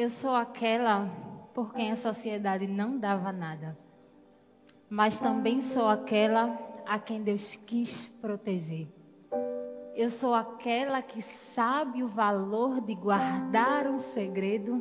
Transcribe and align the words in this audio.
Eu 0.00 0.10
sou 0.10 0.32
aquela 0.32 1.10
por 1.52 1.74
quem 1.74 1.90
a 1.90 1.96
sociedade 1.96 2.68
não 2.68 2.96
dava 2.96 3.32
nada, 3.32 3.76
mas 4.88 5.18
também 5.18 5.60
sou 5.60 5.88
aquela 5.88 6.56
a 6.86 7.00
quem 7.00 7.20
Deus 7.20 7.58
quis 7.66 8.06
proteger. 8.20 8.86
Eu 9.96 10.08
sou 10.08 10.34
aquela 10.34 11.02
que 11.02 11.20
sabe 11.20 12.04
o 12.04 12.06
valor 12.06 12.80
de 12.80 12.94
guardar 12.94 13.88
um 13.88 13.98
segredo, 13.98 14.80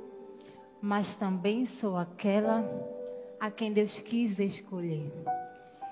mas 0.80 1.16
também 1.16 1.66
sou 1.66 1.97
aquela 1.97 2.63
a 3.39 3.49
quem 3.49 3.73
Deus 3.73 3.99
quis 3.99 4.38
escolher. 4.38 5.11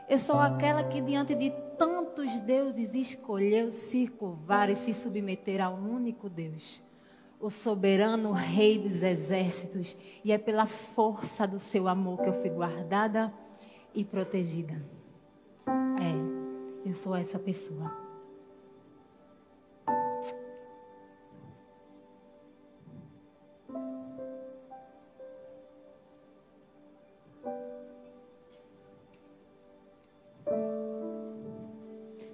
Eu 0.08 0.20
sou 0.20 0.40
aquela 0.40 0.84
que, 0.84 1.02
diante 1.02 1.34
de 1.34 1.50
tantos 1.80 2.32
deuses, 2.42 2.94
escolheu 2.94 3.72
se 3.72 4.08
curvar 4.08 4.70
e 4.70 4.76
se 4.76 4.94
submeter 4.94 5.66
ao 5.66 5.74
único 5.74 6.30
Deus, 6.30 6.80
o 7.40 7.50
soberano 7.50 8.32
Rei 8.32 8.78
dos 8.78 9.04
exércitos, 9.04 9.96
e 10.24 10.32
é 10.32 10.38
pela 10.38 10.66
força 10.66 11.48
do 11.48 11.60
seu 11.60 11.88
amor 11.88 12.22
que 12.22 12.30
eu 12.30 12.42
fui 12.42 12.50
guardada 12.50 13.34
e 13.94 14.04
protegida. 14.04 14.82
É, 15.68 16.90
eu 16.90 16.94
sou 16.94 17.16
essa 17.16 17.40
pessoa. 17.40 18.06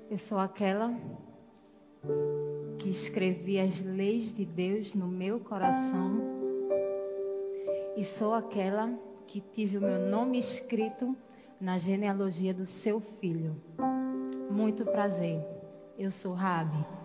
Eu 0.09 0.17
sou 0.17 0.37
aquela 0.37 0.89
que 0.89 1.30
escrevi 2.91 3.59
as 3.59 3.81
leis 3.81 4.33
de 4.33 4.45
Deus 4.45 4.93
no 4.93 5.07
meu 5.07 5.39
coração. 5.39 6.21
E 7.95 8.03
sou 8.03 8.33
aquela 8.33 8.93
que 9.25 9.39
tive 9.39 9.77
o 9.77 9.81
meu 9.81 9.99
nome 10.09 10.37
escrito 10.37 11.15
na 11.59 11.77
genealogia 11.77 12.53
do 12.53 12.65
seu 12.65 12.99
filho. 12.99 13.55
Muito 14.49 14.85
prazer. 14.85 15.41
Eu 15.97 16.11
sou 16.11 16.33
Rabi. 16.33 17.00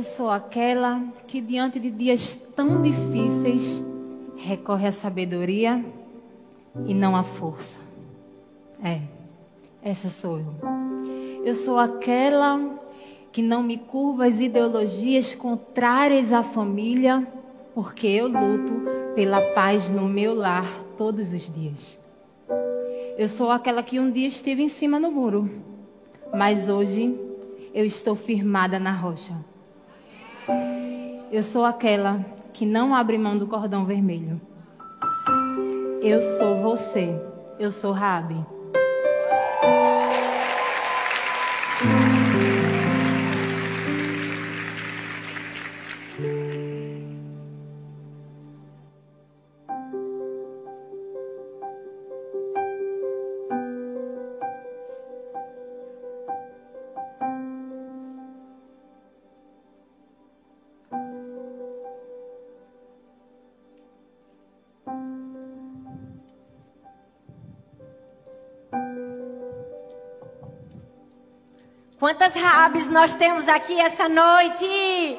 Eu 0.00 0.04
sou 0.04 0.30
aquela 0.30 0.98
que, 1.26 1.42
diante 1.42 1.78
de 1.78 1.90
dias 1.90 2.34
tão 2.56 2.80
difíceis, 2.80 3.84
recorre 4.34 4.86
à 4.86 4.92
sabedoria 4.92 5.84
e 6.86 6.94
não 6.94 7.14
à 7.14 7.22
força. 7.22 7.78
É, 8.82 9.02
essa 9.82 10.08
sou 10.08 10.38
eu. 10.38 10.54
Eu 11.44 11.52
sou 11.52 11.78
aquela 11.78 12.80
que 13.30 13.42
não 13.42 13.62
me 13.62 13.76
curva 13.76 14.24
às 14.24 14.40
ideologias 14.40 15.34
contrárias 15.34 16.32
à 16.32 16.42
família, 16.42 17.28
porque 17.74 18.06
eu 18.06 18.26
luto 18.26 18.72
pela 19.14 19.42
paz 19.52 19.90
no 19.90 20.08
meu 20.08 20.34
lar 20.34 20.66
todos 20.96 21.34
os 21.34 21.54
dias. 21.54 21.98
Eu 23.18 23.28
sou 23.28 23.50
aquela 23.50 23.82
que 23.82 24.00
um 24.00 24.10
dia 24.10 24.28
esteve 24.28 24.62
em 24.62 24.68
cima 24.68 24.98
no 24.98 25.10
muro, 25.10 25.50
mas 26.32 26.70
hoje 26.70 27.14
eu 27.74 27.84
estou 27.84 28.16
firmada 28.16 28.78
na 28.78 28.92
rocha. 28.92 29.50
Eu 31.30 31.44
sou 31.44 31.64
aquela 31.64 32.26
que 32.52 32.66
não 32.66 32.92
abre 32.92 33.16
mão 33.16 33.38
do 33.38 33.46
cordão 33.46 33.84
vermelho. 33.84 34.40
Eu 36.02 36.20
sou 36.36 36.56
você. 36.56 37.14
Eu 37.56 37.70
sou 37.70 37.92
Rabi. 37.92 38.44
Rabes 72.62 72.90
nós 72.90 73.14
temos 73.14 73.48
aqui 73.48 73.80
essa 73.80 74.06
noite? 74.06 75.18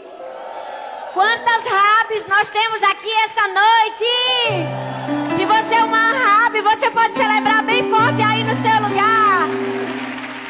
Quantas 1.12 1.66
rabes 1.66 2.28
nós 2.28 2.48
temos 2.52 2.84
aqui 2.84 3.12
essa 3.26 3.42
noite? 3.48 5.36
Se 5.36 5.44
você 5.48 5.74
é 5.74 5.84
uma 5.84 6.12
rabe, 6.12 6.62
você 6.62 6.92
pode 6.92 7.14
celebrar 7.14 7.64
bem 7.64 7.90
forte 7.90 8.22
aí 8.22 8.44
no 8.44 8.54
seu 8.54 8.88
lugar. 8.88 9.48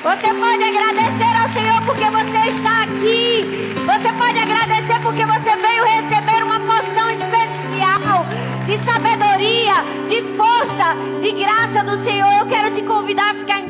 Você 0.04 0.34
pode 0.34 0.64
agradecer 0.66 1.34
ao 1.42 1.48
Senhor 1.48 1.82
porque 1.86 2.10
você 2.10 2.50
está 2.50 2.84
aqui. 2.84 3.74
Você 3.86 4.12
pode 4.12 4.40
agradecer 4.40 5.00
porque 5.02 5.26
você 5.26 5.56
veio 5.56 5.86
receber 5.86 6.44
uma 6.44 6.60
porção 6.60 7.10
especial 7.10 8.26
de 8.66 8.78
sabedoria, 8.80 9.76
de 10.10 10.24
força, 10.36 10.94
de 11.22 11.32
graça 11.32 11.86
do 11.86 11.96
Senhor. 11.96 12.34
Eu 12.34 12.48
quero 12.48 12.76
te 12.76 12.82
convidar 12.82 13.32
a 13.32 13.34
ficar 13.36 13.61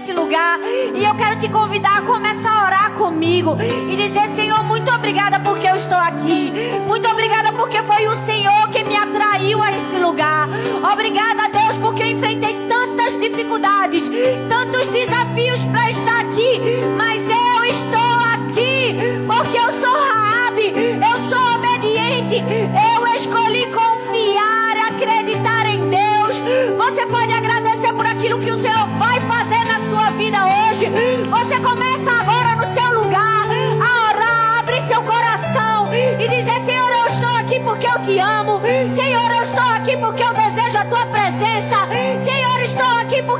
nesse 0.00 0.12
lugar. 0.14 0.58
E 0.94 1.04
eu 1.04 1.14
quero 1.14 1.38
te 1.38 1.48
convidar 1.48 1.98
a 1.98 2.02
começar 2.02 2.50
a 2.50 2.66
orar 2.66 2.90
comigo 2.92 3.56
e 3.60 3.96
dizer: 3.96 4.26
Senhor, 4.28 4.64
muito 4.64 4.90
obrigada 4.92 5.38
porque 5.40 5.66
eu 5.66 5.76
estou 5.76 5.98
aqui. 5.98 6.52
Muito 6.86 7.06
obrigada 7.08 7.52
porque 7.52 7.82
foi 7.82 8.06
o 8.06 8.14
Senhor 8.14 8.68
que 8.70 8.82
me 8.82 8.96
atraiu 8.96 9.62
a 9.62 9.72
esse 9.76 9.98
lugar. 9.98 10.48
Obrigada, 10.92 11.48
Deus, 11.48 11.76
porque 11.76 12.02
eu 12.02 12.06
enfrentei 12.06 12.66
tantas 12.66 13.20
dificuldades, 13.20 14.10
tantos 14.48 14.88
desafios 14.88 15.62
para 15.66 15.90
estar 15.90 16.20
aqui. 16.20 16.60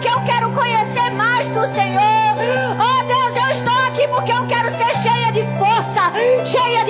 Porque 0.00 0.08
eu 0.08 0.20
quero 0.22 0.50
conhecer 0.52 1.10
mais 1.10 1.50
do 1.50 1.66
Senhor. 1.66 2.00
Oh 2.00 3.04
Deus, 3.04 3.36
eu 3.36 3.50
estou 3.50 3.78
aqui 3.86 4.08
porque 4.08 4.32
eu 4.32 4.46
quero 4.46 4.70
ser 4.70 4.94
cheia 5.02 5.30
de 5.30 5.42
força, 5.58 6.10
cheia 6.42 6.84
de 6.86 6.89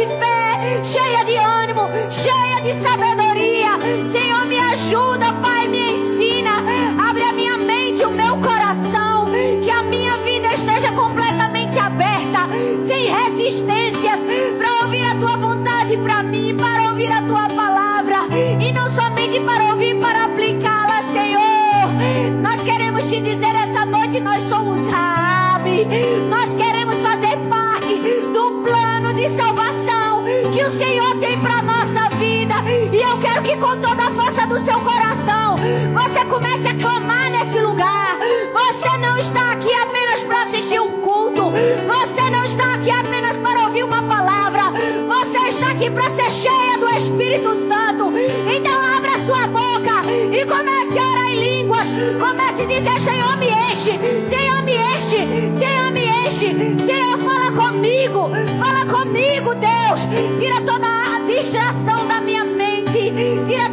seu 34.61 34.79
coração 34.81 35.57
você 35.93 36.25
comece 36.27 36.69
a 36.69 36.75
clamar 36.75 37.31
nesse 37.31 37.61
lugar. 37.61 38.17
Você 38.53 38.97
não 38.99 39.17
está 39.19 39.53
aqui 39.53 39.73
apenas 39.73 40.21
para 40.21 40.43
assistir 40.45 40.81
um 40.81 41.01
culto. 41.01 41.51
Você 41.51 42.31
não 42.31 42.45
está 42.45 42.75
aqui 42.75 42.91
apenas 42.91 43.37
para 43.39 43.65
ouvir 43.67 43.85
uma 43.85 44.03
palavra. 44.03 44.73
Você 45.09 45.39
está 45.49 45.71
aqui 45.71 45.91
para 45.91 46.11
ser 46.11 46.31
cheia 46.31 46.79
do 46.79 46.89
Espírito 46.91 47.55
Santo. 47.69 48.13
Então 48.55 48.97
abra 48.97 49.23
sua 49.25 49.47
boca 49.47 50.05
e 50.31 50.45
comece 50.47 50.99
a 50.99 51.09
orar 51.09 51.33
em 51.33 51.41
línguas. 51.41 51.89
Comece 52.19 52.63
a 52.63 52.67
dizer: 52.67 53.01
Senhor, 53.01 53.37
me 53.39 53.49
enche. 53.49 54.25
Senhor, 54.25 54.63
me 54.63 54.77
enche. 54.77 55.55
Senhor, 55.55 55.91
me 55.91 56.07
enche. 56.07 56.85
Senhor, 56.85 57.19
fala 57.19 57.53
comigo. 57.53 58.31
Fala 58.59 58.87
comigo, 58.87 59.55
Deus. 59.55 60.01
Tira 60.39 60.61
toda 60.63 60.87
a 60.87 61.19
distração 61.27 62.07
da 62.07 62.21
minha 62.21 62.45
mente. 62.45 63.13
Tira 63.47 63.70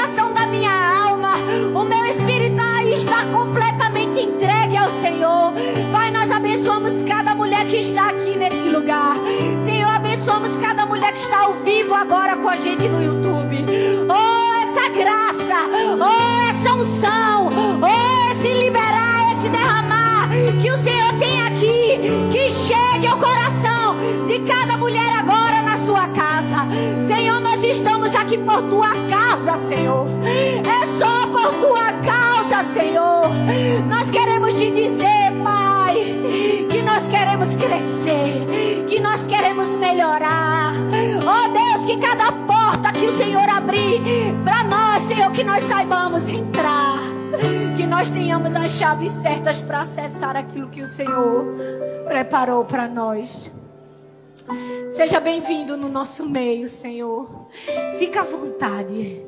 distração 0.00 0.32
da 0.32 0.46
minha 0.46 0.70
alma. 0.70 1.34
O 1.74 1.84
meu 1.84 2.06
espírito 2.06 2.60
está 2.92 3.24
completamente 3.26 4.20
entregue 4.20 4.76
ao 4.76 4.90
Senhor. 5.00 5.52
Pai, 5.92 6.10
nós 6.10 6.30
abençoamos 6.30 7.02
cada 7.02 7.34
mulher 7.34 7.66
que 7.66 7.76
está 7.76 8.08
aqui 8.08 8.36
nesse 8.36 8.68
lugar. 8.68 9.16
Senhor, 9.60 9.90
abençoamos 9.90 10.56
cada 10.56 10.86
mulher 10.86 11.12
que 11.12 11.20
está 11.20 11.40
ao 11.40 11.54
vivo 11.54 11.94
agora 11.94 12.36
com 12.36 12.48
a 12.48 12.56
gente 12.56 12.88
no 12.88 13.02
YouTube. 13.02 13.66
Oh, 14.08 14.54
essa 14.62 14.88
graça, 14.90 15.56
oh, 15.98 16.48
essa 16.48 16.74
unção, 16.74 17.50
oh, 17.82 18.32
esse 18.32 18.52
liberar, 18.54 19.32
esse 19.32 19.48
derramar 19.48 20.28
que 20.62 20.70
o 20.70 20.76
Senhor 20.78 21.12
tem 21.18 21.42
aqui, 21.42 22.00
que 22.32 22.50
chegue 22.50 23.06
ao 23.06 23.18
coração 23.18 23.96
de 24.26 24.40
cada 24.40 24.76
mulher 24.76 25.18
agora 25.18 25.39
por 28.46 28.62
tua 28.62 28.90
causa, 29.08 29.56
Senhor. 29.56 30.06
É 30.24 30.86
só 30.98 31.26
por 31.26 31.52
tua 31.54 31.92
causa, 32.04 32.62
Senhor. 32.72 33.28
Nós 33.88 34.10
queremos 34.10 34.54
te 34.54 34.70
dizer, 34.70 35.32
Pai, 35.42 35.96
que 36.70 36.82
nós 36.82 37.06
queremos 37.08 37.54
crescer, 37.56 38.84
que 38.88 39.00
nós 39.00 39.24
queremos 39.26 39.68
melhorar. 39.68 40.72
Oh 41.20 41.52
Deus, 41.52 41.86
que 41.86 41.96
cada 41.98 42.32
porta 42.32 42.92
que 42.92 43.06
o 43.06 43.12
Senhor 43.12 43.48
abrir 43.48 44.00
para 44.44 44.64
nós, 44.64 45.02
Senhor, 45.02 45.30
que 45.32 45.44
nós 45.44 45.62
saibamos 45.64 46.28
entrar. 46.28 46.98
Que 47.76 47.86
nós 47.86 48.10
tenhamos 48.10 48.54
as 48.54 48.72
chaves 48.72 49.12
certas 49.12 49.60
para 49.62 49.80
acessar 49.80 50.36
aquilo 50.36 50.68
que 50.68 50.82
o 50.82 50.86
Senhor 50.86 51.46
preparou 52.06 52.64
para 52.64 52.86
nós. 52.88 53.50
Seja 54.90 55.20
bem-vindo 55.20 55.76
no 55.76 55.88
nosso 55.88 56.26
meio, 56.28 56.68
Senhor. 56.68 57.28
Fica 57.98 58.20
à 58.20 58.24
vontade. 58.24 59.22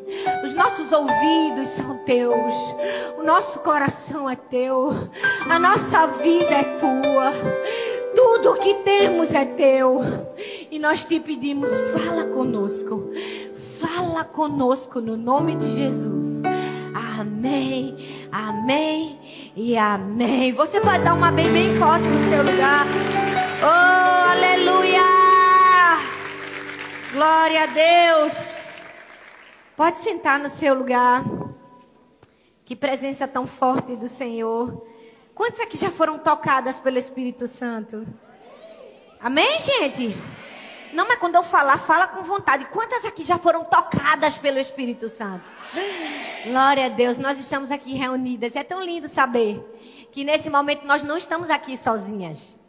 Os 0.44 0.52
nossos 0.54 0.92
ouvidos 0.92 1.69
são 1.69 1.98
teus. 2.04 2.54
O 3.19 3.22
nosso 3.22 3.60
coração 3.60 4.28
é 4.28 4.36
teu. 4.36 5.08
A 5.48 5.58
nossa 5.58 6.06
vida 6.06 6.54
é 6.54 6.64
tua. 6.78 7.32
Tudo 8.14 8.52
o 8.52 8.58
que 8.58 8.74
temos 8.74 9.32
é 9.32 9.44
teu. 9.44 10.00
E 10.70 10.78
nós 10.78 11.04
te 11.04 11.20
pedimos, 11.20 11.70
fala 11.92 12.25
conosco. 12.25 13.10
Fala 13.80 14.25
conosco 14.25 15.00
no 15.00 15.16
nome 15.16 15.56
de 15.56 15.70
Jesus. 15.76 16.42
Amém, 17.18 18.26
amém 18.30 19.18
e 19.56 19.76
amém. 19.76 20.52
Você 20.52 20.80
pode 20.80 21.04
dar 21.04 21.14
uma 21.14 21.30
bem 21.30 21.52
bem 21.52 21.75
forte 21.76 22.06
no 22.06 22.20
seu 22.28 22.42
lugar. 22.42 22.86
Oh, 23.64 24.31
aleluia! 24.31 25.05
Glória 27.12 27.62
a 27.62 27.67
Deus. 27.67 28.32
Pode 29.76 29.99
sentar 29.99 30.41
no 30.41 30.50
seu 30.50 30.75
lugar. 30.75 31.23
Que 32.64 32.75
presença 32.75 33.29
tão 33.29 33.47
forte 33.47 33.94
do 33.94 34.09
Senhor. 34.09 34.85
Quantos 35.32 35.61
aqui 35.61 35.76
já 35.76 35.93
foram 35.93 36.19
tocadas 36.19 36.81
pelo 36.81 36.99
Espírito 36.99 37.47
Santo? 37.47 38.05
Amém, 39.20 39.61
gente? 39.61 40.20
Não, 40.93 41.06
mas 41.06 41.20
quando 41.20 41.37
eu 41.37 41.44
falar, 41.44 41.79
fala 41.79 42.09
com 42.09 42.25
vontade. 42.25 42.64
Quantas 42.64 43.05
aqui 43.05 43.25
já 43.25 43.38
foram 43.38 43.64
tocadas 43.64 44.38
pelo 44.38 44.59
Espírito 44.59 45.09
Santo? 45.09 45.44
Glória 46.44 46.87
a 46.87 46.88
Deus, 46.88 47.17
nós 47.17 47.38
estamos 47.38 47.70
aqui 47.70 47.94
reunidas. 47.94 48.56
É 48.56 48.64
tão 48.64 48.82
lindo 48.82 49.09
saber 49.09 49.62
que 50.11 50.25
nesse 50.25 50.50
momento 50.50 50.85
nós 50.85 51.05
não 51.05 51.17
estamos 51.17 51.49
aqui 51.49 51.76
sozinhas. 51.76 52.61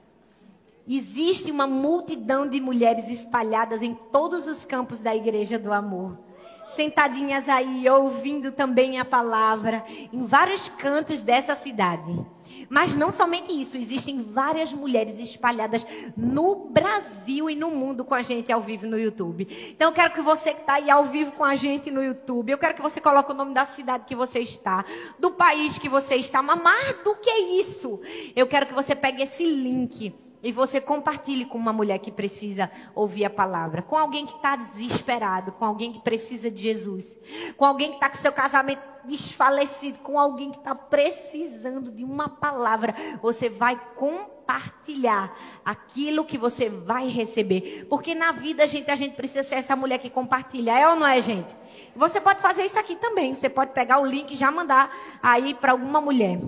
Existe 0.88 1.50
uma 1.50 1.65
multidão 1.65 2.47
de 2.47 2.59
mulheres 2.59 3.09
espalhadas 3.09 3.81
em 3.81 3.94
todos 3.94 4.47
os 4.47 4.65
campos 4.65 5.01
da 5.01 5.15
Igreja 5.15 5.57
do 5.57 5.71
Amor. 5.71 6.18
Sentadinhas 6.65 7.47
aí, 7.47 7.89
ouvindo 7.89 8.51
também 8.51 9.00
a 9.00 9.06
palavra, 9.06 9.83
em 10.12 10.25
vários 10.25 10.68
cantos 10.68 11.21
dessa 11.21 11.56
cidade. 11.56 12.25
Mas 12.69 12.95
não 12.95 13.12
somente 13.12 13.53
isso, 13.53 13.77
existem 13.77 14.21
várias 14.21 14.74
mulheres 14.74 15.19
espalhadas 15.19 15.85
no 16.18 16.68
Brasil 16.69 17.50
e 17.50 17.56
no 17.56 17.69
mundo 17.71 18.03
com 18.03 18.15
a 18.15 18.21
gente 18.21 18.51
ao 18.51 18.62
vivo 18.62 18.85
no 18.85 18.97
YouTube. 18.97 19.47
Então 19.71 19.89
eu 19.89 19.94
quero 19.94 20.13
que 20.13 20.21
você 20.21 20.53
que 20.53 20.62
está 20.62 20.75
aí 20.75 20.89
ao 20.89 21.03
vivo 21.03 21.31
com 21.33 21.44
a 21.44 21.56
gente 21.56 21.91
no 21.91 22.03
YouTube, 22.03 22.51
eu 22.51 22.57
quero 22.57 22.74
que 22.74 22.81
você 22.81 23.00
coloque 23.00 23.31
o 23.31 23.35
nome 23.35 23.53
da 23.53 23.65
cidade 23.65 24.06
que 24.06 24.15
você 24.15 24.39
está, 24.39 24.83
do 25.19 25.31
país 25.31 25.77
que 25.77 25.88
você 25.88 26.15
está, 26.15 26.41
mas 26.41 26.62
mais 26.62 26.94
do 27.03 27.15
que 27.15 27.31
isso, 27.59 28.01
eu 28.35 28.47
quero 28.47 28.65
que 28.65 28.74
você 28.74 28.95
pegue 28.95 29.24
esse 29.24 29.45
link 29.45 30.13
e 30.44 30.52
você 30.52 30.81
compartilhe 30.81 31.45
com 31.45 31.57
uma 31.57 31.71
mulher 31.71 31.97
que 32.00 32.12
precisa 32.12 32.69
ouvir 32.94 33.23
a 33.23 33.30
palavra, 33.30 33.81
com 33.81 33.95
alguém 33.95 34.26
que 34.26 34.35
está 34.35 34.57
desesperado, 34.57 35.54
com 35.54 35.64
alguém 35.64 35.94
que 35.94 36.02
precisa 36.02 36.52
de 36.52 36.62
Jesus, 36.62 37.18
com 37.56 37.64
alguém 37.64 37.92
que 37.92 37.95
está 37.95 38.09
com 38.09 38.18
seu 38.18 38.33
casamento 38.33 38.94
desfalecido, 39.06 40.00
com 40.00 40.19
alguém 40.19 40.52
que 40.52 40.57
está 40.57 40.76
precisando 40.76 41.92
de 41.92 42.04
uma 42.04 42.28
palavra. 42.28 42.94
Você 43.21 43.50
vai 43.50 43.80
compartilhar 43.95 45.33
aquilo 45.64 46.26
que 46.26 46.38
você 46.38 46.69
vai 46.69 47.07
receber. 47.07 47.85
Porque 47.90 48.14
na 48.14 48.31
vida, 48.31 48.68
gente, 48.68 48.92
a 48.92 48.95
gente 48.95 49.16
precisa 49.16 49.44
ser 49.44 49.56
essa 49.56 49.76
mulher 49.76 49.97
que 49.97 50.09
compartilha. 50.09 50.78
É 50.78 50.88
ou 50.88 50.95
não 50.95 51.07
é, 51.07 51.19
gente? 51.21 51.56
Você 51.95 52.19
pode 52.19 52.42
fazer 52.42 52.64
isso 52.64 52.80
aqui 52.80 52.95
também. 52.95 53.33
Você 53.33 53.50
pode 53.50 53.71
pegar 53.71 54.00
o 54.00 54.06
link 54.06 54.31
e 54.31 54.35
já 54.35 54.52
mandar 54.52 54.94
aí 55.21 55.54
para 55.54 55.71
alguma 55.71 56.02
mulher. 56.02 56.40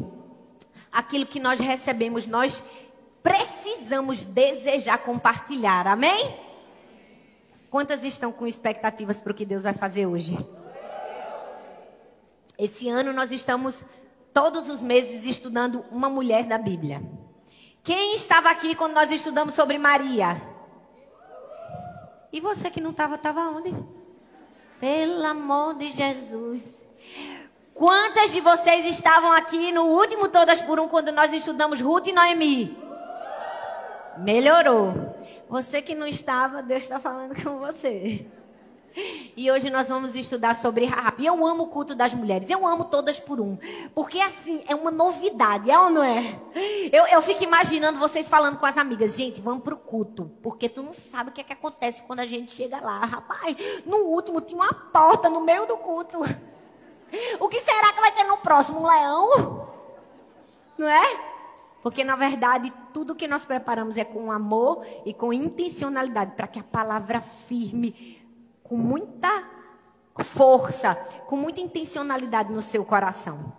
Aquilo 0.92 1.26
que 1.26 1.42
nós 1.42 1.60
recebemos, 1.60 2.26
nós 2.26 2.64
precisamos 3.26 4.24
desejar 4.24 5.00
compartilhar. 5.00 5.88
Amém? 5.88 6.40
Quantas 7.72 8.04
estão 8.04 8.32
com 8.32 8.46
expectativas 8.46 9.20
para 9.20 9.32
o 9.32 9.36
que 9.36 9.44
Deus 9.44 9.64
vai 9.64 9.74
fazer 9.74 10.06
hoje? 10.06 10.38
Esse 12.56 12.88
ano 12.88 13.12
nós 13.12 13.32
estamos 13.32 13.84
todos 14.32 14.70
os 14.70 14.80
meses 14.80 15.26
estudando 15.26 15.84
uma 15.92 16.08
mulher 16.08 16.44
da 16.44 16.60
Bíblia. 16.60 17.02
Quem 17.84 18.14
estava 18.14 18.50
aqui 18.52 18.76
quando 18.76 18.94
nós 18.94 19.12
estudamos 19.12 19.56
sobre 19.56 19.80
Maria? 19.80 20.40
E 22.32 22.40
você 22.40 22.70
que 22.70 22.80
não 22.80 22.92
estava, 22.92 23.16
estava 23.16 23.42
onde? 23.50 23.76
Pelo 24.80 25.26
amor 25.26 25.74
de 25.74 25.92
Jesus. 25.92 26.88
Quantas 27.74 28.32
de 28.32 28.40
vocês 28.40 28.86
estavam 28.86 29.32
aqui 29.32 29.72
no 29.72 29.86
último 29.86 30.30
Todas 30.30 30.62
por 30.62 30.80
Um, 30.80 30.88
quando 30.88 31.12
nós 31.12 31.34
estudamos 31.34 31.82
Ruth 31.82 32.08
e 32.08 32.14
Noemi? 32.14 32.85
Melhorou. 34.18 35.16
Você 35.50 35.82
que 35.82 35.96
não 35.96 36.08
estava, 36.08 36.62
Deus 36.62 36.84
está 36.84 37.00
falando 37.00 37.42
com 37.42 37.60
você. 37.60 38.26
E 39.36 39.52
hoje 39.52 39.70
nós 39.70 39.90
vamos 39.90 40.16
estudar 40.16 40.56
sobre 40.56 40.86
Raab. 40.86 41.22
E 41.22 41.26
eu 41.26 41.46
amo 41.46 41.64
o 41.64 41.68
culto 41.68 41.94
das 41.94 42.14
mulheres. 42.14 42.50
Eu 42.50 42.66
amo 42.66 42.86
todas 42.86 43.20
por 43.20 43.42
um. 43.42 43.58
Porque 43.94 44.20
assim, 44.22 44.64
é 44.68 44.74
uma 44.74 44.90
novidade, 44.90 45.70
é 45.70 45.78
ou 45.78 45.90
não 45.90 46.04
é? 46.04 46.40
Eu, 46.92 47.06
eu 47.08 47.22
fico 47.22 47.44
imaginando 47.44 48.00
vocês 48.00 48.30
falando 48.30 48.58
com 48.58 48.66
as 48.66 48.78
amigas. 48.78 49.16
Gente, 49.16 49.42
vamos 49.42 49.64
pro 49.64 49.76
culto. 49.76 50.32
Porque 50.42 50.70
tu 50.70 50.82
não 50.82 50.94
sabe 50.94 51.30
o 51.30 51.34
que 51.34 51.42
é 51.42 51.44
que 51.44 51.54
acontece 51.54 52.04
quando 52.04 52.22
a 52.22 52.26
gente 52.26 52.54
chega 52.54 52.80
lá. 52.80 53.00
Rapaz, 53.00 53.56
no 53.86 53.98
último 53.98 54.40
tinha 54.40 54.58
uma 54.58 54.74
porta 54.74 55.30
no 55.30 55.42
meio 55.42 55.66
do 55.66 55.78
culto. 55.78 56.20
O 57.40 57.48
que 57.48 57.60
será 57.60 57.94
que 57.94 58.02
vai 58.02 58.12
ter 58.14 58.24
no 58.24 58.38
próximo? 58.38 58.80
Um 58.80 58.88
leão? 58.88 59.70
Não 60.78 60.88
é? 60.88 61.35
Porque, 61.86 62.04
na 62.04 62.16
verdade, 62.16 62.74
tudo 62.92 63.14
que 63.14 63.28
nós 63.28 63.46
preparamos 63.46 63.96
é 63.96 64.04
com 64.04 64.32
amor 64.32 64.84
e 65.06 65.14
com 65.14 65.32
intencionalidade, 65.32 66.32
para 66.32 66.48
que 66.48 66.58
a 66.58 66.64
palavra 66.64 67.22
firme, 67.22 68.26
com 68.64 68.76
muita 68.76 69.30
força, 70.18 70.96
com 71.28 71.38
muita 71.38 71.62
intencionalidade 71.62 72.52
no 72.52 72.60
seu 72.60 72.84
coração. 72.84 73.54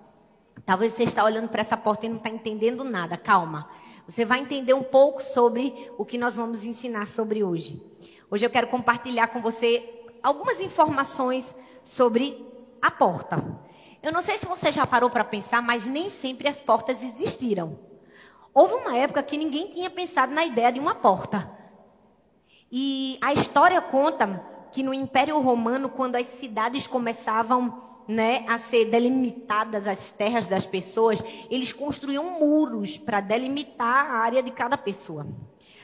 Talvez 0.64 0.92
você 0.92 1.04
está 1.04 1.22
olhando 1.22 1.48
para 1.48 1.60
essa 1.60 1.76
porta 1.76 2.06
e 2.06 2.08
não 2.08 2.16
está 2.16 2.28
entendendo 2.28 2.82
nada. 2.82 3.16
Calma. 3.16 3.70
Você 4.08 4.24
vai 4.24 4.40
entender 4.40 4.74
um 4.74 4.82
pouco 4.82 5.22
sobre 5.22 5.88
o 5.96 6.04
que 6.04 6.18
nós 6.18 6.34
vamos 6.34 6.66
ensinar 6.66 7.06
sobre 7.06 7.44
hoje. 7.44 7.80
Hoje 8.28 8.44
eu 8.44 8.50
quero 8.50 8.66
compartilhar 8.66 9.28
com 9.28 9.40
você 9.40 10.04
algumas 10.20 10.60
informações 10.60 11.54
sobre 11.80 12.44
a 12.82 12.90
porta. 12.90 13.40
Eu 14.02 14.10
não 14.10 14.20
sei 14.20 14.36
se 14.36 14.46
você 14.46 14.72
já 14.72 14.84
parou 14.84 15.10
para 15.10 15.22
pensar, 15.22 15.62
mas 15.62 15.86
nem 15.86 16.08
sempre 16.08 16.48
as 16.48 16.60
portas 16.60 17.04
existiram. 17.04 17.94
Houve 18.56 18.72
uma 18.72 18.96
época 18.96 19.22
que 19.22 19.36
ninguém 19.36 19.68
tinha 19.68 19.90
pensado 19.90 20.32
na 20.32 20.42
ideia 20.42 20.72
de 20.72 20.80
uma 20.80 20.94
porta. 20.94 21.46
E 22.72 23.18
a 23.20 23.34
história 23.34 23.78
conta 23.82 24.42
que 24.72 24.82
no 24.82 24.94
Império 24.94 25.38
Romano, 25.40 25.90
quando 25.90 26.16
as 26.16 26.26
cidades 26.26 26.86
começavam 26.86 27.82
né, 28.08 28.46
a 28.48 28.56
ser 28.56 28.86
delimitadas 28.86 29.86
as 29.86 30.10
terras 30.10 30.48
das 30.48 30.64
pessoas, 30.64 31.22
eles 31.50 31.70
construíam 31.70 32.40
muros 32.40 32.96
para 32.96 33.20
delimitar 33.20 34.10
a 34.10 34.20
área 34.20 34.42
de 34.42 34.50
cada 34.50 34.78
pessoa. 34.78 35.26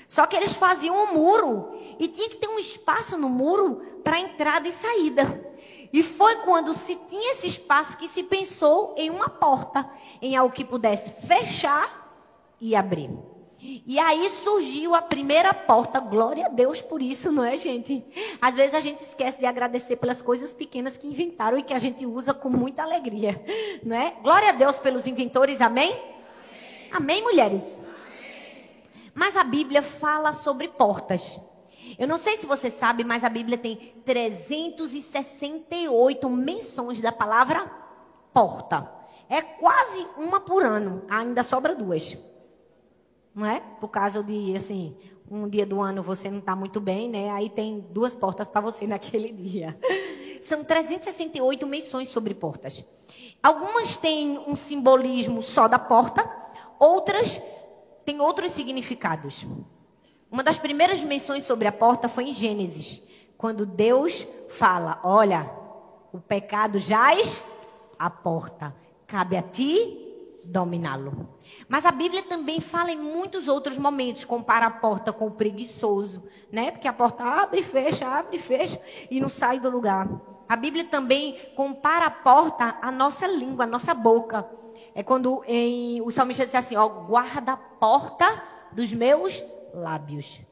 Só 0.08 0.26
que 0.26 0.34
eles 0.34 0.54
faziam 0.54 0.96
um 0.96 1.12
muro 1.12 1.78
e 1.98 2.08
tinha 2.08 2.30
que 2.30 2.36
ter 2.36 2.48
um 2.48 2.58
espaço 2.58 3.18
no 3.18 3.28
muro 3.28 3.82
para 4.02 4.18
entrada 4.18 4.66
e 4.66 4.72
saída. 4.72 5.52
E 5.92 6.02
foi 6.02 6.36
quando 6.36 6.72
se 6.72 6.96
tinha 7.06 7.32
esse 7.32 7.48
espaço 7.48 7.98
que 7.98 8.08
se 8.08 8.22
pensou 8.22 8.94
em 8.96 9.10
uma 9.10 9.28
porta, 9.28 9.86
em 10.22 10.34
algo 10.34 10.54
que 10.54 10.64
pudesse 10.64 11.26
fechar 11.26 12.00
e 12.62 12.74
abrir. 12.76 13.10
E 13.60 13.98
aí 13.98 14.30
surgiu 14.30 14.94
a 14.94 15.02
primeira 15.02 15.52
porta, 15.52 15.98
glória 15.98 16.46
a 16.46 16.48
Deus 16.48 16.80
por 16.80 17.02
isso, 17.02 17.32
não 17.32 17.44
é, 17.44 17.56
gente? 17.56 18.06
Às 18.40 18.54
vezes 18.54 18.74
a 18.74 18.80
gente 18.80 18.98
esquece 18.98 19.40
de 19.40 19.46
agradecer 19.46 19.96
pelas 19.96 20.22
coisas 20.22 20.54
pequenas 20.54 20.96
que 20.96 21.08
inventaram 21.08 21.58
e 21.58 21.64
que 21.64 21.74
a 21.74 21.78
gente 21.78 22.06
usa 22.06 22.32
com 22.32 22.48
muita 22.48 22.84
alegria, 22.84 23.44
não 23.84 23.96
é? 23.96 24.12
Glória 24.22 24.50
a 24.50 24.52
Deus 24.52 24.78
pelos 24.78 25.08
inventores, 25.08 25.60
amém? 25.60 25.92
Amém, 25.92 26.88
amém 26.92 27.20
mulheres? 27.22 27.80
Mas 29.12 29.36
a 29.36 29.42
Bíblia 29.42 29.82
fala 29.82 30.32
sobre 30.32 30.68
portas. 30.68 31.40
Eu 31.98 32.06
não 32.06 32.18
sei 32.18 32.36
se 32.36 32.46
você 32.46 32.70
sabe, 32.70 33.02
mas 33.02 33.24
a 33.24 33.28
Bíblia 33.28 33.58
tem 33.58 33.92
368 34.04 36.30
menções 36.30 37.02
da 37.02 37.10
palavra 37.10 37.68
porta. 38.32 38.88
É 39.28 39.42
quase 39.42 40.06
uma 40.16 40.38
por 40.40 40.64
ano, 40.64 41.02
ainda 41.10 41.42
sobra 41.42 41.74
duas. 41.74 42.16
Não 43.34 43.46
é? 43.46 43.60
Por 43.60 43.88
causa 43.88 44.22
de, 44.22 44.54
assim, 44.54 44.94
um 45.30 45.48
dia 45.48 45.64
do 45.64 45.80
ano 45.80 46.02
você 46.02 46.30
não 46.30 46.38
está 46.38 46.54
muito 46.54 46.80
bem, 46.80 47.08
né? 47.08 47.30
Aí 47.30 47.48
tem 47.48 47.80
duas 47.90 48.14
portas 48.14 48.48
para 48.48 48.60
você 48.60 48.86
naquele 48.88 49.32
dia. 49.32 49.76
São 50.42 50.62
368 50.62 51.66
menções 51.66 52.08
sobre 52.08 52.34
portas. 52.34 52.84
Algumas 53.42 53.96
têm 53.96 54.38
um 54.46 54.54
simbolismo 54.54 55.42
só 55.42 55.66
da 55.66 55.78
porta, 55.78 56.28
outras 56.78 57.40
tem 58.04 58.20
outros 58.20 58.52
significados. 58.52 59.46
Uma 60.30 60.42
das 60.42 60.58
primeiras 60.58 61.02
menções 61.02 61.44
sobre 61.44 61.68
a 61.68 61.72
porta 61.72 62.08
foi 62.08 62.24
em 62.24 62.32
Gênesis, 62.32 63.02
quando 63.36 63.64
Deus 63.64 64.26
fala: 64.48 65.00
Olha, 65.02 65.50
o 66.12 66.18
pecado 66.18 66.78
jaz 66.78 67.44
à 67.98 68.10
porta, 68.10 68.74
cabe 69.06 69.36
a 69.36 69.42
ti 69.42 69.98
dominá-lo. 70.44 71.28
Mas 71.68 71.86
a 71.86 71.90
Bíblia 71.90 72.22
também 72.22 72.60
fala 72.60 72.90
em 72.90 72.98
muitos 72.98 73.48
outros 73.48 73.78
momentos, 73.78 74.24
compara 74.24 74.66
a 74.66 74.70
porta 74.70 75.12
com 75.12 75.26
o 75.26 75.30
preguiçoso, 75.30 76.22
né? 76.50 76.70
Porque 76.70 76.88
a 76.88 76.92
porta 76.92 77.24
abre 77.24 77.60
e 77.60 77.62
fecha, 77.62 78.06
abre 78.06 78.36
e 78.36 78.40
fecha 78.40 78.80
e 79.10 79.20
não 79.20 79.28
sai 79.28 79.58
do 79.58 79.70
lugar. 79.70 80.08
A 80.48 80.56
Bíblia 80.56 80.84
também 80.84 81.38
compara 81.56 82.06
a 82.06 82.10
porta 82.10 82.76
à 82.82 82.90
nossa 82.90 83.26
língua, 83.26 83.64
à 83.64 83.66
nossa 83.66 83.94
boca. 83.94 84.46
É 84.94 85.02
quando 85.02 85.42
em, 85.46 86.02
o 86.02 86.10
salmista 86.10 86.44
diz 86.44 86.54
assim: 86.54 86.76
ó, 86.76 86.88
guarda 86.88 87.52
a 87.52 87.56
porta 87.56 88.42
dos 88.72 88.92
meus 88.92 89.42
lábios. 89.72 90.42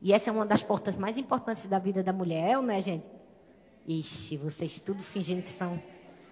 E 0.00 0.12
essa 0.12 0.30
é 0.30 0.32
uma 0.32 0.46
das 0.46 0.62
portas 0.62 0.96
mais 0.96 1.18
importantes 1.18 1.66
da 1.66 1.78
vida 1.78 2.02
da 2.02 2.12
mulher, 2.12 2.52
é 2.52 2.56
ou 2.56 2.62
não 2.62 2.72
é, 2.72 2.80
gente? 2.80 3.10
Ixi, 3.86 4.36
vocês 4.36 4.78
tudo 4.78 5.02
fingindo 5.02 5.42
que 5.42 5.50
são 5.50 5.82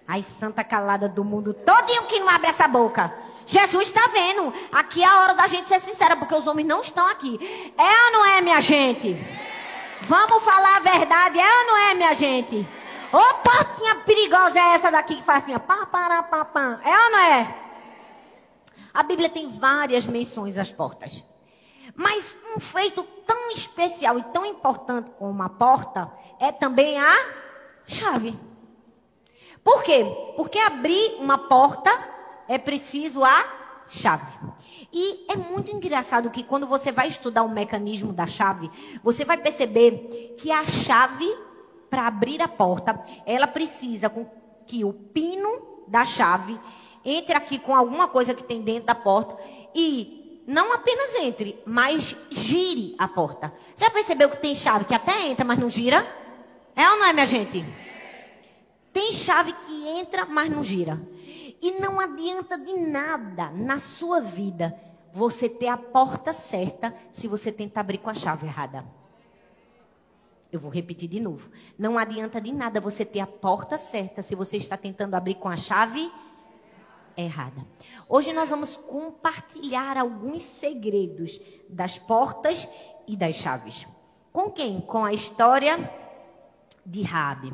as 0.06 0.24
santa 0.24 0.62
calada 0.62 1.08
do 1.08 1.24
mundo 1.24 1.52
todinho 1.52 2.04
que 2.04 2.20
não 2.20 2.28
abre 2.28 2.48
essa 2.48 2.68
boca. 2.68 3.12
Jesus 3.46 3.86
está 3.86 4.08
vendo. 4.08 4.52
Aqui 4.72 5.02
é 5.02 5.06
a 5.06 5.20
hora 5.20 5.34
da 5.34 5.46
gente 5.46 5.68
ser 5.68 5.80
sincera, 5.80 6.16
porque 6.16 6.34
os 6.34 6.46
homens 6.46 6.66
não 6.66 6.80
estão 6.80 7.06
aqui. 7.06 7.72
É 7.78 8.06
ou 8.06 8.12
não 8.12 8.26
é, 8.26 8.40
minha 8.40 8.60
gente? 8.60 9.16
Vamos 10.02 10.42
falar 10.42 10.76
a 10.76 10.80
verdade, 10.80 11.38
é 11.38 11.58
ou 11.60 11.66
não 11.66 11.76
é, 11.76 11.94
minha 11.94 12.14
gente? 12.14 12.68
Ô 13.12 13.34
portinha 13.36 13.94
perigosa 14.04 14.58
é 14.58 14.74
essa 14.74 14.90
daqui 14.90 15.16
que 15.16 15.22
faz 15.22 15.44
assim, 15.44 15.58
pá, 15.60 15.86
pá, 15.86 16.22
pá, 16.24 16.44
pá. 16.44 16.80
É 16.84 17.04
ou 17.04 17.10
não 17.10 17.18
é? 17.18 17.54
A 18.92 19.02
Bíblia 19.02 19.28
tem 19.28 19.48
várias 19.48 20.06
menções 20.06 20.58
às 20.58 20.72
portas. 20.72 21.22
Mas 21.94 22.36
um 22.54 22.60
feito 22.60 23.02
tão 23.26 23.50
especial 23.52 24.18
e 24.18 24.22
tão 24.24 24.44
importante 24.44 25.10
como 25.18 25.42
a 25.42 25.48
porta 25.48 26.10
é 26.40 26.50
também 26.50 26.98
a 26.98 27.14
chave. 27.86 28.38
Por 29.62 29.82
quê? 29.82 30.04
Porque 30.36 30.58
abrir 30.58 31.16
uma 31.18 31.38
porta 31.38 32.15
é 32.48 32.58
preciso 32.58 33.24
a 33.24 33.44
chave. 33.88 34.26
E 34.92 35.26
é 35.28 35.36
muito 35.36 35.70
engraçado 35.70 36.30
que 36.30 36.42
quando 36.42 36.66
você 36.66 36.90
vai 36.90 37.08
estudar 37.08 37.42
o 37.42 37.48
mecanismo 37.48 38.12
da 38.12 38.26
chave, 38.26 38.70
você 39.02 39.24
vai 39.24 39.36
perceber 39.36 40.34
que 40.38 40.50
a 40.50 40.64
chave 40.64 41.26
para 41.88 42.06
abrir 42.06 42.42
a 42.42 42.48
porta, 42.48 43.00
ela 43.24 43.46
precisa 43.46 44.12
que 44.66 44.84
o 44.84 44.92
pino 44.92 45.84
da 45.86 46.04
chave 46.04 46.58
entre 47.04 47.36
aqui 47.36 47.58
com 47.58 47.74
alguma 47.74 48.08
coisa 48.08 48.34
que 48.34 48.42
tem 48.42 48.60
dentro 48.60 48.86
da 48.86 48.94
porta 48.94 49.36
e 49.74 50.42
não 50.46 50.72
apenas 50.72 51.14
entre, 51.16 51.60
mas 51.64 52.16
gire 52.30 52.94
a 52.98 53.06
porta. 53.06 53.52
Você 53.74 53.84
já 53.84 53.90
percebeu 53.90 54.28
que 54.30 54.38
tem 54.38 54.54
chave 54.54 54.84
que 54.84 54.94
até 54.94 55.26
entra, 55.28 55.44
mas 55.44 55.58
não 55.58 55.70
gira? 55.70 56.06
É 56.74 56.90
ou 56.90 56.98
não 56.98 57.06
é, 57.06 57.12
minha 57.12 57.26
gente? 57.26 57.64
Tem 58.92 59.12
chave 59.12 59.52
que 59.52 59.88
entra, 59.88 60.24
mas 60.24 60.50
não 60.50 60.62
gira. 60.62 61.00
E 61.60 61.72
não 61.72 61.98
adianta 61.98 62.58
de 62.58 62.74
nada 62.74 63.50
na 63.50 63.78
sua 63.78 64.20
vida 64.20 64.78
você 65.12 65.48
ter 65.48 65.68
a 65.68 65.76
porta 65.76 66.32
certa 66.32 66.94
se 67.10 67.26
você 67.26 67.50
tentar 67.50 67.80
abrir 67.80 67.98
com 67.98 68.10
a 68.10 68.14
chave 68.14 68.46
errada. 68.46 68.84
Eu 70.52 70.60
vou 70.60 70.70
repetir 70.70 71.08
de 71.08 71.20
novo. 71.20 71.50
Não 71.78 71.98
adianta 71.98 72.40
de 72.40 72.52
nada 72.52 72.80
você 72.80 73.04
ter 73.04 73.20
a 73.20 73.26
porta 73.26 73.76
certa 73.76 74.22
se 74.22 74.34
você 74.34 74.56
está 74.56 74.76
tentando 74.76 75.14
abrir 75.14 75.34
com 75.36 75.48
a 75.48 75.56
chave 75.56 76.10
errada. 77.16 77.66
Hoje 78.08 78.32
nós 78.32 78.50
vamos 78.50 78.76
compartilhar 78.76 79.96
alguns 79.96 80.42
segredos 80.42 81.40
das 81.68 81.98
portas 81.98 82.68
e 83.08 83.16
das 83.16 83.36
chaves. 83.36 83.86
Com 84.32 84.50
quem? 84.50 84.80
Com 84.82 85.04
a 85.04 85.12
história 85.12 85.90
de 86.84 87.02
Rabi. 87.02 87.52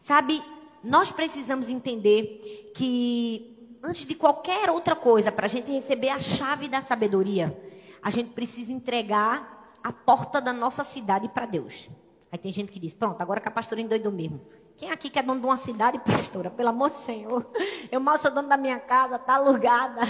Sabe, 0.00 0.42
nós 0.84 1.10
precisamos 1.10 1.70
entender 1.70 2.72
que 2.74 3.78
antes 3.82 4.04
de 4.04 4.14
qualquer 4.14 4.70
outra 4.70 4.94
coisa, 4.94 5.32
para 5.32 5.46
a 5.46 5.48
gente 5.48 5.70
receber 5.72 6.10
a 6.10 6.20
chave 6.20 6.68
da 6.68 6.80
sabedoria, 6.80 7.58
a 8.02 8.10
gente 8.10 8.30
precisa 8.30 8.72
entregar 8.72 9.78
a 9.82 9.92
porta 9.92 10.40
da 10.40 10.52
nossa 10.52 10.84
cidade 10.84 11.28
para 11.28 11.46
Deus. 11.46 11.88
Aí 12.30 12.38
tem 12.38 12.52
gente 12.52 12.70
que 12.70 12.78
diz: 12.78 12.92
pronto, 12.92 13.20
agora 13.20 13.40
que 13.40 13.48
a 13.48 13.50
pastora 13.50 13.80
endoidou 13.80 14.12
mesmo. 14.12 14.40
Quem 14.76 14.90
aqui 14.90 15.08
que 15.08 15.18
é 15.18 15.22
dono 15.22 15.40
de 15.40 15.46
uma 15.46 15.56
cidade, 15.56 15.98
pastora? 16.00 16.50
Pelo 16.50 16.70
amor 16.70 16.90
do 16.90 16.96
Senhor. 16.96 17.46
Eu 17.90 18.00
mal 18.00 18.18
sou 18.18 18.30
dono 18.30 18.48
da 18.48 18.56
minha 18.56 18.80
casa, 18.80 19.16
está 19.16 19.36
alugada. 19.36 20.02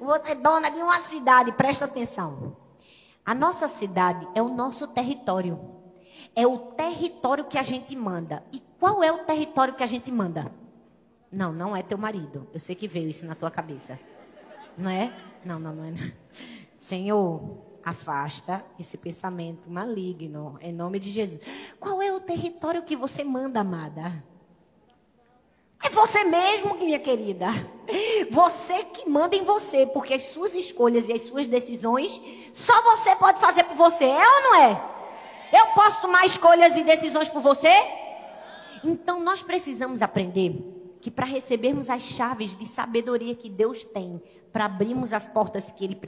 Você 0.00 0.32
é 0.32 0.34
dona 0.34 0.70
de 0.70 0.80
uma 0.80 0.98
cidade, 0.98 1.52
presta 1.52 1.84
atenção. 1.84 2.56
A 3.24 3.34
nossa 3.34 3.68
cidade 3.68 4.26
é 4.34 4.42
o 4.42 4.48
nosso 4.48 4.88
território. 4.88 5.81
É 6.34 6.46
o 6.46 6.58
território 6.58 7.44
que 7.44 7.58
a 7.58 7.62
gente 7.62 7.94
manda. 7.94 8.42
E 8.52 8.60
qual 8.78 9.02
é 9.02 9.12
o 9.12 9.18
território 9.18 9.74
que 9.74 9.82
a 9.82 9.86
gente 9.86 10.10
manda? 10.10 10.52
Não, 11.30 11.52
não 11.52 11.76
é 11.76 11.82
teu 11.82 11.98
marido. 11.98 12.46
Eu 12.52 12.60
sei 12.60 12.74
que 12.74 12.88
veio 12.88 13.08
isso 13.08 13.26
na 13.26 13.34
tua 13.34 13.50
cabeça. 13.50 13.98
Não 14.76 14.90
é? 14.90 15.12
Não, 15.44 15.58
não, 15.58 15.74
não 15.74 15.84
é. 15.84 15.92
Senhor, 16.76 17.72
Afasta 17.84 18.64
esse 18.78 18.96
pensamento 18.96 19.68
maligno, 19.68 20.56
em 20.60 20.72
nome 20.72 21.00
de 21.00 21.10
Jesus. 21.10 21.42
Qual 21.80 22.00
é 22.00 22.12
o 22.12 22.20
território 22.20 22.84
que 22.84 22.94
você 22.94 23.24
manda, 23.24 23.60
amada? 23.60 24.22
É 25.82 25.88
você 25.88 26.22
mesmo, 26.22 26.76
minha 26.76 27.00
querida. 27.00 27.48
Você 28.30 28.84
que 28.84 29.08
manda 29.08 29.34
em 29.34 29.42
você, 29.42 29.84
porque 29.84 30.14
as 30.14 30.22
suas 30.22 30.54
escolhas 30.54 31.08
e 31.08 31.12
as 31.12 31.22
suas 31.22 31.48
decisões 31.48 32.20
só 32.54 32.80
você 32.82 33.16
pode 33.16 33.40
fazer 33.40 33.64
por 33.64 33.76
você, 33.76 34.04
é 34.04 34.24
ou 34.24 34.42
não 34.42 34.54
é? 34.54 34.91
Eu 35.52 35.66
posso 35.74 36.00
tomar 36.00 36.24
escolhas 36.24 36.76
e 36.76 36.82
decisões 36.82 37.28
por 37.28 37.42
você? 37.42 37.72
Então 38.82 39.22
nós 39.22 39.42
precisamos 39.42 40.00
aprender 40.00 40.96
que 41.00 41.10
para 41.10 41.26
recebermos 41.26 41.90
as 41.90 42.02
chaves 42.02 42.56
de 42.56 42.64
sabedoria 42.64 43.34
que 43.34 43.50
Deus 43.50 43.84
tem, 43.84 44.22
para 44.52 44.64
abrirmos 44.64 45.12
as 45.12 45.26
portas 45.26 45.70
que 45.70 45.84
Ele 45.84 45.98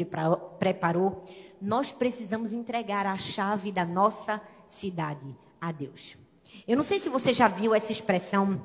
preparou, 0.59 1.25
nós 1.61 1.93
precisamos 1.93 2.53
entregar 2.53 3.07
a 3.07 3.19
chave 3.19 3.71
da 3.71 3.85
nossa 3.85 4.41
cidade 4.67 5.37
a 5.61 5.71
Deus. 5.73 6.17
Eu 6.67 6.77
não 6.77 6.85
sei 6.85 6.99
se 6.99 7.09
você 7.09 7.33
já 7.33 7.49
viu 7.49 7.75
essa 7.75 7.93
expressão, 7.93 8.63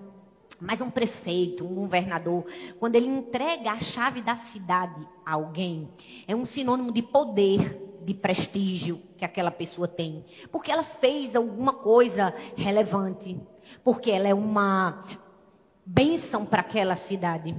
mas 0.62 0.81
um 0.81 0.89
prefeito, 0.89 1.65
um 1.65 1.75
governador, 1.75 2.45
quando 2.79 2.95
ele 2.95 3.07
entrega 3.07 3.71
a 3.71 3.79
chave 3.79 4.21
da 4.21 4.36
cidade 4.36 5.07
a 5.25 5.33
alguém, 5.33 5.89
é 6.27 6.36
um 6.36 6.45
sinônimo 6.45 6.91
de 6.91 7.01
poder, 7.01 7.88
de 8.03 8.13
prestígio 8.13 9.01
que 9.17 9.25
aquela 9.25 9.51
pessoa 9.51 9.87
tem, 9.87 10.25
porque 10.51 10.71
ela 10.71 10.83
fez 10.83 11.35
alguma 11.35 11.73
coisa 11.73 12.33
relevante, 12.55 13.39
porque 13.83 14.11
ela 14.11 14.27
é 14.27 14.33
uma 14.33 15.03
bênção 15.85 16.45
para 16.45 16.61
aquela 16.61 16.95
cidade. 16.95 17.55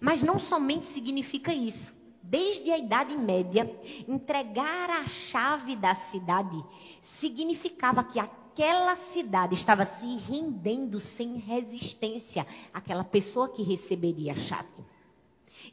Mas 0.00 0.22
não 0.22 0.38
somente 0.38 0.84
significa 0.84 1.52
isso. 1.52 1.92
Desde 2.22 2.70
a 2.70 2.78
Idade 2.78 3.16
Média, 3.16 3.70
entregar 4.08 4.88
a 4.88 5.06
chave 5.06 5.76
da 5.76 5.94
cidade 5.94 6.64
significava 7.02 8.02
que 8.02 8.18
aquela 8.18 8.96
cidade 8.96 9.54
estava 9.54 9.84
se 9.84 10.16
rendendo 10.16 11.00
sem 11.00 11.36
resistência 11.36 12.46
àquela 12.72 13.04
pessoa 13.04 13.48
que 13.48 13.62
receberia 13.62 14.32
a 14.32 14.36
chave. 14.36 14.68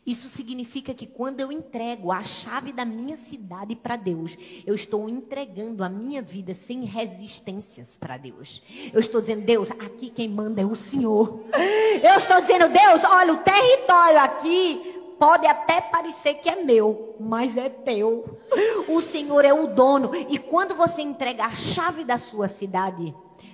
Isso 0.05 0.27
significa 0.27 0.93
que 0.93 1.05
quando 1.05 1.39
eu 1.39 1.51
entrego 1.51 2.11
a 2.11 2.23
chave 2.23 2.71
da 2.71 2.83
minha 2.83 3.15
cidade 3.15 3.75
para 3.75 3.95
Deus, 3.95 4.35
eu 4.65 4.73
estou 4.73 5.07
entregando 5.07 5.83
a 5.83 5.89
minha 5.89 6.21
vida 6.21 6.53
sem 6.53 6.83
resistências 6.83 7.97
para 7.97 8.17
Deus. 8.17 8.61
Eu 8.91 8.99
estou 8.99 9.21
dizendo, 9.21 9.45
Deus, 9.45 9.69
aqui 9.71 10.09
quem 10.09 10.27
manda 10.27 10.61
é 10.61 10.65
o 10.65 10.73
Senhor. 10.73 11.43
Eu 12.01 12.15
estou 12.15 12.41
dizendo, 12.41 12.69
Deus, 12.69 13.03
olha, 13.03 13.33
o 13.33 13.37
território 13.37 14.19
aqui 14.19 14.99
pode 15.19 15.45
até 15.45 15.81
parecer 15.81 16.35
que 16.35 16.49
é 16.49 16.63
meu, 16.63 17.15
mas 17.19 17.57
é 17.57 17.69
teu. 17.69 18.39
O 18.87 19.01
Senhor 19.01 19.43
é 19.43 19.53
o 19.53 19.67
dono. 19.67 20.11
E 20.15 20.39
quando 20.39 20.73
você 20.73 21.01
entrega 21.01 21.45
a 21.45 21.53
chave 21.53 22.05
da 22.05 22.17
sua 22.17 22.47
cidade, 22.47 23.13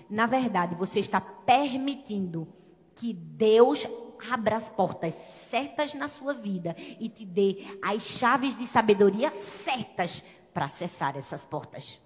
na 0.10 0.28
verdade, 0.28 0.76
você 0.76 1.00
está 1.00 1.20
permitindo 1.20 2.48
que 2.94 3.12
Deus 3.12 3.86
abra 4.32 4.56
as 4.56 4.70
portas 4.70 5.14
certas 5.14 5.94
na 5.94 6.08
sua 6.08 6.34
vida 6.34 6.76
e 7.00 7.10
te 7.10 7.26
dê 7.26 7.64
as 7.82 8.04
chaves 8.04 8.56
de 8.58 8.68
sabedoria 8.68 9.32
certas 9.32 10.24
para 10.54 10.66
acessar 10.66 11.18
essas 11.18 11.46
portas. 11.46 12.00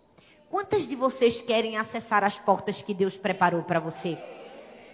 Quantas 0.49 0.88
de 0.88 0.95
vocês 0.95 1.39
querem 1.41 1.77
acessar 1.77 2.23
as 2.23 2.39
portas 2.39 2.81
que 2.81 2.93
Deus 2.93 3.15
preparou 3.15 3.63
para 3.63 3.79
você? 3.79 4.17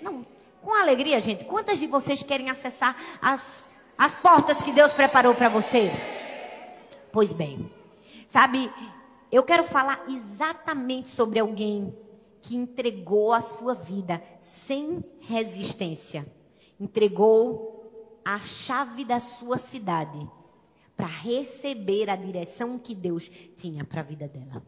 Não, 0.01 0.25
com 0.61 0.73
alegria, 0.73 1.19
gente. 1.19 1.45
Quantas 1.45 1.79
de 1.79 1.87
vocês 1.87 2.21
querem 2.21 2.49
acessar 2.49 2.95
as, 3.21 3.77
as 3.97 4.13
portas 4.13 4.61
que 4.61 4.73
Deus 4.73 4.91
preparou 4.91 5.33
para 5.33 5.47
você? 5.47 5.91
Pois 7.11 7.31
bem, 7.31 7.71
sabe, 8.27 8.69
eu 9.31 9.43
quero 9.43 9.63
falar 9.63 10.03
exatamente 10.09 11.07
sobre 11.07 11.39
alguém 11.39 11.95
que 12.41 12.55
entregou 12.55 13.33
a 13.33 13.39
sua 13.39 13.73
vida 13.73 14.21
sem 14.39 15.03
resistência 15.21 16.25
entregou 16.79 18.21
a 18.23 18.39
chave 18.39 19.05
da 19.05 19.19
sua 19.19 19.57
cidade 19.57 20.27
para 20.95 21.07
receber 21.07 22.09
a 22.09 22.15
direção 22.15 22.79
que 22.79 22.95
Deus 22.95 23.29
tinha 23.55 23.83
para 23.83 24.01
a 24.01 24.03
vida 24.03 24.27
dela. 24.27 24.65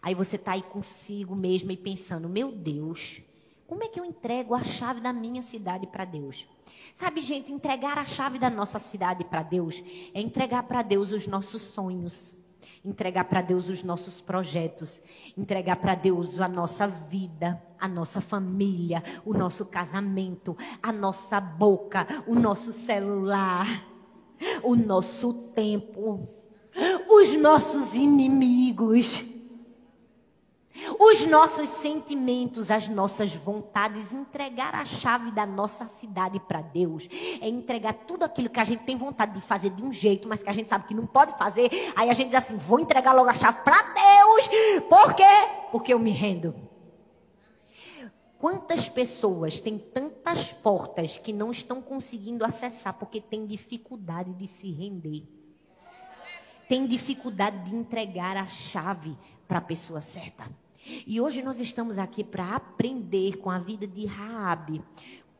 Aí 0.00 0.14
você 0.14 0.36
está 0.36 0.52
aí 0.52 0.62
consigo 0.62 1.34
mesmo 1.34 1.70
e 1.70 1.76
pensando: 1.76 2.28
meu 2.28 2.52
Deus, 2.52 3.20
como 3.66 3.82
é 3.82 3.88
que 3.88 3.98
eu 3.98 4.04
entrego 4.04 4.54
a 4.54 4.62
chave 4.62 5.00
da 5.00 5.12
minha 5.12 5.42
cidade 5.42 5.86
para 5.86 6.04
Deus? 6.04 6.46
Sabe, 6.94 7.20
gente, 7.20 7.52
entregar 7.52 7.98
a 7.98 8.04
chave 8.04 8.38
da 8.38 8.48
nossa 8.48 8.78
cidade 8.78 9.24
para 9.24 9.42
Deus 9.42 9.82
é 10.14 10.20
entregar 10.20 10.62
para 10.62 10.80
Deus 10.80 11.10
os 11.10 11.26
nossos 11.26 11.60
sonhos 11.62 12.36
entregar 12.84 13.24
para 13.24 13.42
Deus 13.42 13.68
os 13.68 13.82
nossos 13.82 14.20
projetos, 14.20 15.00
entregar 15.36 15.76
para 15.76 15.94
Deus 15.94 16.40
a 16.40 16.48
nossa 16.48 16.86
vida, 16.86 17.62
a 17.78 17.88
nossa 17.88 18.20
família, 18.20 19.02
o 19.24 19.34
nosso 19.34 19.66
casamento, 19.66 20.56
a 20.82 20.92
nossa 20.92 21.40
boca, 21.40 22.06
o 22.26 22.34
nosso 22.34 22.72
celular, 22.72 23.66
o 24.62 24.76
nosso 24.76 25.32
tempo, 25.54 26.28
os 27.08 27.36
nossos 27.36 27.94
inimigos 27.94 29.33
os 30.98 31.24
nossos 31.26 31.68
sentimentos, 31.68 32.70
as 32.70 32.88
nossas 32.88 33.32
vontades, 33.32 34.12
entregar 34.12 34.74
a 34.74 34.84
chave 34.84 35.30
da 35.30 35.46
nossa 35.46 35.86
cidade 35.86 36.40
para 36.40 36.60
Deus, 36.60 37.08
é 37.40 37.48
entregar 37.48 37.92
tudo 37.92 38.24
aquilo 38.24 38.50
que 38.50 38.58
a 38.58 38.64
gente 38.64 38.82
tem 38.82 38.96
vontade 38.96 39.34
de 39.34 39.40
fazer 39.40 39.70
de 39.70 39.82
um 39.82 39.92
jeito, 39.92 40.28
mas 40.28 40.42
que 40.42 40.50
a 40.50 40.52
gente 40.52 40.68
sabe 40.68 40.86
que 40.86 40.94
não 40.94 41.06
pode 41.06 41.36
fazer. 41.38 41.70
Aí 41.94 42.10
a 42.10 42.12
gente 42.12 42.26
diz 42.28 42.36
assim: 42.36 42.56
vou 42.56 42.80
entregar 42.80 43.12
logo 43.12 43.30
a 43.30 43.34
chave 43.34 43.60
para 43.62 43.80
Deus. 43.82 44.48
Por 44.88 45.14
quê? 45.14 45.22
Porque 45.70 45.94
eu 45.94 45.98
me 45.98 46.10
rendo. 46.10 46.54
Quantas 48.36 48.88
pessoas 48.88 49.60
têm 49.60 49.78
tantas 49.78 50.52
portas 50.52 51.16
que 51.16 51.32
não 51.32 51.50
estão 51.50 51.80
conseguindo 51.80 52.44
acessar 52.44 52.94
porque 52.94 53.20
têm 53.20 53.46
dificuldade 53.46 54.34
de 54.34 54.46
se 54.46 54.70
render? 54.70 55.22
Tem 56.68 56.86
dificuldade 56.86 57.70
de 57.70 57.76
entregar 57.76 58.36
a 58.36 58.46
chave 58.46 59.16
para 59.46 59.58
a 59.58 59.62
pessoa 59.62 60.00
certa. 60.00 60.44
E 61.06 61.20
hoje 61.20 61.42
nós 61.42 61.60
estamos 61.60 61.98
aqui 61.98 62.22
para 62.22 62.56
aprender 62.56 63.38
com 63.38 63.50
a 63.50 63.58
vida 63.58 63.86
de 63.86 64.06
Raabe 64.06 64.82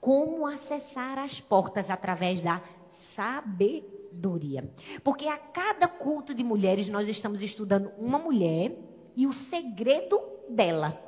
como 0.01 0.47
acessar 0.47 1.19
as 1.19 1.41
portas 1.41 1.89
através 1.89 2.41
da 2.43 2.61
sabedoria. 2.91 4.71
Porque 5.03 5.27
a 5.27 5.39
cada 5.39 5.89
culto 5.89 6.35
de 6.35 6.45
mulheres 6.45 6.89
nós 6.89 7.09
estamos 7.09 7.43
estudando 7.43 7.91
uma 7.99 8.19
mulher 8.19 8.77
e 9.17 9.27
o 9.27 9.33
segredo 9.33 10.21
dela. 10.49 11.01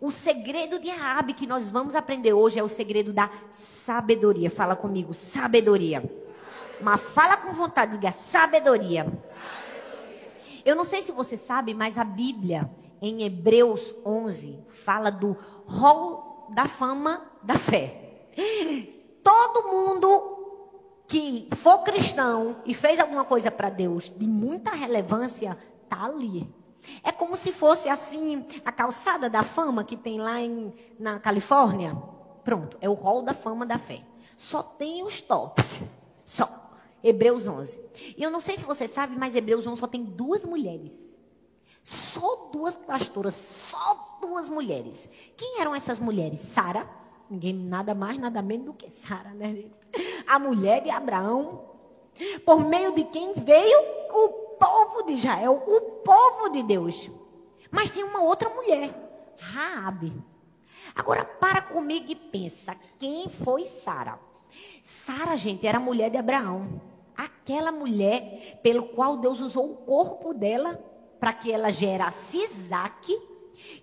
O 0.00 0.10
segredo 0.10 0.78
de 0.78 0.88
Raabe 0.88 1.34
que 1.34 1.46
nós 1.46 1.70
vamos 1.70 1.94
aprender 1.94 2.32
hoje 2.32 2.58
é 2.58 2.62
o 2.62 2.68
segredo 2.68 3.12
da 3.12 3.30
sabedoria. 3.50 4.50
Fala 4.50 4.74
comigo, 4.74 5.12
sabedoria. 5.12 6.02
Mas 6.80 7.00
fala 7.00 7.36
com 7.36 7.52
vontade, 7.52 7.92
diga 7.92 8.10
sabedoria. 8.12 9.04
sabedoria. 9.04 10.62
Eu 10.64 10.74
não 10.74 10.84
sei 10.84 11.02
se 11.02 11.12
você 11.12 11.36
sabe, 11.36 11.74
mas 11.74 11.98
a 11.98 12.04
Bíblia 12.04 12.70
em 13.00 13.22
Hebreus 13.22 13.94
11, 14.04 14.58
fala 14.68 15.10
do 15.10 15.36
rol 15.66 16.48
da 16.54 16.66
fama 16.66 17.22
da 17.42 17.54
fé. 17.54 18.30
Todo 19.22 19.68
mundo 19.68 20.38
que 21.06 21.48
for 21.56 21.78
cristão 21.78 22.56
e 22.64 22.74
fez 22.74 23.00
alguma 23.00 23.24
coisa 23.24 23.50
para 23.50 23.70
Deus 23.70 24.12
de 24.14 24.26
muita 24.26 24.70
relevância, 24.72 25.56
tá 25.88 26.04
ali. 26.04 26.52
É 27.02 27.10
como 27.10 27.36
se 27.36 27.52
fosse 27.52 27.88
assim 27.88 28.46
a 28.64 28.70
calçada 28.70 29.28
da 29.28 29.42
fama 29.42 29.84
que 29.84 29.96
tem 29.96 30.20
lá 30.20 30.40
em, 30.40 30.72
na 30.98 31.18
Califórnia. 31.18 31.96
Pronto, 32.44 32.78
é 32.80 32.88
o 32.88 32.94
rol 32.94 33.22
da 33.22 33.34
fama 33.34 33.66
da 33.66 33.78
fé. 33.78 34.02
Só 34.36 34.62
tem 34.62 35.02
os 35.02 35.20
tops. 35.20 35.80
Só. 36.24 36.66
Hebreus 37.02 37.46
11. 37.46 37.90
E 38.16 38.22
eu 38.22 38.30
não 38.30 38.40
sei 38.40 38.56
se 38.56 38.64
você 38.64 38.88
sabe, 38.88 39.16
mas 39.16 39.34
Hebreus 39.34 39.66
11 39.66 39.80
só 39.80 39.86
tem 39.86 40.04
duas 40.04 40.44
mulheres. 40.44 41.18
Só 41.82 42.37
duas 42.52 42.76
pastoras, 42.76 43.34
só 43.34 44.18
duas 44.20 44.48
mulheres. 44.48 45.10
Quem 45.36 45.60
eram 45.60 45.74
essas 45.74 46.00
mulheres? 46.00 46.40
Sara, 46.40 46.88
ninguém 47.30 47.54
nada 47.54 47.94
mais, 47.94 48.18
nada 48.18 48.42
menos 48.42 48.66
do 48.66 48.74
que 48.74 48.90
Sara, 48.90 49.30
né? 49.30 49.64
A 50.26 50.38
mulher 50.38 50.82
de 50.82 50.90
Abraão, 50.90 51.64
por 52.44 52.60
meio 52.64 52.94
de 52.94 53.04
quem 53.04 53.34
veio 53.34 53.78
o 54.10 54.28
povo 54.58 55.02
de 55.04 55.14
Israel, 55.14 55.62
o 55.66 55.80
povo 56.02 56.50
de 56.50 56.62
Deus. 56.62 57.10
Mas 57.70 57.90
tem 57.90 58.04
uma 58.04 58.22
outra 58.22 58.48
mulher, 58.48 59.34
Raabe. 59.38 60.12
Agora 60.94 61.24
para 61.24 61.62
comigo 61.62 62.06
e 62.10 62.16
pensa, 62.16 62.76
quem 62.98 63.28
foi 63.28 63.64
Sara? 63.64 64.18
Sara, 64.82 65.36
gente, 65.36 65.66
era 65.66 65.78
mulher 65.78 66.10
de 66.10 66.16
Abraão. 66.16 66.80
Aquela 67.16 67.70
mulher 67.70 68.60
pelo 68.62 68.88
qual 68.88 69.16
Deus 69.16 69.40
usou 69.40 69.72
o 69.72 69.76
corpo 69.76 70.32
dela 70.32 70.80
para 71.18 71.32
que 71.32 71.52
ela 71.52 71.70
gerasse 71.70 72.42
Isaac, 72.42 73.20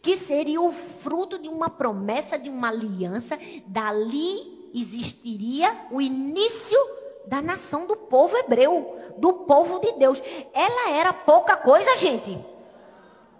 que 0.01 0.15
seria 0.15 0.61
o 0.61 0.71
fruto 0.71 1.37
de 1.37 1.49
uma 1.49 1.69
promessa, 1.69 2.37
de 2.37 2.49
uma 2.49 2.69
aliança. 2.69 3.39
Dali 3.67 4.69
existiria 4.73 5.87
o 5.91 6.01
início 6.01 6.77
da 7.27 7.41
nação 7.41 7.87
do 7.87 7.95
povo 7.95 8.37
hebreu, 8.37 8.99
do 9.17 9.33
povo 9.33 9.79
de 9.79 9.93
Deus. 9.93 10.21
Ela 10.53 10.91
era 10.91 11.11
pouca 11.11 11.57
coisa, 11.57 11.97
gente? 11.97 12.37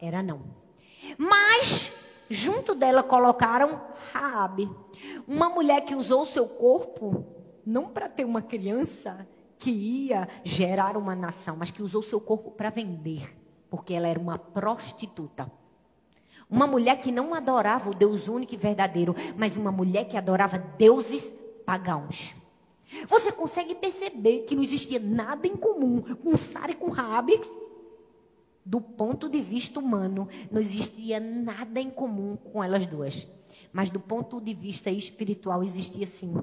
Era 0.01 0.23
não. 0.23 0.41
Mas 1.17 1.93
junto 2.29 2.73
dela 2.73 3.03
colocaram 3.03 3.81
Raabe, 4.11 4.69
uma 5.27 5.49
mulher 5.49 5.81
que 5.81 5.95
usou 5.95 6.23
o 6.23 6.25
seu 6.25 6.47
corpo 6.47 7.25
não 7.65 7.89
para 7.89 8.09
ter 8.09 8.25
uma 8.25 8.41
criança 8.41 9.27
que 9.57 9.71
ia 9.71 10.27
gerar 10.43 10.97
uma 10.97 11.15
nação, 11.15 11.55
mas 11.57 11.71
que 11.71 11.81
usou 11.81 12.01
o 12.01 12.03
seu 12.03 12.19
corpo 12.19 12.51
para 12.51 12.69
vender 12.69 13.44
porque 13.75 13.93
ela 13.93 14.07
era 14.07 14.17
uma 14.17 14.37
prostituta. 14.37 15.51
Uma 16.49 16.65
mulher 16.65 17.01
que 17.01 17.11
não 17.11 17.33
adorava 17.33 17.89
o 17.89 17.93
Deus 17.93 18.29
único 18.29 18.53
e 18.53 18.57
verdadeiro, 18.57 19.13
mas 19.35 19.57
uma 19.57 19.69
mulher 19.69 20.07
que 20.07 20.15
adorava 20.15 20.57
deuses 20.57 21.29
pagãos. 21.65 22.33
Você 23.09 23.33
consegue 23.33 23.75
perceber 23.75 24.45
que 24.45 24.55
não 24.55 24.63
existia 24.63 24.97
nada 24.97 25.45
em 25.45 25.57
comum 25.57 26.01
com 26.01 26.37
Sara 26.37 26.71
e 26.71 26.75
com 26.75 26.89
Rabi? 26.89 27.41
Do 28.63 28.79
ponto 28.79 29.27
de 29.27 29.41
vista 29.41 29.77
humano, 29.77 30.29
não 30.49 30.61
existia 30.61 31.19
nada 31.19 31.81
em 31.81 31.89
comum 31.89 32.37
com 32.37 32.63
elas 32.63 32.85
duas. 32.85 33.27
Mas 33.73 33.89
do 33.89 33.99
ponto 33.99 34.39
de 34.39 34.53
vista 34.53 34.89
espiritual, 34.89 35.61
existia 35.61 36.07
sim. 36.07 36.33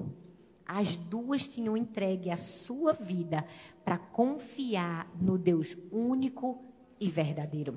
As 0.67 0.95
duas 0.95 1.47
tinham 1.47 1.75
entregue 1.75 2.29
a 2.29 2.37
sua 2.37 2.93
vida 2.93 3.43
para 3.83 3.97
confiar 3.97 5.09
no 5.19 5.35
Deus 5.35 5.75
único 5.91 6.72
e 7.03 7.09
verdadeiro. 7.09 7.75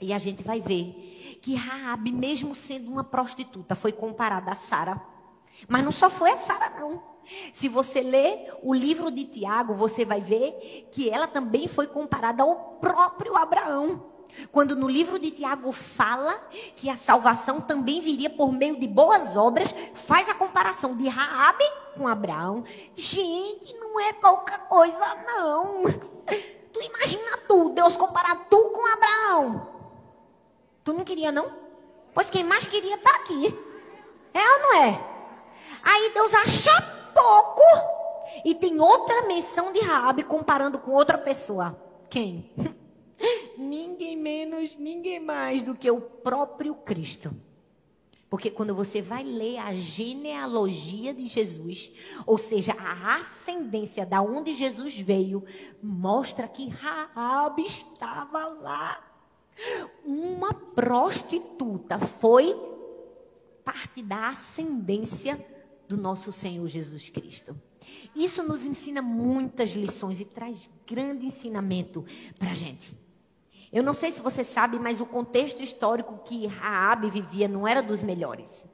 E 0.00 0.12
a 0.12 0.18
gente 0.18 0.42
vai 0.42 0.60
ver 0.60 1.38
que 1.40 1.54
Raabe, 1.54 2.10
mesmo 2.10 2.54
sendo 2.54 2.90
uma 2.90 3.04
prostituta, 3.04 3.74
foi 3.74 3.92
comparada 3.92 4.50
a 4.50 4.54
Sara. 4.54 5.00
Mas 5.68 5.84
não 5.84 5.92
só 5.92 6.10
foi 6.10 6.32
a 6.32 6.36
Sara, 6.36 6.70
não. 6.80 7.02
Se 7.52 7.68
você 7.68 8.00
ler 8.00 8.52
o 8.62 8.74
livro 8.74 9.10
de 9.10 9.24
Tiago, 9.24 9.74
você 9.74 10.04
vai 10.04 10.20
ver 10.20 10.88
que 10.90 11.08
ela 11.08 11.28
também 11.28 11.68
foi 11.68 11.86
comparada 11.86 12.42
ao 12.42 12.78
próprio 12.80 13.36
Abraão. 13.36 14.10
Quando 14.50 14.74
no 14.74 14.88
livro 14.88 15.18
de 15.18 15.30
Tiago 15.30 15.70
fala 15.70 16.34
que 16.74 16.90
a 16.90 16.96
salvação 16.96 17.60
também 17.60 18.00
viria 18.00 18.30
por 18.30 18.50
meio 18.50 18.80
de 18.80 18.88
boas 18.88 19.36
obras, 19.36 19.72
faz 19.94 20.28
a 20.28 20.34
comparação 20.34 20.96
de 20.96 21.06
Raabe 21.06 21.64
com 21.94 22.08
Abraão. 22.08 22.64
Gente, 22.96 23.72
não 23.74 24.00
é 24.00 24.12
pouca 24.14 24.58
coisa 24.58 25.16
não. 25.26 25.84
Tu 26.72 26.80
imagina 26.80 27.38
tu, 27.48 27.70
Deus 27.70 27.96
comparar 27.96 28.46
tu 28.48 28.70
com 28.70 28.86
Abraão. 28.86 29.68
Tu 30.84 30.92
não 30.92 31.04
queria 31.04 31.30
não? 31.30 31.52
Pois 32.14 32.30
quem 32.30 32.44
mais 32.44 32.66
queria 32.66 32.98
tá 32.98 33.14
aqui. 33.16 33.58
É 34.34 34.38
ou 34.40 34.58
não 34.60 34.74
é? 34.84 35.04
Aí 35.82 36.10
Deus 36.14 36.32
acha 36.34 36.80
pouco 37.14 37.62
e 38.44 38.54
tem 38.54 38.80
outra 38.80 39.22
menção 39.22 39.72
de 39.72 39.80
Raabe 39.80 40.24
comparando 40.24 40.78
com 40.78 40.92
outra 40.92 41.18
pessoa. 41.18 41.76
Quem? 42.08 42.50
ninguém 43.56 44.16
menos, 44.16 44.76
ninguém 44.76 45.20
mais 45.20 45.62
do 45.62 45.74
que 45.74 45.90
o 45.90 46.00
próprio 46.00 46.74
Cristo. 46.74 47.32
Porque 48.32 48.50
quando 48.50 48.74
você 48.74 49.02
vai 49.02 49.22
ler 49.22 49.58
a 49.58 49.74
genealogia 49.74 51.12
de 51.12 51.26
Jesus, 51.26 51.92
ou 52.24 52.38
seja, 52.38 52.72
a 52.78 53.16
ascendência 53.16 54.06
da 54.06 54.22
onde 54.22 54.54
Jesus 54.54 54.98
veio, 54.98 55.44
mostra 55.82 56.48
que 56.48 56.66
Raabe 56.66 57.62
estava 57.62 58.46
lá. 58.46 59.04
Uma 60.02 60.54
prostituta 60.54 61.98
foi 61.98 62.58
parte 63.62 64.02
da 64.02 64.28
ascendência 64.28 65.38
do 65.86 65.98
nosso 65.98 66.32
Senhor 66.32 66.66
Jesus 66.66 67.10
Cristo. 67.10 67.54
Isso 68.16 68.42
nos 68.42 68.64
ensina 68.64 69.02
muitas 69.02 69.72
lições 69.72 70.20
e 70.20 70.24
traz 70.24 70.70
grande 70.86 71.26
ensinamento 71.26 72.02
para 72.38 72.52
a 72.52 72.54
gente. 72.54 73.01
Eu 73.72 73.82
não 73.82 73.94
sei 73.94 74.12
se 74.12 74.20
você 74.20 74.44
sabe, 74.44 74.78
mas 74.78 75.00
o 75.00 75.06
contexto 75.06 75.62
histórico 75.62 76.20
que 76.24 76.46
Raabe 76.46 77.08
vivia 77.08 77.48
não 77.48 77.66
era 77.66 77.82
dos 77.82 78.02
melhores. 78.02 78.66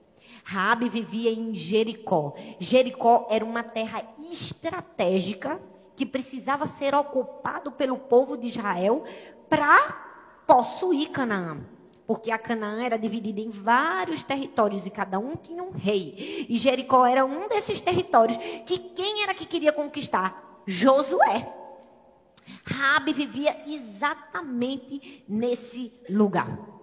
Raabe 0.42 0.88
vivia 0.88 1.30
em 1.30 1.54
Jericó. 1.54 2.34
Jericó 2.58 3.28
era 3.30 3.44
uma 3.44 3.62
terra 3.62 4.02
estratégica 4.30 5.60
que 5.94 6.04
precisava 6.04 6.66
ser 6.66 6.94
ocupado 6.94 7.70
pelo 7.70 7.96
povo 7.96 8.36
de 8.36 8.48
Israel 8.48 9.04
para 9.48 10.42
possuir 10.46 11.10
Canaã. 11.10 11.60
Porque 12.06 12.30
a 12.30 12.38
Canaã 12.38 12.82
era 12.82 12.98
dividida 12.98 13.40
em 13.40 13.50
vários 13.50 14.22
territórios 14.22 14.86
e 14.86 14.90
cada 14.90 15.18
um 15.18 15.36
tinha 15.36 15.62
um 15.62 15.70
rei. 15.70 16.46
E 16.48 16.56
Jericó 16.56 17.06
era 17.06 17.24
um 17.24 17.46
desses 17.46 17.80
territórios 17.80 18.38
que 18.64 18.78
quem 18.78 19.22
era 19.22 19.34
que 19.34 19.44
queria 19.44 19.72
conquistar? 19.72 20.62
Josué. 20.66 21.52
Rabi 22.64 23.12
vivia 23.12 23.56
exatamente 23.66 25.24
nesse 25.28 25.92
lugar. 26.08 26.78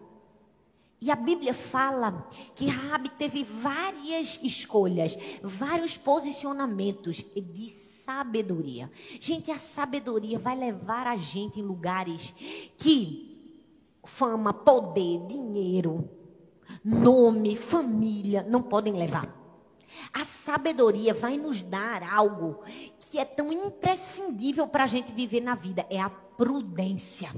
E 1.01 1.11
a 1.11 1.15
Bíblia 1.15 1.53
fala 1.53 2.27
que 2.55 2.67
Rabi 2.67 3.09
teve 3.09 3.43
várias 3.43 4.39
escolhas, 4.41 5.17
vários 5.43 5.97
posicionamentos 5.97 7.23
de 7.35 7.69
sabedoria. 7.69 8.89
Gente, 9.19 9.51
a 9.51 9.59
sabedoria 9.59 10.39
vai 10.39 10.57
levar 10.57 11.05
a 11.05 11.15
gente 11.15 11.59
em 11.59 11.63
lugares 11.63 12.33
que 12.77 13.35
fama, 14.03 14.53
poder, 14.53 15.25
dinheiro, 15.27 16.09
nome, 16.83 17.55
família 17.55 18.45
não 18.47 18.61
podem 18.61 18.93
levar. 18.93 19.43
A 20.13 20.25
sabedoria 20.25 21.13
vai 21.13 21.37
nos 21.37 21.61
dar 21.61 22.03
algo 22.03 22.61
que 23.15 23.19
é 23.19 23.23
tão 23.23 23.49
imprescindível 23.49 24.67
para 24.67 24.83
a 24.83 24.87
gente 24.87 25.09
viver 25.13 25.39
na 25.39 25.55
vida: 25.55 25.85
é 25.89 26.01
a 26.01 26.09
prudência. 26.09 27.33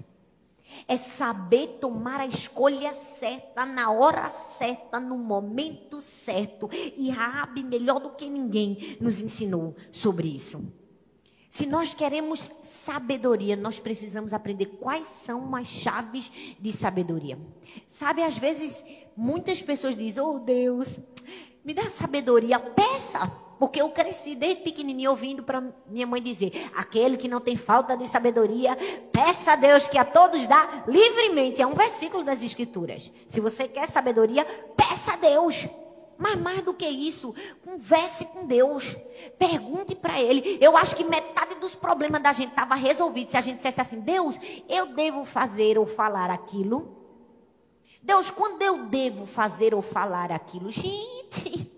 É 0.87 0.97
saber 0.97 1.77
tomar 1.79 2.19
a 2.19 2.25
escolha 2.25 2.95
certa, 2.95 3.63
na 3.63 3.91
hora 3.91 4.27
certa, 4.27 4.99
no 4.99 5.19
momento 5.19 6.01
certo. 6.01 6.67
E 6.73 7.11
Rabi, 7.11 7.63
melhor 7.63 7.99
do 7.99 8.09
que 8.09 8.27
ninguém, 8.27 8.97
nos 8.99 9.21
ensinou 9.21 9.75
sobre 9.91 10.27
isso. 10.27 10.73
Se 11.47 11.67
nós 11.67 11.93
queremos 11.93 12.51
sabedoria, 12.63 13.55
nós 13.55 13.79
precisamos 13.79 14.33
aprender 14.33 14.65
quais 14.81 15.07
são 15.07 15.55
as 15.55 15.67
chaves 15.67 16.31
de 16.59 16.73
sabedoria. 16.73 17.39
Sabe, 17.85 18.23
às 18.23 18.37
vezes, 18.37 18.83
muitas 19.15 19.61
pessoas 19.61 19.95
dizem: 19.95 20.23
Oh 20.23 20.39
Deus, 20.39 20.99
me 21.63 21.75
dá 21.75 21.87
sabedoria, 21.87 22.59
peça. 22.59 23.45
Porque 23.59 23.81
eu 23.81 23.89
cresci 23.89 24.35
desde 24.35 24.61
pequenininho 24.61 25.11
ouvindo 25.11 25.43
para 25.43 25.63
minha 25.87 26.05
mãe 26.05 26.21
dizer: 26.21 26.69
aquele 26.75 27.17
que 27.17 27.27
não 27.27 27.41
tem 27.41 27.55
falta 27.55 27.95
de 27.95 28.07
sabedoria, 28.07 28.77
peça 29.11 29.53
a 29.53 29.55
Deus 29.55 29.87
que 29.87 29.97
a 29.97 30.05
todos 30.05 30.45
dá 30.45 30.83
livremente. 30.87 31.61
É 31.61 31.67
um 31.67 31.73
versículo 31.73 32.23
das 32.23 32.43
Escrituras. 32.43 33.11
Se 33.27 33.39
você 33.39 33.67
quer 33.67 33.87
sabedoria, 33.87 34.45
peça 34.75 35.13
a 35.13 35.17
Deus. 35.17 35.67
Mas 36.19 36.35
mais 36.35 36.61
do 36.61 36.73
que 36.73 36.87
isso, 36.87 37.35
converse 37.63 38.25
com 38.25 38.47
Deus. 38.47 38.95
Pergunte 39.37 39.93
para 39.93 40.19
Ele. 40.19 40.57
Eu 40.59 40.75
acho 40.75 40.95
que 40.95 41.03
metade 41.03 41.55
dos 41.55 41.75
problemas 41.75 42.23
da 42.23 42.33
gente 42.33 42.49
estava 42.49 42.73
resolvido 42.73 43.29
se 43.29 43.37
a 43.37 43.41
gente 43.41 43.57
dissesse 43.57 43.81
assim: 43.81 43.99
Deus, 43.99 44.39
eu 44.67 44.87
devo 44.87 45.25
fazer 45.25 45.77
ou 45.77 45.85
falar 45.85 46.31
aquilo 46.31 46.97
Deus, 48.07 48.29
quando 48.29 48.61
eu 48.61 48.85
devo 48.85 49.25
fazer 49.25 49.75
ou 49.75 49.81
falar 49.81 50.31
aquilo? 50.31 50.71
Gente, 50.71 51.69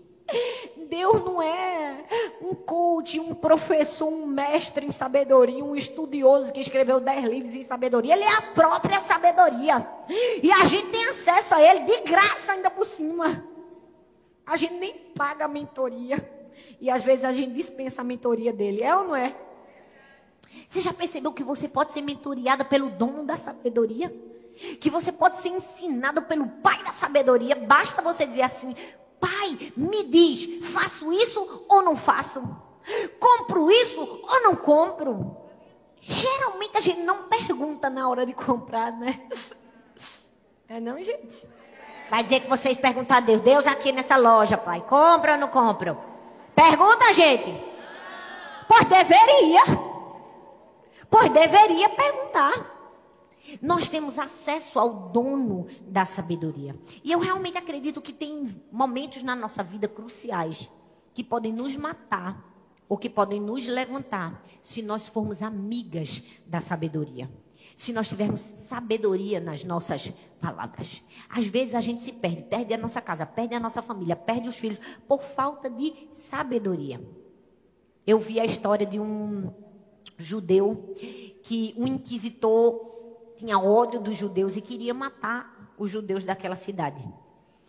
Deus 0.88 1.24
não 1.24 1.40
é 1.40 2.04
um 2.42 2.54
coach, 2.54 3.20
um 3.20 3.34
professor, 3.34 4.08
um 4.08 4.26
mestre 4.26 4.84
em 4.84 4.90
sabedoria, 4.90 5.64
um 5.64 5.76
estudioso 5.76 6.52
que 6.52 6.60
escreveu 6.60 7.00
dez 7.00 7.24
livros 7.24 7.54
em 7.54 7.62
sabedoria. 7.62 8.14
Ele 8.14 8.24
é 8.24 8.34
a 8.36 8.42
própria 8.42 9.00
sabedoria. 9.02 9.86
E 10.42 10.50
a 10.50 10.64
gente 10.64 10.88
tem 10.88 11.04
acesso 11.06 11.54
a 11.54 11.62
ele 11.62 11.80
de 11.80 12.00
graça 12.02 12.52
ainda 12.52 12.70
por 12.70 12.84
cima. 12.84 13.44
A 14.44 14.56
gente 14.56 14.74
nem 14.74 14.94
paga 15.16 15.44
a 15.44 15.48
mentoria. 15.48 16.18
E 16.80 16.90
às 16.90 17.02
vezes 17.02 17.24
a 17.24 17.32
gente 17.32 17.52
dispensa 17.52 18.00
a 18.00 18.04
mentoria 18.04 18.52
dele. 18.52 18.82
É 18.82 18.94
ou 18.96 19.04
não 19.04 19.16
é? 19.16 19.34
Você 20.66 20.80
já 20.80 20.92
percebeu 20.92 21.32
que 21.32 21.44
você 21.44 21.68
pode 21.68 21.92
ser 21.92 22.02
mentoriada 22.02 22.64
pelo 22.64 22.90
dono 22.90 23.22
da 23.22 23.36
sabedoria? 23.36 24.12
que 24.78 24.90
você 24.90 25.10
pode 25.10 25.38
ser 25.38 25.48
ensinado 25.48 26.22
pelo 26.22 26.46
Pai 26.46 26.82
da 26.82 26.92
sabedoria. 26.92 27.54
Basta 27.54 28.02
você 28.02 28.26
dizer 28.26 28.42
assim: 28.42 28.74
Pai, 29.20 29.72
me 29.76 30.04
diz, 30.04 30.64
faço 30.66 31.12
isso 31.12 31.64
ou 31.68 31.82
não 31.82 31.94
faço? 31.94 32.42
Compro 33.18 33.70
isso 33.70 34.00
ou 34.00 34.42
não 34.42 34.56
compro? 34.56 35.36
Geralmente 36.00 36.78
a 36.78 36.80
gente 36.80 37.00
não 37.00 37.24
pergunta 37.24 37.90
na 37.90 38.08
hora 38.08 38.24
de 38.24 38.32
comprar, 38.32 38.90
né? 38.92 39.20
É 40.68 40.80
não, 40.80 41.02
gente? 41.02 41.46
Vai 42.08 42.22
dizer 42.22 42.40
que 42.40 42.48
vocês 42.48 42.76
perguntam 42.76 43.16
a 43.16 43.20
Deus, 43.20 43.40
Deus 43.40 43.66
aqui 43.66 43.92
nessa 43.92 44.16
loja, 44.16 44.56
pai, 44.56 44.80
compra 44.88 45.32
ou 45.32 45.38
não 45.38 45.48
compra? 45.48 45.96
Pergunta, 46.54 47.12
gente. 47.12 47.52
Pois 48.66 48.84
deveria. 48.84 49.62
Pois 51.10 51.30
deveria 51.30 51.88
perguntar. 51.88 52.69
Nós 53.60 53.88
temos 53.88 54.18
acesso 54.18 54.78
ao 54.78 55.10
dono 55.10 55.66
da 55.82 56.04
sabedoria. 56.04 56.76
E 57.02 57.12
eu 57.12 57.18
realmente 57.18 57.58
acredito 57.58 58.00
que 58.00 58.12
tem 58.12 58.48
momentos 58.70 59.22
na 59.22 59.34
nossa 59.34 59.62
vida 59.62 59.88
cruciais 59.88 60.68
que 61.14 61.24
podem 61.24 61.52
nos 61.52 61.76
matar 61.76 62.48
ou 62.88 62.98
que 62.98 63.08
podem 63.08 63.40
nos 63.40 63.66
levantar 63.66 64.42
se 64.60 64.82
nós 64.82 65.08
formos 65.08 65.42
amigas 65.42 66.22
da 66.46 66.60
sabedoria. 66.60 67.30
Se 67.76 67.92
nós 67.92 68.08
tivermos 68.08 68.40
sabedoria 68.40 69.38
nas 69.38 69.62
nossas 69.62 70.12
palavras. 70.40 71.02
Às 71.28 71.46
vezes 71.46 71.74
a 71.74 71.80
gente 71.80 72.02
se 72.02 72.12
perde, 72.12 72.42
perde 72.42 72.74
a 72.74 72.78
nossa 72.78 73.00
casa, 73.00 73.24
perde 73.24 73.54
a 73.54 73.60
nossa 73.60 73.80
família, 73.80 74.16
perde 74.16 74.48
os 74.48 74.56
filhos 74.56 74.80
por 75.06 75.22
falta 75.22 75.70
de 75.70 76.08
sabedoria. 76.12 77.00
Eu 78.06 78.18
vi 78.18 78.40
a 78.40 78.44
história 78.44 78.86
de 78.86 78.98
um 78.98 79.52
judeu 80.16 80.92
que 81.42 81.74
um 81.76 81.86
inquisitor 81.86 82.89
tinha 83.40 83.58
ódio 83.58 83.98
dos 83.98 84.16
judeus 84.16 84.56
e 84.56 84.60
queria 84.60 84.92
matar 84.92 85.74
os 85.78 85.90
judeus 85.90 86.24
daquela 86.24 86.54
cidade. 86.54 87.02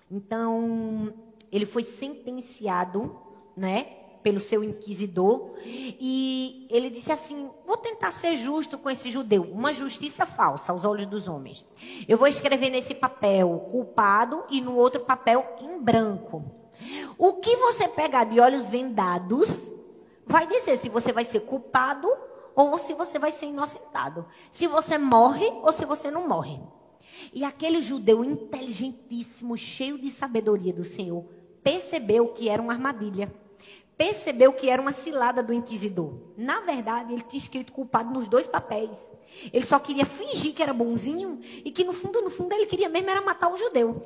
Então, 0.10 1.14
ele 1.50 1.66
foi 1.66 1.84
sentenciado, 1.84 3.18
né, 3.56 3.84
pelo 4.22 4.40
seu 4.40 4.64
inquisidor, 4.64 5.54
e 5.66 6.68
ele 6.70 6.90
disse 6.90 7.12
assim: 7.12 7.50
"Vou 7.66 7.78
tentar 7.78 8.12
ser 8.12 8.36
justo 8.36 8.78
com 8.78 8.90
esse 8.90 9.10
judeu, 9.10 9.44
uma 9.44 9.72
justiça 9.72 10.26
falsa 10.26 10.74
aos 10.74 10.84
olhos 10.84 11.08
dos 11.08 11.28
homens. 11.28 11.66
Eu 12.08 12.18
vou 12.18 12.28
escrever 12.28 12.70
nesse 12.70 12.94
papel 12.94 13.68
culpado 13.72 14.44
e 14.50 14.60
no 14.60 14.76
outro 14.76 15.02
papel 15.02 15.46
em 15.62 15.80
branco. 15.80 16.44
O 17.18 17.36
que 17.36 17.56
você 17.56 17.88
pegar 17.88 18.26
de 18.26 18.40
olhos 18.40 18.70
vendados 18.70 19.72
vai 20.26 20.46
dizer 20.46 20.78
se 20.78 20.90
você 20.90 21.12
vai 21.14 21.24
ser 21.24 21.42
culpado 21.42 22.08
ou 22.56 22.78
se 22.78 22.94
você 22.94 23.18
vai 23.18 23.32
ser 23.32 23.48
inocentado. 23.48 24.26
Se 24.50 24.68
você 24.68 24.98
morre 24.98 25.48
ou 25.62 25.72
se 25.72 25.86
você 25.86 26.10
não 26.10 26.28
morre. 26.28 26.60
E 27.34 27.44
aquele 27.44 27.82
judeu 27.82 28.24
inteligentíssimo, 28.24 29.58
cheio 29.58 29.98
de 29.98 30.10
sabedoria 30.10 30.74
do 30.74 30.84
Senhor, 30.84 31.26
percebeu 31.64 32.30
que 32.30 32.50
era 32.50 32.62
uma 32.62 32.74
armadilha. 32.74 33.32
Percebeu 33.98 34.52
que 34.54 34.70
era 34.70 34.82
uma 34.82 34.92
cilada 34.92 35.44
do 35.44 35.54
inquisidor. 35.54 36.14
Na 36.36 36.60
verdade, 36.62 37.14
ele 37.14 37.22
tinha 37.22 37.38
escrito 37.38 37.72
culpado 37.72 38.12
nos 38.12 38.28
dois 38.28 38.48
papéis. 38.48 39.00
Ele 39.54 39.66
só 39.66 39.78
queria 39.78 40.06
fingir 40.06 40.54
que 40.54 40.64
era 40.64 40.74
bonzinho 40.74 41.40
e 41.64 41.72
que 41.72 41.84
no 41.84 41.94
fundo, 41.94 42.22
no 42.22 42.30
fundo, 42.30 42.54
ele 42.54 42.66
queria 42.66 42.90
mesmo 42.90 43.10
era 43.10 43.22
matar 43.22 43.54
o 43.54 43.58
judeu. 43.58 44.02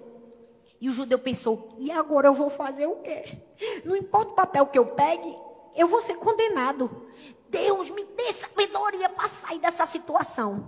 E 0.82 0.90
o 0.90 0.92
judeu 0.92 1.18
pensou: 1.18 1.70
e 1.78 1.90
agora 1.92 2.28
eu 2.28 2.34
vou 2.34 2.50
fazer 2.50 2.86
o 2.88 2.98
quê? 2.98 3.38
Não 3.86 3.96
importa 3.96 4.32
o 4.32 4.36
papel 4.36 4.68
que 4.68 4.78
eu 4.78 4.88
pegue, 4.88 5.34
eu 5.76 5.88
vou 5.88 6.02
ser 6.02 6.16
condenado. 6.16 7.04
Deus 7.50 7.90
me 7.90 8.04
dê 8.04 8.34
sabedoria 8.34 9.10
para 9.10 9.28
sair 9.28 9.60
dessa 9.60 9.86
situação. 9.86 10.68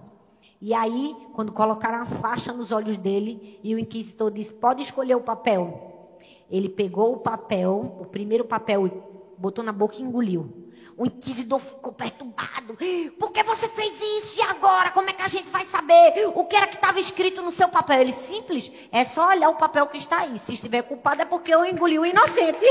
E 0.60 0.74
aí, 0.74 1.16
quando 1.34 1.52
colocaram 1.52 2.02
a 2.02 2.06
faixa 2.06 2.52
nos 2.52 2.72
olhos 2.72 2.98
dele, 2.98 3.60
e 3.64 3.76
o 3.76 3.80
inquisitor 3.80 4.32
disse: 4.32 4.54
Pode 4.54 4.82
escolher 4.82 5.16
o 5.16 5.22
papel. 5.22 6.16
Ele 6.50 6.70
pegou 6.70 7.14
o 7.14 7.20
papel, 7.20 7.98
o 8.00 8.06
primeiro 8.06 8.46
papel, 8.46 8.90
botou 9.38 9.64
na 9.64 9.72
boca 9.72 9.98
e 9.98 10.02
engoliu. 10.02 10.68
O 10.98 11.06
inquisidor 11.06 11.60
ficou 11.60 11.94
perturbado. 11.94 12.76
Por 13.20 13.32
que 13.32 13.44
você 13.44 13.70
fez 13.70 14.02
isso? 14.02 14.40
E 14.40 14.42
agora? 14.42 14.90
Como 14.90 15.08
é 15.08 15.14
que 15.14 15.22
a 15.22 15.28
gente 15.28 15.48
vai 15.50 15.64
saber 15.64 16.28
o 16.34 16.44
que 16.44 16.56
era 16.56 16.66
que 16.66 16.76
estava 16.76 17.00
escrito 17.00 17.44
no 17.44 17.52
seu 17.52 17.70
papel? 17.70 18.02
Ele 18.02 18.14
simples, 18.14 18.72
é 18.92 19.04
só 19.04 19.28
olhar 19.28 19.50
o 19.50 19.58
papel 19.58 19.86
que 19.86 19.98
está 19.98 20.22
aí. 20.22 20.40
Se 20.40 20.54
estiver 20.54 20.82
culpado 20.82 21.22
é 21.22 21.26
porque 21.26 21.54
eu 21.54 21.64
engoli 21.64 22.00
o 22.00 22.06
inocente. 22.06 22.66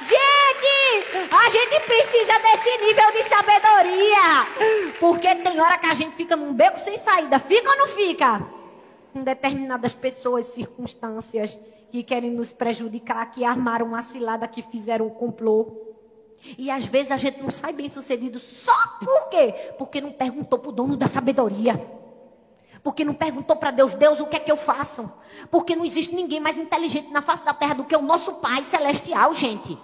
Gente, 0.00 1.30
a 1.30 1.48
gente 1.48 1.80
precisa 1.86 2.38
desse 2.38 2.78
nível 2.78 3.12
de 3.12 3.22
sabedoria. 3.24 4.98
Porque 4.98 5.34
tem 5.36 5.60
hora 5.60 5.78
que 5.78 5.86
a 5.86 5.94
gente 5.94 6.14
fica 6.14 6.36
num 6.36 6.52
beco 6.52 6.78
sem 6.78 6.98
saída. 6.98 7.38
Fica 7.38 7.70
ou 7.70 7.78
não 7.78 7.88
fica? 7.88 8.46
Com 9.12 9.22
determinadas 9.22 9.92
pessoas, 9.92 10.46
circunstâncias 10.46 11.58
que 11.90 12.02
querem 12.02 12.30
nos 12.30 12.52
prejudicar, 12.52 13.30
que 13.30 13.44
armaram 13.44 13.86
uma 13.86 14.02
cilada, 14.02 14.46
que 14.46 14.62
fizeram 14.62 15.06
um 15.06 15.10
complô. 15.10 15.90
E 16.56 16.70
às 16.70 16.84
vezes 16.84 17.12
a 17.12 17.16
gente 17.16 17.42
não 17.42 17.50
sai 17.50 17.72
bem 17.72 17.88
sucedido 17.88 18.38
só 18.38 18.74
por 19.04 19.28
quê? 19.28 19.52
Porque 19.76 20.00
não 20.00 20.12
perguntou 20.12 20.58
para 20.58 20.68
o 20.68 20.72
dono 20.72 20.96
da 20.96 21.06
sabedoria. 21.06 21.99
Porque 22.82 23.04
não 23.04 23.14
perguntou 23.14 23.56
para 23.56 23.70
Deus, 23.70 23.94
Deus, 23.94 24.20
o 24.20 24.26
que 24.26 24.36
é 24.36 24.40
que 24.40 24.50
eu 24.50 24.56
faço? 24.56 25.10
Porque 25.50 25.76
não 25.76 25.84
existe 25.84 26.14
ninguém 26.14 26.40
mais 26.40 26.56
inteligente 26.56 27.10
na 27.10 27.20
face 27.20 27.44
da 27.44 27.52
terra 27.52 27.74
do 27.74 27.84
que 27.84 27.94
o 27.94 28.02
nosso 28.02 28.34
Pai 28.34 28.62
Celestial, 28.62 29.34
gente. 29.34 29.78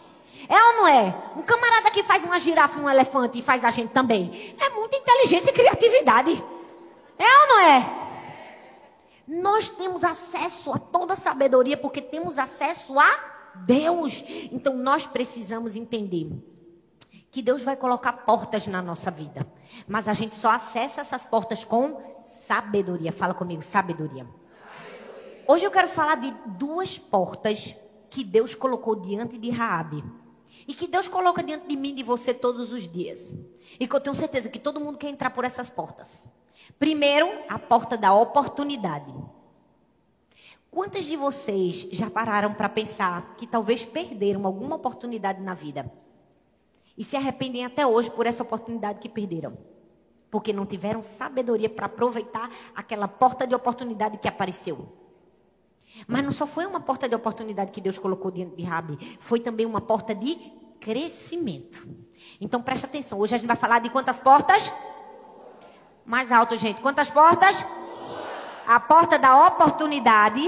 É 0.49 0.63
ou 0.69 0.73
não 0.77 0.89
é? 0.89 1.15
Um 1.37 1.43
camarada 1.43 1.91
que 1.91 2.03
faz 2.03 2.25
uma 2.25 2.39
girafa, 2.39 2.79
um 2.79 2.89
elefante 2.89 3.39
e 3.39 3.43
faz 3.43 3.65
a 3.65 3.71
gente 3.71 3.91
também. 3.91 4.55
É 4.59 4.71
muita 4.71 4.97
inteligência 4.97 5.51
e 5.51 5.53
criatividade. 5.53 6.45
É 7.19 7.41
ou 7.41 7.49
não 7.49 7.61
é? 7.61 8.07
Nós 9.27 9.69
temos 9.69 10.05
acesso 10.05 10.73
a 10.73 10.79
toda 10.79 11.15
a 11.15 11.17
sabedoria 11.17 11.77
porque 11.77 12.01
temos 12.01 12.39
acesso 12.39 12.99
a 12.99 13.37
Deus. 13.67 14.23
Então 14.53 14.75
nós 14.75 15.07
precisamos 15.07 15.75
entender 15.75 16.31
que 17.31 17.43
Deus 17.43 17.63
vai 17.63 17.77
colocar 17.77 18.13
portas 18.13 18.67
na 18.67 18.81
nossa 18.81 19.11
vida, 19.11 19.47
mas 19.87 20.09
a 20.09 20.15
gente 20.15 20.35
só 20.35 20.53
acessa 20.53 21.03
essas 21.03 21.25
portas 21.25 21.65
com 21.65 22.16
sabedoria. 22.27 23.12
Fala 23.12 23.33
comigo, 23.33 23.62
sabedoria. 23.62 24.27
Hoje 25.47 25.65
eu 25.65 25.71
quero 25.71 25.89
falar 25.89 26.17
de 26.17 26.35
duas 26.47 26.99
portas 26.99 27.75
que 28.11 28.25
Deus 28.25 28.55
colocou 28.55 28.97
diante 28.97 29.39
de 29.39 29.51
Raabe. 29.51 30.05
E 30.67 30.75
que 30.75 30.89
Deus 30.89 31.07
coloca 31.07 31.43
diante 31.43 31.69
de 31.69 31.77
mim 31.77 31.91
e 31.91 31.97
de 31.97 32.03
você 32.03 32.35
todos 32.35 32.73
os 32.73 32.89
dias. 32.89 33.39
E 33.79 33.87
que 33.87 33.95
eu 33.95 34.01
tenho 34.01 34.17
certeza 34.17 34.49
que 34.49 34.59
todo 34.59 34.81
mundo 34.81 34.99
quer 34.99 35.09
entrar 35.09 35.31
por 35.31 35.45
essas 35.45 35.71
portas. 35.71 36.29
Primeiro, 36.79 37.29
a 37.49 37.59
porta 37.59 37.97
da 37.97 38.12
oportunidade. 38.12 39.15
Quantas 40.71 41.05
de 41.05 41.17
vocês 41.17 41.89
já 41.93 42.11
pararam 42.11 42.53
para 42.53 42.69
pensar 42.69 43.37
que 43.37 43.47
talvez 43.47 43.85
perderam 43.85 44.45
alguma 44.45 44.77
oportunidade 44.77 45.41
na 45.41 45.55
vida? 45.55 45.91
E 46.99 47.05
se 47.05 47.17
arrependem 47.17 47.65
até 47.65 47.87
hoje 47.87 48.11
por 48.11 48.27
essa 48.27 48.43
oportunidade 48.43 48.99
que 48.99 49.09
perderam? 49.09 49.57
Porque 50.31 50.53
não 50.53 50.67
tiveram 50.67 51.03
sabedoria 51.03 51.69
para 51.69 51.87
aproveitar 51.87 52.51
aquela 52.75 53.09
porta 53.09 53.47
de 53.47 53.55
oportunidade 53.55 54.19
que 54.19 54.29
apareceu. 54.29 54.89
Mas 56.07 56.25
não 56.25 56.33
só 56.33 56.47
foi 56.47 56.67
uma 56.67 56.81
porta 56.81 57.09
de 57.09 57.15
oportunidade 57.15 57.71
que 57.71 57.81
Deus 57.81 57.99
colocou 57.99 58.31
diante 58.31 58.57
de 58.57 58.62
Rabi, 58.62 59.19
foi 59.19 59.41
também 59.41 59.65
uma 59.65 59.81
porta 59.81 60.15
de 60.15 60.37
crescimento. 60.81 61.89
Então 62.41 62.61
presta 62.61 62.87
atenção, 62.87 63.19
hoje 63.19 63.35
a 63.35 63.39
gente 63.39 63.47
vai 63.47 63.57
falar 63.57 63.79
de 63.79 63.89
quantas 63.89 64.19
portas? 64.19 64.71
Mais 66.05 66.31
alto, 66.31 66.55
gente. 66.57 66.81
Quantas 66.81 67.09
portas? 67.09 67.65
a 68.67 68.81
porta 68.81 69.17
da 69.17 69.47
oportunidade 69.47 70.43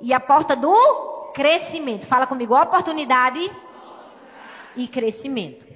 e 0.00 0.12
a 0.12 0.20
porta 0.20 0.54
do 0.54 1.30
crescimento. 1.34 2.06
Fala 2.06 2.26
comigo, 2.26 2.54
oportunidade 2.54 3.50
e 4.76 4.86
crescimento. 4.86 5.66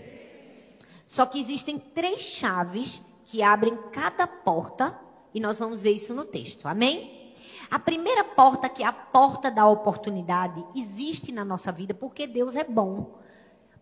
Só 1.07 1.25
que 1.25 1.41
existem 1.41 1.79
três 1.79 2.21
chaves 2.21 3.01
que 3.33 3.43
abrem 3.43 3.79
cada 3.91 4.27
porta 4.27 4.95
e 5.33 5.41
nós 5.41 5.59
vamos 5.59 5.81
ver 5.81 5.93
isso 5.93 6.13
no 6.13 6.23
texto. 6.23 6.69
Amém? 6.69 7.33
A 7.71 7.79
primeira 7.79 8.23
porta, 8.23 8.69
que 8.69 8.83
é 8.83 8.87
a 8.87 8.93
porta 8.93 9.51
da 9.51 9.67
oportunidade, 9.67 10.63
existe 10.77 11.33
na 11.33 11.43
nossa 11.43 11.73
vida 11.73 11.95
porque 11.95 12.27
Deus 12.27 12.57
é 12.57 12.63
bom. 12.63 13.19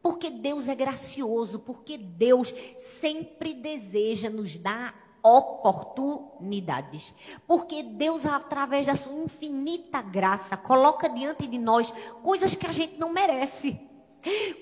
Porque 0.01 0.31
Deus 0.31 0.69
é 0.69 0.75
gracioso, 0.77 1.59
porque 1.59 1.99
Deus 1.99 2.55
sempre 2.77 3.53
deseja 3.53 4.31
nos 4.31 4.57
dar 4.57 4.95
oportunidades. 5.21 7.13
Porque 7.45 7.83
Deus, 7.83 8.25
através 8.25 8.87
da 8.87 8.95
sua 8.95 9.21
infinita 9.21 10.01
graça, 10.01 10.57
coloca 10.57 11.09
diante 11.09 11.49
de 11.49 11.59
nós 11.59 11.93
coisas 12.23 12.55
que 12.55 12.69
a 12.69 12.73
gente 12.73 12.97
não 12.99 13.13
merece. 13.13 13.81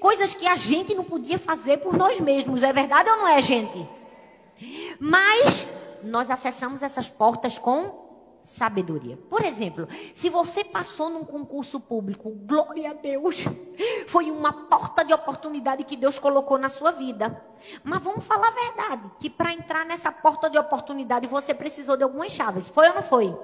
Coisas 0.01 0.33
que 0.33 0.47
a 0.47 0.57
gente 0.57 0.95
não 0.95 1.05
podia 1.05 1.39
fazer 1.39 1.77
por 1.77 1.95
nós 1.95 2.19
mesmos. 2.19 2.63
É 2.63 2.73
verdade 2.73 3.11
ou 3.11 3.19
não 3.19 3.29
é, 3.29 3.43
gente? 3.43 3.98
Mas 4.99 5.67
nós 6.03 6.31
acessamos 6.31 6.83
essas 6.83 7.11
portas 7.11 7.59
com 7.59 8.09
sabedoria. 8.43 9.19
Por 9.29 9.45
exemplo, 9.45 9.87
se 10.15 10.31
você 10.31 10.65
passou 10.65 11.11
num 11.11 11.25
concurso 11.25 11.79
público, 11.79 12.31
glória 12.31 12.91
a 12.91 12.95
Deus, 12.95 13.45
foi 14.09 14.31
uma 14.31 14.53
porta 14.53 15.05
de 15.05 15.13
oportunidade 15.13 15.85
que 15.85 15.97
Deus 15.97 16.19
colocou 16.19 16.57
na 16.57 16.71
sua 16.71 16.91
vida. 16.91 17.45
Mas 17.85 18.03
vamos 18.03 18.25
falar 18.25 18.49
a 18.49 18.51
verdade, 18.51 19.11
que 19.21 19.29
para 19.29 19.53
entrar 19.53 19.85
nessa 19.85 20.11
porta 20.11 20.49
de 20.49 20.59
oportunidade 20.59 21.27
você 21.27 21.53
precisou 21.53 21.97
de 21.97 22.05
algumas 22.05 22.33
chaves. 22.33 22.69
Foi 22.69 22.89
ou 22.89 22.95
não 22.95 23.03
foi? 23.03 23.37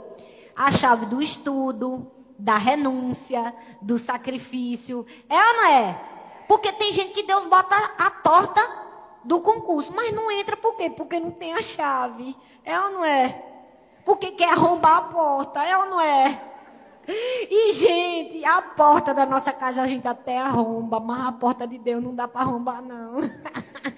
A 0.56 0.72
chave 0.72 1.04
do 1.06 1.20
estudo, 1.20 2.10
da 2.38 2.56
renúncia, 2.56 3.54
do 3.82 3.98
sacrifício. 3.98 5.04
É 5.28 5.36
ou 5.36 5.56
não 5.56 5.66
é? 5.66 6.00
Porque 6.48 6.72
tem 6.72 6.92
gente 6.92 7.12
que 7.12 7.24
Deus 7.24 7.44
bota 7.44 7.76
a 7.98 8.10
porta 8.10 8.83
do 9.24 9.40
concurso, 9.40 9.92
mas 9.94 10.12
não 10.12 10.30
entra 10.30 10.56
por 10.56 10.76
quê? 10.76 10.90
Porque 10.90 11.18
não 11.18 11.30
tem 11.30 11.54
a 11.54 11.62
chave. 11.62 12.36
É 12.64 12.78
ou 12.80 12.90
não 12.90 13.04
é? 13.04 13.54
porque 14.04 14.32
quer 14.32 14.50
arrombar 14.50 14.98
a 14.98 15.02
porta, 15.02 15.64
é 15.64 15.76
ou 15.76 15.86
não 15.86 16.00
é? 16.00 16.40
E, 17.06 17.72
gente, 17.72 18.44
a 18.44 18.62
porta 18.62 19.12
da 19.12 19.26
nossa 19.26 19.52
casa 19.52 19.82
a 19.82 19.86
gente 19.86 20.06
até 20.06 20.38
arromba, 20.38 21.00
mas 21.00 21.26
a 21.26 21.32
porta 21.32 21.66
de 21.66 21.78
Deus 21.78 22.02
não 22.02 22.14
dá 22.14 22.26
para 22.26 22.42
arrombar, 22.42 22.82
não. 22.82 23.16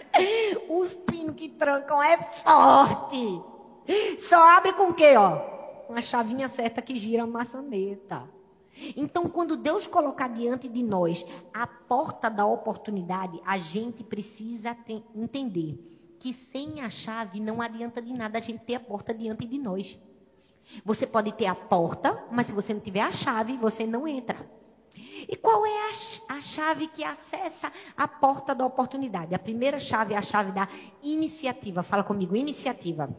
Os 0.69 0.95
pinos 0.95 1.37
que 1.37 1.49
trancam 1.49 2.03
é 2.03 2.17
forte. 2.19 3.43
Só 4.19 4.43
abre 4.57 4.73
com 4.73 4.89
o 4.89 4.95
quê, 4.95 5.15
ó? 5.17 5.39
Uma 5.89 6.01
chavinha 6.01 6.49
certa 6.49 6.83
que 6.83 6.97
gira 6.97 7.23
a 7.23 7.27
maçaneta. 7.27 8.25
Então, 8.97 9.29
quando 9.29 9.57
Deus 9.57 9.87
colocar 9.87 10.29
diante 10.29 10.69
de 10.69 10.83
nós 10.83 11.25
a 11.53 11.67
porta 11.67 12.29
da 12.29 12.45
oportunidade, 12.45 13.41
a 13.45 13.57
gente 13.57 14.05
precisa 14.05 14.77
entender 15.15 15.79
que 16.19 16.33
sem 16.33 16.81
a 16.81 16.91
chave 16.91 17.41
não 17.41 17.61
adianta 17.63 18.01
de 18.01 18.13
nada 18.13 18.39
a 18.39 18.43
gente 18.43 18.65
ter 18.65 18.75
a 18.75 18.81
porta 18.81 19.15
diante 19.15 19.47
de 19.47 19.59
nós. 19.59 19.99
Você 20.85 21.07
pode 21.07 21.33
ter 21.33 21.47
a 21.47 21.55
porta, 21.55 22.25
mas 22.31 22.47
se 22.47 22.53
você 22.53 22.75
não 22.75 22.81
tiver 22.81 23.03
a 23.03 23.13
chave, 23.13 23.57
você 23.57 23.87
não 23.87 24.07
entra. 24.07 24.51
E 25.29 25.37
qual 25.37 25.65
é 25.67 25.91
a, 26.29 26.41
chave 26.41 26.89
que 26.89 27.05
acessa 27.05 27.73
a 27.97 28.09
porta 28.09 28.55
da 28.55 28.65
oportunidade? 28.65 29.35
A 29.35 29.39
primeira 29.39 29.79
chave 29.79 30.15
é 30.15 30.17
a 30.17 30.23
chave 30.23 30.53
da 30.53 30.69
iniciativa. 31.03 31.83
Fala 31.83 32.03
comigo, 32.03 32.37
iniciativa. 32.37 33.15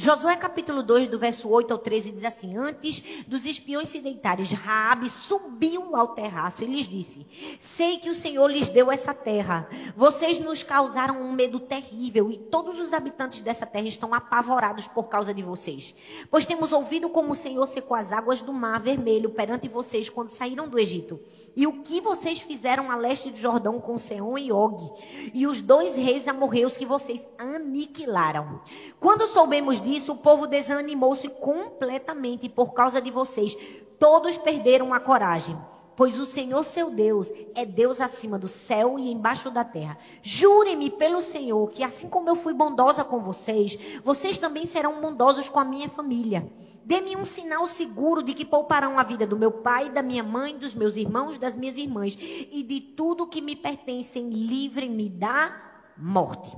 Josué 0.00 0.36
capítulo 0.36 0.84
2, 0.84 1.08
do 1.08 1.18
verso 1.18 1.48
8 1.48 1.72
ao 1.72 1.78
13, 1.78 2.12
diz 2.12 2.24
assim: 2.24 2.56
Antes 2.56 3.02
dos 3.26 3.44
espiões 3.44 3.88
se 3.88 3.98
deitarem, 3.98 4.46
Raabe 4.46 5.10
subiu 5.10 5.96
ao 5.96 6.14
terraço 6.14 6.62
e 6.62 6.68
lhes 6.68 6.86
disse: 6.86 7.26
Sei 7.58 7.98
que 7.98 8.08
o 8.08 8.14
Senhor 8.14 8.46
lhes 8.48 8.68
deu 8.68 8.92
essa 8.92 9.12
terra. 9.12 9.68
Vocês 9.96 10.38
nos 10.38 10.62
causaram 10.62 11.20
um 11.20 11.32
medo 11.32 11.58
terrível 11.58 12.30
e 12.30 12.38
todos 12.38 12.78
os 12.78 12.92
habitantes 12.92 13.40
dessa 13.40 13.66
terra 13.66 13.88
estão 13.88 14.14
apavorados 14.14 14.86
por 14.86 15.08
causa 15.08 15.34
de 15.34 15.42
vocês. 15.42 15.92
Pois 16.30 16.46
temos 16.46 16.72
ouvido 16.72 17.08
como 17.08 17.32
o 17.32 17.36
Senhor 17.36 17.66
secou 17.66 17.96
as 17.96 18.12
águas 18.12 18.40
do 18.40 18.52
mar 18.52 18.78
vermelho 18.78 19.30
perante 19.30 19.68
vocês 19.68 20.08
quando 20.08 20.28
saíram 20.28 20.68
do 20.68 20.78
Egito. 20.78 21.18
E 21.56 21.66
o 21.66 21.82
que 21.82 22.00
vocês 22.00 22.40
fizeram 22.40 22.88
a 22.88 22.94
leste 22.94 23.30
do 23.30 23.36
Jordão 23.36 23.80
com 23.80 23.98
Seom 23.98 24.38
e 24.38 24.52
Og. 24.52 24.96
E 25.34 25.44
os 25.44 25.60
dois 25.60 25.96
reis 25.96 26.28
amorreus 26.28 26.76
que 26.76 26.86
vocês 26.86 27.28
aniquilaram. 27.36 28.60
Quando 29.00 29.26
soubemos 29.26 29.78
soubemos 29.78 29.87
disso, 29.88 30.12
o 30.12 30.18
povo 30.18 30.46
desanimou-se 30.46 31.28
completamente 31.28 32.48
por 32.48 32.74
causa 32.74 33.00
de 33.00 33.10
vocês. 33.10 33.56
Todos 33.98 34.36
perderam 34.36 34.92
a 34.92 35.00
coragem. 35.00 35.58
Pois 35.96 36.16
o 36.16 36.24
Senhor 36.24 36.62
seu 36.62 36.92
Deus 36.92 37.32
é 37.56 37.66
Deus 37.66 38.00
acima 38.00 38.38
do 38.38 38.46
céu 38.46 39.00
e 39.00 39.10
embaixo 39.10 39.50
da 39.50 39.64
terra. 39.64 39.98
Jurem-me 40.22 40.90
pelo 40.90 41.20
Senhor 41.20 41.68
que, 41.70 41.82
assim 41.82 42.08
como 42.08 42.28
eu 42.28 42.36
fui 42.36 42.54
bondosa 42.54 43.02
com 43.02 43.18
vocês, 43.20 43.76
vocês 44.04 44.38
também 44.38 44.64
serão 44.64 45.00
bondosos 45.00 45.48
com 45.48 45.58
a 45.58 45.64
minha 45.64 45.88
família. 45.88 46.48
Dê-me 46.84 47.16
um 47.16 47.24
sinal 47.24 47.66
seguro 47.66 48.22
de 48.22 48.32
que 48.32 48.44
pouparão 48.44 48.96
a 48.96 49.02
vida 49.02 49.26
do 49.26 49.36
meu 49.36 49.50
pai, 49.50 49.90
da 49.90 50.00
minha 50.00 50.22
mãe, 50.22 50.56
dos 50.56 50.72
meus 50.72 50.96
irmãos, 50.96 51.36
das 51.36 51.56
minhas 51.56 51.76
irmãs 51.76 52.16
e 52.16 52.62
de 52.62 52.80
tudo 52.80 53.26
que 53.26 53.40
me 53.40 53.56
pertencem. 53.56 54.28
Livrem-me 54.30 55.08
da 55.08 55.52
morte. 55.96 56.56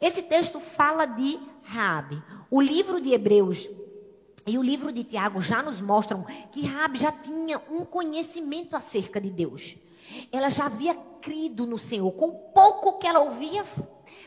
Esse 0.00 0.22
texto 0.22 0.58
fala 0.58 1.04
de 1.04 1.38
Raabe. 1.62 2.22
O 2.50 2.60
livro 2.60 3.00
de 3.00 3.12
Hebreus 3.12 3.68
e 4.46 4.58
o 4.58 4.62
livro 4.62 4.90
de 4.92 5.04
Tiago 5.04 5.40
já 5.40 5.62
nos 5.62 5.80
mostram 5.80 6.24
que 6.50 6.66
Rabi 6.66 6.98
já 6.98 7.12
tinha 7.12 7.60
um 7.70 7.84
conhecimento 7.84 8.74
acerca 8.76 9.20
de 9.20 9.30
Deus. 9.30 9.76
Ela 10.32 10.50
já 10.50 10.66
havia 10.66 10.94
crido 10.94 11.66
no 11.66 11.78
Senhor. 11.78 12.10
Com 12.12 12.30
pouco 12.52 12.98
que 12.98 13.06
ela 13.06 13.20
ouvia 13.20 13.64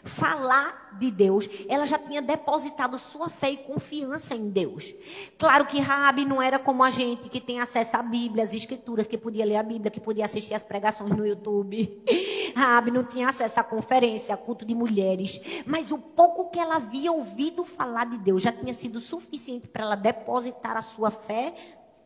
falar 0.04 0.98
de 1.00 1.10
Deus, 1.10 1.50
ela 1.68 1.86
já 1.86 1.98
tinha 1.98 2.22
depositado 2.22 3.00
sua 3.00 3.30
fé 3.30 3.52
e 3.52 3.58
confiança 3.58 4.36
em 4.36 4.50
Deus. 4.50 4.94
Claro 5.38 5.66
que 5.66 5.80
Rabi 5.80 6.26
não 6.26 6.42
era 6.42 6.60
como 6.60 6.84
a 6.84 6.90
gente 6.90 7.30
que 7.30 7.40
tem 7.40 7.60
acesso 7.60 7.96
à 7.98 8.04
Bíblia, 8.04 8.44
às 8.44 8.54
escrituras, 8.54 9.08
que 9.08 9.18
podia 9.18 9.46
ler 9.46 9.56
a 9.56 9.64
Bíblia, 9.64 9.90
que 9.90 10.00
podia 10.00 10.26
assistir 10.26 10.54
as 10.54 10.64
pregações 10.64 11.10
no 11.10 11.26
YouTube. 11.26 12.04
Rabi 12.56 12.92
não 12.92 13.04
tinha 13.04 13.30
acesso 13.30 13.60
à 13.60 13.64
conferência, 13.64 14.36
a 14.36 14.38
culto 14.38 14.66
de 14.66 14.76
mulheres, 14.76 15.40
mas 15.66 15.92
o 15.92 15.98
pouco 15.98 16.50
que 16.50 16.60
ela 16.60 16.76
havia 16.76 17.12
ouvido 17.12 17.64
falar 17.64 18.06
de 18.06 18.18
Deus 18.18 18.44
já 18.44 18.52
tinha 18.52 18.74
sido 18.74 19.00
suficiente 19.00 19.68
para 19.68 19.84
ela 19.84 19.96
depositar 19.96 20.78
a 20.78 20.82
sua 20.82 21.10
fé 21.10 21.54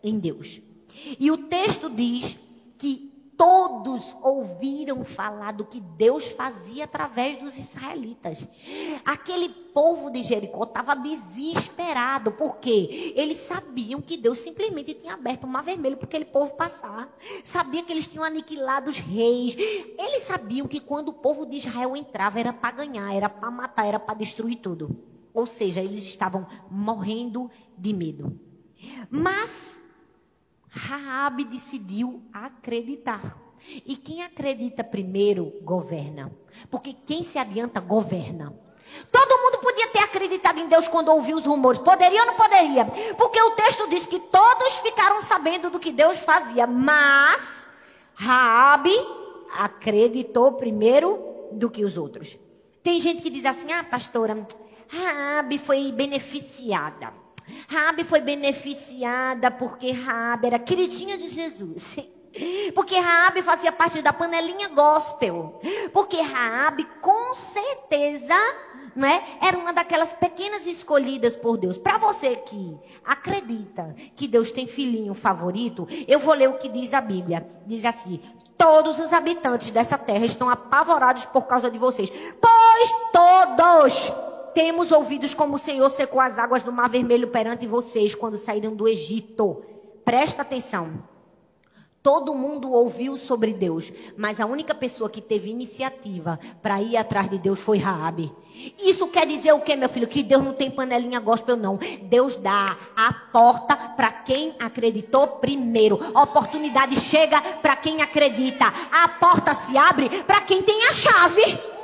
em 0.03 0.19
Deus. 0.19 0.61
E 1.19 1.29
o 1.31 1.37
texto 1.37 1.89
diz 1.89 2.37
que 2.77 3.16
todos 3.37 4.17
ouviram 4.21 5.05
falar 5.05 5.53
do 5.53 5.63
que 5.63 5.79
Deus 5.79 6.31
fazia 6.31 6.85
através 6.85 7.37
dos 7.37 7.55
israelitas. 7.57 8.47
Aquele 9.05 9.49
povo 9.49 10.09
de 10.09 10.23
Jericó 10.23 10.63
estava 10.63 10.95
desesperado, 10.95 12.31
porque 12.31 13.13
eles 13.15 13.37
sabiam 13.37 14.01
que 14.01 14.17
Deus 14.17 14.39
simplesmente 14.39 14.95
tinha 14.95 15.13
aberto 15.13 15.43
o 15.43 15.47
mar 15.47 15.63
vermelho 15.63 15.97
para 15.97 16.07
aquele 16.07 16.25
povo 16.25 16.55
passar. 16.55 17.15
Sabia 17.43 17.83
que 17.83 17.91
eles 17.91 18.07
tinham 18.07 18.23
aniquilado 18.23 18.89
os 18.89 18.97
reis. 18.97 19.55
Eles 19.55 20.23
sabiam 20.23 20.67
que 20.67 20.79
quando 20.79 21.09
o 21.09 21.13
povo 21.13 21.45
de 21.45 21.57
Israel 21.57 21.95
entrava 21.95 22.39
era 22.39 22.51
para 22.51 22.77
ganhar, 22.77 23.13
era 23.13 23.29
para 23.29 23.51
matar, 23.51 23.85
era 23.85 23.99
para 23.99 24.15
destruir 24.15 24.57
tudo. 24.57 24.97
Ou 25.31 25.45
seja, 25.45 25.79
eles 25.79 26.03
estavam 26.03 26.47
morrendo 26.71 27.51
de 27.77 27.93
medo. 27.93 28.39
Mas 29.11 29.79
Raabe 30.77 31.43
decidiu 31.43 32.21
acreditar. 32.31 33.37
E 33.85 33.95
quem 33.97 34.23
acredita 34.23 34.83
primeiro 34.83 35.51
governa. 35.61 36.31
Porque 36.69 36.93
quem 36.93 37.23
se 37.23 37.37
adianta 37.37 37.79
governa. 37.79 38.53
Todo 39.11 39.41
mundo 39.41 39.57
podia 39.57 39.87
ter 39.87 39.99
acreditado 39.99 40.59
em 40.59 40.67
Deus 40.67 40.87
quando 40.87 41.09
ouviu 41.09 41.37
os 41.37 41.45
rumores. 41.45 41.81
Poderia 41.81 42.21
ou 42.21 42.27
não 42.27 42.35
poderia? 42.35 42.85
Porque 43.17 43.41
o 43.41 43.51
texto 43.51 43.89
diz 43.89 44.05
que 44.05 44.19
todos 44.19 44.73
ficaram 44.75 45.21
sabendo 45.21 45.69
do 45.69 45.79
que 45.79 45.91
Deus 45.91 46.19
fazia. 46.19 46.65
Mas 46.65 47.69
Raabe 48.13 48.95
acreditou 49.57 50.53
primeiro 50.53 51.49
do 51.51 51.69
que 51.69 51.83
os 51.83 51.97
outros. 51.97 52.37
Tem 52.81 52.97
gente 52.97 53.21
que 53.21 53.29
diz 53.29 53.45
assim: 53.45 53.73
"Ah, 53.73 53.83
pastora, 53.83 54.47
Raabe 54.87 55.57
foi 55.57 55.91
beneficiada. 55.91 57.11
Rabi 57.67 58.03
foi 58.03 58.19
beneficiada 58.19 59.49
porque 59.51 59.91
Rabi 59.91 60.47
era 60.47 60.59
queridinha 60.59 61.17
de 61.17 61.27
Jesus. 61.27 61.97
Porque 62.75 62.95
Raabe 62.99 63.41
fazia 63.41 63.71
parte 63.71 63.99
da 64.01 64.13
panelinha 64.13 64.67
gospel. 64.67 65.59
Porque 65.91 66.21
Raabe, 66.21 66.85
com 67.01 67.33
certeza, 67.33 68.35
né, 68.95 69.23
era 69.41 69.57
uma 69.57 69.73
daquelas 69.73 70.13
pequenas 70.13 70.67
escolhidas 70.67 71.35
por 71.35 71.57
Deus. 71.57 71.77
Para 71.77 71.97
você 71.97 72.35
que 72.35 72.77
acredita 73.03 73.95
que 74.15 74.27
Deus 74.27 74.51
tem 74.51 74.67
filhinho 74.67 75.13
favorito, 75.13 75.87
eu 76.07 76.19
vou 76.19 76.33
ler 76.33 76.49
o 76.49 76.57
que 76.57 76.69
diz 76.69 76.93
a 76.93 77.01
Bíblia. 77.01 77.45
Diz 77.65 77.85
assim: 77.85 78.19
Todos 78.57 78.99
os 78.99 79.13
habitantes 79.13 79.71
dessa 79.71 79.97
terra 79.97 80.25
estão 80.25 80.49
apavorados 80.49 81.25
por 81.25 81.43
causa 81.45 81.69
de 81.69 81.77
vocês. 81.77 82.09
Pois 82.09 82.91
todos 83.11 84.11
temos 84.53 84.91
ouvidos 84.91 85.33
como 85.33 85.55
o 85.55 85.59
Senhor 85.59 85.89
secou 85.89 86.19
as 86.19 86.37
águas 86.37 86.61
do 86.61 86.71
Mar 86.71 86.89
Vermelho 86.89 87.27
perante 87.27 87.67
vocês 87.67 88.15
quando 88.15 88.37
saíram 88.37 88.75
do 88.75 88.87
Egito. 88.87 89.63
Presta 90.03 90.41
atenção. 90.41 91.03
Todo 92.07 92.33
mundo 92.33 92.71
ouviu 92.71 93.17
sobre 93.17 93.53
Deus, 93.53 93.91
mas 94.15 94.39
a 94.39 94.45
única 94.45 94.73
pessoa 94.73 95.09
que 95.09 95.19
teve 95.19 95.49
iniciativa 95.49 96.39
para 96.61 96.81
ir 96.81 96.95
atrás 96.95 97.29
de 97.29 97.37
Deus 97.37 97.59
foi 97.59 97.79
Raabe. 97.79 98.31
Isso 98.79 99.07
quer 99.07 99.27
dizer 99.27 99.51
o 99.51 99.59
quê, 99.59 99.75
meu 99.75 99.89
filho? 99.89 100.07
Que 100.07 100.23
Deus 100.23 100.41
não 100.41 100.53
tem 100.53 100.71
panelinha 100.71 101.19
gospel 101.19 101.57
não. 101.57 101.77
Deus 102.03 102.37
dá 102.37 102.77
a 102.95 103.11
porta 103.11 103.75
para 103.75 104.09
quem 104.09 104.55
acreditou 104.57 105.27
primeiro. 105.39 105.99
A 106.13 106.23
oportunidade 106.23 106.95
chega 106.95 107.41
para 107.41 107.75
quem 107.75 108.01
acredita. 108.01 108.73
A 108.89 109.09
porta 109.09 109.53
se 109.53 109.77
abre 109.77 110.07
para 110.23 110.39
quem 110.39 110.63
tem 110.63 110.85
a 110.85 110.93
chave. 110.93 111.76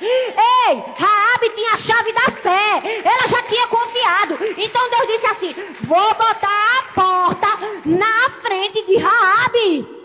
Ei, 0.00 0.84
Raabe 0.98 1.50
tinha 1.54 1.72
a 1.72 1.76
chave 1.76 2.12
da 2.12 2.30
fé. 2.32 2.80
Ela 3.04 3.26
já 3.28 3.42
tinha 3.42 3.66
confiado. 3.68 4.38
Então 4.58 4.90
Deus 4.90 5.06
disse 5.08 5.26
assim: 5.26 5.54
"Vou 5.82 6.14
botar 6.14 6.78
a 6.78 6.92
porta 6.94 7.48
na 7.84 8.30
frente 8.42 8.82
de 8.84 8.96
Raabe". 8.96 9.96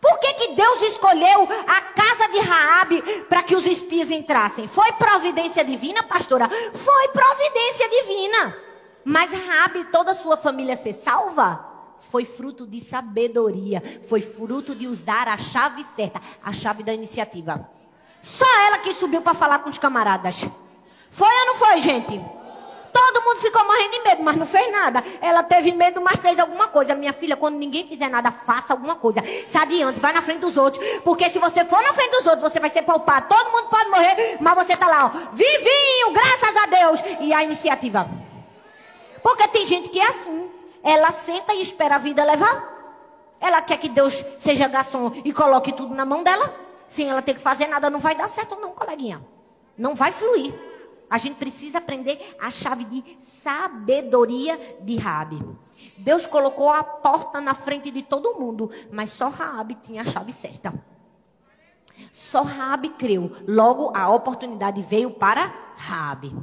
Por 0.00 0.18
que, 0.20 0.32
que 0.34 0.54
Deus 0.54 0.82
escolheu 0.82 1.48
a 1.66 1.80
casa 1.80 2.28
de 2.28 2.38
Raabe 2.38 3.02
para 3.28 3.42
que 3.42 3.56
os 3.56 3.66
espias 3.66 4.10
entrassem? 4.10 4.68
Foi 4.68 4.92
providência 4.92 5.64
divina, 5.64 6.04
pastora? 6.04 6.48
Foi 6.48 7.08
providência 7.08 7.88
divina. 7.88 8.56
Mas 9.04 9.32
Raabe 9.32 9.80
e 9.80 9.84
toda 9.86 10.12
a 10.12 10.14
sua 10.14 10.36
família 10.36 10.76
ser 10.76 10.92
salva 10.92 11.66
foi 12.10 12.24
fruto 12.24 12.66
de 12.66 12.80
sabedoria, 12.80 13.82
foi 14.08 14.20
fruto 14.20 14.74
de 14.74 14.86
usar 14.86 15.28
a 15.28 15.36
chave 15.36 15.82
certa, 15.82 16.20
a 16.42 16.52
chave 16.52 16.82
da 16.82 16.94
iniciativa. 16.94 17.68
Só 18.22 18.46
ela 18.66 18.78
que 18.78 18.92
subiu 18.92 19.22
para 19.22 19.34
falar 19.34 19.60
com 19.60 19.70
os 19.70 19.78
camaradas. 19.78 20.44
Foi 21.10 21.28
ou 21.28 21.46
não 21.46 21.54
foi, 21.56 21.80
gente? 21.80 22.20
Todo 22.92 23.22
mundo 23.22 23.36
ficou 23.40 23.64
morrendo 23.64 23.90
de 23.92 24.00
medo, 24.00 24.22
mas 24.22 24.36
não 24.36 24.46
fez 24.46 24.72
nada. 24.72 25.04
Ela 25.20 25.42
teve 25.42 25.72
medo, 25.72 26.00
mas 26.00 26.20
fez 26.20 26.38
alguma 26.38 26.68
coisa. 26.68 26.94
Minha 26.94 27.12
filha, 27.12 27.36
quando 27.36 27.56
ninguém 27.56 27.86
fizer 27.86 28.08
nada, 28.08 28.30
faça 28.30 28.72
alguma 28.72 28.96
coisa. 28.96 29.22
Se 29.46 29.56
adiante, 29.56 30.00
vai 30.00 30.12
na 30.12 30.22
frente 30.22 30.40
dos 30.40 30.56
outros. 30.56 30.84
Porque 31.04 31.28
se 31.30 31.38
você 31.38 31.64
for 31.64 31.82
na 31.82 31.92
frente 31.92 32.10
dos 32.10 32.26
outros, 32.26 32.52
você 32.52 32.58
vai 32.58 32.70
ser 32.70 32.82
poupado. 32.82 33.28
Todo 33.28 33.52
mundo 33.52 33.68
pode 33.68 33.90
morrer, 33.90 34.38
mas 34.40 34.54
você 34.54 34.76
tá 34.76 34.88
lá, 34.88 35.06
ó. 35.06 35.08
Vivinho, 35.32 36.12
graças 36.12 36.56
a 36.56 36.66
Deus. 36.66 37.04
E 37.20 37.32
a 37.32 37.44
iniciativa. 37.44 38.08
Porque 39.22 39.46
tem 39.48 39.64
gente 39.64 39.88
que 39.88 40.00
é 40.00 40.08
assim. 40.08 40.50
Ela 40.82 41.10
senta 41.10 41.54
e 41.54 41.60
espera 41.60 41.96
a 41.96 41.98
vida 41.98 42.24
levar. 42.24 42.76
Ela 43.40 43.60
quer 43.62 43.76
que 43.78 43.88
Deus 43.88 44.24
seja 44.38 44.66
garçom 44.66 45.12
e 45.24 45.32
coloque 45.32 45.72
tudo 45.72 45.94
na 45.94 46.04
mão 46.04 46.22
dela 46.22 46.67
sem 46.88 47.08
ela 47.08 47.22
ter 47.22 47.34
que 47.34 47.40
fazer 47.40 47.68
nada, 47.68 47.88
não 47.88 48.00
vai 48.00 48.16
dar 48.16 48.28
certo, 48.28 48.56
não, 48.56 48.72
coleguinha. 48.72 49.24
Não 49.76 49.94
vai 49.94 50.10
fluir. 50.10 50.52
A 51.08 51.16
gente 51.16 51.36
precisa 51.36 51.78
aprender 51.78 52.36
a 52.40 52.50
chave 52.50 52.84
de 52.84 53.04
sabedoria 53.18 54.58
de 54.80 54.96
Rabi. 54.96 55.40
Deus 55.96 56.26
colocou 56.26 56.70
a 56.70 56.82
porta 56.82 57.40
na 57.40 57.54
frente 57.54 57.90
de 57.90 58.02
todo 58.02 58.34
mundo, 58.34 58.70
mas 58.90 59.10
só 59.10 59.28
Raabe 59.28 59.76
tinha 59.76 60.02
a 60.02 60.04
chave 60.04 60.32
certa. 60.32 60.74
Só 62.12 62.42
Raabe 62.42 62.90
creu. 62.90 63.32
Logo 63.46 63.96
a 63.96 64.08
oportunidade 64.10 64.82
veio 64.82 65.10
para 65.10 65.46
Raabe. 65.76 66.36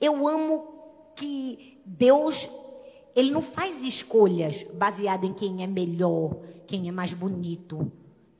Eu 0.00 0.26
amo 0.26 0.68
que 1.16 1.80
Deus 1.84 2.48
ele 3.14 3.30
não 3.30 3.42
faz 3.42 3.84
escolhas 3.84 4.62
baseadas 4.72 5.28
em 5.28 5.32
quem 5.32 5.62
é 5.62 5.66
melhor, 5.66 6.36
quem 6.66 6.88
é 6.88 6.92
mais 6.92 7.12
bonito, 7.12 7.90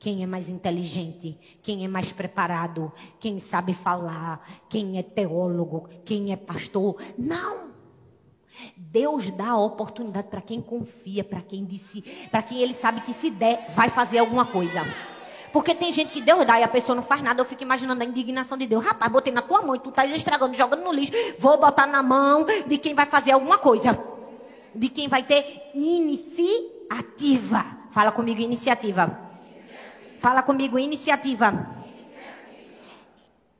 quem 0.01 0.23
é 0.23 0.25
mais 0.25 0.49
inteligente, 0.49 1.37
quem 1.61 1.85
é 1.85 1.87
mais 1.87 2.11
preparado, 2.11 2.91
quem 3.19 3.37
sabe 3.37 3.71
falar, 3.71 4.43
quem 4.67 4.97
é 4.97 5.03
teólogo, 5.03 5.87
quem 6.03 6.33
é 6.33 6.35
pastor. 6.35 6.95
Não! 7.15 7.69
Deus 8.75 9.29
dá 9.29 9.51
a 9.51 9.59
oportunidade 9.59 10.27
para 10.27 10.41
quem 10.41 10.59
confia, 10.59 11.23
para 11.23 11.39
quem 11.39 11.63
disse, 11.63 12.01
para 12.31 12.41
quem 12.41 12.61
ele 12.61 12.73
sabe 12.73 13.01
que 13.01 13.13
se 13.13 13.29
der, 13.29 13.71
vai 13.75 13.91
fazer 13.91 14.17
alguma 14.17 14.43
coisa. 14.43 14.81
Porque 15.53 15.75
tem 15.75 15.91
gente 15.91 16.11
que 16.11 16.19
Deus 16.19 16.47
dá 16.47 16.59
e 16.59 16.63
a 16.63 16.67
pessoa 16.67 16.95
não 16.95 17.03
faz 17.03 17.21
nada. 17.21 17.39
Eu 17.39 17.45
fico 17.45 17.61
imaginando 17.61 18.01
a 18.01 18.05
indignação 18.05 18.57
de 18.57 18.65
Deus. 18.65 18.83
Rapaz, 18.83 19.11
botei 19.11 19.31
na 19.31 19.43
tua 19.43 19.61
mão 19.61 19.75
e 19.75 19.79
tu 19.79 19.89
estás 19.89 20.11
estragando, 20.11 20.57
jogando 20.57 20.83
no 20.83 20.91
lixo. 20.91 21.13
Vou 21.37 21.59
botar 21.59 21.85
na 21.85 22.01
mão 22.01 22.43
de 22.65 22.79
quem 22.79 22.95
vai 22.95 23.05
fazer 23.05 23.33
alguma 23.33 23.59
coisa. 23.59 24.03
De 24.73 24.89
quem 24.89 25.07
vai 25.07 25.21
ter 25.21 25.69
iniciativa. 25.75 27.63
Fala 27.91 28.11
comigo, 28.11 28.41
iniciativa. 28.41 29.29
Fala 30.21 30.43
comigo, 30.43 30.77
iniciativa. 30.77 31.81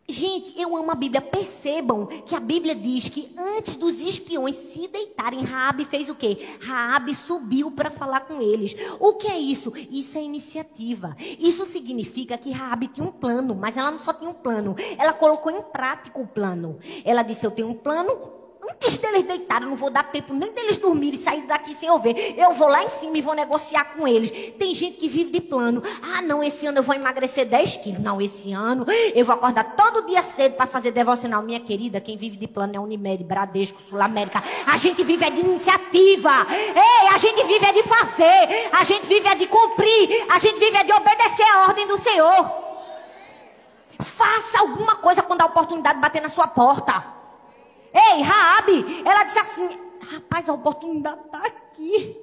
Gente, 0.07 0.53
eu 0.61 0.77
amo 0.77 0.91
a 0.91 0.95
Bíblia. 0.95 1.19
Percebam 1.19 2.05
que 2.05 2.35
a 2.35 2.39
Bíblia 2.39 2.75
diz 2.75 3.09
que 3.09 3.33
antes 3.35 3.75
dos 3.75 3.99
espiões 3.99 4.57
se 4.57 4.87
deitarem, 4.87 5.41
Raabe 5.41 5.85
fez 5.85 6.07
o 6.07 6.13
quê? 6.13 6.37
Raabe 6.61 7.15
subiu 7.15 7.71
para 7.71 7.89
falar 7.89 8.19
com 8.21 8.39
eles. 8.39 8.75
O 8.99 9.15
que 9.15 9.27
é 9.27 9.39
isso? 9.39 9.73
Isso 9.89 10.19
é 10.19 10.21
iniciativa. 10.21 11.17
Isso 11.39 11.65
significa 11.65 12.37
que 12.37 12.51
Raabe 12.51 12.89
tinha 12.89 13.07
um 13.07 13.11
plano, 13.11 13.55
mas 13.55 13.75
ela 13.75 13.89
não 13.89 13.97
só 13.97 14.13
tinha 14.13 14.29
um 14.29 14.35
plano, 14.35 14.75
ela 14.99 15.13
colocou 15.13 15.51
em 15.51 15.63
prática 15.63 16.21
o 16.21 16.27
plano. 16.27 16.77
Ela 17.03 17.23
disse: 17.23 17.43
"Eu 17.43 17.49
tenho 17.49 17.69
um 17.69 17.73
plano, 17.73 18.40
Antes 18.63 18.99
deles 18.99 19.23
deitarem, 19.23 19.67
não 19.67 19.75
vou 19.75 19.89
dar 19.89 20.03
tempo 20.03 20.33
nem 20.35 20.51
deles 20.51 20.77
dormirem 20.77 21.19
e 21.19 21.23
saírem 21.23 21.47
daqui 21.47 21.73
sem 21.73 21.89
eu 21.89 21.97
ver. 21.97 22.35
Eu 22.37 22.53
vou 22.53 22.67
lá 22.67 22.83
em 22.83 22.89
cima 22.89 23.17
e 23.17 23.21
vou 23.21 23.33
negociar 23.33 23.85
com 23.95 24.07
eles. 24.07 24.29
Tem 24.57 24.75
gente 24.75 24.97
que 24.97 25.07
vive 25.07 25.31
de 25.31 25.41
plano. 25.41 25.81
Ah, 26.01 26.21
não, 26.21 26.43
esse 26.43 26.67
ano 26.67 26.77
eu 26.77 26.83
vou 26.83 26.93
emagrecer 26.93 27.47
10 27.47 27.77
quilos. 27.77 28.01
Não, 28.01 28.21
esse 28.21 28.53
ano 28.53 28.85
eu 29.15 29.25
vou 29.25 29.33
acordar 29.33 29.75
todo 29.75 30.05
dia 30.05 30.21
cedo 30.21 30.57
para 30.57 30.67
fazer 30.67 30.91
devocional. 30.91 31.41
Minha 31.41 31.59
querida, 31.59 31.99
quem 31.99 32.15
vive 32.15 32.37
de 32.37 32.47
plano 32.47 32.75
é 32.75 32.79
Unimed, 32.79 33.23
Bradesco, 33.23 33.81
Sul 33.81 33.99
América. 33.99 34.43
A 34.67 34.77
gente 34.77 35.03
vive 35.03 35.25
é 35.25 35.31
de 35.31 35.39
iniciativa. 35.39 36.45
Ei, 36.51 37.07
a 37.11 37.17
gente 37.17 37.43
vive 37.43 37.65
é 37.65 37.73
de 37.73 37.83
fazer. 37.83 38.69
A 38.73 38.83
gente 38.83 39.07
vive 39.07 39.27
é 39.27 39.33
de 39.33 39.47
cumprir. 39.47 40.25
A 40.29 40.37
gente 40.37 40.59
vive 40.59 40.77
é 40.77 40.83
de 40.83 40.93
obedecer 40.93 41.45
a 41.55 41.67
ordem 41.67 41.87
do 41.87 41.97
Senhor. 41.97 42.51
Faça 43.99 44.59
alguma 44.59 44.97
coisa 44.97 45.23
quando 45.23 45.41
a 45.41 45.45
oportunidade 45.45 45.99
bater 45.99 46.21
na 46.21 46.29
sua 46.29 46.47
porta. 46.47 47.20
Ei, 47.93 48.21
Raabe, 48.21 49.03
ela 49.05 49.23
disse 49.23 49.39
assim: 49.39 49.69
rapaz, 50.13 50.49
a 50.49 50.53
oportunidade 50.53 51.21
está 51.25 51.45
aqui. 51.45 52.17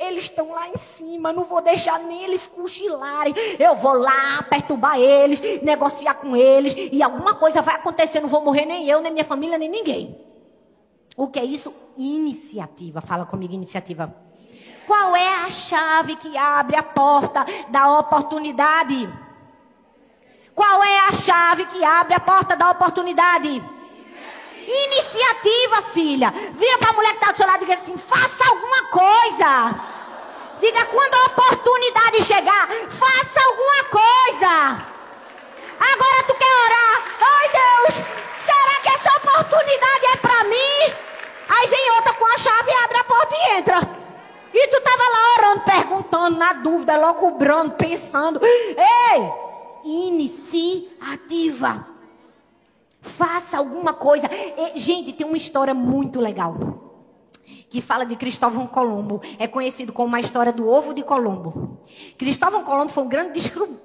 Eles 0.00 0.24
estão 0.24 0.50
lá 0.50 0.68
em 0.70 0.76
cima, 0.76 1.32
não 1.32 1.44
vou 1.44 1.60
deixar 1.60 2.00
nem 2.00 2.24
eles 2.24 2.48
cochilarem. 2.48 3.32
Eu 3.60 3.76
vou 3.76 3.92
lá 3.92 4.42
perturbar 4.50 4.98
eles, 4.98 5.40
negociar 5.62 6.14
com 6.14 6.34
eles, 6.34 6.74
e 6.76 7.00
alguma 7.00 7.34
coisa 7.34 7.62
vai 7.62 7.76
acontecer. 7.76 8.18
Não 8.18 8.28
vou 8.28 8.42
morrer 8.42 8.66
nem 8.66 8.88
eu, 8.88 9.00
nem 9.00 9.12
minha 9.12 9.24
família, 9.24 9.56
nem 9.56 9.68
ninguém. 9.68 10.18
O 11.16 11.28
que 11.28 11.38
é 11.38 11.44
isso? 11.44 11.72
Iniciativa. 11.96 13.00
Fala 13.00 13.24
comigo, 13.24 13.54
iniciativa. 13.54 14.12
Qual 14.84 15.14
é 15.14 15.44
a 15.44 15.48
chave 15.48 16.16
que 16.16 16.36
abre 16.36 16.74
a 16.74 16.82
porta 16.82 17.46
da 17.68 18.00
oportunidade? 18.00 19.08
Qual 20.54 20.82
é 20.82 21.08
a 21.08 21.12
chave 21.12 21.66
que 21.66 21.84
abre 21.84 22.14
a 22.14 22.20
porta 22.20 22.56
da 22.56 22.70
oportunidade? 22.70 23.62
Iniciativa, 24.66 25.82
filha. 25.92 26.32
Vira 26.52 26.78
para 26.78 26.90
a 26.90 26.92
mulher 26.92 27.10
que 27.10 27.16
está 27.16 27.32
do 27.32 27.36
seu 27.36 27.46
lado 27.46 27.62
e 27.62 27.66
diga 27.66 27.78
assim: 27.78 27.96
faça 27.96 28.48
alguma 28.48 28.82
coisa. 28.84 29.74
Diga 30.60 30.84
quando 30.86 31.14
a 31.14 31.26
oportunidade 31.26 32.24
chegar, 32.24 32.68
faça 32.88 33.40
alguma 33.44 33.84
coisa. 33.84 34.86
Agora 35.80 36.22
tu 36.26 36.34
quer 36.34 36.54
orar? 36.66 37.02
Ai 37.20 37.48
Deus, 37.48 37.94
será 38.34 38.80
que 38.80 38.88
essa 38.88 39.16
oportunidade 39.16 40.06
é 40.12 40.16
para 40.16 40.44
mim? 40.44 40.92
Aí 41.48 41.66
vem 41.66 41.90
outra 41.96 42.14
com 42.14 42.26
a 42.26 42.38
chave, 42.38 42.72
abre 42.84 42.98
a 42.98 43.04
porta 43.04 43.34
e 43.34 43.50
entra. 43.58 43.80
E 44.54 44.68
tu 44.68 44.80
tava 44.82 45.02
lá 45.02 45.34
orando, 45.38 45.64
perguntando, 45.64 46.38
na 46.38 46.52
dúvida, 46.52 46.96
logo 46.96 47.18
cobrando, 47.18 47.72
pensando. 47.72 48.40
Ei, 48.44 49.32
iniciativa. 49.84 51.91
Faça 53.02 53.58
alguma 53.58 53.92
coisa. 53.92 54.30
E, 54.32 54.78
gente, 54.78 55.12
tem 55.12 55.26
uma 55.26 55.36
história 55.36 55.74
muito 55.74 56.20
legal. 56.20 56.92
Que 57.68 57.80
fala 57.80 58.06
de 58.06 58.14
Cristóvão 58.14 58.66
Colombo. 58.66 59.20
É 59.40 59.48
conhecido 59.48 59.92
como 59.92 60.14
a 60.14 60.20
história 60.20 60.52
do 60.52 60.68
ovo 60.68 60.94
de 60.94 61.02
Colombo. 61.02 61.80
Cristóvão 62.16 62.62
Colombo 62.62 62.92
foi 62.92 63.02
um 63.02 63.08
grande 63.08 63.40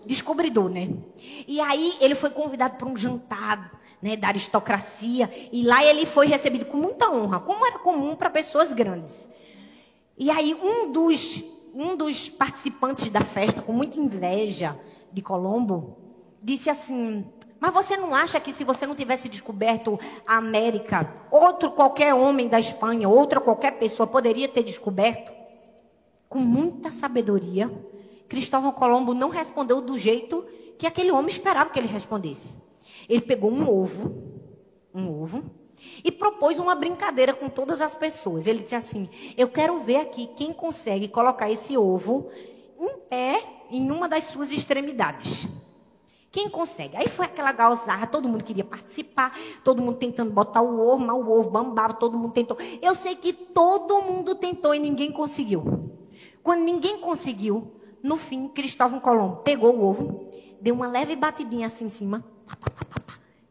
descobridor, 0.06 0.70
né? 0.70 0.90
E 1.48 1.60
aí 1.60 1.98
ele 2.00 2.14
foi 2.14 2.30
convidado 2.30 2.78
para 2.78 2.88
um 2.88 2.96
jantar 2.96 3.82
né, 4.00 4.16
da 4.16 4.28
aristocracia. 4.28 5.30
E 5.52 5.64
lá 5.64 5.84
ele 5.84 6.06
foi 6.06 6.28
recebido 6.28 6.68
com 6.68 6.78
muita 6.78 7.10
honra, 7.10 7.40
como 7.40 7.66
era 7.66 7.80
comum 7.80 8.16
para 8.16 8.30
pessoas 8.30 8.72
grandes. 8.72 9.28
E 10.16 10.30
aí 10.30 10.54
um 10.54 10.92
dos, 10.92 11.44
um 11.74 11.98
dos 11.98 12.30
participantes 12.30 13.10
da 13.10 13.22
festa, 13.22 13.64
com 13.64 13.74
muita 13.74 14.00
inveja 14.00 14.80
de 15.12 15.24
Colombo, 15.24 15.98
disse 16.42 16.70
assim: 16.70 17.26
mas 17.60 17.74
você 17.74 17.98
não 17.98 18.14
acha 18.14 18.40
que 18.40 18.54
se 18.54 18.64
você 18.64 18.86
não 18.86 18.96
tivesse 18.96 19.28
descoberto 19.28 20.00
a 20.26 20.38
América, 20.38 21.12
outro 21.32 21.72
qualquer 21.72 22.14
homem 22.14 22.48
da 22.48 22.60
Espanha, 22.60 23.10
outra 23.10 23.40
qualquer 23.40 23.80
pessoa 23.80 24.06
poderia 24.06 24.48
ter 24.48 24.64
descoberto? 24.64 25.34
Com 26.30 26.40
muita 26.40 26.92
sabedoria, 26.92 27.72
Cristóvão 28.28 28.72
Colombo 28.72 29.14
não 29.14 29.30
respondeu 29.30 29.82
do 29.82 29.98
jeito 29.98 30.46
que 30.78 30.86
aquele 30.86 31.12
homem 31.12 31.32
esperava 31.32 31.70
que 31.70 31.80
ele 31.80 31.88
respondesse. 31.88 32.54
Ele 33.10 33.22
pegou 33.22 33.52
um 33.52 33.68
ovo, 33.68 34.24
um 34.94 35.10
ovo, 35.22 35.44
e 36.04 36.12
propôs 36.12 36.60
uma 36.60 36.76
brincadeira 36.76 37.34
com 37.34 37.50
todas 37.50 37.82
as 37.82 37.96
pessoas. 37.96 38.46
Ele 38.46 38.64
disse 38.64 38.76
assim: 38.76 39.10
Eu 39.38 39.48
quero 39.48 39.80
ver 39.80 39.98
aqui 39.98 40.28
quem 40.36 40.54
consegue 40.54 41.08
colocar 41.08 41.50
esse 41.50 41.78
ovo 41.78 42.30
em 42.80 42.98
pé 43.10 43.44
em 43.72 43.90
uma 43.92 44.08
das 44.08 44.26
suas 44.26 44.52
extremidades. 44.52 45.48
Quem 46.38 46.52
consegue? 46.52 46.96
Aí 46.96 47.08
foi 47.08 47.26
aquela 47.26 47.52
galzarra, 47.52 48.06
todo 48.06 48.30
mundo 48.30 48.44
queria 48.44 48.64
participar, 48.64 49.36
todo 49.64 49.82
mundo 49.82 49.98
tentando 49.98 50.30
botar 50.30 50.62
o 50.62 50.80
ovo, 50.88 51.04
mas 51.04 51.16
o 51.16 51.32
ovo 51.32 51.50
bambava, 51.50 51.96
todo 51.96 52.16
mundo 52.16 52.32
tentou. 52.32 52.56
Eu 52.80 52.94
sei 52.94 53.16
que 53.16 53.34
todo 53.34 54.04
mundo 54.04 54.36
tentou 54.36 54.76
e 54.76 54.78
ninguém 54.78 55.12
conseguiu. 55.12 55.90
Quando 56.44 56.60
ninguém 56.62 57.00
conseguiu, 57.00 57.72
no 58.04 58.18
fim, 58.18 58.48
Cristóvão 58.50 59.00
Colombo 59.00 59.38
pegou 59.38 59.76
o 59.78 59.84
ovo, 59.84 60.30
deu 60.62 60.76
uma 60.76 60.88
leve 60.88 61.16
batidinha 61.16 61.66
assim 61.66 61.86
em 61.86 61.90
cima, 61.90 62.24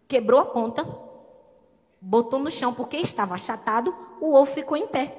quebrou 0.06 0.38
a 0.38 0.44
ponta, 0.44 0.86
botou 2.00 2.38
no 2.38 2.52
chão 2.52 2.72
porque 2.72 2.98
estava 2.98 3.34
achatado, 3.34 3.92
o 4.20 4.32
ovo 4.32 4.52
ficou 4.52 4.76
em 4.76 4.86
pé. 4.86 5.12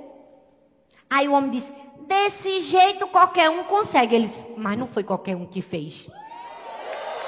Aí 1.09 1.27
o 1.27 1.33
homem 1.33 1.51
disse: 1.51 1.73
desse 2.07 2.61
jeito 2.61 3.07
qualquer 3.07 3.49
um 3.49 3.65
consegue. 3.65 4.15
Eles, 4.15 4.47
mas 4.55 4.79
não 4.79 4.87
foi 4.87 5.03
qualquer 5.03 5.35
um 5.35 5.45
que 5.45 5.61
fez. 5.61 6.09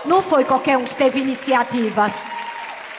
Não 0.05 0.21
foi 0.21 0.45
qualquer 0.45 0.77
um 0.77 0.85
que 0.85 0.95
teve 0.95 1.19
iniciativa. 1.19 2.13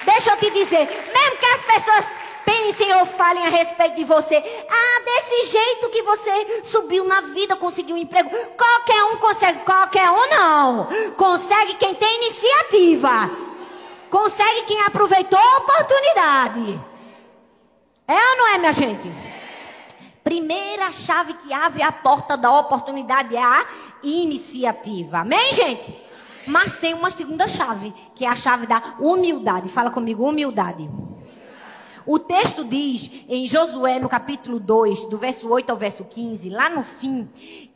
Deixa 0.04 0.30
eu 0.30 0.36
te 0.38 0.50
dizer, 0.50 0.86
mesmo 0.86 1.36
que 1.38 1.46
as 1.46 1.62
pessoas 1.62 2.04
pensem 2.44 2.92
ou 2.96 3.06
falem 3.06 3.46
a 3.46 3.50
respeito 3.50 3.96
de 3.96 4.04
você, 4.04 4.36
ah, 4.36 5.02
desse 5.04 5.52
jeito 5.52 5.88
que 5.90 6.02
você 6.02 6.62
subiu 6.64 7.04
na 7.04 7.20
vida, 7.20 7.56
conseguiu 7.56 7.96
um 7.96 7.98
emprego, 7.98 8.30
qualquer 8.56 9.04
um 9.04 9.16
consegue, 9.16 9.60
qualquer 9.60 10.10
um 10.10 10.28
não. 10.28 10.88
Consegue 11.16 11.74
quem 11.74 11.94
tem 11.94 12.16
iniciativa. 12.16 13.30
Consegue 14.10 14.62
quem 14.62 14.80
aproveitou 14.82 15.38
a 15.38 15.58
oportunidade. 15.58 16.80
É 18.08 18.30
ou 18.30 18.36
não 18.36 18.48
é, 18.48 18.58
minha 18.58 18.72
gente? 18.72 19.10
Primeira 20.24 20.90
chave 20.90 21.34
que 21.34 21.52
abre 21.52 21.82
a 21.82 21.92
porta 21.92 22.36
da 22.36 22.50
oportunidade 22.52 23.36
é 23.36 23.42
a 23.42 23.64
iniciativa. 24.02 25.18
Amém, 25.18 25.52
gente? 25.52 26.09
Mas 26.46 26.76
tem 26.76 26.94
uma 26.94 27.10
segunda 27.10 27.46
chave, 27.46 27.92
que 28.14 28.24
é 28.24 28.28
a 28.28 28.34
chave 28.34 28.66
da 28.66 28.96
humildade. 28.98 29.68
Fala 29.68 29.90
comigo, 29.90 30.28
humildade. 30.28 30.88
O 32.06 32.18
texto 32.18 32.64
diz 32.64 33.10
em 33.28 33.46
Josué, 33.46 33.98
no 33.98 34.08
capítulo 34.08 34.58
2, 34.58 35.04
do 35.06 35.18
verso 35.18 35.48
8 35.48 35.70
ao 35.70 35.76
verso 35.76 36.04
15, 36.04 36.48
lá 36.48 36.70
no 36.70 36.82
fim, 36.82 37.28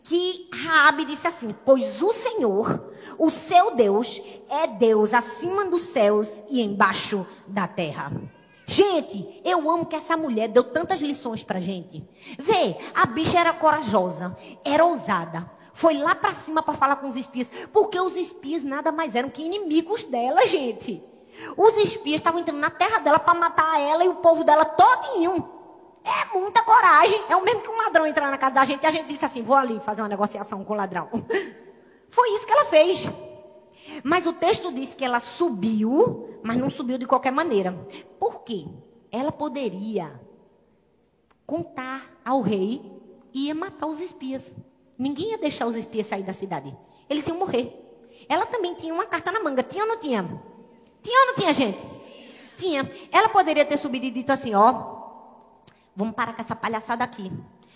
que 0.03 0.49
Raabe 0.53 1.05
disse 1.05 1.27
assim: 1.27 1.55
"Pois 1.65 2.01
o 2.03 2.13
Senhor, 2.13 2.93
o 3.19 3.31
seu 3.31 3.75
Deus, 3.75 4.21
é 4.51 4.67
Deus 4.67 5.13
acima 5.13 5.67
dos 5.67 5.83
céus 5.83 6.43
e 6.51 6.63
embaixo 6.63 7.27
da 7.47 7.69
terra." 7.69 8.13
Gente, 8.67 9.43
eu 9.45 9.71
amo 9.71 9.85
que 9.85 9.95
essa 9.95 10.17
mulher 10.17 10.49
deu 10.49 10.65
tantas 10.65 11.01
lições 11.01 11.45
pra 11.45 11.61
gente. 11.61 12.03
Vê, 12.39 12.77
a 12.95 13.05
bicha 13.05 13.39
era 13.39 13.53
corajosa, 13.53 14.37
era 14.65 14.85
ousada, 14.85 15.51
foi 15.75 15.99
lá 15.99 16.15
para 16.15 16.33
cima 16.33 16.63
para 16.63 16.73
falar 16.73 16.97
com 16.97 17.09
os 17.09 17.17
espias, 17.17 17.51
porque 17.73 17.99
os 17.99 18.17
espias 18.17 18.63
nada 18.63 18.93
mais 18.93 19.15
eram 19.15 19.29
que 19.29 19.43
inimigos 19.43 20.05
dela, 20.05 20.47
gente. 20.47 21.03
Os 21.57 21.77
espias 21.77 22.21
estavam 22.21 22.41
entrando 22.41 22.61
na 22.61 22.71
terra 22.71 23.01
dela 23.01 23.19
para 23.19 23.35
matar 23.35 23.81
ela 23.81 24.05
e 24.05 24.09
o 24.09 24.15
povo 24.15 24.45
dela 24.45 24.65
todinho. 24.65 25.51
É 26.05 26.39
muita 26.39 26.63
coragem. 26.63 27.21
É 27.29 27.35
o 27.35 27.43
mesmo 27.43 27.61
que 27.61 27.69
um 27.69 27.77
ladrão 27.77 28.07
entrar 28.07 28.31
na 28.31 28.39
casa 28.39 28.55
da 28.55 28.65
gente 28.65 28.85
e 28.85 28.87
a 28.87 28.91
gente 28.91 29.09
disse 29.09 29.25
assim: 29.25 29.43
vou 29.43 29.57
ali 29.57 29.81
fazer 29.81 30.01
uma 30.03 30.09
negociação 30.09 30.65
com 30.65 30.73
o 30.73 30.77
ladrão. 30.77 31.09
Foi 32.09 32.31
isso 32.31 32.47
que 32.47 32.53
ela 32.53 32.67
fez. 32.67 33.05
Mas 34.05 34.27
o 34.27 34.33
texto 34.33 34.73
diz 34.73 34.95
que 34.95 35.05
ela 35.05 35.19
subiu, 35.19 36.39
mas 36.43 36.57
não 36.57 36.71
subiu 36.71 36.99
de 36.99 37.07
qualquer 37.07 37.33
maneira. 37.33 37.73
Por 38.19 38.43
quê? 38.45 38.65
Ela 39.11 39.33
poderia 39.33 40.21
contar 41.45 42.03
ao 42.25 42.41
rei 42.41 42.81
e 43.33 43.47
ia 43.47 43.55
matar 43.55 43.87
os 43.87 44.01
espias. 44.01 44.55
Ninguém 44.99 45.31
ia 45.31 45.39
deixar 45.39 45.67
os 45.67 45.77
espias 45.77 46.07
sair 46.07 46.23
da 46.23 46.33
cidade. 46.33 46.75
Eles 47.09 47.27
iam 47.27 47.39
morrer. 47.39 47.73
Ela 48.29 48.47
também 48.47 48.75
tinha 48.75 48.95
uma 48.95 49.07
carta 49.07 49.31
na 49.33 49.41
manga. 49.41 49.63
Tinha 49.63 49.83
ou 49.85 49.89
não 49.89 49.99
tinha? 49.99 50.23
Tinha 51.03 51.21
ou 51.21 51.27
não 51.27 51.35
tinha, 51.35 51.53
gente? 51.53 51.85
Tinha. 52.57 52.89
Ela 53.11 53.29
poderia 53.29 53.65
ter 53.65 53.77
subido 53.77 54.07
e 54.07 54.11
dito 54.11 54.31
assim: 54.31 54.55
ó, 54.55 54.95
vamos 55.95 56.15
parar 56.15 56.33
com 56.35 56.41
essa 56.41 56.57
palhaçada 56.57 57.05
aqui. 57.05 57.31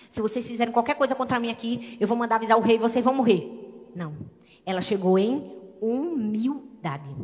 Se 0.08 0.22
vocês 0.22 0.46
fizerem 0.46 0.72
qualquer 0.72 0.94
coisa 0.94 1.14
contra 1.14 1.38
mim 1.38 1.50
aqui, 1.50 1.96
eu 2.00 2.06
vou 2.06 2.16
mandar 2.16 2.36
avisar 2.36 2.56
o 2.56 2.62
rei 2.62 2.76
e 2.76 2.78
vocês 2.78 3.04
vão 3.04 3.14
morrer. 3.14 3.90
Não. 3.94 4.16
Ela 4.64 4.80
chegou 4.80 5.18
em 5.18 5.52
humildade. 5.80 7.14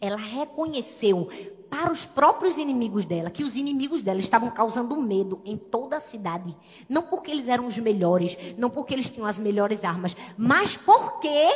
Ela 0.00 0.16
reconheceu 0.16 1.28
para 1.72 1.90
os 1.90 2.04
próprios 2.04 2.58
inimigos 2.58 3.06
dela 3.06 3.30
que 3.30 3.42
os 3.42 3.56
inimigos 3.56 4.02
dela 4.02 4.18
estavam 4.18 4.50
causando 4.50 4.94
medo 5.00 5.40
em 5.42 5.56
toda 5.56 5.96
a 5.96 6.00
cidade. 6.00 6.54
Não 6.86 7.04
porque 7.04 7.30
eles 7.30 7.48
eram 7.48 7.64
os 7.64 7.78
melhores, 7.78 8.36
não 8.58 8.68
porque 8.68 8.92
eles 8.92 9.08
tinham 9.08 9.26
as 9.26 9.38
melhores 9.38 9.82
armas, 9.82 10.14
mas 10.36 10.76
porque 10.76 11.48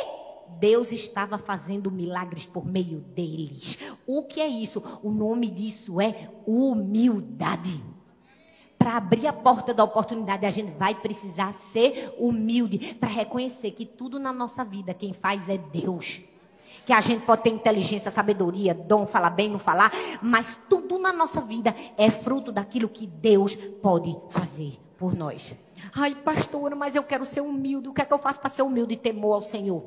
Deus 0.59 0.91
estava 0.91 1.37
fazendo 1.37 1.91
milagres 1.91 2.47
por 2.47 2.65
meio 2.65 2.99
deles. 2.99 3.77
O 4.07 4.23
que 4.23 4.41
é 4.41 4.47
isso? 4.47 4.81
O 5.03 5.11
nome 5.11 5.51
disso 5.51 6.01
é 6.01 6.31
humildade. 6.47 7.79
Para 8.75 8.97
abrir 8.97 9.27
a 9.27 9.33
porta 9.33 9.71
da 9.71 9.83
oportunidade, 9.83 10.47
a 10.47 10.51
gente 10.51 10.71
vai 10.73 10.95
precisar 10.95 11.51
ser 11.51 12.11
humilde 12.17 12.95
para 12.95 13.09
reconhecer 13.09 13.69
que 13.69 13.85
tudo 13.85 14.17
na 14.17 14.33
nossa 14.33 14.65
vida 14.65 14.95
quem 14.95 15.13
faz 15.13 15.47
é 15.47 15.59
Deus 15.59 16.23
que 16.85 16.93
a 16.93 17.01
gente 17.01 17.25
pode 17.25 17.43
ter 17.43 17.49
inteligência, 17.49 18.11
sabedoria, 18.11 18.73
dom, 18.73 19.05
falar 19.05 19.29
bem, 19.29 19.49
não 19.49 19.59
falar, 19.59 19.91
mas 20.21 20.57
tudo 20.69 20.97
na 20.97 21.11
nossa 21.13 21.41
vida 21.41 21.75
é 21.97 22.09
fruto 22.09 22.51
daquilo 22.51 22.89
que 22.89 23.05
Deus 23.05 23.55
pode 23.55 24.17
fazer 24.29 24.79
por 24.97 25.15
nós. 25.15 25.53
Ai, 25.93 26.15
pastora, 26.15 26.75
mas 26.75 26.95
eu 26.95 27.03
quero 27.03 27.25
ser 27.25 27.41
humilde. 27.41 27.89
O 27.89 27.93
que 27.93 28.01
é 28.01 28.05
que 28.05 28.13
eu 28.13 28.19
faço 28.19 28.39
para 28.39 28.49
ser 28.49 28.61
humilde 28.61 28.93
e 28.93 28.97
temor 28.97 29.33
ao 29.33 29.41
Senhor? 29.41 29.83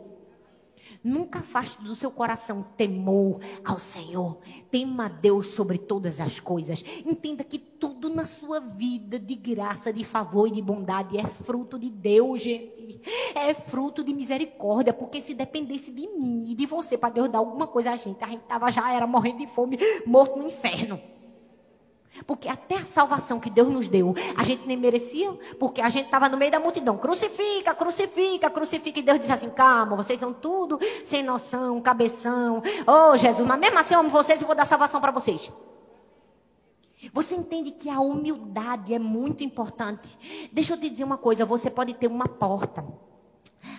Nunca 1.03 1.39
afaste 1.39 1.83
do 1.83 1.97
seu 1.97 2.11
coração 2.11 2.63
temor 2.77 3.41
ao 3.65 3.79
Senhor. 3.79 4.39
Tema 4.71 5.07
a 5.07 5.09
Deus 5.09 5.49
sobre 5.49 5.79
todas 5.79 6.21
as 6.21 6.39
coisas. 6.39 6.85
Entenda 7.07 7.43
que 7.43 7.59
tudo 7.59 8.11
na 8.11 8.27
sua 8.27 8.61
vida 8.61 9.19
de 9.19 9.35
graça, 9.35 9.93
de 9.93 10.05
favor 10.05 10.47
e 10.47 10.51
de 10.51 10.61
bondade 10.61 11.17
é 11.17 11.27
fruto 11.27 11.79
de 11.79 11.89
Deus, 11.89 12.43
gente. 12.43 13.01
É 13.35 13.55
fruto 13.55 14.05
de 14.05 14.13
misericórdia, 14.13 14.93
porque 14.93 15.23
se 15.23 15.33
dependesse 15.33 15.91
de 15.91 16.07
mim 16.07 16.45
e 16.51 16.55
de 16.55 16.67
você 16.67 16.99
para 16.99 17.11
Deus 17.11 17.31
dar 17.31 17.39
alguma 17.39 17.67
coisa 17.67 17.93
a 17.93 17.97
gente, 17.97 18.23
a 18.23 18.29
gente 18.29 18.43
tava 18.43 18.71
já 18.71 18.93
era 18.93 19.07
morrendo 19.07 19.39
de 19.39 19.47
fome, 19.47 19.79
morto 20.07 20.39
no 20.39 20.49
inferno. 20.49 21.01
Porque 22.27 22.49
até 22.49 22.77
a 22.77 22.85
salvação 22.85 23.41
que 23.41 23.51
Deus 23.51 23.69
nos 23.69 23.89
deu, 23.89 24.15
a 24.37 24.45
gente 24.45 24.67
nem 24.67 24.77
merecia, 24.77 25.31
porque 25.59 25.81
a 25.81 25.89
gente 25.89 26.07
estava 26.07 26.29
no 26.29 26.37
meio 26.37 26.51
da 26.51 26.61
multidão. 26.61 26.97
Crucifica, 26.97 27.75
crucifica, 27.75 28.51
crucifica. 28.51 28.99
E 28.99 29.03
Deus 29.03 29.21
disse 29.21 29.33
assim: 29.33 29.51
calma, 29.51 29.97
vocês 29.97 30.19
são 30.19 30.33
tudo 30.33 30.79
sem 31.05 31.23
noção, 31.23 31.81
cabeção. 31.81 32.63
Oh, 32.87 33.17
Jesus, 33.17 33.47
mas 33.47 33.59
mesmo 33.59 33.79
assim 33.79 33.95
eu 33.95 34.01
amo 34.01 34.11
vocês 34.11 34.41
e 34.41 34.45
vou 34.45 34.55
dar 34.55 34.65
salvação 34.65 35.01
para 35.01 35.11
vocês. 35.11 35.51
Você 37.13 37.35
entende 37.35 37.71
que 37.71 37.89
a 37.89 38.01
humildade 38.01 38.93
é 38.93 38.99
muito 38.99 39.43
importante. 39.43 40.19
Deixa 40.53 40.75
eu 40.75 40.79
te 40.79 40.89
dizer 40.89 41.05
uma 41.05 41.17
coisa: 41.17 41.47
você 41.47 41.71
pode 41.71 41.95
ter 41.95 42.07
uma 42.07 42.29
porta 42.29 42.85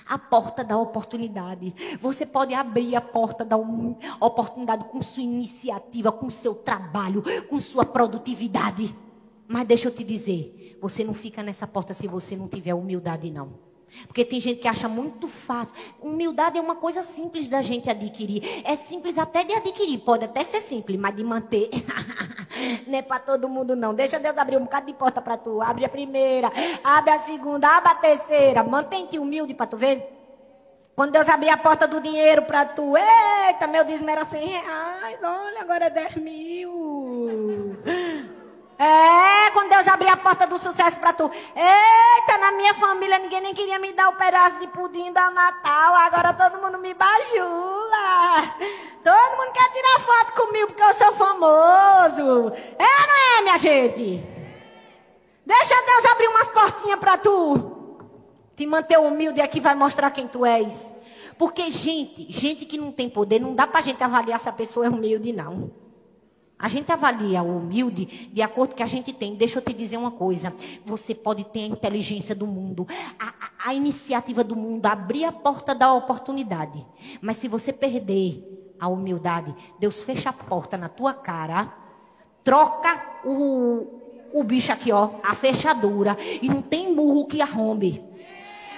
a 0.07 0.17
porta 0.17 0.63
da 0.63 0.77
oportunidade. 0.77 1.73
Você 2.01 2.25
pode 2.25 2.53
abrir 2.53 2.95
a 2.95 3.01
porta 3.01 3.43
da 3.45 3.57
oportunidade 4.19 4.85
com 4.85 5.01
sua 5.01 5.23
iniciativa, 5.23 6.11
com 6.11 6.29
seu 6.29 6.55
trabalho, 6.55 7.23
com 7.49 7.59
sua 7.59 7.85
produtividade. 7.85 8.95
Mas 9.47 9.67
deixa 9.67 9.87
eu 9.87 9.93
te 9.93 10.03
dizer, 10.03 10.77
você 10.81 11.03
não 11.03 11.13
fica 11.13 11.43
nessa 11.43 11.67
porta 11.67 11.93
se 11.93 12.07
você 12.07 12.35
não 12.35 12.47
tiver 12.47 12.73
humildade, 12.73 13.29
não. 13.29 13.70
Porque 14.07 14.25
tem 14.25 14.39
gente 14.39 14.59
que 14.59 14.67
acha 14.67 14.87
muito 14.87 15.27
fácil. 15.27 15.75
Humildade 16.01 16.57
é 16.57 16.61
uma 16.61 16.75
coisa 16.75 17.03
simples 17.03 17.47
da 17.49 17.61
gente 17.61 17.89
adquirir. 17.89 18.61
É 18.63 18.75
simples 18.75 19.17
até 19.17 19.43
de 19.43 19.53
adquirir. 19.53 19.99
Pode 19.99 20.25
até 20.25 20.43
ser 20.43 20.61
simples, 20.61 20.99
mas 20.99 21.15
de 21.15 21.23
manter. 21.23 21.69
não 22.87 22.97
é 22.97 23.01
para 23.01 23.19
todo 23.19 23.49
mundo, 23.49 23.75
não. 23.75 23.93
Deixa 23.93 24.19
Deus 24.19 24.37
abrir 24.37 24.57
um 24.57 24.63
bocado 24.63 24.87
de 24.87 24.93
porta 24.93 25.21
para 25.21 25.37
tu. 25.37 25.61
Abre 25.61 25.85
a 25.85 25.89
primeira, 25.89 26.51
abre 26.83 27.11
a 27.11 27.19
segunda, 27.19 27.67
abre 27.67 27.91
a 27.91 27.95
terceira. 27.95 28.63
Mantém-te 28.63 29.19
humilde 29.19 29.53
para 29.53 29.67
tu 29.67 29.77
ver. 29.77 30.17
Quando 30.95 31.13
Deus 31.13 31.27
abrir 31.29 31.49
a 31.49 31.57
porta 31.57 31.87
do 31.87 32.01
dinheiro 32.01 32.43
para 32.43 32.65
tu, 32.65 32.95
eita, 32.97 33.65
meu 33.65 33.83
dízimo 33.83 34.09
era 34.09 34.25
100 34.25 34.47
reais, 34.47 35.19
olha, 35.23 35.61
agora 35.61 35.85
é 35.85 35.89
10 35.89 36.15
mil. 36.17 37.77
É, 38.83 39.51
quando 39.51 39.69
Deus 39.69 39.87
abrir 39.87 40.07
a 40.07 40.17
porta 40.17 40.47
do 40.47 40.57
sucesso 40.57 40.99
para 40.99 41.13
tu. 41.13 41.29
Eita, 41.55 42.37
na 42.39 42.51
minha 42.53 42.73
família 42.73 43.19
ninguém 43.19 43.39
nem 43.39 43.53
queria 43.53 43.77
me 43.77 43.93
dar 43.93 44.09
o 44.09 44.13
um 44.13 44.15
pedaço 44.15 44.59
de 44.59 44.65
pudim 44.69 45.13
da 45.13 45.29
Natal. 45.29 45.93
Agora 45.97 46.33
todo 46.33 46.59
mundo 46.59 46.79
me 46.79 46.91
bajula. 46.95 48.41
Todo 49.03 49.37
mundo 49.37 49.51
quer 49.53 49.71
tirar 49.71 49.99
foto 49.99 50.33
comigo 50.33 50.67
porque 50.69 50.81
eu 50.81 50.93
sou 50.95 51.13
famoso. 51.13 52.51
É 52.79 53.07
não 53.07 53.37
é, 53.37 53.41
minha 53.43 53.57
gente? 53.59 54.23
Deixa 55.45 55.75
Deus 55.85 56.05
abrir 56.11 56.27
umas 56.29 56.47
portinhas 56.47 56.99
para 56.99 57.19
tu. 57.19 58.07
Te 58.55 58.65
manter 58.65 58.97
humilde 58.97 59.41
aqui 59.41 59.59
vai 59.59 59.75
mostrar 59.75 60.09
quem 60.09 60.27
tu 60.27 60.43
és. 60.43 60.91
Porque 61.37 61.69
gente, 61.69 62.25
gente 62.31 62.65
que 62.65 62.79
não 62.79 62.91
tem 62.91 63.07
poder, 63.07 63.39
não 63.39 63.53
dá 63.53 63.67
pra 63.67 63.81
gente 63.81 64.03
avaliar 64.03 64.39
se 64.39 64.49
a 64.49 64.53
pessoa 64.53 64.87
é 64.87 64.89
humilde, 64.89 65.31
não. 65.31 65.80
A 66.61 66.67
gente 66.67 66.91
avalia 66.91 67.41
o 67.41 67.57
humilde 67.57 68.29
de 68.31 68.39
acordo 68.39 68.69
com 68.69 68.75
que 68.75 68.83
a 68.83 68.87
gente 68.87 69.11
tem. 69.11 69.33
Deixa 69.33 69.57
eu 69.57 69.63
te 69.63 69.73
dizer 69.73 69.97
uma 69.97 70.11
coisa. 70.11 70.53
Você 70.85 71.15
pode 71.15 71.43
ter 71.45 71.61
a 71.63 71.67
inteligência 71.67 72.35
do 72.35 72.45
mundo, 72.45 72.87
a, 73.19 73.69
a, 73.69 73.73
iniciativa 73.73 74.43
do 74.43 74.55
mundo, 74.55 74.85
abrir 74.85 75.25
a 75.25 75.31
porta 75.31 75.73
da 75.73 75.91
oportunidade. 75.91 76.85
Mas 77.19 77.37
se 77.37 77.47
você 77.47 77.73
perder 77.73 78.75
a 78.79 78.87
humildade, 78.87 79.55
Deus 79.79 80.03
fecha 80.03 80.29
a 80.29 80.33
porta 80.33 80.77
na 80.77 80.87
tua 80.87 81.15
cara, 81.15 81.73
troca 82.43 83.21
o, 83.25 84.29
o 84.31 84.43
bicho 84.43 84.71
aqui, 84.71 84.91
ó, 84.91 85.09
a 85.23 85.33
fechadura, 85.33 86.15
e 86.43 86.47
não 86.47 86.61
tem 86.61 86.93
burro 86.93 87.25
que 87.25 87.41
arrombe. 87.41 88.03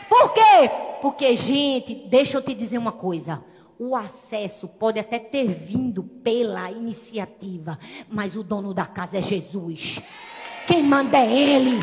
Por 0.07 0.33
quê? 0.33 0.71
Porque, 1.01 1.35
gente, 1.35 1.93
deixa 1.93 2.37
eu 2.37 2.41
te 2.41 2.53
dizer 2.53 2.77
uma 2.77 2.93
coisa 2.93 3.43
o 3.85 3.97
acesso 3.97 4.69
pode 4.69 4.97
até 4.97 5.19
ter 5.19 5.45
vindo 5.45 6.03
pela 6.03 6.71
iniciativa, 6.71 7.77
mas 8.09 8.33
o 8.37 8.41
dono 8.41 8.73
da 8.73 8.85
casa 8.85 9.17
é 9.17 9.21
Jesus. 9.21 10.01
Quem 10.65 10.81
manda 10.81 11.17
é 11.17 11.29
Ele. 11.29 11.81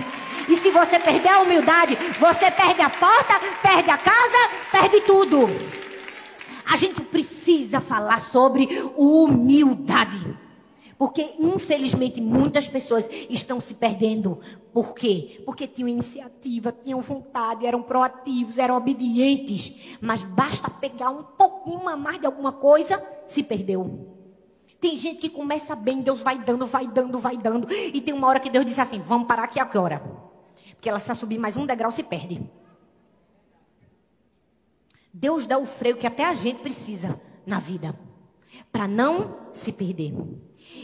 E 0.48 0.56
se 0.56 0.70
você 0.70 0.98
perder 0.98 1.28
a 1.28 1.40
humildade, 1.40 1.94
você 2.18 2.50
perde 2.50 2.80
a 2.80 2.88
porta, 2.88 3.34
perde 3.60 3.90
a 3.90 3.98
casa, 3.98 4.50
perde 4.72 5.02
tudo. 5.02 5.46
A 6.66 6.76
gente 6.76 7.02
precisa 7.02 7.80
falar 7.80 8.22
sobre 8.22 8.66
humildade. 8.96 10.34
Porque, 11.00 11.36
infelizmente, 11.38 12.20
muitas 12.20 12.68
pessoas 12.68 13.08
estão 13.30 13.58
se 13.58 13.72
perdendo. 13.72 14.38
Por 14.70 14.94
quê? 14.94 15.42
Porque 15.46 15.66
tinham 15.66 15.88
iniciativa, 15.88 16.70
tinham 16.70 17.00
vontade, 17.00 17.64
eram 17.64 17.82
proativos, 17.82 18.58
eram 18.58 18.76
obedientes. 18.76 19.96
Mas 19.98 20.22
basta 20.22 20.68
pegar 20.68 21.08
um 21.08 21.22
pouquinho 21.22 21.88
a 21.88 21.96
mais 21.96 22.20
de 22.20 22.26
alguma 22.26 22.52
coisa, 22.52 23.02
se 23.24 23.42
perdeu. 23.42 24.14
Tem 24.78 24.98
gente 24.98 25.20
que 25.20 25.30
começa 25.30 25.74
bem, 25.74 26.02
Deus 26.02 26.20
vai 26.20 26.38
dando, 26.38 26.66
vai 26.66 26.86
dando, 26.86 27.18
vai 27.18 27.38
dando. 27.38 27.72
E 27.72 27.98
tem 28.02 28.12
uma 28.12 28.28
hora 28.28 28.38
que 28.38 28.50
Deus 28.50 28.66
diz 28.66 28.78
assim: 28.78 29.00
vamos 29.00 29.26
parar 29.26 29.44
aqui 29.44 29.58
agora. 29.58 30.02
Porque 30.72 30.90
ela 30.90 30.98
se 30.98 31.14
subir 31.14 31.38
mais 31.38 31.56
um 31.56 31.64
degrau, 31.64 31.90
se 31.90 32.02
perde. 32.02 32.42
Deus 35.14 35.46
dá 35.46 35.56
o 35.56 35.64
freio 35.64 35.96
que 35.96 36.06
até 36.06 36.26
a 36.26 36.34
gente 36.34 36.60
precisa 36.60 37.18
na 37.46 37.58
vida. 37.58 37.98
Para 38.70 38.86
não 38.86 39.48
se 39.50 39.72
perder. 39.72 40.12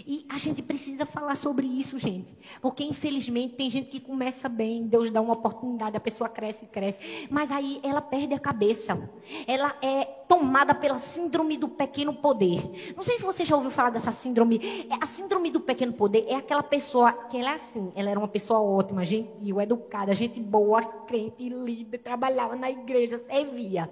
E 0.07 0.27
a 0.29 0.39
gente 0.39 0.63
precisa 0.63 1.07
falar 1.07 1.37
sobre 1.37 1.67
isso, 1.67 1.99
gente. 1.99 2.37
Porque, 2.61 2.85
infelizmente, 2.85 3.55
tem 3.55 3.71
gente 3.71 3.91
que 3.91 4.01
começa 4.01 4.49
bem, 4.49 4.87
Deus 4.87 5.11
dá 5.11 5.21
uma 5.21 5.35
oportunidade, 5.35 5.97
a 5.97 6.01
pessoa 6.01 6.29
cresce 6.29 6.65
e 6.65 6.69
cresce. 6.69 7.29
Mas 7.31 7.51
aí 7.51 7.81
ela 7.83 8.01
perde 8.01 8.35
a 8.35 8.39
cabeça. 8.39 9.09
Ela 9.47 9.75
é 9.83 10.05
tomada 10.29 10.75
pela 10.75 10.99
síndrome 10.99 11.57
do 11.57 11.69
pequeno 11.69 12.13
poder. 12.15 12.95
Não 12.97 13.03
sei 13.03 13.17
se 13.17 13.23
você 13.23 13.45
já 13.45 13.55
ouviu 13.55 13.71
falar 13.71 13.91
dessa 13.91 14.13
síndrome. 14.13 14.61
É, 14.91 15.03
a 15.03 15.07
síndrome 15.07 15.51
do 15.51 15.61
pequeno 15.61 15.93
poder 15.93 16.27
é 16.29 16.35
aquela 16.35 16.63
pessoa 16.63 17.13
que 17.13 17.37
ela 17.37 17.51
é 17.51 17.55
assim. 17.55 17.93
Ela 17.95 18.11
era 18.11 18.19
uma 18.19 18.29
pessoa 18.29 18.61
ótima, 18.61 19.05
gentil, 19.05 19.61
educada, 19.61 20.15
gente 20.15 20.41
boa, 20.41 20.83
crente, 20.83 21.49
líder, 21.49 21.99
trabalhava 21.99 22.57
na 22.57 22.71
igreja, 22.71 23.19
servia. 23.19 23.91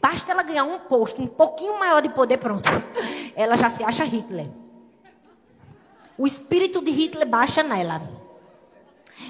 Basta 0.00 0.32
ela 0.32 0.42
ganhar 0.42 0.64
um 0.64 0.78
posto 0.80 1.20
um 1.20 1.26
pouquinho 1.26 1.78
maior 1.78 2.00
de 2.00 2.08
poder, 2.08 2.38
pronto. 2.38 2.68
Ela 3.34 3.56
já 3.56 3.68
se 3.68 3.82
acha 3.82 4.04
Hitler. 4.04 4.63
O 6.16 6.26
espírito 6.26 6.80
de 6.80 6.90
Hitler 6.90 7.26
baixa 7.26 7.62
nela. 7.62 8.02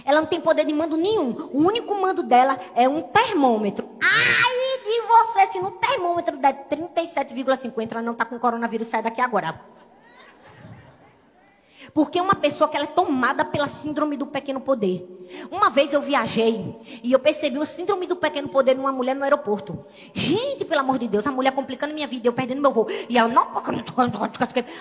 Ela 0.04 0.20
não 0.20 0.28
tem 0.28 0.40
poder 0.40 0.64
de 0.64 0.72
mando 0.72 0.96
nenhum. 0.96 1.50
O 1.52 1.58
único 1.58 1.94
mando 1.94 2.22
dela 2.22 2.58
é 2.74 2.88
um 2.88 3.02
termômetro. 3.02 3.88
Ai 4.02 4.64
de 4.84 5.00
você, 5.00 5.46
se 5.52 5.60
no 5.60 5.70
termômetro 5.72 6.36
der 6.36 6.66
37,5, 6.68 7.90
ela 7.90 8.02
não 8.02 8.12
está 8.12 8.24
com 8.24 8.38
coronavírus, 8.38 8.88
sai 8.88 9.02
daqui 9.02 9.20
agora. 9.20 9.58
Porque 11.94 12.20
uma 12.20 12.34
pessoa 12.34 12.68
que 12.68 12.76
ela 12.76 12.86
é 12.86 12.88
tomada 12.88 13.44
pela 13.44 13.68
síndrome 13.68 14.16
do 14.16 14.26
pequeno 14.26 14.60
poder. 14.60 15.08
Uma 15.48 15.70
vez 15.70 15.92
eu 15.92 16.02
viajei 16.02 16.76
e 17.04 17.12
eu 17.12 17.20
percebi 17.20 17.56
o 17.56 17.64
síndrome 17.64 18.04
do 18.08 18.16
pequeno 18.16 18.48
poder 18.48 18.76
numa 18.76 18.90
mulher 18.90 19.14
no 19.14 19.22
aeroporto. 19.22 19.86
Gente, 20.12 20.64
pelo 20.64 20.80
amor 20.80 20.98
de 20.98 21.06
Deus, 21.06 21.24
a 21.24 21.30
mulher 21.30 21.52
complicando 21.52 21.94
minha 21.94 22.08
vida, 22.08 22.26
eu 22.26 22.32
perdendo 22.32 22.60
meu 22.60 22.72
voo. 22.72 22.88
E 23.08 23.16
ela 23.16 23.28
não. 23.28 23.46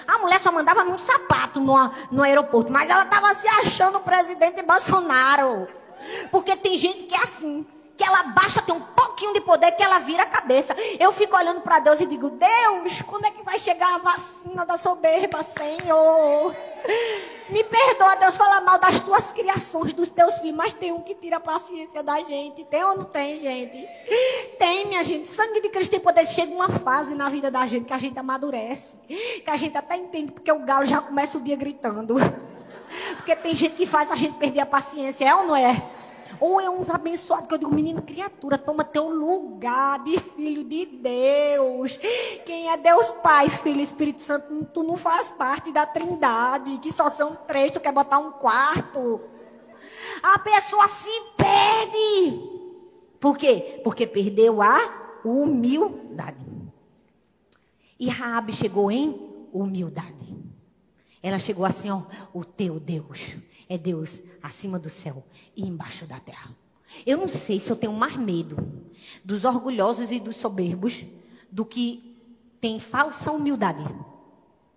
A 0.08 0.18
mulher 0.18 0.40
só 0.40 0.52
mandava 0.52 0.84
num 0.84 0.98
sapato 0.98 1.60
no, 1.60 1.76
no 2.12 2.24
aeroporto, 2.24 2.72
mas 2.72 2.90
ela 2.90 3.04
estava 3.04 3.32
se 3.36 3.48
achando 3.48 4.00
o 4.00 4.02
presidente 4.02 4.64
Bolsonaro. 4.64 5.68
Porque 6.32 6.56
tem 6.56 6.76
gente 6.76 7.04
que 7.04 7.14
é 7.14 7.22
assim. 7.22 7.64
Que 7.96 8.04
ela 8.04 8.24
baixa, 8.24 8.62
tem 8.62 8.74
um 8.74 8.82
pouquinho 8.82 9.34
de 9.34 9.42
poder 9.42 9.72
que 9.74 9.84
ela 9.84 10.00
vira 10.00 10.24
a 10.24 10.26
cabeça. 10.26 10.76
Eu 11.00 11.12
fico 11.12 11.36
olhando 11.36 11.62
para 11.62 11.80
Deus 11.80 12.02
e 12.02 12.06
digo: 12.06 12.30
Deus, 12.30 13.02
quando 13.04 13.26
é 13.26 13.32
que 13.32 13.44
vai 13.44 13.60
chegar 13.60 13.96
a 13.96 13.98
vacina 14.00 14.66
da 14.66 14.78
soberba, 14.78 15.44
Senhor? 15.44 16.56
Me 17.50 17.64
perdoa, 17.64 18.16
Deus, 18.16 18.36
falar 18.36 18.62
mal 18.62 18.80
das 18.80 19.00
tuas 19.02 19.32
criações, 19.32 19.94
dos 19.94 20.10
teus 20.10 20.40
filhos, 20.40 20.56
mas 20.56 20.74
tem 20.74 20.92
um 20.92 21.02
que 21.02 21.14
tira 21.14 21.38
a 21.38 21.40
paciência 21.40 22.02
da 22.02 22.20
gente. 22.22 22.64
Tem 22.66 22.84
ou 22.84 22.98
não 22.98 23.06
tem, 23.06 23.40
gente? 23.40 23.88
Tem, 24.58 24.86
minha 24.88 25.04
gente. 25.04 25.28
Sangue 25.28 25.62
de 25.62 25.70
Cristo 25.70 25.92
tem 25.92 26.00
poder. 26.00 26.26
Chega 26.26 26.54
uma 26.54 26.70
fase 26.70 27.16
na 27.16 27.30
vida 27.30 27.52
da 27.52 27.66
gente 27.68 27.86
que 27.86 27.94
a 27.94 27.98
gente 27.98 28.18
amadurece. 28.18 28.98
Que 29.08 29.50
a 29.50 29.56
gente 29.56 29.78
até 29.78 29.96
entende, 29.96 30.32
porque 30.32 30.52
o 30.52 30.60
galo 30.60 30.86
já 30.86 31.02
começa 31.02 31.38
o 31.38 31.42
dia 31.42 31.56
gritando. 31.56 32.16
Porque 33.18 33.36
tem 33.36 33.56
gente 33.56 33.76
que 33.76 33.86
faz 33.86 34.12
a 34.12 34.16
gente 34.16 34.38
perder 34.38 34.62
a 34.62 34.66
paciência, 34.66 35.26
é 35.26 35.36
ou 35.36 35.48
não 35.48 35.56
é? 35.56 36.03
Ou 36.40 36.60
é 36.60 36.70
uns 36.70 36.90
abençoados 36.90 37.48
que 37.48 37.54
eu 37.54 37.58
digo, 37.58 37.74
menino, 37.74 38.02
criatura, 38.02 38.58
toma 38.58 38.84
teu 38.84 39.10
lugar 39.10 40.04
de 40.04 40.20
filho 40.20 40.64
de 40.64 40.86
Deus. 40.86 41.98
Quem 42.46 42.70
é 42.70 42.78
Deus 42.78 43.10
Pai, 43.24 43.50
Filho 43.50 43.82
Espírito 43.82 44.22
Santo, 44.22 44.66
tu 44.74 44.84
não 44.84 44.98
faz 44.98 45.28
parte 45.28 45.72
da 45.72 45.86
trindade, 45.86 46.78
que 46.80 46.92
só 46.92 47.10
são 47.10 47.36
três, 47.48 47.72
tu 47.72 47.80
quer 47.80 47.92
botar 47.92 48.20
um 48.20 48.32
quarto. 48.32 49.22
A 50.22 50.40
pessoa 50.40 50.88
se 50.88 51.12
perde. 51.38 52.50
Por 53.20 53.38
quê? 53.38 53.82
Porque 53.84 54.06
perdeu 54.06 54.62
a 54.62 55.20
humildade. 55.24 56.46
E 58.00 58.10
Raabe 58.10 58.52
chegou 58.52 58.92
em 58.92 59.48
humildade. 59.52 60.36
Ela 61.22 61.40
chegou 61.40 61.66
assim, 61.66 61.90
ó, 61.90 62.02
o 62.34 62.44
teu 62.44 62.80
Deus 62.80 63.36
é 63.74 63.78
Deus 63.78 64.22
acima 64.42 64.78
do 64.78 64.90
céu 64.90 65.24
e 65.56 65.66
embaixo 65.66 66.06
da 66.06 66.20
terra. 66.20 66.52
Eu 67.08 67.18
não 67.18 67.28
sei 67.28 67.60
se 67.60 67.72
eu 67.72 67.76
tenho 67.76 67.92
mais 67.92 68.16
medo 68.16 68.84
dos 69.26 69.46
orgulhosos 69.46 70.12
e 70.12 70.20
dos 70.20 70.36
soberbos 70.36 71.04
do 71.52 71.66
que 71.66 72.16
tem 72.62 72.80
falsa 72.80 73.32
humildade. 73.32 73.84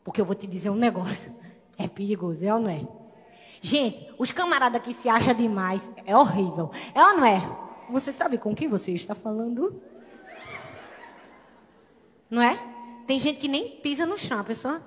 Porque 0.03 0.19
eu 0.19 0.25
vou 0.25 0.35
te 0.35 0.47
dizer 0.47 0.71
um 0.71 0.77
negócio. 0.77 1.35
É 1.79 1.87
perigoso, 1.87 2.43
é 2.43 2.55
ou 2.55 2.59
não 2.59 2.71
é? 2.71 2.89
Gente, 3.61 4.11
os 4.17 4.33
camaradas 4.33 4.81
que 4.81 4.95
se 4.95 5.11
acham 5.11 5.35
demais 5.35 5.93
é 6.07 6.17
horrível. 6.17 6.71
É 6.95 7.05
ou 7.05 7.19
não 7.19 7.25
é? 7.27 7.47
Você 7.91 8.11
sabe 8.11 8.39
com 8.39 8.55
quem 8.55 8.67
você 8.67 8.93
está 8.93 9.15
falando? 9.15 9.79
Não 12.31 12.41
é? 12.41 12.59
Tem 13.07 13.19
gente 13.19 13.39
que 13.39 13.47
nem 13.47 13.77
pisa 13.83 14.07
no 14.07 14.17
chão, 14.17 14.41
a 14.41 14.45
pessoa. 14.45 14.81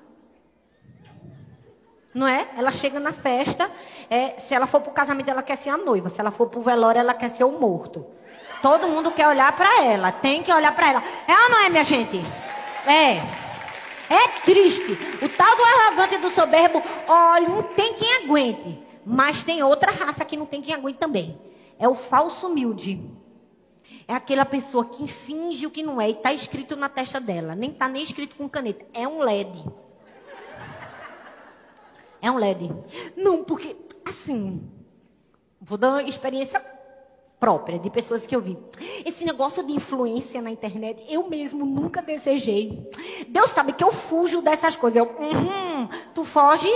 Não 2.20 2.28
é? 2.28 2.50
Ela 2.58 2.70
chega 2.70 3.00
na 3.00 3.14
festa, 3.14 3.72
é, 4.10 4.38
se 4.38 4.54
ela 4.54 4.68
for 4.68 4.82
para 4.82 4.92
o 4.92 4.94
casamento, 4.94 5.30
ela 5.30 5.42
quer 5.42 5.56
ser 5.56 5.70
a 5.70 5.78
noiva. 5.78 6.10
Se 6.10 6.20
ela 6.20 6.32
for 6.32 6.50
para 6.50 6.60
o 6.60 6.62
velório, 6.62 7.00
ela 7.00 7.14
quer 7.14 7.30
ser 7.30 7.46
o 7.46 7.52
morto. 7.54 8.06
Todo 8.62 8.90
mundo 8.90 9.10
quer 9.12 9.26
olhar 9.26 9.50
para 9.56 9.86
ela, 9.86 10.12
tem 10.12 10.44
que 10.44 10.52
olhar 10.52 10.76
para 10.76 10.90
ela. 10.90 11.04
É 11.26 11.44
ou 11.44 11.50
não 11.50 11.60
é, 11.60 11.70
minha 11.70 11.82
gente? 11.82 12.18
É. 12.86 13.22
É 14.14 14.28
triste. 14.44 14.92
O 15.24 15.30
tal 15.30 15.56
do 15.56 15.64
arrogante 15.64 16.16
e 16.16 16.18
do 16.18 16.30
soberbo, 16.30 16.84
olha, 17.08 17.48
não 17.48 17.64
tem 17.64 17.94
quem 17.94 18.16
aguente. 18.18 18.78
Mas 19.06 19.42
tem 19.42 19.64
outra 19.64 19.90
raça 19.90 20.26
que 20.26 20.36
não 20.36 20.46
tem 20.46 20.62
quem 20.62 20.76
aguente 20.76 21.00
também. 21.00 21.40
É 21.80 21.88
o 21.88 21.96
falso 21.96 22.48
humilde. 22.48 23.00
É 24.06 24.14
aquela 24.14 24.44
pessoa 24.44 24.84
que 24.84 25.08
finge 25.08 25.66
o 25.66 25.72
que 25.72 25.84
não 25.84 26.02
é 26.02 26.10
e 26.10 26.12
está 26.12 26.34
escrito 26.34 26.76
na 26.76 26.90
testa 26.90 27.22
dela. 27.22 27.56
Nem 27.56 27.72
está 27.72 27.88
nem 27.88 28.04
escrito 28.04 28.36
com 28.36 28.50
caneta. 28.50 28.86
É 28.94 29.08
um 29.08 29.20
LED. 29.20 29.64
É 32.22 32.32
um 32.32 32.38
LED. 32.38 32.72
Não, 33.16 33.44
porque, 33.44 33.76
assim, 34.06 34.62
vou 35.62 35.78
dar 35.78 35.90
uma 35.90 36.04
experiência 36.04 36.64
própria 37.40 37.80
de 37.80 37.90
pessoas 37.90 38.28
que 38.28 38.36
eu 38.36 38.42
vi. 38.42 38.58
Esse 39.06 39.24
negócio 39.24 39.64
de 39.64 39.72
influência 39.74 40.42
na 40.42 40.52
internet, 40.52 41.02
eu 41.10 41.30
mesmo 41.30 41.66
nunca 41.66 42.02
desejei. 42.02 42.90
Deus 43.30 43.52
sabe 43.52 43.74
que 43.74 43.84
eu 43.84 43.92
fujo 43.92 44.42
dessas 44.42 44.76
coisas. 44.76 44.98
Eu, 44.98 45.06
uhum, 45.06 45.88
tu 46.14 46.26
foge? 46.26 46.70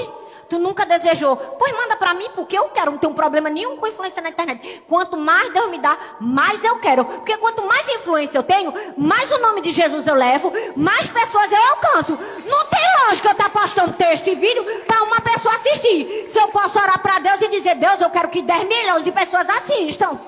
Tu 0.49 0.59
nunca 0.59 0.85
desejou. 0.85 1.35
Pois 1.35 1.73
manda 1.73 1.95
para 1.95 2.13
mim, 2.13 2.29
porque 2.33 2.57
eu 2.57 2.69
quero. 2.69 2.91
Não 2.91 2.97
tenho 2.97 3.13
problema 3.13 3.49
nenhum 3.49 3.77
com 3.77 3.87
influência 3.87 4.21
na 4.21 4.29
internet. 4.29 4.83
Quanto 4.87 5.17
mais 5.17 5.51
Deus 5.53 5.69
me 5.69 5.77
dá, 5.77 5.97
mais 6.19 6.63
eu 6.63 6.79
quero. 6.79 7.05
Porque 7.05 7.37
quanto 7.37 7.65
mais 7.65 7.87
influência 7.89 8.37
eu 8.37 8.43
tenho, 8.43 8.73
mais 8.97 9.31
o 9.31 9.39
nome 9.39 9.61
de 9.61 9.71
Jesus 9.71 10.05
eu 10.07 10.15
levo, 10.15 10.51
mais 10.75 11.07
pessoas 11.07 11.51
eu 11.51 11.63
alcanço. 11.71 12.17
Não 12.45 12.65
tem 12.65 12.81
lógica 13.07 13.29
eu 13.29 13.31
estar 13.31 13.49
tá 13.49 13.59
postando 13.61 13.93
texto 13.93 14.27
e 14.27 14.35
vídeo 14.35 14.63
para 14.85 15.03
uma 15.03 15.21
pessoa 15.21 15.53
assistir. 15.55 16.25
Se 16.27 16.39
eu 16.39 16.47
posso 16.49 16.77
orar 16.77 16.99
para 16.99 17.19
Deus 17.19 17.41
e 17.41 17.47
dizer, 17.49 17.75
Deus, 17.75 17.99
eu 18.01 18.09
quero 18.09 18.29
que 18.29 18.41
10 18.41 18.67
milhões 18.67 19.03
de 19.03 19.11
pessoas 19.11 19.49
assistam. 19.49 20.19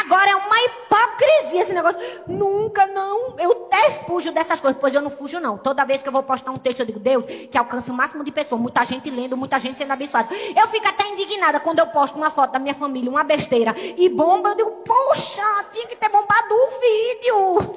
Agora 0.00 0.30
é 0.30 0.36
uma 0.36 0.60
hipocrisia 0.60 1.62
esse 1.62 1.72
negócio. 1.72 2.00
Nunca, 2.26 2.86
não. 2.86 3.36
Eu 3.38 3.52
até 3.52 3.90
fujo 4.06 4.32
dessas 4.32 4.60
coisas. 4.60 4.80
Pois 4.80 4.94
eu 4.94 5.00
não 5.00 5.10
fujo, 5.10 5.38
não. 5.38 5.56
Toda 5.56 5.84
vez 5.84 6.02
que 6.02 6.08
eu 6.08 6.12
vou 6.12 6.22
postar 6.22 6.50
um 6.50 6.56
texto, 6.56 6.80
eu 6.80 6.86
digo, 6.86 6.98
Deus, 6.98 7.24
que 7.24 7.56
alcance 7.56 7.90
o 7.90 7.94
máximo 7.94 8.24
de 8.24 8.32
pessoas. 8.32 8.60
Muita 8.60 8.84
gente 8.84 9.08
lendo, 9.10 9.36
muita 9.36 9.58
gente 9.58 9.78
sendo 9.78 9.92
abençoada. 9.92 10.28
Eu 10.34 10.66
fico 10.68 10.88
até 10.88 11.06
indignada 11.08 11.60
quando 11.60 11.78
eu 11.78 11.86
posto 11.86 12.16
uma 12.16 12.30
foto 12.30 12.52
da 12.52 12.58
minha 12.58 12.74
família, 12.74 13.10
uma 13.10 13.22
besteira, 13.24 13.74
e 13.96 14.08
bomba. 14.08 14.50
Eu 14.50 14.54
digo, 14.56 14.70
poxa, 14.84 15.64
tinha 15.70 15.86
que 15.86 15.96
ter 15.96 16.08
bombado 16.08 16.54
o 16.54 16.68
vídeo. 16.80 17.74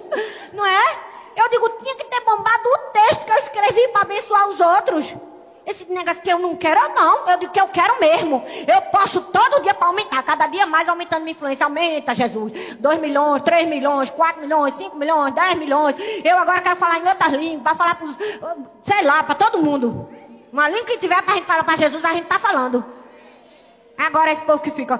Não 0.53 0.65
é? 0.65 0.97
Eu 1.35 1.49
digo, 1.49 1.69
tinha 1.83 1.95
que 1.95 2.05
ter 2.05 2.21
bombado 2.21 2.67
o 2.67 2.77
texto 2.91 3.25
que 3.25 3.31
eu 3.31 3.37
escrevi 3.37 3.87
para 3.89 4.01
abençoar 4.01 4.49
os 4.49 4.59
outros. 4.59 5.15
Esse 5.67 5.85
negócio 5.91 6.21
que 6.21 6.29
eu 6.29 6.39
não 6.39 6.55
quero, 6.55 6.79
não. 6.95 7.27
Eu 7.27 7.37
digo 7.37 7.51
que 7.51 7.59
eu 7.59 7.67
quero 7.67 7.99
mesmo. 7.99 8.41
Eu 8.65 8.81
posto 8.83 9.19
todo 9.19 9.61
dia 9.61 9.73
para 9.73 9.87
aumentar. 9.87 10.23
Cada 10.23 10.47
dia 10.47 10.65
mais 10.65 10.87
aumentando 10.87 11.23
minha 11.23 11.33
influência. 11.33 11.65
Aumenta, 11.65 12.15
Jesus. 12.15 12.53
2 12.79 12.99
milhões, 13.01 13.41
3 13.41 13.67
milhões, 13.67 14.09
4 14.09 14.41
milhões, 14.41 14.73
5 14.75 14.95
milhões, 14.95 15.33
10 15.33 15.55
milhões. 15.55 15.95
Eu 16.23 16.37
agora 16.37 16.61
quero 16.61 16.77
falar 16.77 16.99
em 16.99 17.07
outras 17.09 17.33
línguas. 17.33 17.63
Para 17.63 17.75
falar 17.75 17.95
para 17.95 18.07
sei 18.81 19.03
lá, 19.03 19.21
para 19.23 19.35
todo 19.35 19.61
mundo. 19.61 20.07
Uma 20.53 20.69
língua 20.69 20.85
que 20.85 20.97
tiver 20.99 21.21
para 21.21 21.33
a 21.33 21.35
gente 21.35 21.45
falar 21.45 21.65
para 21.65 21.75
Jesus, 21.75 22.05
a 22.05 22.13
gente 22.13 22.23
está 22.23 22.39
falando. 22.39 22.85
Agora 23.97 24.31
esse 24.31 24.43
povo 24.43 24.59
que 24.59 24.71
fica. 24.71 24.97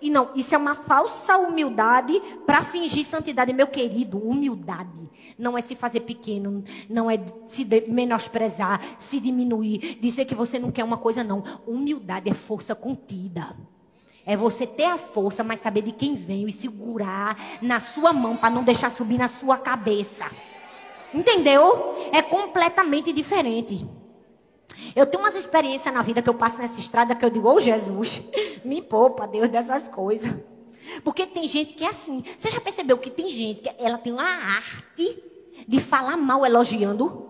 E 0.00 0.10
não, 0.10 0.30
isso 0.34 0.54
é 0.54 0.58
uma 0.58 0.74
falsa 0.74 1.38
humildade 1.38 2.20
para 2.44 2.64
fingir 2.64 3.04
santidade. 3.04 3.52
Meu 3.52 3.66
querido, 3.66 4.18
humildade 4.18 5.10
não 5.38 5.56
é 5.56 5.60
se 5.60 5.74
fazer 5.74 6.00
pequeno, 6.00 6.62
não 6.88 7.10
é 7.10 7.18
se 7.46 7.66
menosprezar, 7.88 8.80
se 8.98 9.18
diminuir, 9.18 9.98
dizer 10.00 10.24
que 10.26 10.34
você 10.34 10.58
não 10.58 10.70
quer 10.70 10.84
uma 10.84 10.98
coisa, 10.98 11.24
não. 11.24 11.42
Humildade 11.66 12.28
é 12.28 12.34
força 12.34 12.74
contida. 12.74 13.56
É 14.24 14.36
você 14.36 14.66
ter 14.66 14.84
a 14.84 14.98
força, 14.98 15.44
mas 15.44 15.60
saber 15.60 15.82
de 15.82 15.92
quem 15.92 16.14
vem 16.14 16.48
e 16.48 16.52
segurar 16.52 17.36
na 17.62 17.78
sua 17.78 18.12
mão 18.12 18.36
para 18.36 18.50
não 18.50 18.64
deixar 18.64 18.90
subir 18.90 19.18
na 19.18 19.28
sua 19.28 19.56
cabeça. 19.56 20.26
Entendeu? 21.14 21.94
É 22.12 22.20
completamente 22.20 23.12
diferente. 23.12 23.88
Eu 24.94 25.06
tenho 25.06 25.22
umas 25.22 25.34
experiências 25.34 25.92
na 25.92 26.02
vida 26.02 26.22
que 26.22 26.28
eu 26.28 26.34
passo 26.34 26.58
nessa 26.58 26.78
estrada 26.78 27.14
que 27.14 27.24
eu 27.24 27.30
digo, 27.30 27.48
ô 27.48 27.54
oh, 27.54 27.60
Jesus, 27.60 28.20
me 28.64 28.82
poupa, 28.82 29.26
Deus, 29.26 29.48
dessas 29.48 29.88
coisas. 29.88 30.32
Porque 31.02 31.26
tem 31.26 31.48
gente 31.48 31.74
que 31.74 31.84
é 31.84 31.88
assim. 31.88 32.22
Você 32.36 32.50
já 32.50 32.60
percebeu 32.60 32.98
que 32.98 33.10
tem 33.10 33.28
gente 33.28 33.62
que 33.62 33.70
ela 33.78 33.98
tem 33.98 34.12
uma 34.12 34.24
arte 34.24 35.22
de 35.66 35.80
falar 35.80 36.16
mal 36.16 36.44
elogiando? 36.44 37.26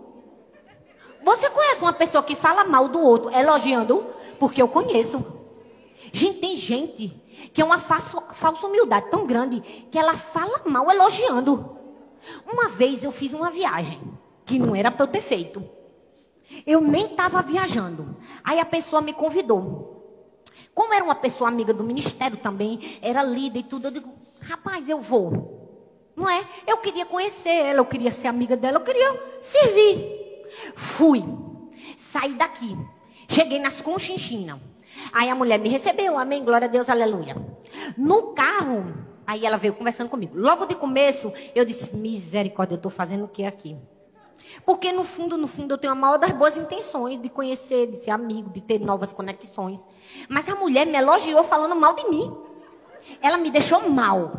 Você 1.23 1.49
conhece 1.49 1.81
uma 1.81 1.93
pessoa 1.93 2.23
que 2.23 2.35
fala 2.35 2.63
mal 2.63 2.87
do 2.87 3.01
outro 3.01 3.33
elogiando? 3.35 4.05
Porque 4.39 4.61
eu 4.61 4.67
conheço. 4.67 5.25
Gente, 6.11 6.39
tem 6.39 6.55
gente 6.55 7.21
que 7.53 7.61
é 7.61 7.65
uma 7.65 7.79
falsa, 7.79 8.21
falsa 8.33 8.67
humildade 8.67 9.09
tão 9.09 9.25
grande 9.25 9.61
que 9.91 9.97
ela 9.97 10.13
fala 10.13 10.61
mal 10.65 10.89
elogiando. 10.89 11.77
Uma 12.51 12.69
vez 12.69 13.03
eu 13.03 13.11
fiz 13.11 13.33
uma 13.33 13.49
viagem 13.49 13.99
que 14.45 14.59
não 14.59 14.75
era 14.75 14.91
para 14.91 15.03
eu 15.03 15.07
ter 15.07 15.21
feito. 15.21 15.76
Eu 16.65 16.81
nem 16.81 17.05
estava 17.05 17.41
viajando. 17.41 18.15
Aí 18.43 18.59
a 18.59 18.65
pessoa 18.65 19.01
me 19.01 19.13
convidou. 19.13 19.97
Como 20.73 20.93
era 20.93 21.03
uma 21.03 21.15
pessoa 21.15 21.49
amiga 21.49 21.73
do 21.73 21.83
ministério 21.83 22.37
também, 22.37 22.99
era 23.01 23.23
líder 23.23 23.59
e 23.59 23.63
tudo, 23.63 23.87
eu 23.87 23.91
digo, 23.91 24.13
rapaz, 24.39 24.87
eu 24.87 25.01
vou. 25.01 26.11
Não 26.15 26.29
é? 26.29 26.43
Eu 26.65 26.77
queria 26.77 27.05
conhecer 27.05 27.49
ela, 27.49 27.79
eu 27.79 27.85
queria 27.85 28.11
ser 28.11 28.27
amiga 28.27 28.55
dela, 28.55 28.77
eu 28.77 28.83
queria 28.83 29.19
servir. 29.41 30.45
Fui. 30.75 31.23
Saí 31.97 32.33
daqui. 32.33 32.77
Cheguei 33.27 33.59
nas 33.59 33.81
Conchinchinas. 33.81 34.59
Aí 35.11 35.29
a 35.29 35.35
mulher 35.35 35.59
me 35.59 35.69
recebeu, 35.69 36.17
amém, 36.17 36.43
glória 36.43 36.67
a 36.67 36.69
Deus, 36.69 36.89
aleluia. 36.89 37.35
No 37.97 38.33
carro, 38.33 38.93
aí 39.25 39.45
ela 39.45 39.57
veio 39.57 39.73
conversando 39.73 40.09
comigo. 40.09 40.37
Logo 40.37 40.65
de 40.65 40.75
começo, 40.75 41.33
eu 41.53 41.65
disse, 41.65 41.95
misericórdia, 41.95 42.75
eu 42.75 42.77
estou 42.77 42.91
fazendo 42.91 43.25
o 43.25 43.27
que 43.27 43.43
aqui? 43.43 43.75
Porque 44.65 44.91
no 44.91 45.03
fundo, 45.03 45.37
no 45.37 45.47
fundo, 45.47 45.73
eu 45.73 45.77
tenho 45.77 45.93
a 45.93 45.95
maior 45.95 46.17
das 46.17 46.31
boas 46.31 46.57
intenções 46.57 47.21
de 47.21 47.29
conhecer, 47.29 47.87
de 47.87 47.97
ser 47.97 48.11
amigo, 48.11 48.49
de 48.49 48.61
ter 48.61 48.79
novas 48.79 49.13
conexões. 49.13 49.85
Mas 50.27 50.49
a 50.49 50.55
mulher 50.55 50.85
me 50.85 50.97
elogiou 50.97 51.43
falando 51.43 51.75
mal 51.75 51.93
de 51.93 52.07
mim. 52.09 52.35
Ela 53.21 53.37
me 53.37 53.49
deixou 53.49 53.89
mal. 53.89 54.31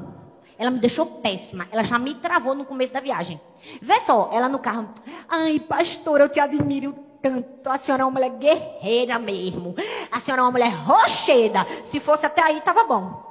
Ela 0.59 0.71
me 0.71 0.81
deixou 0.81 1.07
péssima. 1.07 1.69
Ela 1.71 1.85
já 1.85 1.99
me 1.99 2.15
travou 2.15 2.55
no 2.55 2.65
começo 2.65 2.93
da 2.93 3.01
viagem. 3.01 3.41
Vê 3.81 4.01
só, 4.01 4.29
ela 4.33 4.49
no 4.49 4.59
carro. 4.59 4.89
Ai, 5.29 5.61
pastor, 5.61 6.21
eu 6.21 6.29
te 6.29 6.41
admiro 6.41 6.95
tanto. 7.23 7.69
A 7.71 7.79
senhora 7.79 8.03
é 8.03 8.07
uma 8.07 8.13
mulher 8.13 8.31
guerreira 8.31 9.19
mesmo. 9.19 9.75
A 10.11 10.19
senhora 10.19 10.43
é 10.43 10.45
uma 10.45 10.51
mulher 10.51 10.71
rocheda. 10.71 11.67
Se 11.85 12.01
fosse 12.01 12.27
até 12.27 12.43
aí, 12.43 12.61
tava 12.61 12.85
bom. 12.85 13.29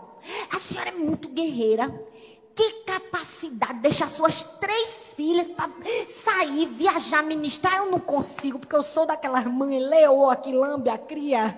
A 0.53 0.59
senhora 0.59 0.89
é 0.89 0.93
muito 0.93 1.29
guerreira. 1.29 1.93
Que 2.57 2.71
capacidade 2.87 3.75
de 3.75 3.81
deixar 3.81 4.07
suas 4.09 4.43
três 4.43 5.11
filhas 5.15 5.45
para 5.45 5.69
sair, 6.07 6.65
viajar, 6.65 7.21
ministrar. 7.21 7.77
Eu 7.77 7.91
não 7.91 7.99
consigo, 7.99 8.57
porque 8.57 8.75
eu 8.75 8.81
sou 8.81 9.05
daquelas 9.05 9.45
mães 9.45 9.79
leoa 9.87 10.35
que 10.35 10.51
lambe 10.51 10.89
a 10.89 10.97
cria. 10.97 11.55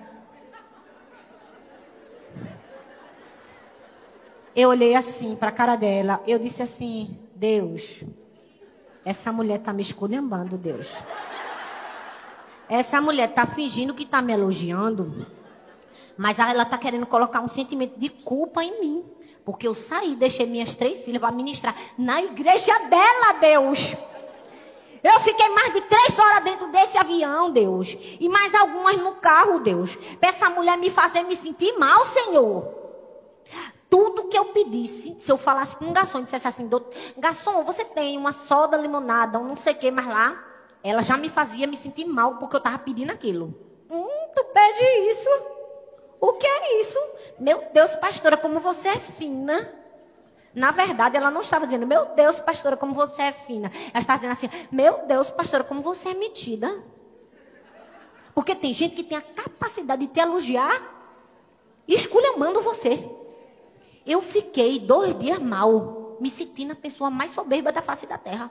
Eu 4.54 4.68
olhei 4.68 4.94
assim 4.94 5.34
para 5.34 5.48
a 5.48 5.52
cara 5.52 5.74
dela. 5.74 6.22
Eu 6.26 6.38
disse 6.38 6.62
assim: 6.62 7.18
Deus, 7.34 8.04
essa 9.02 9.32
mulher 9.32 9.58
está 9.58 9.72
me 9.72 9.80
esculhambando, 9.80 10.58
Deus. 10.58 10.92
Essa 12.68 13.00
mulher 13.00 13.30
está 13.30 13.46
fingindo 13.46 13.94
que 13.94 14.02
está 14.02 14.20
me 14.20 14.34
elogiando. 14.34 15.26
Mas 16.14 16.38
ela 16.38 16.64
está 16.64 16.76
querendo 16.76 17.06
colocar 17.06 17.40
um 17.40 17.48
sentimento 17.48 17.98
de 17.98 18.10
culpa 18.10 18.62
em 18.62 18.80
mim. 18.82 19.19
Porque 19.44 19.66
eu 19.66 19.74
saí, 19.74 20.14
deixei 20.16 20.46
minhas 20.46 20.74
três 20.74 21.02
filhas 21.02 21.20
para 21.20 21.32
ministrar 21.32 21.74
na 21.98 22.22
igreja 22.22 22.78
dela, 22.88 23.32
Deus. 23.40 23.94
Eu 25.02 25.18
fiquei 25.20 25.48
mais 25.48 25.72
de 25.72 25.80
três 25.82 26.18
horas 26.18 26.44
dentro 26.44 26.66
desse 26.68 26.98
avião, 26.98 27.50
Deus. 27.50 27.96
E 28.20 28.28
mais 28.28 28.54
algumas 28.54 28.96
no 28.96 29.14
carro, 29.14 29.58
Deus. 29.58 29.96
Para 30.18 30.28
essa 30.28 30.50
mulher 30.50 30.76
me 30.76 30.90
fazer 30.90 31.22
me 31.22 31.34
sentir 31.34 31.72
mal, 31.78 32.04
Senhor. 32.04 32.80
Tudo 33.88 34.28
que 34.28 34.38
eu 34.38 34.46
pedisse, 34.46 35.16
se 35.18 35.32
eu 35.32 35.38
falasse 35.38 35.74
com 35.76 35.86
um 35.86 35.92
garçom 35.92 36.20
e 36.20 36.24
dissesse 36.24 36.46
assim, 36.46 36.68
garçom, 37.18 37.64
você 37.64 37.84
tem 37.84 38.16
uma 38.16 38.32
soda 38.32 38.76
limonada, 38.76 39.38
um 39.38 39.44
não 39.44 39.56
sei 39.56 39.72
o 39.72 39.76
que 39.76 39.90
mais 39.90 40.06
lá, 40.06 40.44
ela 40.82 41.02
já 41.02 41.16
me 41.16 41.28
fazia 41.28 41.66
me 41.66 41.76
sentir 41.76 42.04
mal 42.04 42.36
porque 42.36 42.54
eu 42.54 42.58
estava 42.58 42.78
pedindo 42.78 43.10
aquilo. 43.10 43.52
Hum, 43.90 44.06
tu 44.34 44.44
pede 44.44 44.84
isso? 45.10 45.28
O 46.20 46.34
que 46.34 46.46
é 46.46 46.80
isso? 46.80 46.98
Meu 47.40 47.64
Deus, 47.72 47.96
pastora, 47.96 48.36
como 48.36 48.60
você 48.60 48.88
é 48.88 48.96
fina. 48.96 49.72
Na 50.54 50.70
verdade, 50.70 51.16
ela 51.16 51.30
não 51.30 51.40
estava 51.40 51.64
dizendo, 51.64 51.86
meu 51.86 52.04
Deus, 52.14 52.38
pastora, 52.38 52.76
como 52.76 52.92
você 52.92 53.22
é 53.22 53.32
fina. 53.32 53.72
Ela 53.94 54.00
estava 54.00 54.18
dizendo 54.18 54.32
assim, 54.32 54.50
meu 54.70 55.06
Deus, 55.06 55.30
pastora, 55.30 55.64
como 55.64 55.80
você 55.80 56.10
é 56.10 56.14
metida. 56.14 56.84
Porque 58.34 58.54
tem 58.54 58.74
gente 58.74 58.94
que 58.94 59.02
tem 59.02 59.16
a 59.16 59.22
capacidade 59.22 60.06
de 60.06 60.12
te 60.12 60.20
elogiar 60.20 60.98
esculhambando 61.88 62.60
você. 62.60 63.08
Eu 64.04 64.20
fiquei 64.20 64.78
dois 64.78 65.18
dias 65.18 65.38
mal, 65.38 66.18
me 66.20 66.30
sentindo 66.30 66.72
a 66.72 66.76
pessoa 66.76 67.08
mais 67.08 67.30
soberba 67.30 67.72
da 67.72 67.80
face 67.80 68.06
da 68.06 68.18
terra. 68.18 68.50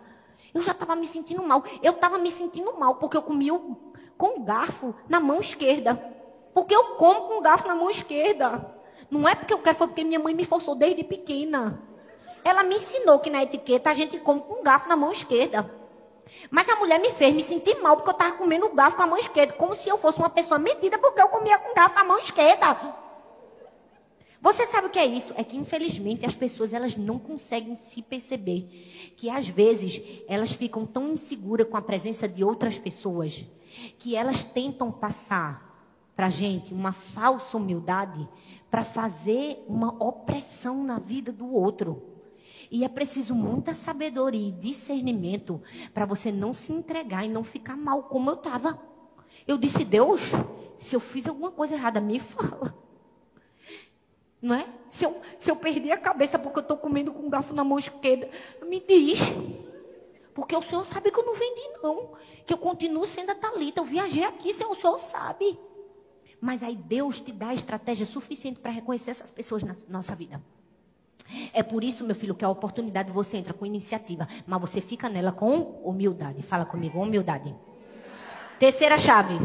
Eu 0.52 0.64
já 0.64 0.72
estava 0.72 0.96
me 0.96 1.06
sentindo 1.06 1.44
mal. 1.44 1.64
Eu 1.84 1.92
estava 1.92 2.18
me 2.18 2.32
sentindo 2.32 2.74
mal 2.74 2.96
porque 2.96 3.16
eu 3.16 3.22
comi 3.22 3.50
com 4.18 4.44
garfo 4.44 4.96
na 5.08 5.20
mão 5.20 5.40
esquerda. 5.40 5.96
Porque 6.54 6.76
eu 6.76 6.96
como 6.96 7.28
com 7.28 7.42
garfo 7.42 7.68
na 7.68 7.76
mão 7.76 7.90
esquerda. 7.90 8.79
Não 9.10 9.28
é 9.28 9.36
porque 9.36 9.54
eu 9.54 9.60
quero, 9.60 9.78
foi 9.78 9.88
porque 9.88 10.04
minha 10.04 10.20
mãe 10.20 10.34
me 10.34 10.46
forçou 10.46 10.76
desde 10.76 11.04
pequena. 11.04 11.82
Ela 12.44 12.64
me 12.64 12.76
ensinou 12.76 13.20
que 13.20 13.30
na 13.30 13.44
etiqueta 13.44 13.90
a 13.90 13.94
gente 13.94 14.20
come 14.20 14.42
com 14.42 14.64
garfo 14.64 14.88
na 14.88 14.96
mão 14.96 15.12
esquerda. 15.12 15.70
Mas 16.50 16.70
a 16.70 16.76
mulher 16.76 17.00
me 17.00 17.12
fez 17.12 17.34
me 17.34 17.44
sentir 17.44 17.82
mal 17.82 17.96
porque 17.96 18.10
eu 18.10 18.14
estava 18.14 18.38
comendo 18.38 18.70
garfo 18.70 18.98
com 18.98 19.04
a 19.04 19.08
mão 19.08 19.18
esquerda. 19.18 19.54
Como 19.54 19.74
se 19.74 19.90
eu 19.90 19.98
fosse 19.98 20.20
uma 20.20 20.30
pessoa 20.30 20.60
metida 20.60 20.98
porque 20.98 21.22
eu 21.22 21.28
comia 21.28 21.58
com 21.58 21.74
garfo 21.74 21.96
na 21.96 22.04
mão 22.04 22.20
esquerda. 22.20 22.78
Você 24.42 24.66
sabe 24.68 24.88
o 24.88 24.90
que 24.90 25.00
é 25.00 25.06
isso? 25.06 25.34
É 25.36 25.44
que 25.44 25.58
infelizmente 25.58 26.26
as 26.26 26.34
pessoas 26.34 26.74
elas 26.74 26.96
não 26.96 27.20
conseguem 27.20 27.76
se 27.76 28.02
perceber 28.02 29.14
que 29.18 29.30
às 29.30 29.50
vezes 29.50 30.02
elas 30.30 30.54
ficam 30.54 30.86
tão 30.86 31.10
inseguras 31.10 31.68
com 31.68 31.76
a 31.76 31.82
presença 31.82 32.26
de 32.26 32.42
outras 32.42 32.80
pessoas 32.80 33.46
que 33.98 34.16
elas 34.16 34.44
tentam 34.44 34.92
passar 34.92 35.70
para 36.16 36.28
a 36.28 36.30
gente 36.30 36.74
uma 36.74 36.94
falsa 36.94 37.58
humildade 37.58 38.28
para 38.70 38.84
fazer 38.84 39.64
uma 39.68 39.92
opressão 40.04 40.84
na 40.84 41.00
vida 41.00 41.32
do 41.32 41.52
outro. 41.52 42.04
E 42.72 42.84
é 42.84 42.88
preciso 42.88 43.34
muita 43.34 43.74
sabedoria 43.74 44.48
e 44.48 44.52
discernimento 44.52 45.62
para 45.94 46.06
você 46.06 46.32
não 46.32 46.54
se 46.54 46.72
entregar 46.72 47.26
e 47.26 47.30
não 47.30 47.44
ficar 47.44 47.76
mal 47.76 48.04
como 48.04 48.30
eu 48.30 48.36
estava. 48.36 48.80
Eu 49.48 49.58
disse, 49.58 49.84
Deus, 49.84 50.22
se 50.78 50.96
eu 50.96 51.00
fiz 51.00 51.28
alguma 51.28 51.50
coisa 51.50 51.74
errada, 51.74 52.00
me 52.00 52.20
fala. 52.20 52.76
Não 54.42 54.56
é? 54.56 54.68
Se 54.90 55.06
eu, 55.06 55.20
se 55.38 55.50
eu 55.50 55.56
perdi 55.56 55.92
a 55.92 55.98
cabeça 55.98 56.38
porque 56.38 56.60
eu 56.60 56.62
estou 56.62 56.78
comendo 56.78 57.12
com 57.12 57.24
um 57.24 57.30
garfo 57.30 57.54
na 57.54 57.64
mão 57.64 57.80
esquerda, 57.80 58.30
me 58.66 58.80
diz. 58.80 59.20
Porque 60.34 60.56
o 60.56 60.62
Senhor 60.62 60.86
sabe 60.86 61.12
que 61.12 61.20
eu 61.20 61.26
não 61.26 61.34
vendi, 61.34 61.62
não. 61.82 62.12
Que 62.46 62.54
eu 62.54 62.58
continuo 62.58 63.06
sendo 63.06 63.32
a 63.32 63.36
Talita. 63.36 63.82
Eu 63.82 63.86
viajei 63.86 64.24
aqui, 64.24 64.50
o 64.50 64.76
Senhor 64.76 64.98
sabe. 64.98 65.60
Mas 66.42 66.64
aí 66.64 66.76
Deus 66.76 67.20
te 67.20 67.32
dá 67.32 67.54
estratégia 67.54 68.06
suficiente 68.06 68.60
para 68.60 68.72
reconhecer 68.72 69.12
essas 69.12 69.32
pessoas 69.32 69.64
na 69.64 69.76
nossa 69.90 70.16
vida. 70.16 70.42
É 71.54 71.62
por 71.62 71.84
isso, 71.84 72.04
meu 72.06 72.16
filho, 72.16 72.34
que 72.34 72.44
a 72.44 72.50
oportunidade 72.50 73.12
você 73.12 73.38
entra 73.38 73.54
com 73.54 73.66
iniciativa, 73.66 74.28
mas 74.48 74.62
você 74.62 74.82
fica 74.82 75.08
nela 75.08 75.32
com 75.32 75.82
humildade. 75.84 76.42
Fala 76.42 76.66
comigo, 76.66 77.00
humildade. 77.00 77.54
Terceira 78.58 78.98
chave. 78.98 79.36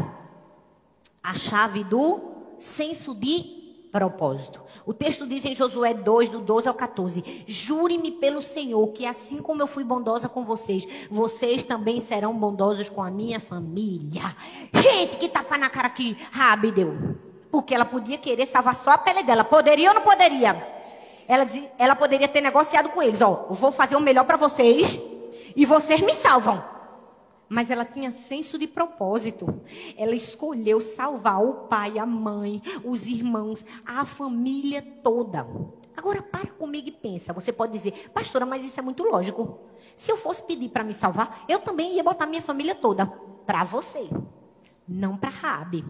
A 1.21 1.33
chave 1.33 1.83
do 1.83 2.33
senso 2.57 3.13
de 3.13 3.64
propósito. 3.95 4.59
O 4.85 4.93
texto 4.93 5.25
diz 5.25 5.45
em 5.45 5.55
Josué 5.55 5.93
2, 5.93 6.27
do 6.27 6.41
12 6.41 6.67
ao 6.67 6.73
14: 6.73 7.45
Jure-me 7.47 8.11
pelo 8.11 8.41
Senhor 8.41 8.85
que, 8.89 9.05
assim 9.05 9.41
como 9.41 9.61
eu 9.61 9.67
fui 9.67 9.85
bondosa 9.85 10.27
com 10.27 10.43
vocês, 10.43 10.85
vocês 11.09 11.63
também 11.63 12.01
serão 12.01 12.33
bondosos 12.33 12.89
com 12.89 13.01
a 13.01 13.09
minha 13.09 13.39
família. 13.39 14.21
Gente, 14.73 15.15
que 15.15 15.29
tapa 15.29 15.57
na 15.57 15.69
cara 15.69 15.87
que 15.87 16.17
Rabi 16.29 16.71
deu. 16.71 17.15
Porque 17.49 17.73
ela 17.73 17.85
podia 17.85 18.17
querer 18.17 18.45
salvar 18.45 18.75
só 18.75 18.91
a 18.91 18.97
pele 18.97 19.23
dela. 19.23 19.45
Poderia 19.45 19.87
ou 19.87 19.95
não 19.95 20.01
poderia? 20.01 20.61
Ela, 21.25 21.47
ela 21.79 21.95
poderia 21.95 22.27
ter 22.27 22.41
negociado 22.41 22.89
com 22.89 23.01
eles: 23.01 23.21
Ó, 23.21 23.45
vou 23.49 23.71
fazer 23.71 23.95
o 23.95 24.01
melhor 24.01 24.25
para 24.25 24.35
vocês 24.35 24.99
e 25.55 25.65
vocês 25.65 26.01
me 26.01 26.13
salvam. 26.13 26.74
Mas 27.47 27.69
ela 27.69 27.85
tinha 27.85 28.11
senso 28.11 28.57
de 28.57 28.67
propósito. 28.67 29.61
Ela 29.97 30.15
escolheu 30.15 30.81
salvar 30.81 31.43
o 31.43 31.53
pai, 31.67 31.99
a 31.99 32.05
mãe, 32.05 32.61
os 32.83 33.07
irmãos, 33.07 33.63
a 33.85 34.05
família 34.05 34.81
toda. 34.81 35.47
Agora 35.95 36.21
para 36.21 36.47
comigo 36.47 36.89
e 36.89 36.91
pensa. 36.91 37.33
Você 37.33 37.53
pode 37.53 37.71
dizer, 37.71 38.09
pastora, 38.09 38.45
mas 38.45 38.63
isso 38.63 38.79
é 38.79 38.83
muito 38.83 39.03
lógico. 39.03 39.59
Se 39.95 40.11
eu 40.11 40.17
fosse 40.17 40.43
pedir 40.43 40.69
para 40.69 40.83
me 40.83 40.93
salvar, 40.93 41.45
eu 41.47 41.59
também 41.59 41.95
ia 41.95 42.03
botar 42.03 42.25
minha 42.25 42.41
família 42.41 42.75
toda 42.75 43.05
para 43.45 43.63
você, 43.63 44.09
não 44.87 45.15
para 45.15 45.29
Rabi. 45.29 45.85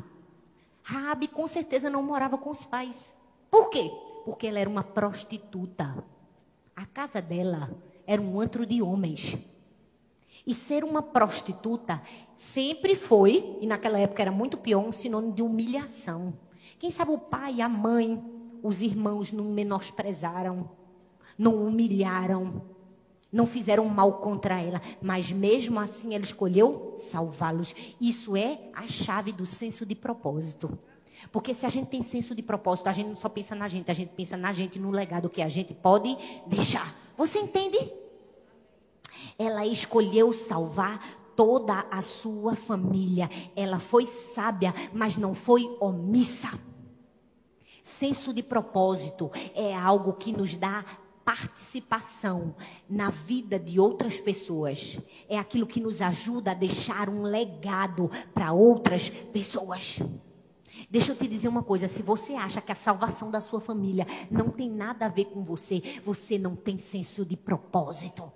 Rabi 0.84 1.28
com 1.28 1.48
certeza 1.48 1.90
não 1.90 2.04
morava 2.04 2.38
com 2.38 2.50
os 2.50 2.66
pais. 2.66 3.16
Por 3.50 3.70
quê? 3.70 3.92
Porque 4.24 4.46
ela 4.46 4.60
era 4.60 4.70
uma 4.70 4.84
prostituta. 4.84 6.04
A 6.76 6.86
casa 6.86 7.22
dela 7.22 7.72
era 8.06 8.22
um 8.22 8.40
antro 8.40 8.66
de 8.66 8.82
homens. 8.82 9.38
E 10.46 10.54
ser 10.54 10.84
uma 10.84 11.02
prostituta 11.02 12.02
sempre 12.36 12.96
foi, 12.96 13.58
e 13.62 13.66
naquela 13.66 14.00
época 14.00 14.22
era 14.22 14.32
muito 14.32 14.58
pior, 14.58 14.86
um 14.86 14.92
sinônimo 14.92 15.34
de 15.34 15.42
humilhação. 15.42 16.34
Quem 16.78 16.92
sabe 16.92 17.12
o 17.12 17.18
pai, 17.18 17.62
a 17.62 17.70
mãe, 17.70 18.24
os 18.62 18.82
irmãos 18.82 19.32
não 19.32 19.46
menosprezaram, 19.46 20.70
não 21.38 21.66
humilharam, 21.66 22.62
não 23.32 23.46
fizeram 23.46 23.86
mal 23.86 24.20
contra 24.20 24.62
ela, 24.62 24.82
mas 25.02 25.32
mesmo 25.32 25.80
assim 25.80 26.16
ela 26.16 26.24
escolheu 26.24 26.94
salvá-los. 26.96 27.76
Isso 28.00 28.38
é 28.38 28.70
a 28.74 28.88
chave 28.88 29.32
do 29.32 29.46
senso 29.46 29.86
de 29.86 29.96
propósito. 29.96 30.78
Porque 31.32 31.54
se 31.54 31.66
a 31.66 31.70
gente 31.70 31.88
tem 31.88 32.02
senso 32.02 32.36
de 32.36 32.42
propósito, 32.42 32.88
a 32.88 32.92
gente 32.92 33.08
não 33.08 33.16
só 33.16 33.28
pensa 33.28 33.56
na 33.56 33.68
gente, 33.68 33.90
a 33.90 33.94
gente 33.94 34.10
pensa 34.16 34.38
na 34.38 34.54
gente, 34.54 34.80
no 34.80 34.92
legado 34.92 35.30
que 35.30 35.42
a 35.42 35.50
gente 35.50 35.74
pode 35.74 36.16
deixar. 36.48 36.96
Você 37.18 37.40
entende? 37.40 37.78
Ela 39.38 39.66
escolheu 39.66 40.32
salvar 40.32 41.00
toda 41.36 41.86
a 41.92 42.02
sua 42.02 42.56
família. 42.56 43.30
Ela 43.56 43.80
foi 43.80 44.06
sábia, 44.06 44.74
mas 44.94 45.18
não 45.18 45.34
foi 45.34 45.76
omissa. 45.80 46.52
Senso 47.84 48.34
de 48.34 48.42
propósito 48.42 49.30
é 49.54 49.76
algo 49.76 50.14
que 50.14 50.32
nos 50.32 50.56
dá 50.56 50.84
participação 51.24 52.56
na 52.88 53.10
vida 53.10 53.60
de 53.60 53.80
outras 53.80 54.20
pessoas. 54.20 55.00
É 55.28 55.38
aquilo 55.38 55.66
que 55.66 55.80
nos 55.80 56.02
ajuda 56.02 56.52
a 56.52 56.56
deixar 56.56 57.10
um 57.10 57.24
legado 57.24 58.10
para 58.34 58.54
outras 58.54 59.10
pessoas. 59.10 60.00
Deixa 60.90 61.12
eu 61.12 61.16
te 61.16 61.28
dizer 61.28 61.48
uma 61.48 61.64
coisa: 61.64 61.88
se 61.88 62.04
você 62.04 62.34
acha 62.34 62.62
que 62.62 62.72
a 62.72 62.76
salvação 62.76 63.32
da 63.32 63.42
sua 63.42 63.60
família 63.60 64.06
não 64.30 64.50
tem 64.50 64.70
nada 64.70 65.08
a 65.08 65.10
ver 65.10 65.26
com 65.26 65.44
você, 65.44 65.82
você 66.06 66.38
não 66.38 66.56
tem 66.56 66.78
senso 66.78 67.26
de 67.26 67.36
propósito. 67.36 68.32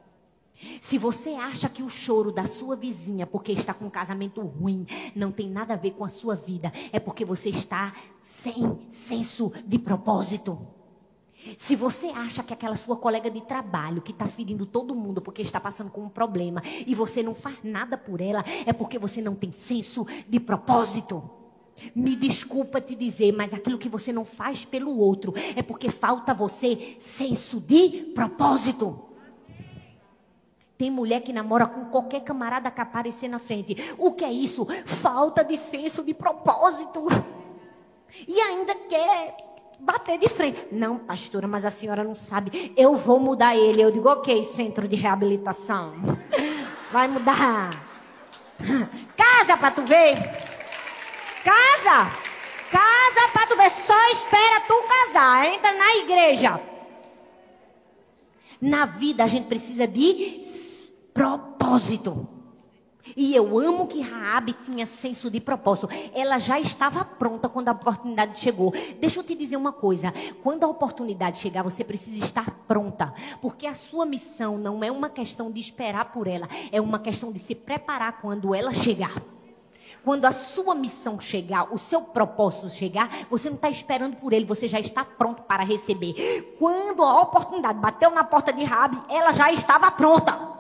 Se 0.82 0.98
você 0.98 1.32
acha 1.32 1.70
que 1.70 1.82
o 1.82 1.90
choro 1.90 2.32
da 2.32 2.46
sua 2.46 2.76
vizinha, 2.76 3.26
porque 3.26 3.52
está 3.52 3.74
com 3.74 3.86
um 3.86 3.90
casamento 3.90 4.42
ruim, 4.42 4.86
não 5.16 5.32
tem 5.32 5.50
nada 5.50 5.74
a 5.74 5.78
ver 5.78 5.92
com 5.92 6.04
a 6.04 6.10
sua 6.10 6.36
vida, 6.36 6.72
é 6.92 7.00
porque 7.00 7.24
você 7.24 7.50
está 7.50 7.94
sem 8.22 8.80
senso 8.88 9.52
de 9.66 9.80
propósito. 9.80 10.60
Se 11.58 11.76
você 11.76 12.08
acha 12.08 12.44
que 12.44 12.54
aquela 12.54 12.76
sua 12.76 12.98
colega 12.98 13.32
de 13.32 13.42
trabalho 13.42 14.02
que 14.02 14.12
está 14.12 14.28
ferindo 14.28 14.66
todo 14.66 14.96
mundo 14.96 15.22
porque 15.22 15.42
está 15.42 15.60
passando 15.60 15.90
com 15.90 16.02
um 16.02 16.10
problema 16.10 16.62
e 16.86 16.94
você 16.94 17.24
não 17.24 17.34
faz 17.34 17.58
nada 17.64 17.98
por 17.98 18.20
ela, 18.20 18.44
é 18.66 18.74
porque 18.74 19.00
você 19.00 19.22
não 19.22 19.36
tem 19.36 19.52
senso 19.52 20.06
de 20.28 20.40
propósito. 20.40 21.30
Me 21.96 22.18
desculpa 22.18 22.82
te 22.82 22.94
dizer, 22.94 23.32
mas 23.32 23.54
aquilo 23.54 23.78
que 23.78 23.88
você 23.88 24.12
não 24.12 24.26
faz 24.26 24.66
pelo 24.66 24.98
outro 24.98 25.34
é 25.56 25.62
porque 25.62 25.90
falta 25.90 26.34
você 26.34 26.98
senso 27.00 27.62
de 27.62 28.12
propósito. 28.14 29.09
Tem 30.80 30.90
mulher 30.90 31.20
que 31.20 31.34
namora 31.34 31.66
com 31.66 31.84
qualquer 31.88 32.22
camarada 32.22 32.72
que 32.72 32.80
aparecer 32.80 33.28
na 33.28 33.38
frente. 33.38 33.76
O 33.98 34.14
que 34.14 34.24
é 34.24 34.32
isso? 34.32 34.66
Falta 34.86 35.44
de 35.44 35.58
senso 35.58 36.02
de 36.06 36.14
propósito. 36.14 37.06
E 38.26 38.40
ainda 38.40 38.74
quer 38.74 39.36
bater 39.78 40.18
de 40.18 40.30
frente. 40.30 40.70
Não, 40.72 40.98
pastora, 40.98 41.50
mas 41.50 41.66
a 41.66 41.70
senhora 41.70 42.02
não 42.02 42.16
sabe. 42.16 42.74
Eu 42.78 42.96
vou 42.96 43.20
mudar 43.20 43.58
ele. 43.58 43.82
Eu 43.82 43.92
digo, 43.92 44.08
ok, 44.08 44.42
centro 44.46 44.88
de 44.88 44.96
reabilitação. 44.96 45.96
Vai 46.94 47.10
mudar. 47.10 47.72
Casa 49.18 49.58
pra 49.58 49.72
tu 49.72 49.82
ver. 49.82 50.16
Casa. 51.44 52.10
Casa 52.72 53.30
pra 53.34 53.46
tu 53.48 53.58
ver. 53.58 53.70
Só 53.70 54.12
espera 54.12 54.62
tu 54.62 54.82
casar. 54.88 55.46
Entra 55.46 55.74
na 55.74 55.96
igreja. 55.98 56.69
Na 58.62 58.86
vida 58.86 59.24
a 59.24 59.28
gente 59.28 59.48
precisa 59.48 59.88
de 59.88 60.40
propósito. 61.14 62.28
E 63.16 63.36
eu 63.36 63.58
amo 63.58 63.88
que 63.88 64.02
Raabe 64.02 64.54
tinha 64.54 64.86
senso 64.86 65.30
de 65.30 65.40
propósito. 65.40 65.90
Ela 66.14 66.38
já 66.38 66.60
estava 66.60 67.04
pronta 67.04 67.50
quando 67.50 67.70
a 67.70 67.72
oportunidade 67.72 68.40
chegou. 68.40 68.74
Deixa 69.00 69.20
eu 69.20 69.24
te 69.24 69.36
dizer 69.36 69.58
uma 69.58 69.72
coisa. 69.72 70.14
Quando 70.44 70.64
a 70.64 70.68
oportunidade 70.68 71.40
chegar, 71.40 71.64
você 71.64 71.84
precisa 71.84 72.24
estar 72.24 72.52
pronta. 72.68 73.14
Porque 73.42 73.66
a 73.66 73.74
sua 73.74 74.06
missão 74.06 74.58
não 74.58 74.84
é 74.84 74.92
uma 74.92 75.10
questão 75.10 75.52
de 75.52 75.60
esperar 75.60 76.12
por 76.12 76.28
ela. 76.28 76.48
É 76.72 76.80
uma 76.80 77.00
questão 77.00 77.32
de 77.32 77.40
se 77.40 77.56
preparar 77.56 78.22
quando 78.22 78.54
ela 78.54 78.74
chegar. 78.74 79.14
Quando 80.04 80.26
a 80.26 80.32
sua 80.32 80.74
missão 80.74 81.20
chegar, 81.20 81.74
o 81.74 81.78
seu 81.78 82.02
propósito 82.02 82.70
chegar, 82.70 83.10
você 83.30 83.50
não 83.50 83.56
está 83.56 83.70
esperando 83.70 84.16
por 84.16 84.34
ele, 84.34 84.46
você 84.46 84.68
já 84.68 84.80
está 84.80 85.04
pronto 85.04 85.44
para 85.44 85.64
receber. 85.64 86.56
Quando 86.58 87.04
a 87.04 87.22
oportunidade 87.22 87.80
bateu 87.80 88.10
na 88.12 88.24
porta 88.24 88.54
de 88.54 88.64
Rabi, 88.64 88.98
ela 89.10 89.32
já 89.32 89.52
estava 89.52 89.92
pronta. 89.92 90.60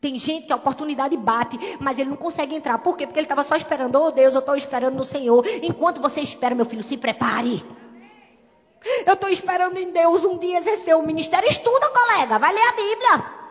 Tem 0.00 0.18
gente 0.18 0.48
que 0.48 0.52
a 0.52 0.56
oportunidade 0.56 1.16
bate, 1.16 1.56
mas 1.78 1.98
ele 1.98 2.10
não 2.10 2.16
consegue 2.16 2.54
entrar. 2.54 2.76
Por 2.78 2.96
quê? 2.96 3.06
Porque 3.06 3.20
ele 3.20 3.24
estava 3.24 3.44
só 3.44 3.54
esperando. 3.54 3.94
Oh 3.94 4.10
Deus, 4.10 4.34
eu 4.34 4.40
estou 4.40 4.56
esperando 4.56 4.96
no 4.96 5.04
Senhor. 5.04 5.46
Enquanto 5.62 6.00
você 6.00 6.20
espera, 6.20 6.56
meu 6.56 6.66
filho, 6.66 6.82
se 6.82 6.96
prepare. 6.96 7.64
Eu 9.06 9.14
estou 9.14 9.30
esperando 9.30 9.78
em 9.78 9.92
Deus 9.92 10.24
um 10.24 10.38
dia 10.38 10.58
exercer 10.58 10.96
o 10.96 11.02
ministério. 11.02 11.48
Estuda, 11.48 11.88
colega. 11.90 12.36
Vai 12.36 12.52
ler 12.52 12.68
a 12.68 12.72
Bíblia. 12.72 13.41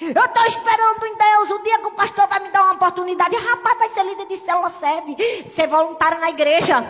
Eu 0.00 0.24
estou 0.24 0.46
esperando 0.46 1.04
em 1.04 1.16
Deus 1.16 1.50
o 1.50 1.62
dia 1.62 1.78
que 1.78 1.86
o 1.86 1.92
pastor 1.92 2.26
vai 2.28 2.40
me 2.40 2.50
dar 2.50 2.62
uma 2.62 2.74
oportunidade. 2.74 3.34
Rapaz, 3.36 3.78
vai 3.78 3.88
ser 3.88 4.04
líder 4.04 4.26
de 4.26 4.36
célula 4.36 4.70
serve. 4.70 5.16
Ser 5.46 5.66
voluntário 5.66 6.20
na 6.20 6.30
igreja. 6.30 6.84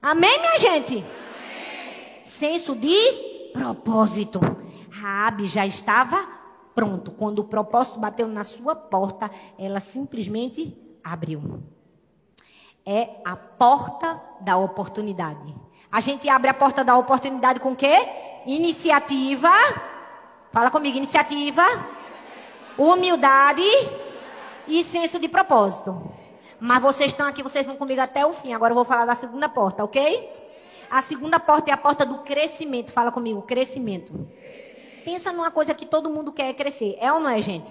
Amém, 0.00 0.38
minha 0.40 0.58
gente? 0.58 0.98
Amém. 0.98 2.20
Senso 2.24 2.74
de 2.74 3.50
propósito. 3.52 4.40
Raabe 4.90 5.46
já 5.46 5.64
estava 5.64 6.38
Pronto, 6.78 7.10
quando 7.10 7.40
o 7.40 7.44
propósito 7.44 7.98
bateu 7.98 8.28
na 8.28 8.44
sua 8.44 8.76
porta, 8.76 9.28
ela 9.58 9.80
simplesmente 9.80 10.78
abriu. 11.02 11.60
É 12.86 13.16
a 13.24 13.34
porta 13.34 14.22
da 14.40 14.56
oportunidade. 14.56 15.52
A 15.90 15.98
gente 15.98 16.28
abre 16.28 16.48
a 16.48 16.54
porta 16.54 16.84
da 16.84 16.96
oportunidade 16.96 17.58
com 17.58 17.74
quê? 17.74 17.96
Iniciativa. 18.46 19.50
Fala 20.52 20.70
comigo, 20.70 20.96
iniciativa. 20.96 21.62
Humildade 22.78 23.62
e 24.66 24.82
senso 24.82 25.18
de 25.18 25.28
propósito. 25.28 26.10
Mas 26.58 26.82
vocês 26.82 27.12
estão 27.12 27.26
aqui, 27.26 27.42
vocês 27.42 27.66
vão 27.66 27.76
comigo 27.76 28.00
até 28.00 28.24
o 28.24 28.32
fim. 28.32 28.52
Agora 28.54 28.72
eu 28.72 28.74
vou 28.74 28.84
falar 28.84 29.04
da 29.04 29.14
segunda 29.14 29.48
porta, 29.48 29.84
ok? 29.84 30.32
A 30.90 31.02
segunda 31.02 31.38
porta 31.38 31.70
é 31.70 31.74
a 31.74 31.76
porta 31.76 32.06
do 32.06 32.18
crescimento. 32.18 32.92
Fala 32.92 33.12
comigo, 33.12 33.42
crescimento. 33.42 34.26
Pensa 35.04 35.32
numa 35.32 35.50
coisa 35.50 35.74
que 35.74 35.84
todo 35.84 36.08
mundo 36.08 36.32
quer 36.32 36.54
crescer. 36.54 36.96
É 36.98 37.12
ou 37.12 37.20
não 37.20 37.28
é, 37.28 37.40
gente? 37.40 37.70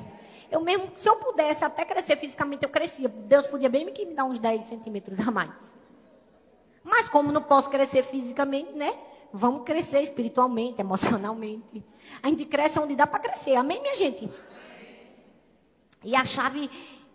Eu 0.51 0.61
mesmo, 0.61 0.89
se 0.93 1.09
eu 1.09 1.15
pudesse 1.15 1.65
até 1.65 1.83
crescer 1.83 2.15
fisicamente, 2.15 2.63
eu 2.63 2.69
crescia. 2.69 3.09
Deus 3.09 3.47
podia 3.47 3.69
bem 3.69 3.85
me 3.85 4.13
dar 4.13 4.23
uns 4.23 4.39
10 4.39 4.63
centímetros 4.63 5.19
a 5.19 5.31
mais. 5.31 5.75
Mas 6.83 7.09
como 7.09 7.31
não 7.31 7.41
posso 7.41 7.69
crescer 7.69 8.03
fisicamente, 8.03 8.71
né? 8.73 8.93
Vamos 9.33 9.63
crescer 9.63 10.01
espiritualmente, 10.01 10.79
emocionalmente. 10.81 11.83
A 12.21 12.27
gente 12.27 12.45
cresce 12.45 12.79
onde 12.79 12.95
dá 12.95 13.05
para 13.05 13.19
crescer. 13.19 13.55
Amém, 13.55 13.81
minha 13.81 13.95
gente? 13.95 14.29
E 16.03 16.15
a 16.15 16.23
chave 16.23 16.69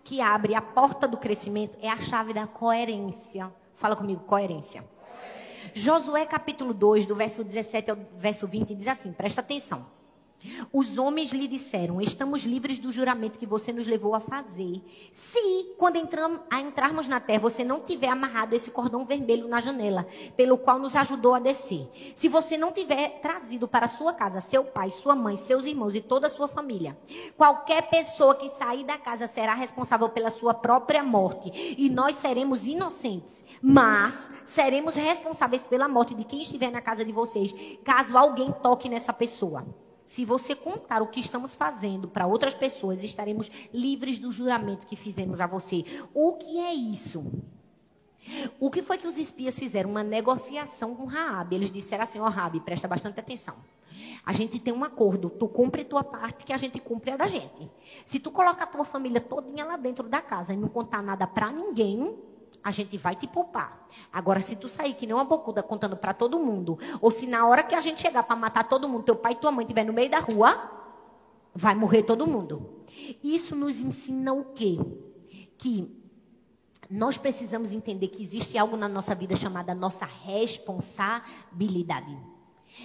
que 0.05 0.21
abre 0.21 0.55
a 0.55 0.61
porta 0.61 1.07
do 1.07 1.17
crescimento 1.17 1.79
é 1.81 1.89
a 1.89 1.97
chave 1.97 2.33
da 2.33 2.47
coerência. 2.47 3.53
Fala 3.75 3.97
comigo, 3.97 4.23
coerência. 4.25 4.83
coerência. 4.83 5.73
Josué 5.75 6.27
capítulo 6.27 6.75
2, 6.75 7.07
do 7.07 7.15
verso 7.15 7.43
17 7.43 7.91
ao 7.91 7.97
verso 8.17 8.47
20, 8.47 8.75
diz 8.75 8.89
assim: 8.89 9.13
presta 9.13 9.41
atenção. 9.41 9.87
Os 10.72 10.99
homens 10.99 11.32
lhe 11.32 11.47
disseram: 11.47 12.01
Estamos 12.01 12.45
livres 12.45 12.78
do 12.78 12.90
juramento 12.90 13.38
que 13.38 13.47
você 13.47 13.72
nos 13.72 13.86
levou 13.86 14.14
a 14.14 14.20
fazer. 14.20 14.82
Se, 15.11 15.74
quando 15.78 15.97
entram, 15.97 16.40
entrarmos 16.53 17.09
na 17.09 17.20
terra, 17.20 17.40
você 17.40 17.64
não 17.64 17.80
tiver 17.80 18.09
amarrado 18.09 18.55
esse 18.55 18.70
cordão 18.70 19.05
vermelho 19.05 19.49
na 19.49 19.61
janela, 19.61 20.07
pelo 20.36 20.59
qual 20.59 20.78
nos 20.78 20.97
ajudou 20.97 21.34
a 21.34 21.38
descer. 21.38 21.88
Se 22.14 22.28
você 22.28 22.57
não 22.57 22.72
tiver 22.72 23.20
trazido 23.20 23.68
para 23.68 23.86
sua 23.86 24.12
casa 24.12 24.40
seu 24.40 24.64
pai, 24.64 24.90
sua 24.90 25.14
mãe, 25.14 25.36
seus 25.36 25.66
irmãos 25.66 25.95
e 25.95 26.01
toda 26.01 26.26
a 26.26 26.30
sua 26.30 26.49
família, 26.49 26.97
qualquer 27.36 27.88
pessoa 27.88 28.34
que 28.34 28.49
sair 28.49 28.84
da 28.84 28.99
casa 28.99 29.26
será 29.26 29.55
responsável 29.55 30.09
pela 30.09 30.30
sua 30.30 30.55
própria 30.55 31.03
morte. 31.03 31.76
E 31.78 31.88
nós 31.88 32.16
seremos 32.16 32.66
inocentes, 32.66 33.45
mas 33.61 34.30
seremos 34.45 34.95
responsáveis 34.95 35.66
pela 35.66 35.88
morte 35.88 36.14
de 36.14 36.24
quem 36.24 36.43
estiver 36.43 36.70
na 36.70 36.80
casa 36.80 37.05
de 37.05 37.12
vocês, 37.12 37.55
caso 37.84 38.16
alguém 38.16 38.53
toque 38.53 38.88
nessa 38.88 39.12
pessoa. 39.12 39.64
Se 40.05 40.25
você 40.25 40.55
contar 40.55 41.03
o 41.03 41.07
que 41.07 41.21
estamos 41.21 41.55
fazendo 41.55 42.09
para 42.09 42.27
outras 42.27 42.55
pessoas, 42.55 43.03
estaremos 43.03 43.51
livres 43.73 44.19
do 44.19 44.33
juramento 44.33 44.87
que 44.87 44.97
fizemos 44.97 45.41
a 45.41 45.47
você. 45.47 45.85
O 46.13 46.35
que 46.35 46.59
é 46.59 46.75
isso? 46.75 47.31
O 48.61 48.71
que 48.71 48.83
foi 48.83 48.99
que 48.99 49.07
os 49.07 49.19
espias 49.19 49.59
fizeram? 49.59 49.91
Uma 49.91 50.03
negociação 50.03 50.95
com 50.95 51.05
Raab. 51.05 51.55
Eles 51.55 51.71
disseram 51.71 52.05
assim: 52.05 52.21
Ó, 52.21 52.27
oh, 52.27 52.31
Raab, 52.31 52.61
presta 52.61 52.87
bastante 52.87 53.19
atenção. 53.19 53.57
A 54.25 54.33
gente 54.33 54.59
tem 54.59 54.73
um 54.73 54.85
acordo. 54.85 55.29
Tu 55.31 55.49
cumpre 55.49 55.85
tua 55.85 56.05
parte, 56.05 56.45
que 56.45 56.53
a 56.53 56.57
gente 56.57 56.79
cumpre 56.79 57.11
a 57.11 57.17
da 57.17 57.27
gente. 57.27 57.69
Se 58.07 58.21
tu 58.21 58.31
colocar 58.31 58.65
a 58.65 58.67
tua 58.67 58.85
família 58.85 59.21
todinha 59.21 59.65
lá 59.65 59.77
dentro 59.77 60.09
da 60.09 60.21
casa 60.21 60.53
e 60.53 60.57
não 60.57 60.69
contar 60.69 61.03
nada 61.03 61.27
para 61.27 61.51
ninguém, 61.51 62.17
a 62.63 62.71
gente 62.71 62.97
vai 62.97 63.15
te 63.15 63.27
poupar. 63.27 63.87
Agora, 64.13 64.41
se 64.41 64.57
tu 64.57 64.69
sair 64.69 64.95
que 64.95 65.07
nem 65.07 65.15
uma 65.15 65.25
bocuda 65.25 65.63
contando 65.63 65.97
para 65.97 66.15
todo 66.15 66.39
mundo, 66.39 66.79
ou 67.01 67.11
se 67.11 67.27
na 67.27 67.47
hora 67.47 67.63
que 67.63 67.75
a 67.75 67.81
gente 67.81 68.01
chegar 68.01 68.23
para 68.23 68.37
matar 68.37 68.65
todo 68.65 68.89
mundo, 68.89 69.05
teu 69.05 69.17
pai 69.17 69.33
e 69.33 69.37
tua 69.37 69.51
mãe 69.51 69.65
estiver 69.65 69.85
no 69.85 69.93
meio 69.93 70.11
da 70.11 70.21
rua, 70.21 70.71
vai 71.55 71.75
morrer 71.75 72.03
todo 72.03 72.27
mundo. 72.27 72.85
Isso 73.23 73.57
nos 73.57 73.81
ensina 73.81 74.33
o 74.33 74.47
quê? 74.47 74.79
Que 75.59 75.91
nós 76.89 77.17
precisamos 77.17 77.73
entender 77.73 78.09
que 78.09 78.23
existe 78.23 78.59
algo 78.59 78.77
na 78.77 78.89
nossa 78.89 79.15
vida 79.15 79.35
chamada 79.35 79.75
nossa 79.75 80.05
responsabilidade. 80.05 82.17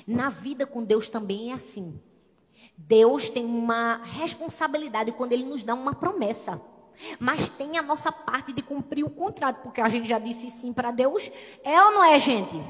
Na 0.06 0.30
vida 0.30 0.66
com 0.66 0.84
Deus 0.84 1.10
também 1.10 1.52
é 1.52 1.54
assim. 1.54 2.00
Deus 2.78 3.30
tem 3.30 3.46
uma 3.46 4.02
responsabilidade 4.04 5.12
quando 5.12 5.34
Ele 5.34 5.44
nos 5.44 5.64
dá 5.64 5.74
uma 5.74 5.96
promessa. 5.96 6.62
Mas 7.20 7.50
tem 7.50 7.78
a 7.78 7.82
nossa 7.82 8.12
parte 8.12 8.52
de 8.52 8.62
cumprir 8.62 9.04
o 9.04 9.10
contrato, 9.10 9.62
porque 9.62 9.82
a 9.82 9.90
gente 9.90 10.08
já 10.08 10.20
disse 10.20 10.50
sim 10.50 10.74
para 10.74 10.92
Deus. 10.92 11.32
É 11.64 11.82
ou 11.84 11.92
não 11.92 12.04
é, 12.04 12.18
gente? 12.18 12.62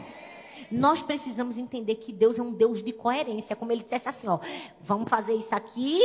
Nós 0.72 1.02
precisamos 1.02 1.58
entender 1.58 1.96
que 1.96 2.12
Deus 2.12 2.38
é 2.38 2.42
um 2.42 2.52
Deus 2.52 2.84
de 2.84 2.92
coerência. 2.92 3.56
Como 3.56 3.72
ele 3.72 3.84
dissesse 3.84 4.10
assim, 4.10 4.28
ó, 4.28 4.40
vamos 4.82 5.10
fazer 5.10 5.34
isso 5.34 5.56
aqui, 5.56 6.02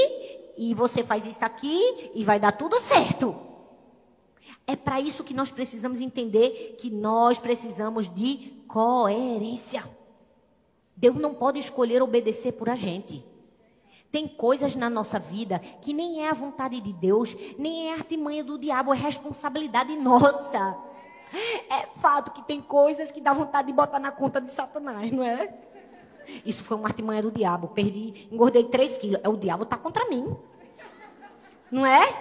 e 0.56 0.74
você 0.74 1.02
faz 1.02 1.26
isso 1.26 1.44
aqui, 1.44 2.10
e 2.14 2.24
vai 2.24 2.38
dar 2.38 2.52
tudo 2.52 2.80
certo. 2.80 3.34
É 4.66 4.76
para 4.76 5.00
isso 5.00 5.24
que 5.24 5.34
nós 5.34 5.50
precisamos 5.50 6.00
entender 6.00 6.76
que 6.78 6.90
nós 6.90 7.38
precisamos 7.38 8.08
de 8.08 8.62
coerência. 8.68 9.84
Deus 10.96 11.16
não 11.16 11.34
pode 11.34 11.58
escolher 11.58 12.02
obedecer 12.02 12.52
por 12.52 12.68
a 12.68 12.74
gente. 12.76 13.31
Tem 14.12 14.28
coisas 14.28 14.76
na 14.76 14.90
nossa 14.90 15.18
vida 15.18 15.58
que 15.80 15.94
nem 15.94 16.24
é 16.24 16.28
a 16.28 16.34
vontade 16.34 16.80
de 16.82 16.92
Deus, 16.92 17.34
nem 17.58 17.88
é 17.88 17.94
artimanha 17.94 18.44
do 18.44 18.58
diabo, 18.58 18.92
é 18.92 18.96
responsabilidade 18.96 19.96
nossa. 19.96 20.76
É 21.70 21.86
fato 21.96 22.30
que 22.30 22.42
tem 22.42 22.60
coisas 22.60 23.10
que 23.10 23.22
dá 23.22 23.32
vontade 23.32 23.68
de 23.68 23.72
botar 23.72 23.98
na 23.98 24.12
conta 24.12 24.38
de 24.38 24.50
Satanás, 24.50 25.10
não 25.10 25.22
é? 25.22 25.54
Isso 26.44 26.62
foi 26.62 26.76
uma 26.76 26.88
artimanha 26.88 27.22
do 27.22 27.30
diabo. 27.30 27.68
Perdi, 27.68 28.28
engordei 28.30 28.64
3 28.64 28.98
quilos. 28.98 29.20
É 29.24 29.28
o 29.30 29.36
diabo 29.36 29.64
tá 29.64 29.78
contra 29.78 30.04
mim. 30.04 30.36
Não 31.70 31.86
é? 31.86 32.14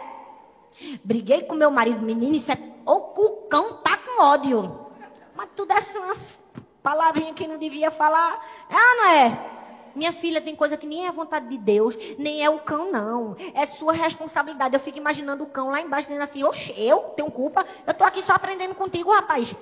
Briguei 1.04 1.42
com 1.44 1.56
meu 1.56 1.70
marido, 1.70 2.02
menino, 2.02 2.36
isso 2.36 2.54
é. 2.54 2.58
O 2.86 3.02
cucão 3.02 3.82
tá 3.84 3.98
com 3.98 4.24
ódio. 4.24 4.88
Mas 5.36 5.50
tu 5.58 5.66
desse 5.66 5.98
umas 6.00 6.40
palavrinhas 6.82 7.36
que 7.36 7.48
não 7.48 7.58
devia 7.58 7.92
falar. 7.92 8.40
Ah, 8.70 8.96
não 8.96 9.06
é? 9.10 9.61
Minha 9.96 10.14
filha 10.14 10.42
tem 10.42 10.56
coisa 10.56 10.78
que 10.78 10.88
nem 10.88 11.06
é 11.06 11.10
a 11.10 11.12
vontade 11.12 11.48
de 11.48 11.58
Deus, 11.58 11.98
nem 12.18 12.44
é 12.44 12.50
o 12.50 12.60
cão, 12.60 12.92
não. 12.92 13.36
É 13.54 13.66
sua 13.66 13.94
responsabilidade. 13.94 14.76
Eu 14.76 14.80
fico 14.80 14.98
imaginando 14.98 15.44
o 15.44 15.48
cão 15.48 15.70
lá 15.70 15.82
embaixo 15.82 16.08
dizendo 16.08 16.24
assim: 16.24 16.44
Oxe, 16.44 16.74
eu 16.78 17.00
tenho 17.16 17.30
culpa? 17.30 17.66
Eu 17.86 17.94
tô 17.94 18.04
aqui 18.04 18.22
só 18.22 18.34
aprendendo 18.34 18.76
contigo, 18.76 19.12
rapaz. 19.12 19.54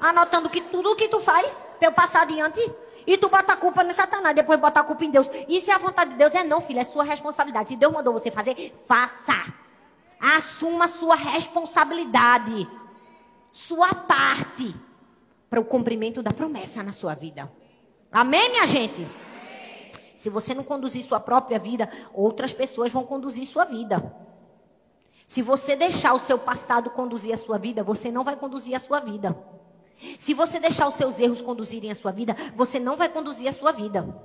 Anotando 0.00 0.50
que 0.50 0.60
tudo 0.60 0.96
que 0.96 1.08
tu 1.08 1.20
faz, 1.20 1.64
pra 1.78 1.88
eu 1.88 1.92
passar 1.92 2.22
adiante. 2.22 2.60
E 3.06 3.16
tu 3.16 3.28
bota 3.28 3.52
a 3.52 3.56
culpa 3.56 3.82
no 3.82 3.92
Satanás, 3.92 4.34
depois 4.34 4.60
bota 4.60 4.80
a 4.80 4.84
culpa 4.84 5.04
em 5.04 5.10
Deus. 5.10 5.28
E 5.48 5.60
se 5.60 5.70
a 5.70 5.78
vontade 5.78 6.12
de 6.12 6.16
Deus 6.16 6.34
é 6.34 6.44
não, 6.44 6.60
filha, 6.60 6.80
é 6.80 6.84
sua 6.84 7.02
responsabilidade. 7.02 7.68
Se 7.68 7.76
Deus 7.76 7.92
mandou 7.92 8.12
você 8.12 8.30
fazer, 8.30 8.74
faça. 8.86 9.52
Assuma 10.20 10.86
sua 10.86 11.16
responsabilidade. 11.16 12.68
Sua 13.50 13.92
parte 13.92 14.74
para 15.50 15.60
o 15.60 15.64
cumprimento 15.64 16.22
da 16.22 16.32
promessa 16.32 16.82
na 16.82 16.92
sua 16.92 17.14
vida. 17.14 17.50
Amém, 18.10 18.50
minha 18.50 18.66
gente? 18.66 19.06
Se 20.22 20.30
você 20.30 20.54
não 20.54 20.62
conduzir 20.62 21.02
sua 21.02 21.18
própria 21.18 21.58
vida, 21.58 21.88
outras 22.14 22.52
pessoas 22.52 22.92
vão 22.92 23.04
conduzir 23.04 23.44
sua 23.44 23.64
vida. 23.64 24.14
Se 25.26 25.42
você 25.42 25.74
deixar 25.74 26.12
o 26.12 26.20
seu 26.20 26.38
passado 26.38 26.90
conduzir 26.90 27.34
a 27.34 27.36
sua 27.36 27.58
vida, 27.58 27.82
você 27.82 28.08
não 28.08 28.22
vai 28.22 28.36
conduzir 28.36 28.76
a 28.76 28.78
sua 28.78 29.00
vida. 29.00 29.36
Se 30.20 30.32
você 30.32 30.60
deixar 30.60 30.86
os 30.86 30.94
seus 30.94 31.18
erros 31.18 31.42
conduzirem 31.42 31.90
a 31.90 31.94
sua 31.96 32.12
vida, 32.12 32.36
você 32.54 32.78
não 32.78 32.96
vai 32.96 33.08
conduzir 33.08 33.48
a 33.48 33.52
sua 33.52 33.72
vida. 33.72 34.16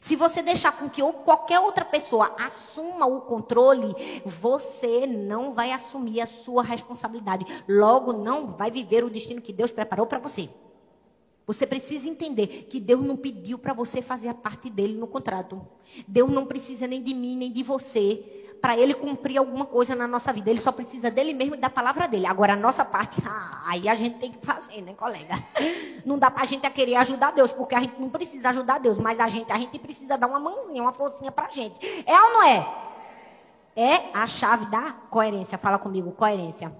Se 0.00 0.16
você 0.16 0.42
deixar 0.42 0.72
com 0.72 0.90
que 0.90 1.00
qualquer 1.24 1.60
outra 1.60 1.84
pessoa 1.84 2.34
assuma 2.36 3.06
o 3.06 3.20
controle, 3.20 3.94
você 4.26 5.06
não 5.06 5.52
vai 5.52 5.70
assumir 5.70 6.22
a 6.22 6.26
sua 6.26 6.64
responsabilidade. 6.64 7.46
Logo, 7.68 8.12
não 8.12 8.48
vai 8.48 8.68
viver 8.68 9.04
o 9.04 9.10
destino 9.10 9.40
que 9.40 9.52
Deus 9.52 9.70
preparou 9.70 10.08
para 10.08 10.18
você. 10.18 10.50
Você 11.48 11.66
precisa 11.66 12.06
entender 12.10 12.66
que 12.68 12.78
Deus 12.78 13.00
não 13.00 13.16
pediu 13.16 13.58
para 13.58 13.72
você 13.72 14.02
fazer 14.02 14.28
a 14.28 14.34
parte 14.34 14.68
dele 14.68 14.98
no 14.98 15.06
contrato. 15.06 15.66
Deus 16.06 16.30
não 16.30 16.44
precisa 16.44 16.86
nem 16.86 17.02
de 17.02 17.14
mim, 17.14 17.34
nem 17.38 17.50
de 17.50 17.62
você 17.62 18.44
para 18.60 18.76
ele 18.76 18.92
cumprir 18.92 19.38
alguma 19.38 19.64
coisa 19.64 19.94
na 19.94 20.06
nossa 20.06 20.30
vida. 20.30 20.50
Ele 20.50 20.60
só 20.60 20.70
precisa 20.70 21.10
dele 21.10 21.32
mesmo 21.32 21.54
e 21.54 21.58
da 21.58 21.70
palavra 21.70 22.06
dele. 22.06 22.26
Agora, 22.26 22.52
a 22.52 22.56
nossa 22.56 22.84
parte, 22.84 23.16
ah, 23.26 23.62
aí 23.66 23.88
a 23.88 23.94
gente 23.94 24.18
tem 24.18 24.30
que 24.30 24.44
fazer, 24.44 24.82
né, 24.82 24.92
colega? 24.92 25.42
Não 26.04 26.18
dá 26.18 26.30
para 26.30 26.42
a 26.42 26.46
gente 26.46 26.68
querer 26.68 26.96
ajudar 26.96 27.30
Deus, 27.30 27.50
porque 27.50 27.74
a 27.74 27.80
gente 27.80 27.98
não 27.98 28.10
precisa 28.10 28.50
ajudar 28.50 28.78
Deus, 28.78 28.98
mas 28.98 29.18
a 29.18 29.26
gente, 29.28 29.50
a 29.50 29.56
gente 29.56 29.78
precisa 29.78 30.18
dar 30.18 30.26
uma 30.26 30.38
mãozinha, 30.38 30.82
uma 30.82 30.92
forcinha 30.92 31.32
para 31.32 31.46
a 31.46 31.50
gente. 31.50 31.78
É 32.04 32.20
ou 32.20 32.32
não 32.34 32.42
é? 32.42 32.74
É 33.74 34.10
a 34.12 34.26
chave 34.26 34.66
da 34.66 34.92
coerência. 35.08 35.56
Fala 35.56 35.78
comigo, 35.78 36.12
coerência. 36.12 36.76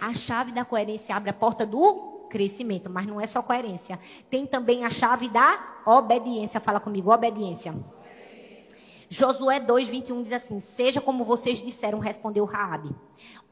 A 0.00 0.12
chave 0.12 0.50
da 0.50 0.64
coerência 0.64 1.14
abre 1.14 1.30
a 1.30 1.34
porta 1.34 1.64
do 1.64 2.11
crescimento, 2.32 2.88
mas 2.88 3.06
não 3.06 3.20
é 3.20 3.26
só 3.26 3.42
coerência. 3.42 4.00
Tem 4.30 4.46
também 4.46 4.86
a 4.86 4.90
chave 4.90 5.28
da 5.28 5.82
obediência. 5.84 6.58
Fala 6.58 6.80
comigo, 6.80 7.12
obediência. 7.12 7.74
Josué 9.10 9.60
2, 9.60 9.88
21 9.88 10.22
diz 10.22 10.32
assim: 10.32 10.58
Seja 10.58 10.98
como 10.98 11.26
vocês 11.26 11.60
disseram, 11.60 11.98
respondeu 11.98 12.46
Raabe. 12.46 12.90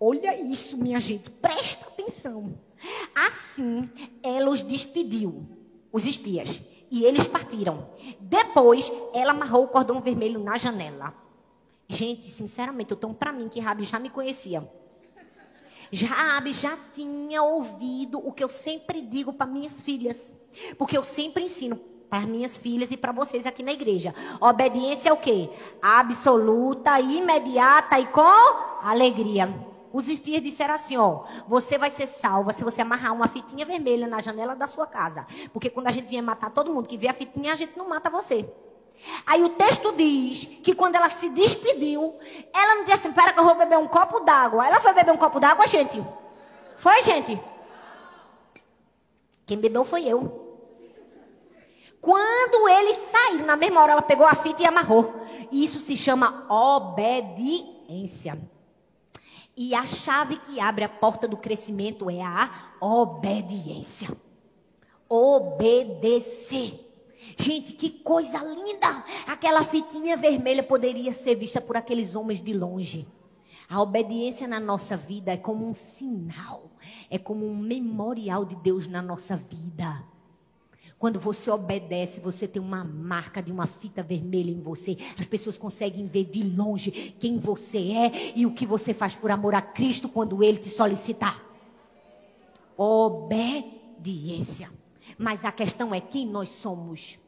Olha 0.00 0.40
isso, 0.40 0.78
minha 0.78 0.98
gente, 0.98 1.28
presta 1.28 1.86
atenção. 1.86 2.58
Assim, 3.14 3.90
ela 4.22 4.48
os 4.48 4.62
despediu, 4.62 5.46
os 5.92 6.06
espias, 6.06 6.62
e 6.90 7.04
eles 7.04 7.26
partiram. 7.26 7.86
Depois, 8.18 8.90
ela 9.12 9.32
amarrou 9.32 9.64
o 9.64 9.68
cordão 9.68 10.00
vermelho 10.00 10.42
na 10.42 10.56
janela. 10.56 11.12
Gente, 11.86 12.26
sinceramente, 12.26 12.92
eu 12.92 12.96
tomo 12.96 13.14
para 13.14 13.30
mim 13.30 13.50
que 13.50 13.60
Raabe 13.60 13.82
já 13.82 13.98
me 13.98 14.08
conhecia. 14.08 14.66
Raabe 15.92 16.52
já 16.52 16.76
tinha 16.92 17.42
ouvido 17.42 18.18
o 18.24 18.32
que 18.32 18.44
eu 18.44 18.48
sempre 18.48 19.02
digo 19.02 19.32
para 19.32 19.46
minhas 19.46 19.82
filhas. 19.82 20.32
Porque 20.78 20.96
eu 20.96 21.04
sempre 21.04 21.44
ensino 21.44 21.80
para 22.08 22.26
minhas 22.26 22.56
filhas 22.56 22.90
e 22.90 22.96
para 22.96 23.12
vocês 23.12 23.46
aqui 23.46 23.62
na 23.62 23.72
igreja. 23.72 24.14
Obediência 24.40 25.10
é 25.10 25.12
o 25.12 25.16
quê? 25.16 25.48
Absoluta, 25.80 27.00
imediata 27.00 27.98
e 28.00 28.06
com 28.06 28.20
alegria. 28.82 29.70
Os 29.92 30.08
espias 30.08 30.42
disseram 30.42 30.74
assim, 30.74 30.96
ó, 30.96 31.24
você 31.48 31.76
vai 31.76 31.90
ser 31.90 32.06
salva 32.06 32.52
se 32.52 32.62
você 32.62 32.82
amarrar 32.82 33.12
uma 33.12 33.26
fitinha 33.26 33.66
vermelha 33.66 34.06
na 34.06 34.20
janela 34.20 34.54
da 34.54 34.66
sua 34.66 34.86
casa. 34.86 35.26
Porque 35.52 35.70
quando 35.70 35.88
a 35.88 35.90
gente 35.90 36.08
vinha 36.08 36.22
matar 36.22 36.50
todo 36.50 36.72
mundo 36.72 36.88
que 36.88 36.96
vê 36.96 37.08
a 37.08 37.14
fitinha, 37.14 37.52
a 37.52 37.56
gente 37.56 37.76
não 37.76 37.88
mata 37.88 38.08
você. 38.08 38.48
Aí 39.26 39.42
o 39.42 39.50
texto 39.50 39.92
diz 39.92 40.44
que 40.62 40.74
quando 40.74 40.96
ela 40.96 41.08
se 41.08 41.28
despediu, 41.30 42.18
ela 42.52 42.76
não 42.76 42.84
disse 42.84 42.94
assim, 42.94 43.08
espera 43.08 43.32
que 43.32 43.40
eu 43.40 43.44
vou 43.44 43.54
beber 43.54 43.78
um 43.78 43.88
copo 43.88 44.20
d'água. 44.20 44.66
Ela 44.66 44.80
foi 44.80 44.92
beber 44.92 45.12
um 45.12 45.16
copo 45.16 45.40
d'água, 45.40 45.66
gente? 45.66 46.04
Foi, 46.76 47.00
gente? 47.02 47.40
Quem 49.46 49.58
bebeu 49.58 49.84
foi 49.84 50.06
eu. 50.06 50.48
Quando 52.00 52.68
ele 52.68 52.94
saiu, 52.94 53.44
na 53.44 53.56
mesma 53.56 53.82
hora 53.82 53.92
ela 53.92 54.02
pegou 54.02 54.26
a 54.26 54.34
fita 54.34 54.62
e 54.62 54.66
amarrou. 54.66 55.12
Isso 55.52 55.80
se 55.80 55.96
chama 55.96 56.46
obediência. 56.48 58.40
E 59.56 59.74
a 59.74 59.84
chave 59.84 60.36
que 60.38 60.58
abre 60.60 60.84
a 60.84 60.88
porta 60.88 61.28
do 61.28 61.36
crescimento 61.36 62.08
é 62.08 62.22
a 62.22 62.72
obediência. 62.80 64.08
Obedecer. 65.08 66.89
Gente, 67.36 67.72
que 67.74 67.90
coisa 67.90 68.38
linda! 68.42 69.04
Aquela 69.26 69.64
fitinha 69.64 70.16
vermelha 70.16 70.62
poderia 70.62 71.12
ser 71.12 71.34
vista 71.34 71.60
por 71.60 71.76
aqueles 71.76 72.14
homens 72.14 72.42
de 72.42 72.52
longe. 72.52 73.06
A 73.68 73.80
obediência 73.80 74.48
na 74.48 74.58
nossa 74.58 74.96
vida 74.96 75.32
é 75.32 75.36
como 75.36 75.64
um 75.64 75.74
sinal, 75.74 76.72
é 77.08 77.18
como 77.18 77.46
um 77.46 77.56
memorial 77.56 78.44
de 78.44 78.56
Deus 78.56 78.88
na 78.88 79.00
nossa 79.00 79.36
vida. 79.36 80.04
Quando 80.98 81.18
você 81.18 81.50
obedece, 81.50 82.20
você 82.20 82.46
tem 82.46 82.60
uma 82.60 82.84
marca 82.84 83.40
de 83.40 83.50
uma 83.50 83.66
fita 83.66 84.02
vermelha 84.02 84.50
em 84.50 84.60
você. 84.60 84.98
As 85.18 85.24
pessoas 85.24 85.56
conseguem 85.56 86.06
ver 86.06 86.24
de 86.24 86.42
longe 86.42 87.14
quem 87.18 87.38
você 87.38 87.92
é 87.92 88.32
e 88.36 88.44
o 88.44 88.52
que 88.52 88.66
você 88.66 88.92
faz 88.92 89.14
por 89.14 89.30
amor 89.30 89.54
a 89.54 89.62
Cristo 89.62 90.10
quando 90.10 90.44
Ele 90.44 90.58
te 90.58 90.68
solicitar. 90.68 91.42
Obediência. 92.76 94.68
Mas 95.18 95.44
a 95.44 95.52
questão 95.52 95.94
é 95.94 96.00
quem 96.00 96.26
nós 96.26 96.48
somos 96.48 97.18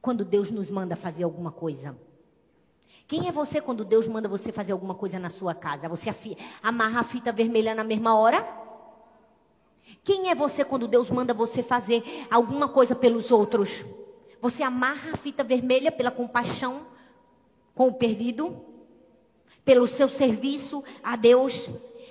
quando 0.00 0.24
Deus 0.24 0.50
nos 0.50 0.70
manda 0.70 0.96
fazer 0.96 1.24
alguma 1.24 1.50
coisa. 1.50 1.96
Quem 3.06 3.26
é 3.26 3.32
você 3.32 3.60
quando 3.60 3.84
Deus 3.84 4.06
manda 4.06 4.28
você 4.28 4.52
fazer 4.52 4.72
alguma 4.72 4.94
coisa 4.94 5.18
na 5.18 5.30
sua 5.30 5.54
casa? 5.54 5.88
Você 5.88 6.10
amarra 6.62 7.00
a 7.00 7.04
fita 7.04 7.32
vermelha 7.32 7.74
na 7.74 7.82
mesma 7.82 8.14
hora? 8.14 8.46
Quem 10.04 10.30
é 10.30 10.34
você 10.34 10.64
quando 10.64 10.86
Deus 10.86 11.10
manda 11.10 11.32
você 11.32 11.62
fazer 11.62 12.02
alguma 12.30 12.68
coisa 12.68 12.94
pelos 12.94 13.30
outros? 13.30 13.84
Você 14.40 14.62
amarra 14.62 15.12
a 15.14 15.16
fita 15.16 15.42
vermelha 15.42 15.90
pela 15.90 16.10
compaixão 16.10 16.86
com 17.74 17.88
o 17.88 17.94
perdido? 17.94 18.64
Pelo 19.64 19.86
seu 19.86 20.08
serviço 20.08 20.84
a 21.02 21.16
Deus? 21.16 21.68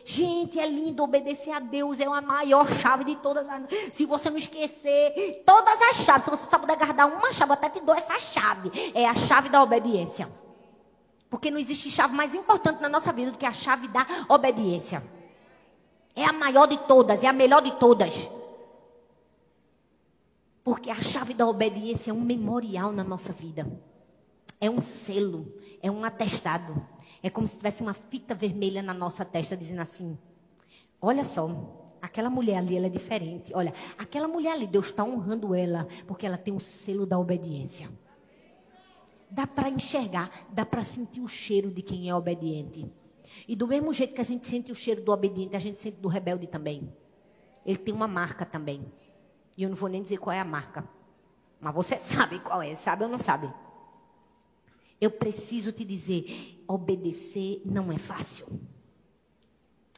Gente, 0.10 0.58
é 0.58 0.66
lindo 0.66 1.04
obedecer 1.04 1.52
a 1.52 1.60
Deus, 1.60 2.00
é 2.00 2.06
a 2.06 2.22
maior 2.22 2.66
chave 2.80 3.04
de 3.04 3.18
todas 3.18 3.50
as. 3.50 3.62
Se 3.92 4.06
você 4.06 4.30
não 4.30 4.38
esquecer 4.38 5.44
todas 5.46 5.82
as 5.82 5.98
chaves, 5.98 6.24
se 6.24 6.32
você 6.32 6.50
só 6.50 6.58
puder 6.58 6.78
guardar 6.78 7.10
uma 7.10 7.30
chave, 7.34 7.52
eu 7.52 7.56
até 7.56 7.70
te 7.70 7.82
dou 7.82 7.94
essa 7.94 8.18
chave. 8.18 8.72
É 8.96 9.06
a 9.06 9.14
chave 9.14 9.50
da 9.50 9.62
obediência. 9.62 10.32
Porque 11.30 11.52
não 11.52 11.60
existe 11.60 11.92
chave 11.92 12.16
mais 12.16 12.34
importante 12.34 12.82
na 12.82 12.88
nossa 12.88 13.12
vida 13.12 13.32
do 13.32 13.38
que 13.38 13.46
a 13.46 13.52
chave 13.52 13.90
da 13.90 14.08
obediência. 14.30 15.04
É 16.16 16.24
a 16.24 16.32
maior 16.32 16.68
de 16.68 16.78
todas, 16.78 17.22
é 17.22 17.28
a 17.28 17.34
melhor 17.34 17.62
de 17.62 17.72
todas. 17.78 18.30
Porque 20.64 20.90
a 20.90 21.02
chave 21.02 21.34
da 21.34 21.46
obediência 21.46 22.12
é 22.12 22.14
um 22.14 22.22
memorial 22.22 22.94
na 22.94 23.04
nossa 23.04 23.34
vida. 23.34 23.70
É 24.62 24.70
um 24.70 24.80
selo, 24.80 25.54
é 25.82 25.92
um 25.92 26.06
atestado. 26.06 26.82
É 27.28 27.30
como 27.30 27.46
se 27.46 27.58
tivesse 27.58 27.84
uma 27.84 27.94
fita 27.94 28.34
vermelha 28.34 28.82
na 28.82 28.94
nossa 28.94 29.26
testa 29.26 29.58
dizendo 29.58 29.82
assim: 29.82 30.18
Olha 31.02 31.26
só, 31.26 31.50
aquela 32.02 32.30
mulher 32.30 32.56
ali 32.56 32.78
ela 32.78 32.86
é 32.86 32.90
diferente. 32.90 33.54
Olha, 33.54 33.74
aquela 33.98 34.30
mulher 34.30 34.54
ali, 34.54 34.66
Deus 34.66 34.86
está 34.86 35.04
honrando 35.04 35.54
ela 35.54 35.90
porque 36.08 36.26
ela 36.26 36.38
tem 36.38 36.54
o 36.54 36.60
selo 36.62 37.06
da 37.06 37.20
obediência. 37.20 37.90
Dá 39.30 39.46
para 39.46 39.68
enxergar, 39.68 40.32
dá 40.54 40.66
para 40.66 40.86
sentir 40.86 41.20
o 41.20 41.28
cheiro 41.28 41.70
de 41.70 41.82
quem 41.82 42.08
é 42.10 42.16
obediente. 42.16 42.90
E 43.46 43.58
do 43.58 43.68
mesmo 43.68 43.92
jeito 43.92 44.14
que 44.14 44.22
a 44.22 44.24
gente 44.24 44.48
sente 44.48 44.72
o 44.72 44.76
cheiro 44.76 45.02
do 45.02 45.12
obediente, 45.12 45.54
a 45.54 45.60
gente 45.60 45.78
sente 45.78 45.98
do 45.98 46.08
rebelde 46.08 46.48
também. 46.48 46.96
Ele 47.66 47.78
tem 47.78 47.94
uma 47.94 48.08
marca 48.08 48.46
também. 48.46 48.90
E 49.58 49.64
eu 49.64 49.70
não 49.70 49.76
vou 49.76 49.90
nem 49.90 50.02
dizer 50.02 50.18
qual 50.18 50.34
é 50.34 50.40
a 50.40 50.46
marca. 50.46 50.88
Mas 51.60 51.76
você 51.76 51.98
sabe 52.00 52.40
qual 52.40 52.62
é, 52.62 52.74
sabe 52.74 53.04
ou 53.04 53.10
não 53.10 53.18
sabe? 53.18 53.54
Eu 55.00 55.12
preciso 55.12 55.72
te 55.72 55.86
dizer, 55.86 56.64
obedecer 56.68 57.62
não 57.66 57.92
é 57.92 57.98
fácil. 57.98 58.60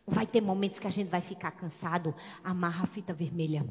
Vai 0.06 0.26
ter 0.26 0.42
momentos 0.42 0.80
que 0.80 0.88
a 0.88 0.90
gente 0.90 1.10
vai 1.10 1.22
ficar 1.22 1.52
cansado, 1.52 2.14
amarra 2.44 2.84
a 2.84 2.88
fita 2.88 3.14
vermelha. 3.14 3.66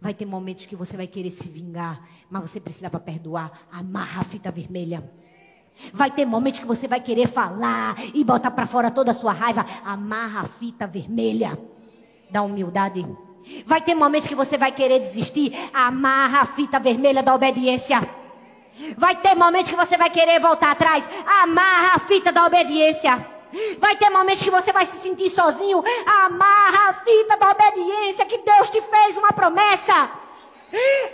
Vai 0.00 0.12
ter 0.12 0.26
momentos 0.26 0.66
que 0.66 0.74
você 0.74 0.96
vai 0.96 1.06
querer 1.06 1.30
se 1.30 1.48
vingar, 1.48 2.06
mas 2.28 2.50
você 2.50 2.58
precisa 2.60 2.90
para 2.90 2.98
perdoar, 2.98 3.66
amarra 3.70 4.22
a 4.22 4.24
fita 4.24 4.50
vermelha. 4.50 5.08
Vai 5.92 6.10
ter 6.10 6.26
momentos 6.26 6.60
que 6.60 6.66
você 6.66 6.86
vai 6.86 7.00
querer 7.00 7.28
falar 7.28 7.96
e 8.14 8.22
botar 8.24 8.50
para 8.50 8.66
fora 8.66 8.90
toda 8.90 9.12
a 9.12 9.14
sua 9.14 9.32
raiva. 9.32 9.64
Amarra 9.84 10.40
a 10.40 10.44
fita 10.44 10.86
vermelha 10.86 11.58
da 12.30 12.42
humildade. 12.42 13.06
Vai 13.64 13.80
ter 13.80 13.94
momentos 13.94 14.28
que 14.28 14.34
você 14.34 14.58
vai 14.58 14.72
querer 14.72 14.98
desistir. 14.98 15.52
Amarra 15.72 16.40
a 16.40 16.46
fita 16.46 16.78
vermelha 16.78 17.22
da 17.22 17.34
obediência. 17.34 18.00
Vai 18.96 19.16
ter 19.16 19.34
momentos 19.34 19.70
que 19.70 19.76
você 19.76 19.96
vai 19.96 20.10
querer 20.10 20.40
voltar 20.40 20.72
atrás. 20.72 21.04
Amarra 21.42 21.96
a 21.96 21.98
fita 22.00 22.32
da 22.32 22.46
obediência. 22.46 23.26
Vai 23.78 23.96
ter 23.96 24.08
momentos 24.08 24.42
que 24.42 24.50
você 24.50 24.72
vai 24.72 24.86
se 24.86 24.96
sentir 24.96 25.28
sozinho. 25.28 25.82
Amarra 26.06 26.90
a 26.90 26.94
fita 26.94 27.36
da 27.36 27.50
obediência 27.50 28.24
que 28.24 28.38
Deus 28.38 28.70
te 28.70 28.80
fez 28.80 29.16
uma 29.16 29.32
promessa. 29.32 30.10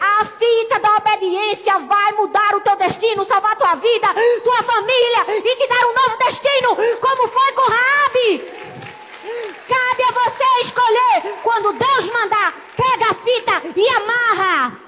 A 0.01 0.25
fita 0.25 0.79
da 0.79 0.95
obediência 0.97 1.79
vai 1.81 2.13
mudar 2.13 2.55
o 2.55 2.61
teu 2.61 2.77
destino, 2.77 3.25
salvar 3.25 3.57
tua 3.57 3.75
vida, 3.75 4.07
tua 4.45 4.63
família 4.63 5.25
e 5.29 5.57
te 5.57 5.67
dar 5.67 5.85
um 5.85 5.95
novo 5.95 6.17
destino, 6.19 6.77
como 7.01 7.29
foi 7.29 7.53
com 7.53 7.63
Rabi. 7.63 8.59
Cabe 9.69 10.03
a 10.05 10.13
você 10.13 10.45
escolher. 10.61 11.39
Quando 11.43 11.73
Deus 11.73 12.09
mandar, 12.11 12.55
pega 12.77 13.11
a 13.11 13.15
fita 13.15 13.63
e 13.75 13.89
amarra. 13.89 14.81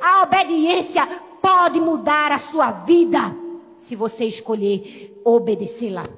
A 0.00 0.22
obediência 0.22 1.29
pode 1.40 1.80
mudar 1.80 2.32
a 2.32 2.38
sua 2.38 2.70
vida 2.70 3.18
se 3.78 3.96
você 3.96 4.24
escolher 4.24 5.20
obedecê-la. 5.24 6.08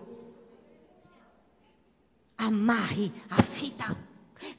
Amarre 2.37 3.13
a 3.31 3.43
fita. 3.43 3.97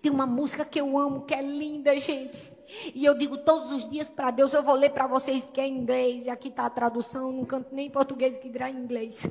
Tem 0.01 0.11
uma 0.11 0.25
música 0.25 0.63
que 0.63 0.79
eu 0.79 0.97
amo, 0.97 1.21
que 1.21 1.33
é 1.33 1.41
linda, 1.41 1.97
gente. 1.97 2.53
E 2.95 3.05
eu 3.05 3.15
digo 3.15 3.37
todos 3.37 3.71
os 3.71 3.87
dias 3.87 4.07
para 4.09 4.31
Deus, 4.31 4.53
eu 4.53 4.63
vou 4.63 4.75
ler 4.75 4.91
para 4.91 5.05
vocês 5.05 5.43
que 5.53 5.61
é 5.61 5.67
em 5.67 5.77
inglês, 5.77 6.25
e 6.25 6.29
aqui 6.29 6.47
está 6.47 6.65
a 6.65 6.69
tradução, 6.69 7.31
não 7.31 7.45
canto 7.45 7.73
nem 7.73 7.87
em 7.87 7.91
português 7.91 8.37
que 8.37 8.49
dirá 8.49 8.69
em 8.69 8.77
inglês. 8.77 9.27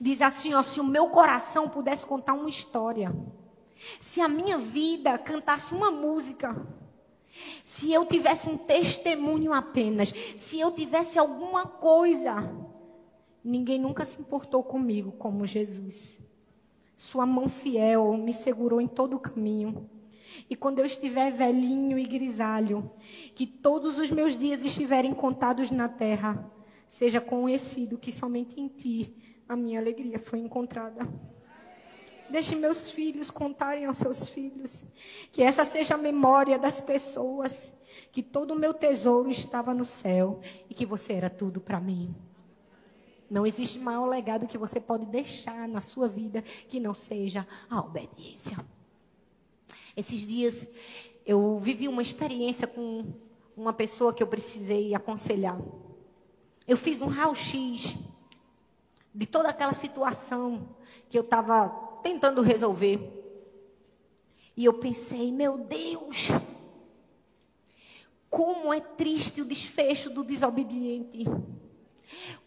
Diz 0.00 0.20
assim, 0.20 0.52
ó, 0.54 0.62
se 0.62 0.80
o 0.80 0.84
meu 0.84 1.08
coração 1.08 1.68
pudesse 1.68 2.04
contar 2.04 2.34
uma 2.34 2.48
história, 2.48 3.14
se 4.00 4.20
a 4.20 4.28
minha 4.28 4.58
vida 4.58 5.16
cantasse 5.18 5.74
uma 5.74 5.90
música, 5.90 6.56
se 7.64 7.92
eu 7.92 8.04
tivesse 8.06 8.48
um 8.48 8.56
testemunho 8.56 9.52
apenas, 9.52 10.12
se 10.36 10.60
eu 10.60 10.70
tivesse 10.70 11.18
alguma 11.18 11.66
coisa, 11.66 12.50
ninguém 13.42 13.78
nunca 13.78 14.04
se 14.04 14.20
importou 14.20 14.62
comigo 14.62 15.12
como 15.12 15.46
Jesus. 15.46 16.20
Sua 16.96 17.26
mão 17.26 17.48
fiel 17.48 18.16
me 18.16 18.32
segurou 18.32 18.80
em 18.80 18.88
todo 18.88 19.16
o 19.16 19.20
caminho. 19.20 19.88
E 20.48 20.56
quando 20.56 20.78
eu 20.78 20.84
estiver 20.84 21.30
velhinho 21.30 21.98
e 21.98 22.04
grisalho, 22.04 22.90
que 23.34 23.46
todos 23.46 23.98
os 23.98 24.10
meus 24.10 24.36
dias 24.36 24.64
estiverem 24.64 25.14
contados 25.14 25.70
na 25.70 25.88
terra, 25.88 26.50
seja 26.86 27.20
conhecido 27.20 27.98
que 27.98 28.12
somente 28.12 28.60
em 28.60 28.68
ti 28.68 29.14
a 29.48 29.56
minha 29.56 29.78
alegria 29.78 30.18
foi 30.18 30.38
encontrada. 30.38 31.08
Deixe 32.28 32.54
meus 32.54 32.88
filhos 32.88 33.30
contarem 33.30 33.86
aos 33.86 33.98
seus 33.98 34.26
filhos. 34.26 34.84
Que 35.32 35.42
essa 35.42 35.64
seja 35.64 35.94
a 35.94 35.98
memória 35.98 36.58
das 36.58 36.80
pessoas. 36.80 37.72
Que 38.12 38.22
todo 38.22 38.52
o 38.52 38.58
meu 38.58 38.72
tesouro 38.74 39.30
estava 39.30 39.74
no 39.74 39.84
céu 39.84 40.40
e 40.68 40.74
que 40.74 40.86
você 40.86 41.14
era 41.14 41.30
tudo 41.30 41.60
para 41.60 41.80
mim. 41.80 42.14
Não 43.28 43.46
existe 43.46 43.78
maior 43.78 44.06
legado 44.06 44.46
que 44.46 44.56
você 44.56 44.80
pode 44.80 45.06
deixar 45.06 45.68
na 45.68 45.80
sua 45.80 46.08
vida 46.08 46.42
que 46.68 46.78
não 46.78 46.94
seja 46.94 47.46
a 47.68 47.80
obediência. 47.80 48.56
Esses 49.96 50.24
dias 50.24 50.66
eu 51.24 51.58
vivi 51.58 51.88
uma 51.88 52.02
experiência 52.02 52.66
com 52.66 53.12
uma 53.56 53.72
pessoa 53.72 54.12
que 54.14 54.22
eu 54.22 54.26
precisei 54.26 54.94
aconselhar. 54.94 55.58
Eu 56.68 56.76
fiz 56.76 57.02
um 57.02 57.08
raio-x 57.08 57.96
de 59.14 59.26
toda 59.26 59.48
aquela 59.48 59.72
situação 59.72 60.76
que 61.08 61.18
eu 61.18 61.22
estava 61.22 61.85
tentando 62.06 62.40
resolver. 62.40 63.00
E 64.56 64.64
eu 64.64 64.74
pensei, 64.74 65.32
meu 65.32 65.58
Deus, 65.58 66.28
como 68.30 68.72
é 68.72 68.80
triste 68.80 69.42
o 69.42 69.44
desfecho 69.44 70.08
do 70.08 70.22
desobediente. 70.22 71.24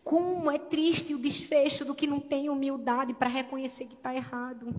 Como 0.02 0.50
é 0.50 0.58
triste 0.58 1.14
o 1.14 1.20
desfecho 1.20 1.84
do 1.84 1.94
que 1.94 2.08
não 2.08 2.22
tem 2.22 2.50
humildade 2.50 3.14
para 3.14 3.28
reconhecer 3.28 3.86
que 3.86 3.96
está 3.96 4.16
errado. 4.16 4.74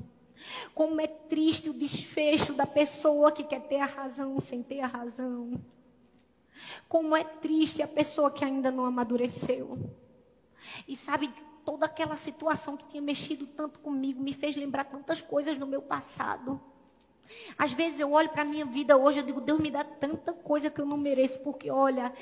Como 0.75 0.99
é 0.99 1.07
triste 1.07 1.69
o 1.69 1.75
desfecho 1.75 2.55
da 2.55 2.65
pessoa 2.65 3.31
que 3.31 3.45
quer 3.45 3.61
ter 3.61 3.81
a 3.81 3.87
razão 3.87 4.41
sem 4.41 4.63
ter 4.63 4.81
a 4.81 4.87
razão. 4.87 5.61
Como 6.89 7.15
é 7.15 7.23
triste 7.23 7.83
a 7.83 7.89
pessoa 7.89 8.31
que 8.31 8.47
ainda 8.47 8.71
não 8.71 8.87
amadureceu. 8.87 9.79
E 10.89 10.97
sabe, 10.97 11.31
toda 11.65 11.87
aquela 11.87 12.17
situação 12.17 12.77
que 12.77 12.85
tinha 12.85 13.03
mexido 13.03 13.47
tanto 13.47 13.81
comigo, 13.81 14.23
me 14.23 14.33
fez 14.33 14.57
lembrar 14.57 14.85
tantas 14.85 15.21
coisas 15.21 15.59
no 15.59 15.67
meu 15.67 15.83
passado. 15.83 16.61
Às 17.57 17.73
vezes 17.73 18.01
eu 18.01 18.13
olho 18.13 18.29
para 18.31 18.43
a 18.43 18.45
minha 18.45 18.65
vida 18.65 18.97
hoje, 18.97 19.21
eu 19.21 19.23
digo, 19.23 19.41
Deus 19.41 19.61
me 19.61 19.71
dá 19.71 19.85
tanta 19.85 20.33
coisa 20.33 20.71
que 20.71 20.81
eu 20.81 20.87
não 20.87 20.97
mereço, 20.97 21.41
porque 21.43 21.71
olha, 21.71 22.13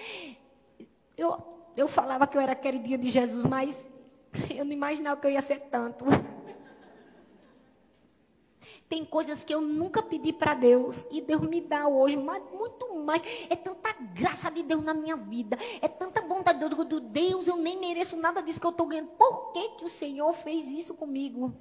eu, 1.17 1.43
eu 1.77 1.89
falava 1.89 2.27
que 2.27 2.37
eu 2.37 2.41
era 2.41 2.55
queridinha 2.55 2.99
de 2.99 3.09
Jesus, 3.09 3.45
mas 3.45 3.89
eu 4.55 4.65
não 4.65 4.73
imaginava 4.73 5.21
que 5.21 5.27
eu 5.27 5.31
ia 5.31 5.43
ser 5.43 5.61
tanto. 5.71 6.05
Tem 8.89 9.05
coisas 9.05 9.45
que 9.45 9.55
eu 9.55 9.61
nunca 9.61 10.03
pedi 10.03 10.33
para 10.33 10.55
Deus 10.55 11.05
e 11.11 11.21
Deus 11.21 11.43
me 11.43 11.61
dá 11.61 11.87
hoje, 11.87 12.17
mas 12.17 12.43
muito 12.51 12.95
mais. 12.95 13.23
É 13.51 13.55
tanta 13.55 13.93
graça 14.15 14.51
de 14.51 14.63
Deus 14.63 14.83
na 14.83 14.95
minha 14.95 15.15
vida, 15.15 15.59
é 15.83 15.89
tanta 15.89 16.23
bondade 16.23 16.59
de 16.59 16.75
Deus. 16.75 17.03
Deus, 17.03 17.49
eu 17.49 17.57
nem 17.57 17.79
mereço 17.79 18.17
nada 18.17 18.41
disso 18.41 18.61
que 18.61 18.67
eu 18.67 18.71
estou 18.71 18.87
ganhando. 18.87 19.09
Por 19.09 19.53
que, 19.53 19.69
que 19.71 19.85
o 19.85 19.89
Senhor 19.89 20.33
fez 20.33 20.69
isso 20.69 20.95
comigo? 20.95 21.55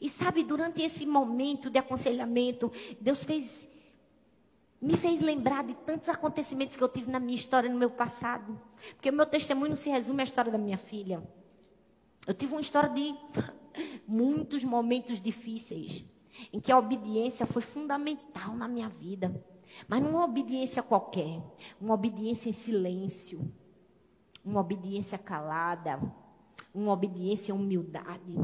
E 0.00 0.08
sabe, 0.08 0.42
durante 0.42 0.82
esse 0.82 1.04
momento 1.04 1.68
de 1.68 1.78
aconselhamento, 1.78 2.72
Deus 2.98 3.22
fez, 3.22 3.68
me 4.80 4.96
fez 4.96 5.20
lembrar 5.20 5.64
de 5.64 5.74
tantos 5.74 6.08
acontecimentos 6.08 6.76
que 6.76 6.82
eu 6.82 6.88
tive 6.88 7.10
na 7.10 7.20
minha 7.20 7.36
história, 7.36 7.68
no 7.68 7.78
meu 7.78 7.90
passado. 7.90 8.58
Porque 8.94 9.10
o 9.10 9.12
meu 9.12 9.26
testemunho 9.26 9.70
não 9.70 9.76
se 9.76 9.90
resume 9.90 10.22
à 10.22 10.24
história 10.24 10.50
da 10.50 10.58
minha 10.58 10.78
filha. 10.78 11.22
Eu 12.26 12.34
tive 12.34 12.52
uma 12.52 12.60
história 12.60 12.88
de 12.88 13.14
muitos 14.06 14.64
momentos 14.64 15.20
difíceis 15.20 16.04
em 16.52 16.60
que 16.60 16.70
a 16.70 16.78
obediência 16.78 17.46
foi 17.46 17.62
fundamental 17.62 18.54
na 18.54 18.68
minha 18.68 18.88
vida. 18.88 19.42
Mas 19.88 20.02
não 20.02 20.10
uma 20.10 20.24
obediência 20.24 20.82
qualquer, 20.82 21.42
uma 21.80 21.94
obediência 21.94 22.48
em 22.48 22.52
silêncio, 22.52 23.52
uma 24.44 24.60
obediência 24.60 25.18
calada, 25.18 26.00
uma 26.74 26.92
obediência 26.92 27.52
em 27.52 27.54
humildade. 27.54 28.36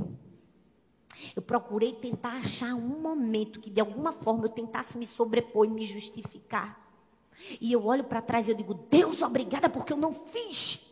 Eu 1.37 1.43
procurei 1.43 1.93
tentar 1.93 2.37
achar 2.37 2.75
um 2.75 3.01
momento 3.01 3.61
que 3.61 3.71
de 3.71 3.81
alguma 3.81 4.13
forma 4.13 4.45
eu 4.45 4.49
tentasse 4.49 4.99
me 4.99 5.07
sobrepor 5.07 5.67
e 5.67 5.71
me 5.71 5.85
justificar. 5.85 6.81
E 7.61 7.73
eu 7.73 7.85
olho 7.85 8.05
para 8.05 8.23
trás 8.23 8.49
e 8.49 8.51
eu 8.51 8.57
digo: 8.57 8.75
Deus, 8.75 9.23
obrigada 9.23 9.69
porque 9.69 9.93
eu 9.93 9.97
não 9.97 10.13
fiz. 10.13 10.92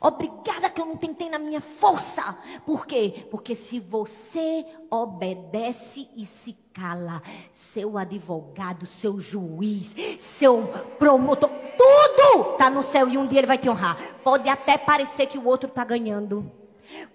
Obrigada 0.00 0.70
que 0.70 0.80
eu 0.80 0.86
não 0.86 0.96
tentei 0.96 1.28
na 1.28 1.38
minha 1.38 1.60
força. 1.60 2.36
Por 2.64 2.86
quê? 2.86 3.26
Porque 3.30 3.54
se 3.54 3.78
você 3.78 4.64
obedece 4.90 6.08
e 6.16 6.24
se 6.24 6.56
cala, 6.72 7.22
seu 7.52 7.96
advogado, 7.96 8.86
seu 8.86 9.18
juiz, 9.18 9.94
seu 10.18 10.66
promotor, 10.98 11.50
tudo 11.76 12.52
está 12.52 12.70
no 12.70 12.82
céu 12.82 13.08
e 13.08 13.18
um 13.18 13.26
dia 13.26 13.40
ele 13.40 13.46
vai 13.46 13.58
te 13.58 13.68
honrar. 13.68 13.96
Pode 14.22 14.48
até 14.48 14.76
parecer 14.76 15.26
que 15.26 15.38
o 15.38 15.46
outro 15.46 15.68
está 15.68 15.84
ganhando. 15.84 16.50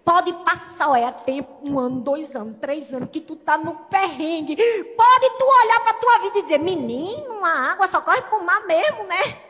Pode 0.03 0.33
passar, 0.43 0.89
olha, 0.89 1.11
tempo, 1.11 1.69
um 1.69 1.79
ano, 1.79 2.01
dois 2.01 2.35
anos, 2.35 2.57
três 2.59 2.93
anos, 2.93 3.09
que 3.11 3.21
tu 3.21 3.35
tá 3.35 3.57
no 3.57 3.75
perrengue. 3.75 4.55
Pode 4.55 5.29
tu 5.37 5.45
olhar 5.45 5.79
para 5.81 5.93
tua 5.93 6.19
vida 6.19 6.39
e 6.39 6.43
dizer, 6.43 6.57
menino, 6.57 7.45
a 7.45 7.71
água 7.71 7.87
só 7.87 8.01
corre 8.01 8.21
pro 8.23 8.43
mar 8.43 8.65
mesmo, 8.65 9.03
né? 9.03 9.48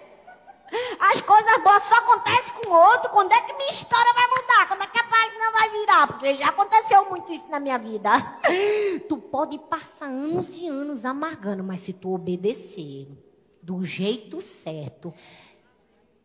As 0.99 1.21
coisas 1.21 1.63
boas 1.63 1.83
só 1.83 1.95
acontecem 1.95 2.53
com 2.61 2.69
o 2.69 2.73
outro. 2.73 3.09
Quando 3.09 3.31
é 3.31 3.41
que 3.41 3.53
minha 3.53 3.71
história 3.71 4.13
vai 4.13 4.27
mudar? 4.27 4.67
Quando 4.67 4.83
é 4.83 4.87
que 4.87 4.99
a 4.99 5.03
página 5.03 5.51
vai 5.51 5.69
virar? 5.69 6.07
Porque 6.07 6.35
já 6.35 6.49
aconteceu 6.49 7.09
muito 7.09 7.31
isso 7.31 7.49
na 7.49 7.59
minha 7.59 7.77
vida. 7.77 8.09
Tu 9.07 9.17
pode 9.17 9.57
passar 9.57 10.07
anos 10.07 10.57
e 10.57 10.67
anos 10.67 11.05
amargando, 11.05 11.63
mas 11.63 11.81
se 11.81 11.93
tu 11.93 12.13
obedecer 12.13 13.07
do 13.61 13.83
jeito 13.83 14.41
certo, 14.41 15.13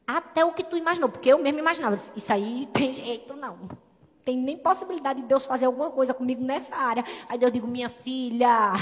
até 0.06 0.44
o 0.44 0.52
que 0.52 0.62
tu 0.62 0.76
imaginou, 0.76 1.08
porque 1.08 1.30
eu 1.30 1.38
mesmo 1.38 1.58
imaginava, 1.58 1.94
isso 1.94 2.32
aí 2.32 2.68
tem 2.72 2.92
jeito 2.92 3.34
não 3.34 3.83
tem 4.24 4.38
nem 4.38 4.56
possibilidade 4.56 5.20
de 5.20 5.26
Deus 5.26 5.44
fazer 5.44 5.66
alguma 5.66 5.90
coisa 5.90 6.14
comigo 6.14 6.42
nessa 6.42 6.74
área. 6.74 7.04
Aí 7.28 7.36
Deus 7.36 7.52
digo, 7.52 7.66
minha 7.66 7.90
filha, 7.90 8.72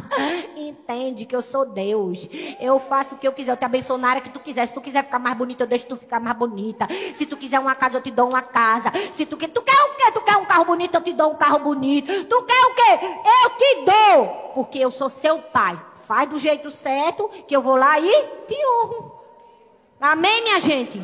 entende 0.56 1.26
que 1.26 1.36
eu 1.36 1.42
sou 1.42 1.66
Deus. 1.66 2.26
Eu 2.58 2.80
faço 2.80 3.14
o 3.14 3.18
que 3.18 3.28
eu 3.28 3.32
quiser, 3.32 3.52
eu 3.52 3.56
te 3.58 3.64
abençoo 3.64 3.98
na 3.98 4.08
área 4.08 4.22
que 4.22 4.30
tu 4.30 4.40
quiser. 4.40 4.66
Se 4.66 4.72
tu 4.72 4.80
quiser 4.80 5.04
ficar 5.04 5.18
mais 5.18 5.36
bonita, 5.36 5.64
eu 5.64 5.66
deixo 5.66 5.86
tu 5.86 5.96
ficar 5.96 6.18
mais 6.18 6.36
bonita. 6.36 6.88
Se 7.14 7.26
tu 7.26 7.36
quiser 7.36 7.60
uma 7.60 7.74
casa, 7.74 7.98
eu 7.98 8.02
te 8.02 8.10
dou 8.10 8.30
uma 8.30 8.40
casa. 8.40 8.90
Se 9.12 9.26
tu 9.26 9.36
quer, 9.36 9.48
tu 9.48 9.60
quer 9.60 9.74
o 9.74 9.96
quê? 9.96 10.12
Tu 10.12 10.20
quer 10.22 10.36
um 10.38 10.46
carro 10.46 10.64
bonito, 10.64 10.94
eu 10.94 11.02
te 11.02 11.12
dou 11.12 11.32
um 11.32 11.36
carro 11.36 11.58
bonito. 11.58 12.24
Tu 12.24 12.42
quer 12.44 12.66
o 12.66 12.74
quê? 12.74 13.20
Eu 13.42 13.50
te 13.50 13.84
dou, 13.84 14.26
porque 14.54 14.78
eu 14.78 14.90
sou 14.90 15.10
seu 15.10 15.40
pai. 15.40 15.76
Faz 16.06 16.28
do 16.30 16.38
jeito 16.38 16.70
certo, 16.70 17.28
que 17.46 17.54
eu 17.54 17.60
vou 17.60 17.76
lá 17.76 18.00
e 18.00 18.26
te 18.46 18.56
honro. 18.66 19.12
Amém, 20.00 20.42
minha 20.42 20.60
gente? 20.60 21.02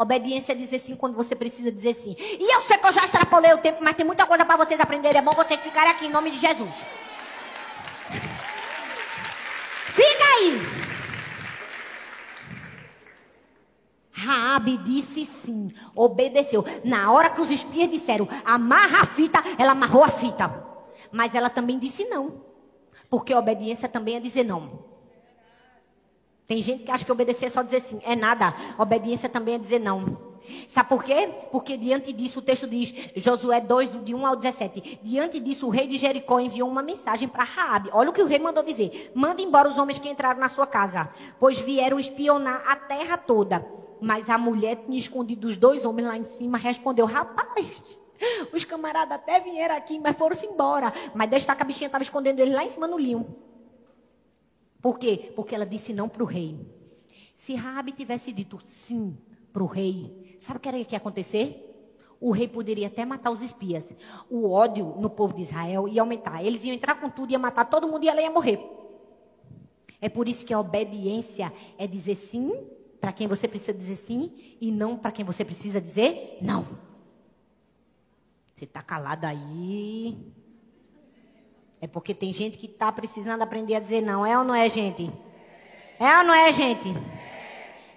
Obediência 0.00 0.52
é 0.52 0.54
dizer 0.54 0.78
sim 0.78 0.96
quando 0.96 1.14
você 1.14 1.36
precisa 1.36 1.70
dizer 1.70 1.92
sim. 1.92 2.16
E 2.18 2.56
eu 2.56 2.62
sei 2.62 2.78
que 2.78 2.86
eu 2.86 2.92
já 2.92 3.04
extrapolei 3.04 3.52
o 3.52 3.58
tempo, 3.58 3.84
mas 3.84 3.94
tem 3.94 4.06
muita 4.06 4.24
coisa 4.24 4.46
para 4.46 4.56
vocês 4.56 4.80
aprenderem. 4.80 5.18
É 5.18 5.22
bom 5.22 5.32
vocês 5.32 5.60
ficarem 5.60 5.90
aqui 5.90 6.06
em 6.06 6.10
nome 6.10 6.30
de 6.30 6.38
Jesus. 6.38 6.86
Fica 9.88 10.24
aí. 10.38 10.58
Raabe 14.10 14.78
disse 14.78 15.26
sim, 15.26 15.70
obedeceu. 15.94 16.64
Na 16.82 17.12
hora 17.12 17.28
que 17.28 17.42
os 17.42 17.50
espias 17.50 17.90
disseram, 17.90 18.26
amarra 18.42 19.02
a 19.02 19.06
fita, 19.06 19.44
ela 19.58 19.72
amarrou 19.72 20.02
a 20.02 20.08
fita. 20.08 20.66
Mas 21.12 21.34
ela 21.34 21.50
também 21.50 21.78
disse 21.78 22.06
não. 22.06 22.40
Porque 23.10 23.34
obediência 23.34 23.86
também 23.86 24.16
é 24.16 24.20
dizer 24.20 24.44
não. 24.44 24.89
Tem 26.50 26.60
gente 26.60 26.82
que 26.82 26.90
acha 26.90 27.04
que 27.04 27.12
obedecer 27.12 27.46
é 27.46 27.48
só 27.48 27.62
dizer 27.62 27.78
sim. 27.78 28.00
É 28.02 28.16
nada. 28.16 28.52
Obediência 28.76 29.28
também 29.28 29.54
é 29.54 29.58
dizer 29.58 29.78
não. 29.78 30.18
Sabe 30.66 30.88
por 30.88 31.04
quê? 31.04 31.32
Porque 31.52 31.76
diante 31.76 32.12
disso 32.12 32.40
o 32.40 32.42
texto 32.42 32.66
diz, 32.66 32.92
Josué 33.14 33.60
2, 33.60 34.04
de 34.04 34.12
1 34.12 34.26
ao 34.26 34.34
17. 34.34 34.98
Diante 35.00 35.38
disso, 35.38 35.68
o 35.68 35.70
rei 35.70 35.86
de 35.86 35.96
Jericó 35.96 36.40
enviou 36.40 36.68
uma 36.68 36.82
mensagem 36.82 37.28
para 37.28 37.44
Raabe. 37.44 37.90
Olha 37.92 38.10
o 38.10 38.12
que 38.12 38.20
o 38.20 38.26
rei 38.26 38.40
mandou 38.40 38.64
dizer: 38.64 39.12
Manda 39.14 39.40
embora 39.40 39.68
os 39.68 39.78
homens 39.78 40.00
que 40.00 40.08
entraram 40.08 40.40
na 40.40 40.48
sua 40.48 40.66
casa, 40.66 41.08
pois 41.38 41.60
vieram 41.60 42.00
espionar 42.00 42.64
a 42.66 42.74
terra 42.74 43.16
toda. 43.16 43.64
Mas 44.00 44.28
a 44.28 44.36
mulher 44.36 44.82
tinha 44.84 44.98
escondido 44.98 45.46
os 45.46 45.56
dois 45.56 45.84
homens 45.84 46.08
lá 46.08 46.16
em 46.16 46.24
cima, 46.24 46.58
respondeu: 46.58 47.06
Rapaz, 47.06 47.80
os 48.52 48.64
camaradas 48.64 49.14
até 49.14 49.38
vieram 49.38 49.76
aqui, 49.76 50.00
mas 50.00 50.16
foram-se 50.16 50.46
embora. 50.46 50.92
Mas 51.14 51.30
desta 51.30 51.54
que 51.54 51.62
a 51.62 51.64
bichinha 51.64 51.86
estava 51.86 52.02
escondendo 52.02 52.40
ele 52.40 52.52
lá 52.52 52.64
em 52.64 52.68
cima 52.68 52.88
no 52.88 52.98
linho. 52.98 53.49
Por 54.80 54.98
quê? 54.98 55.32
Porque 55.36 55.54
ela 55.54 55.66
disse 55.66 55.92
não 55.92 56.08
para 56.08 56.22
o 56.22 56.26
rei. 56.26 56.58
Se 57.34 57.54
Raabe 57.54 57.92
tivesse 57.92 58.32
dito 58.32 58.58
sim 58.62 59.16
para 59.52 59.62
o 59.62 59.66
rei, 59.66 60.20
Sabe 60.40 60.56
o 60.56 60.60
que 60.60 60.68
era 60.68 60.84
que 60.84 60.94
ia 60.94 60.96
acontecer? 60.96 61.66
O 62.18 62.30
rei 62.30 62.48
poderia 62.48 62.86
até 62.86 63.04
matar 63.04 63.30
os 63.30 63.42
espias. 63.42 63.94
O 64.30 64.50
ódio 64.50 64.94
no 64.98 65.10
povo 65.10 65.34
de 65.34 65.42
Israel 65.42 65.86
ia 65.86 66.00
aumentar. 66.00 66.42
Eles 66.42 66.64
iam 66.64 66.74
entrar 66.74 66.98
com 66.98 67.10
tudo, 67.10 67.30
ia 67.30 67.38
matar 67.38 67.66
todo 67.66 67.86
mundo 67.86 68.04
e 68.04 68.08
ela 68.08 68.22
ia 68.22 68.30
morrer. 68.30 68.58
É 70.00 70.08
por 70.08 70.26
isso 70.26 70.46
que 70.46 70.54
a 70.54 70.58
obediência 70.58 71.52
é 71.76 71.86
dizer 71.86 72.14
sim 72.14 72.54
para 72.98 73.12
quem 73.12 73.26
você 73.26 73.46
precisa 73.46 73.74
dizer 73.74 73.96
sim 73.96 74.56
e 74.58 74.72
não 74.72 74.96
para 74.96 75.12
quem 75.12 75.26
você 75.26 75.44
precisa 75.44 75.78
dizer 75.78 76.38
não. 76.40 76.66
Você 78.54 78.64
está 78.64 78.80
calado 78.80 79.26
aí. 79.26 80.16
É 81.80 81.86
porque 81.86 82.14
tem 82.14 82.32
gente 82.32 82.58
que 82.58 82.66
está 82.66 82.92
precisando 82.92 83.42
aprender 83.42 83.74
a 83.74 83.80
dizer 83.80 84.02
não. 84.02 84.24
É 84.24 84.38
ou 84.38 84.44
não 84.44 84.54
é, 84.54 84.68
gente? 84.68 85.10
É 85.98 86.18
ou 86.18 86.24
não 86.24 86.34
é, 86.34 86.52
gente? 86.52 86.94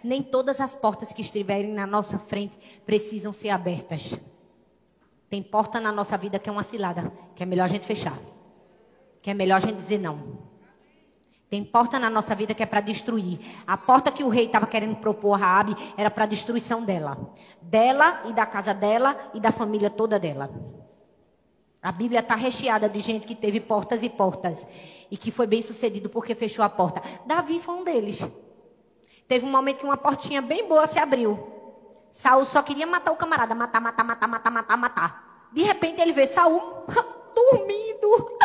nem 0.04 0.22
todas 0.22 0.60
as 0.60 0.76
portas 0.76 1.14
que 1.14 1.22
estiverem 1.22 1.72
na 1.72 1.88
nossa 1.88 2.20
frente 2.20 2.58
precisam 2.86 3.32
ser 3.32 3.50
abertas. 3.50 4.20
Tem 5.30 5.42
porta 5.42 5.80
na 5.80 5.92
nossa 5.92 6.18
vida 6.18 6.38
que 6.38 6.50
é 6.50 6.52
uma 6.52 6.62
cilada, 6.62 7.12
que 7.34 7.42
é 7.42 7.46
melhor 7.46 7.64
a 7.64 7.68
gente 7.68 7.86
fechar. 7.86 8.20
Que 9.22 9.32
é 9.32 9.34
melhor 9.34 9.56
a 9.56 9.60
gente 9.60 9.78
dizer 9.78 9.98
não. 9.98 10.52
Tem 11.50 11.64
porta 11.64 11.98
na 11.98 12.10
nossa 12.10 12.36
vida 12.36 12.54
que 12.54 12.62
é 12.62 12.66
para 12.66 12.82
destruir. 12.82 13.40
A 13.66 13.78
porta 13.78 14.12
que 14.12 14.24
o 14.24 14.30
rei 14.30 14.46
estava 14.46 14.68
querendo 14.68 14.96
propor 14.98 15.36
a 15.36 15.38
Raabe 15.38 15.76
era 15.96 16.12
para 16.12 16.26
destruição 16.26 16.84
dela. 16.84 17.32
Dela 17.62 18.24
e 18.26 18.34
da 18.34 18.46
casa 18.46 18.74
dela 18.74 19.16
e 19.34 19.40
da 19.40 19.52
família 19.52 19.90
toda 19.90 20.20
dela. 20.20 20.50
A 21.84 21.92
Bíblia 21.92 22.22
está 22.22 22.34
recheada 22.34 22.88
de 22.88 23.02
gente 23.02 23.28
que 23.28 23.36
teve 23.36 23.60
portas 23.60 24.04
e 24.04 24.10
portas. 24.10 24.66
E 25.12 25.18
que 25.18 25.32
foi 25.32 25.46
bem 25.46 25.62
sucedido 25.62 26.10
porque 26.10 26.34
fechou 26.34 26.64
a 26.64 26.70
porta. 26.70 27.02
Davi 27.26 27.60
foi 27.60 27.76
um 27.76 27.84
deles. 27.84 28.20
Teve 29.28 29.46
um 29.46 29.52
momento 29.52 29.80
que 29.80 29.86
uma 29.86 29.98
portinha 29.98 30.42
bem 30.42 30.66
boa 30.66 30.88
se 30.88 30.98
abriu. 30.98 31.52
Saul 32.10 32.46
só 32.46 32.62
queria 32.62 32.88
matar 32.88 33.12
o 33.12 33.18
camarada, 33.18 33.54
matar, 33.54 33.82
matar, 33.82 34.04
matar, 34.06 34.28
matar, 34.28 34.52
matar, 34.52 34.78
matar. 34.78 35.50
De 35.52 35.62
repente 35.62 36.02
ele 36.02 36.14
vê 36.14 36.26
Saul 36.26 36.86
dormindo. 37.36 38.38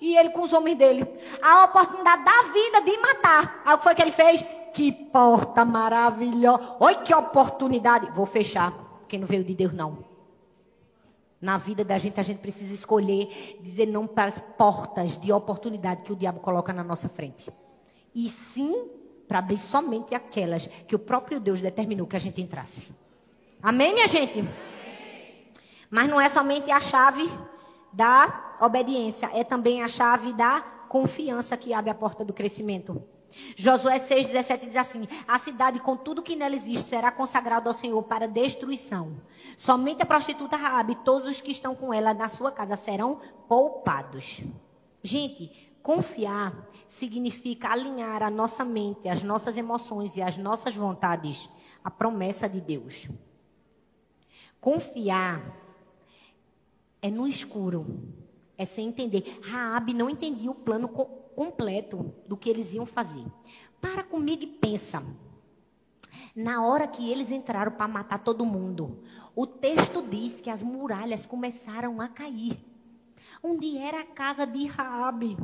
E 0.00 0.16
ele 0.16 0.30
com 0.30 0.40
os 0.40 0.52
homens 0.54 0.78
dele. 0.78 1.06
A 1.42 1.64
oportunidade 1.64 2.24
da 2.24 2.42
vida 2.50 2.80
de 2.80 2.96
matar. 2.96 3.62
Aí 3.66 3.74
o 3.74 3.78
que 3.78 3.84
foi 3.84 3.94
que 3.94 4.00
ele 4.00 4.12
fez? 4.12 4.42
Que 4.72 4.90
porta 4.90 5.66
maravilhosa. 5.66 6.76
Olha 6.80 6.96
que 6.96 7.14
oportunidade. 7.14 8.10
Vou 8.12 8.24
fechar. 8.24 8.72
Porque 9.00 9.18
não 9.18 9.26
veio 9.26 9.44
de 9.44 9.54
Deus, 9.54 9.74
não. 9.74 10.07
Na 11.40 11.56
vida 11.56 11.84
da 11.84 11.96
gente, 11.98 12.18
a 12.18 12.22
gente 12.22 12.38
precisa 12.38 12.74
escolher 12.74 13.58
dizer 13.62 13.86
não 13.86 14.06
para 14.06 14.26
as 14.26 14.40
portas 14.40 15.16
de 15.16 15.32
oportunidade 15.32 16.02
que 16.02 16.12
o 16.12 16.16
diabo 16.16 16.40
coloca 16.40 16.72
na 16.72 16.82
nossa 16.82 17.08
frente. 17.08 17.50
E 18.14 18.28
sim 18.28 18.90
para 19.28 19.38
abrir 19.38 19.58
somente 19.58 20.14
aquelas 20.14 20.66
que 20.66 20.96
o 20.96 20.98
próprio 20.98 21.38
Deus 21.38 21.60
determinou 21.60 22.06
que 22.06 22.16
a 22.16 22.20
gente 22.20 22.40
entrasse. 22.40 22.88
Amém, 23.62 23.92
minha 23.92 24.08
gente? 24.08 24.42
Mas 25.90 26.08
não 26.08 26.20
é 26.20 26.28
somente 26.28 26.70
a 26.70 26.80
chave 26.80 27.28
da 27.92 28.56
obediência, 28.60 29.30
é 29.34 29.44
também 29.44 29.82
a 29.82 29.88
chave 29.88 30.32
da 30.32 30.60
confiança 30.88 31.56
que 31.56 31.72
abre 31.72 31.90
a 31.90 31.94
porta 31.94 32.24
do 32.24 32.32
crescimento. 32.32 33.02
Josué 33.56 33.98
6,17 33.98 34.66
diz 34.66 34.76
assim: 34.76 35.08
A 35.26 35.38
cidade 35.38 35.80
com 35.80 35.96
tudo 35.96 36.22
que 36.22 36.36
nela 36.36 36.54
existe 36.54 36.88
será 36.88 37.10
consagrada 37.10 37.68
ao 37.68 37.74
Senhor 37.74 38.02
para 38.02 38.26
destruição. 38.26 39.20
Somente 39.56 40.02
a 40.02 40.06
prostituta 40.06 40.56
Raabe 40.56 40.92
e 40.92 41.04
todos 41.04 41.28
os 41.28 41.40
que 41.40 41.50
estão 41.50 41.74
com 41.74 41.92
ela 41.92 42.14
na 42.14 42.28
sua 42.28 42.50
casa 42.50 42.76
serão 42.76 43.20
poupados. 43.48 44.40
Gente, 45.02 45.68
Confiar 45.88 46.68
significa 46.86 47.70
alinhar 47.70 48.22
a 48.22 48.30
nossa 48.30 48.62
mente, 48.62 49.08
as 49.08 49.22
nossas 49.22 49.56
emoções 49.56 50.18
e 50.18 50.22
as 50.22 50.36
nossas 50.36 50.76
vontades 50.76 51.48
à 51.82 51.90
promessa 51.90 52.46
de 52.46 52.60
Deus. 52.60 53.08
Confiar 54.60 55.56
é 57.00 57.10
no 57.10 57.26
escuro, 57.26 58.02
é 58.58 58.66
sem 58.66 58.88
entender. 58.88 59.40
Raabe 59.42 59.94
não 59.94 60.10
entendia 60.10 60.50
o 60.50 60.54
plano 60.54 60.90
completo 61.38 62.12
do 62.26 62.36
que 62.36 62.50
eles 62.50 62.74
iam 62.74 62.84
fazer. 62.84 63.24
Para 63.80 64.02
comigo 64.02 64.42
e 64.42 64.46
pensa. 64.48 65.04
Na 66.34 66.66
hora 66.66 66.88
que 66.88 67.08
eles 67.08 67.30
entraram 67.30 67.70
para 67.70 67.86
matar 67.86 68.18
todo 68.24 68.44
mundo, 68.44 69.04
o 69.36 69.46
texto 69.46 70.02
diz 70.02 70.40
que 70.40 70.50
as 70.50 70.64
muralhas 70.64 71.26
começaram 71.26 72.00
a 72.00 72.08
cair 72.08 72.58
onde 73.40 73.78
era 73.78 74.00
a 74.00 74.04
casa 74.04 74.44
de 74.44 74.66
Raabe. 74.66 75.38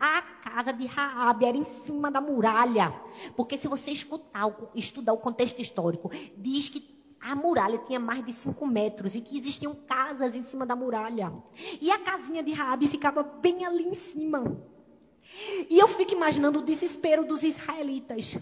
A 0.00 0.22
casa 0.22 0.72
de 0.72 0.86
Raabe 0.86 1.44
era 1.44 1.56
em 1.58 1.64
cima 1.64 2.10
da 2.10 2.18
muralha. 2.18 2.90
Porque 3.36 3.58
se 3.58 3.68
você 3.68 3.90
escutar, 3.90 4.50
estudar 4.74 5.12
o 5.12 5.18
contexto 5.18 5.60
histórico, 5.60 6.10
diz 6.38 6.70
que 6.70 6.82
a 7.20 7.34
muralha 7.34 7.76
tinha 7.78 8.00
mais 8.00 8.24
de 8.24 8.32
5 8.32 8.66
metros 8.66 9.14
e 9.14 9.20
que 9.20 9.36
existiam 9.36 9.74
casas 9.74 10.34
em 10.36 10.42
cima 10.42 10.64
da 10.64 10.74
muralha. 10.74 11.30
E 11.82 11.90
a 11.90 11.98
casinha 11.98 12.42
de 12.42 12.52
Raabe 12.52 12.88
ficava 12.88 13.22
bem 13.22 13.66
ali 13.66 13.84
em 13.84 13.94
cima. 13.94 14.72
E 15.70 15.78
eu 15.78 15.88
fico 15.88 16.12
imaginando 16.12 16.58
o 16.58 16.62
desespero 16.62 17.24
dos 17.24 17.42
israelitas. 17.42 18.36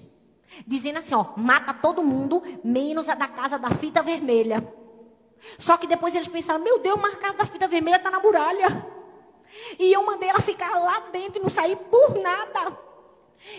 Dizendo 0.66 0.98
assim, 0.98 1.14
ó, 1.14 1.32
mata 1.36 1.72
todo 1.72 2.02
mundo, 2.02 2.42
menos 2.62 3.08
a 3.08 3.14
da 3.14 3.26
casa 3.26 3.58
da 3.58 3.70
fita 3.70 4.02
vermelha. 4.02 4.66
Só 5.58 5.76
que 5.76 5.86
depois 5.86 6.14
eles 6.14 6.28
pensaram: 6.28 6.62
meu 6.62 6.78
Deus, 6.78 6.98
mas 7.00 7.14
a 7.14 7.18
casa 7.18 7.38
da 7.38 7.46
fita 7.46 7.66
vermelha 7.66 7.96
está 7.96 8.10
na 8.10 8.20
muralha. 8.20 8.86
E 9.78 9.92
eu 9.92 10.04
mandei 10.04 10.28
ela 10.28 10.40
ficar 10.40 10.78
lá 10.78 11.00
dentro 11.12 11.40
e 11.40 11.42
não 11.42 11.50
sair 11.50 11.76
por 11.76 12.20
nada. 12.22 12.78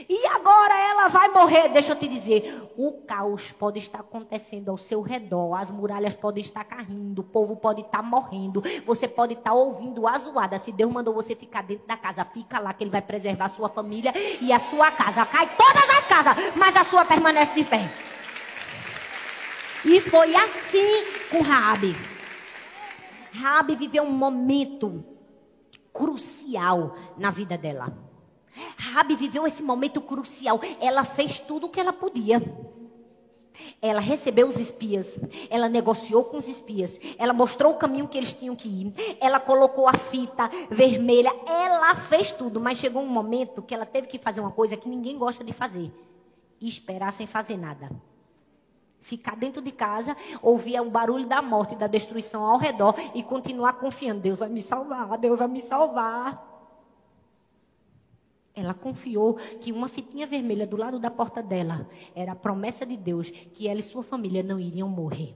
E 0.07 0.25
agora 0.27 0.73
ela 0.77 1.07
vai 1.09 1.27
morrer. 1.29 1.69
Deixa 1.69 1.91
eu 1.91 1.95
te 1.95 2.07
dizer: 2.07 2.71
o 2.77 3.01
caos 3.05 3.51
pode 3.51 3.79
estar 3.79 3.99
acontecendo 3.99 4.69
ao 4.69 4.77
seu 4.77 5.01
redor, 5.01 5.55
as 5.55 5.69
muralhas 5.69 6.13
podem 6.13 6.41
estar 6.41 6.63
caindo, 6.63 7.19
o 7.19 7.23
povo 7.23 7.55
pode 7.57 7.81
estar 7.81 8.01
morrendo, 8.01 8.63
você 8.85 9.07
pode 9.07 9.33
estar 9.33 9.53
ouvindo 9.53 10.07
a 10.07 10.17
zoada. 10.17 10.57
Se 10.57 10.71
Deus 10.71 10.91
mandou 10.91 11.13
você 11.13 11.35
ficar 11.35 11.63
dentro 11.63 11.85
da 11.85 11.97
casa, 11.97 12.25
fica 12.25 12.59
lá 12.59 12.73
que 12.73 12.83
Ele 12.83 12.91
vai 12.91 13.01
preservar 13.01 13.45
a 13.45 13.49
sua 13.49 13.69
família 13.69 14.13
e 14.41 14.53
a 14.53 14.59
sua 14.59 14.89
casa. 14.91 15.25
Cai 15.25 15.49
todas 15.55 15.89
as 15.89 16.07
casas, 16.07 16.53
mas 16.55 16.75
a 16.75 16.83
sua 16.83 17.03
permanece 17.03 17.53
de 17.53 17.65
pé. 17.65 17.91
E 19.85 19.99
foi 19.99 20.33
assim 20.33 21.05
com 21.29 21.41
Raabe. 21.41 21.93
Raabe 23.33 23.75
viveu 23.75 24.03
um 24.03 24.11
momento 24.11 25.03
crucial 25.91 26.95
na 27.17 27.31
vida 27.31 27.57
dela. 27.57 28.12
Rabi 28.77 29.15
viveu 29.15 29.45
esse 29.47 29.63
momento 29.63 30.01
crucial. 30.01 30.59
Ela 30.79 31.03
fez 31.03 31.39
tudo 31.39 31.67
o 31.67 31.69
que 31.69 31.79
ela 31.79 31.93
podia. 31.93 32.41
Ela 33.81 33.99
recebeu 33.99 34.47
os 34.47 34.59
espias, 34.59 35.19
ela 35.49 35.69
negociou 35.69 36.23
com 36.23 36.37
os 36.37 36.47
espias, 36.47 36.99
ela 37.17 37.33
mostrou 37.33 37.73
o 37.73 37.77
caminho 37.77 38.07
que 38.07 38.17
eles 38.17 38.33
tinham 38.33 38.55
que 38.55 38.67
ir, 38.67 39.17
ela 39.19 39.39
colocou 39.39 39.87
a 39.87 39.93
fita 39.93 40.49
vermelha, 40.69 41.31
ela 41.45 41.93
fez 41.95 42.31
tudo, 42.31 42.59
mas 42.59 42.79
chegou 42.79 43.03
um 43.03 43.07
momento 43.07 43.61
que 43.61 43.73
ela 43.75 43.85
teve 43.85 44.07
que 44.07 44.17
fazer 44.17 44.41
uma 44.41 44.51
coisa 44.51 44.75
que 44.75 44.89
ninguém 44.89 45.17
gosta 45.17 45.43
de 45.43 45.53
fazer: 45.53 45.91
esperar 46.59 47.13
sem 47.13 47.27
fazer 47.27 47.57
nada. 47.57 47.91
Ficar 49.01 49.35
dentro 49.35 49.61
de 49.61 49.71
casa, 49.71 50.15
ouvir 50.41 50.79
o 50.79 50.89
barulho 50.89 51.27
da 51.27 51.41
morte 51.41 51.75
e 51.75 51.77
da 51.77 51.87
destruição 51.87 52.43
ao 52.43 52.57
redor 52.57 52.95
e 53.13 53.21
continuar 53.21 53.73
confiando: 53.73 54.21
Deus 54.21 54.39
vai 54.39 54.49
me 54.49 54.61
salvar, 54.61 55.17
Deus 55.17 55.37
vai 55.37 55.47
me 55.47 55.61
salvar. 55.61 56.52
Ela 58.55 58.73
confiou 58.73 59.35
que 59.35 59.71
uma 59.71 59.87
fitinha 59.87 60.27
vermelha 60.27 60.67
do 60.67 60.77
lado 60.77 60.99
da 60.99 61.09
porta 61.09 61.41
dela 61.41 61.89
era 62.15 62.33
a 62.33 62.35
promessa 62.35 62.85
de 62.85 62.95
Deus 62.95 63.31
que 63.31 63.67
ela 63.67 63.79
e 63.79 63.83
sua 63.83 64.03
família 64.03 64.43
não 64.43 64.59
iriam 64.59 64.87
morrer. 64.87 65.35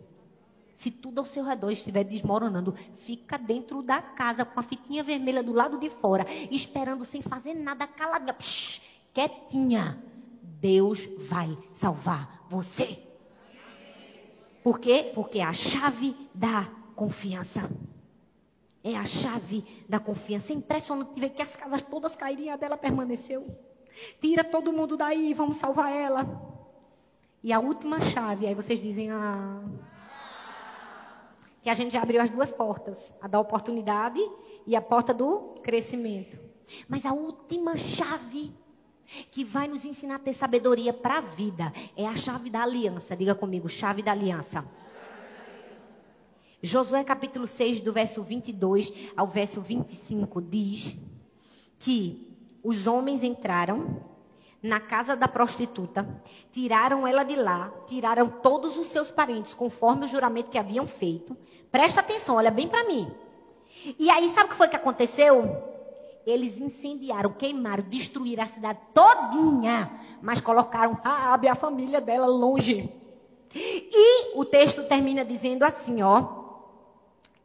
Se 0.71 0.91
tudo 0.91 1.17
ao 1.17 1.25
seu 1.25 1.43
redor 1.43 1.71
estiver 1.71 2.03
desmoronando, 2.03 2.75
fica 2.97 3.35
dentro 3.35 3.81
da 3.81 3.99
casa 3.99 4.45
com 4.45 4.59
a 4.59 4.63
fitinha 4.63 5.03
vermelha 5.03 5.41
do 5.41 5.51
lado 5.51 5.79
de 5.79 5.89
fora, 5.89 6.23
esperando 6.51 7.03
sem 7.03 7.19
fazer 7.19 7.55
nada, 7.55 7.87
caladinha, 7.87 8.35
psh, 8.35 8.81
quietinha. 9.11 10.03
Deus 10.43 11.09
vai 11.27 11.57
salvar 11.71 12.45
você. 12.47 12.99
Por 14.63 14.79
quê? 14.79 15.11
Porque 15.15 15.39
é 15.39 15.43
a 15.43 15.53
chave 15.53 16.15
da 16.31 16.69
confiança. 16.95 17.67
É 18.87 18.95
a 18.95 19.03
chave 19.03 19.65
da 19.89 19.99
confiança. 19.99 20.53
É 20.53 20.55
impressionante 20.55 21.19
ver 21.19 21.31
que 21.31 21.41
as 21.41 21.57
casas 21.57 21.81
todas 21.81 22.15
caíram 22.15 22.43
e 22.43 22.49
a 22.49 22.55
dela 22.55 22.77
permaneceu. 22.77 23.45
Tira 24.21 24.45
todo 24.45 24.71
mundo 24.71 24.95
daí, 24.95 25.33
vamos 25.33 25.57
salvar 25.57 25.91
ela. 25.91 26.25
E 27.43 27.51
a 27.51 27.59
última 27.59 27.99
chave, 27.99 28.47
aí 28.47 28.55
vocês 28.55 28.81
dizem, 28.81 29.11
ah. 29.11 29.61
Que 31.61 31.69
a 31.69 31.73
gente 31.73 31.91
já 31.91 32.01
abriu 32.01 32.21
as 32.21 32.29
duas 32.29 32.49
portas: 32.49 33.13
a 33.21 33.27
da 33.27 33.37
oportunidade 33.37 34.21
e 34.65 34.73
a 34.73 34.81
porta 34.81 35.13
do 35.13 35.55
crescimento. 35.61 36.39
Mas 36.87 37.05
a 37.05 37.11
última 37.11 37.75
chave 37.75 38.55
que 39.29 39.43
vai 39.43 39.67
nos 39.67 39.83
ensinar 39.83 40.15
a 40.15 40.19
ter 40.19 40.31
sabedoria 40.31 40.93
para 40.93 41.17
a 41.17 41.21
vida 41.21 41.73
é 41.97 42.07
a 42.07 42.15
chave 42.15 42.49
da 42.49 42.63
aliança. 42.63 43.17
Diga 43.17 43.35
comigo, 43.35 43.67
chave 43.67 44.01
da 44.01 44.13
aliança. 44.13 44.65
Josué 46.61 47.03
capítulo 47.03 47.45
6, 47.45 47.81
do 47.81 47.93
verso 47.93 48.23
22 48.23 48.91
ao 49.15 49.27
verso 49.27 49.61
25, 49.61 50.41
diz 50.41 50.97
que 51.77 52.35
os 52.63 52.87
homens 52.87 53.23
entraram 53.23 54.01
na 54.61 54.79
casa 54.79 55.15
da 55.15 55.27
prostituta, 55.27 56.07
tiraram 56.51 57.05
ela 57.05 57.23
de 57.23 57.35
lá, 57.35 57.71
tiraram 57.85 58.27
todos 58.27 58.75
os 58.75 58.87
seus 58.87 59.11
parentes, 59.11 59.53
conforme 59.53 60.05
o 60.05 60.07
juramento 60.07 60.49
que 60.49 60.57
haviam 60.57 60.87
feito. 60.87 61.37
Presta 61.71 61.99
atenção, 61.99 62.37
olha 62.37 62.49
bem 62.49 62.67
para 62.67 62.85
mim. 62.85 63.11
E 63.99 64.09
aí, 64.09 64.27
sabe 64.29 64.47
o 64.47 64.49
que 64.49 64.55
foi 64.57 64.67
que 64.67 64.75
aconteceu? 64.75 65.63
Eles 66.25 66.59
incendiaram, 66.59 67.31
queimaram, 67.33 67.83
destruíram 67.83 68.43
a 68.43 68.47
cidade 68.47 68.79
todinha, 68.95 69.91
mas 70.23 70.41
colocaram 70.41 70.99
Raabe 71.03 71.45
e 71.45 71.49
a 71.49 71.55
família 71.55 72.01
dela 72.01 72.25
longe. 72.25 72.91
E 73.53 74.35
o 74.35 74.43
texto 74.43 74.83
termina 74.83 75.23
dizendo 75.23 75.63
assim, 75.63 76.01
ó: 76.01 76.46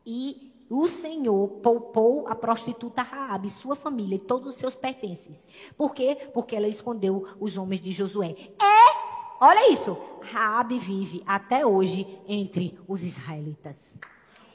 E 0.05 0.53
o 0.75 0.89
Senhor 0.89 1.49
poupou 1.63 2.27
a 2.29 2.35
prostituta 2.35 3.03
Raabe, 3.03 3.51
sua 3.51 3.77
família 3.77 4.17
e 4.17 4.19
todos 4.19 4.55
os 4.55 4.55
seus 4.55 4.75
pertences. 4.75 5.47
Por 5.77 5.95
quê? 5.95 6.31
Porque 6.33 6.57
ela 6.57 6.67
escondeu 6.67 7.27
os 7.39 7.59
homens 7.59 7.81
de 7.81 7.93
Josué. 7.93 8.35
É, 8.59 9.39
olha 9.39 9.71
isso. 9.71 9.99
Raabe 10.23 10.79
vive 10.79 11.23
até 11.27 11.67
hoje 11.67 12.07
entre 12.27 12.79
os 12.89 13.05
israelitas. 13.05 14.01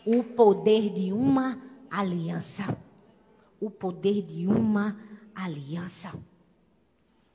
O 0.03 0.23
poder 0.23 0.89
de 0.89 1.13
uma 1.13 1.61
aliança. 1.89 2.75
O 3.59 3.69
poder 3.69 4.23
de 4.23 4.47
uma 4.47 4.99
aliança. 5.35 6.19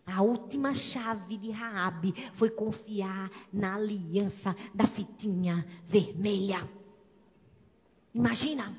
A 0.04 0.22
última 0.22 0.74
chave 0.74 1.36
de 1.36 1.52
Raabe 1.52 2.12
foi 2.32 2.50
confiar 2.50 3.30
na 3.52 3.76
aliança 3.76 4.56
da 4.74 4.88
fitinha 4.88 5.64
vermelha. 5.84 6.68
Imagina 8.14 8.76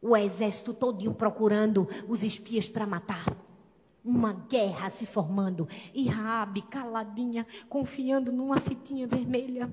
o 0.00 0.16
exército 0.16 0.74
todinho 0.74 1.14
procurando 1.14 1.88
os 2.06 2.22
espias 2.22 2.68
para 2.68 2.86
matar. 2.86 3.34
Uma 4.04 4.34
guerra 4.34 4.90
se 4.90 5.06
formando. 5.06 5.66
E 5.94 6.06
Rabi, 6.06 6.60
caladinha, 6.60 7.46
confiando 7.70 8.30
numa 8.30 8.58
fitinha 8.58 9.06
vermelha. 9.06 9.72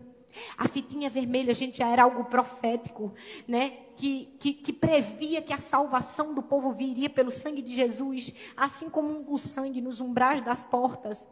A 0.58 0.70
fitinha 0.70 1.10
vermelha, 1.10 1.54
gente, 1.54 1.80
já 1.80 1.90
era 1.90 2.04
algo 2.04 2.24
profético, 2.26 3.14
né? 3.46 3.72
Que, 3.98 4.30
que, 4.40 4.54
que, 4.54 4.72
previa 4.72 5.42
que 5.42 5.52
a 5.52 5.60
salvação 5.60 6.34
do 6.34 6.42
povo 6.42 6.72
viria 6.72 7.10
pelo 7.10 7.30
sangue 7.30 7.62
de 7.62 7.76
Jesus, 7.76 8.34
assim 8.56 8.90
como 8.90 9.26
o 9.28 9.38
sangue 9.38 9.82
nos 9.82 10.00
umbrais 10.00 10.42
das 10.42 10.64
portas. 10.64 11.28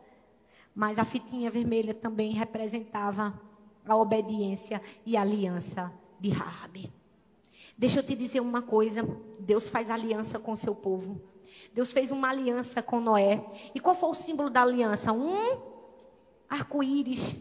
Mas 0.76 1.00
a 1.00 1.06
fitinha 1.06 1.50
vermelha 1.50 1.94
também 1.94 2.34
representava 2.34 3.40
a 3.88 3.96
obediência 3.96 4.82
e 5.06 5.16
a 5.16 5.22
aliança 5.22 5.92
de 6.20 6.30
Raabe. 6.30 6.99
Deixa 7.80 8.00
eu 8.00 8.04
te 8.04 8.14
dizer 8.14 8.42
uma 8.42 8.62
coisa: 8.62 9.08
Deus 9.40 9.70
faz 9.70 9.90
aliança 9.90 10.38
com 10.38 10.54
seu 10.54 10.76
povo. 10.76 11.22
Deus 11.74 11.94
fez 11.94 12.12
uma 12.12 12.30
aliança 12.30 12.82
com 12.82 13.00
Noé. 13.00 13.42
E 13.74 13.80
qual 13.80 13.96
foi 13.96 14.10
o 14.10 14.14
símbolo 14.14 14.50
da 14.50 14.64
aliança? 14.64 15.14
Um 15.14 15.62
arco-íris. 16.50 17.38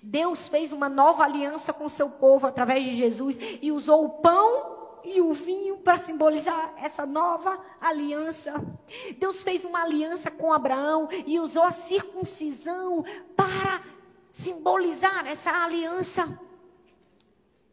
Deus 0.00 0.46
fez 0.46 0.72
uma 0.72 0.88
nova 0.88 1.24
aliança 1.24 1.72
com 1.72 1.88
seu 1.88 2.08
povo 2.08 2.46
através 2.46 2.84
de 2.84 2.96
Jesus 2.96 3.36
e 3.60 3.72
usou 3.72 4.04
o 4.04 4.10
pão 4.20 5.00
e 5.02 5.20
o 5.20 5.32
vinho 5.32 5.78
para 5.78 5.98
simbolizar 5.98 6.72
essa 6.76 7.04
nova 7.04 7.58
aliança. 7.80 8.64
Deus 9.18 9.42
fez 9.42 9.64
uma 9.64 9.82
aliança 9.82 10.30
com 10.30 10.52
Abraão 10.52 11.08
e 11.26 11.40
usou 11.40 11.64
a 11.64 11.72
circuncisão 11.72 13.04
para 13.34 13.82
simbolizar 14.30 15.26
essa 15.26 15.50
aliança. 15.64 16.38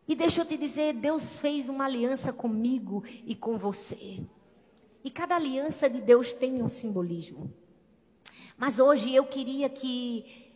E 0.08 0.16
deixa 0.16 0.42
eu 0.42 0.46
te 0.46 0.58
dizer, 0.58 0.94
Deus 0.94 1.40
fez 1.40 1.68
uma 1.68 1.86
aliança 1.86 2.32
comigo 2.32 3.04
e 3.26 3.36
com 3.36 3.58
você. 3.58 4.22
E 5.04 5.12
cada 5.12 5.36
aliança 5.36 5.90
de 5.90 6.02
Deus 6.02 6.32
tem 6.34 6.62
um 6.62 6.70
simbolismo. 6.70 7.54
Mas 8.58 8.80
hoje 8.80 9.14
eu 9.14 9.26
queria 9.26 9.70
que 9.70 10.48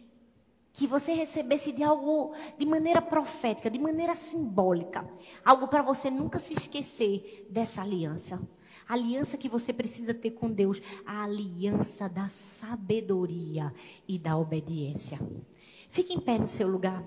que 0.73 0.87
você 0.87 1.13
recebesse 1.13 1.71
de 1.71 1.83
algo 1.83 2.33
de 2.57 2.65
maneira 2.65 3.01
profética, 3.01 3.69
de 3.69 3.77
maneira 3.77 4.15
simbólica, 4.15 5.05
algo 5.43 5.67
para 5.67 5.81
você 5.81 6.09
nunca 6.09 6.39
se 6.39 6.53
esquecer 6.53 7.45
dessa 7.49 7.81
aliança. 7.81 8.41
A 8.87 8.93
aliança 8.93 9.37
que 9.37 9.49
você 9.49 9.73
precisa 9.73 10.13
ter 10.13 10.31
com 10.31 10.49
Deus, 10.49 10.81
a 11.05 11.23
aliança 11.23 12.07
da 12.07 12.27
sabedoria 12.29 13.73
e 14.07 14.17
da 14.17 14.37
obediência. 14.37 15.19
Fique 15.89 16.13
em 16.13 16.19
pé 16.19 16.39
no 16.39 16.47
seu 16.47 16.67
lugar. 16.67 17.03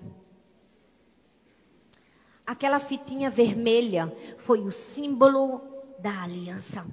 Aquela 2.47 2.79
fitinha 2.79 3.31
vermelha 3.31 4.15
foi 4.39 4.61
o 4.61 4.71
símbolo 4.71 5.63
da 5.99 6.23
aliança. 6.23 6.87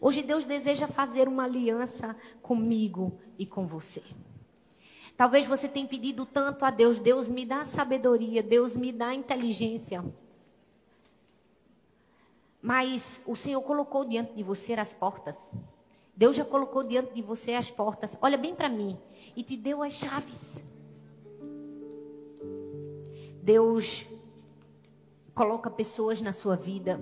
Hoje 0.00 0.22
Deus 0.22 0.44
deseja 0.44 0.86
fazer 0.86 1.28
uma 1.28 1.44
aliança 1.44 2.16
comigo 2.40 3.18
e 3.38 3.44
com 3.44 3.66
você. 3.66 4.02
Talvez 5.16 5.44
você 5.44 5.68
tenha 5.68 5.86
pedido 5.86 6.24
tanto 6.24 6.64
a 6.64 6.70
Deus, 6.70 7.00
Deus 7.00 7.28
me 7.28 7.44
dá 7.44 7.64
sabedoria, 7.64 8.42
Deus 8.42 8.76
me 8.76 8.92
dá 8.92 9.12
inteligência. 9.12 10.04
Mas 12.62 13.22
o 13.26 13.34
Senhor 13.34 13.60
colocou 13.62 14.04
diante 14.04 14.32
de 14.34 14.42
você 14.42 14.74
as 14.74 14.94
portas. 14.94 15.52
Deus 16.16 16.36
já 16.36 16.44
colocou 16.44 16.84
diante 16.84 17.12
de 17.14 17.22
você 17.22 17.54
as 17.54 17.70
portas. 17.70 18.16
Olha 18.20 18.38
bem 18.38 18.54
para 18.54 18.68
mim. 18.68 18.98
E 19.36 19.42
te 19.42 19.56
deu 19.56 19.82
as 19.82 19.94
chaves. 19.94 20.64
Deus 23.48 24.04
coloca 25.34 25.70
pessoas 25.70 26.20
na 26.20 26.34
sua 26.34 26.54
vida. 26.54 27.00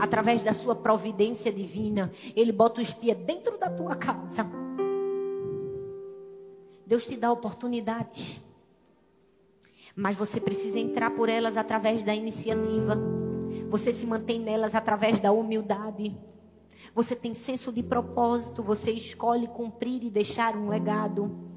Através 0.00 0.42
da 0.42 0.52
sua 0.52 0.74
providência 0.74 1.52
divina, 1.52 2.10
Ele 2.34 2.50
bota 2.50 2.80
o 2.80 2.82
espia 2.82 3.14
dentro 3.14 3.56
da 3.56 3.70
tua 3.70 3.94
casa. 3.94 4.44
Deus 6.84 7.06
te 7.06 7.16
dá 7.16 7.30
oportunidades. 7.30 8.40
Mas 9.94 10.16
você 10.16 10.40
precisa 10.40 10.80
entrar 10.80 11.12
por 11.12 11.28
elas 11.28 11.56
através 11.56 12.02
da 12.02 12.12
iniciativa. 12.12 12.98
Você 13.70 13.92
se 13.92 14.04
mantém 14.04 14.40
nelas 14.40 14.74
através 14.74 15.20
da 15.20 15.30
humildade. 15.30 16.16
Você 16.96 17.14
tem 17.14 17.32
senso 17.32 17.70
de 17.70 17.84
propósito. 17.84 18.60
Você 18.60 18.90
escolhe 18.90 19.46
cumprir 19.46 20.02
e 20.02 20.10
deixar 20.10 20.56
um 20.56 20.68
legado. 20.68 21.51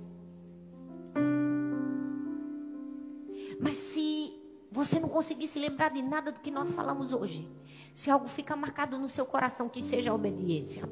Mas 3.59 3.77
se 3.77 4.33
você 4.71 4.99
não 4.99 5.09
conseguir 5.09 5.47
se 5.47 5.59
lembrar 5.59 5.89
de 5.89 6.01
nada 6.01 6.31
do 6.31 6.39
que 6.39 6.51
nós 6.51 6.73
falamos 6.73 7.13
hoje, 7.13 7.47
se 7.93 8.09
algo 8.09 8.27
fica 8.27 8.55
marcado 8.55 8.97
no 8.97 9.07
seu 9.07 9.25
coração, 9.25 9.69
que 9.69 9.81
seja 9.81 10.11
a 10.11 10.13
obediência. 10.13 10.83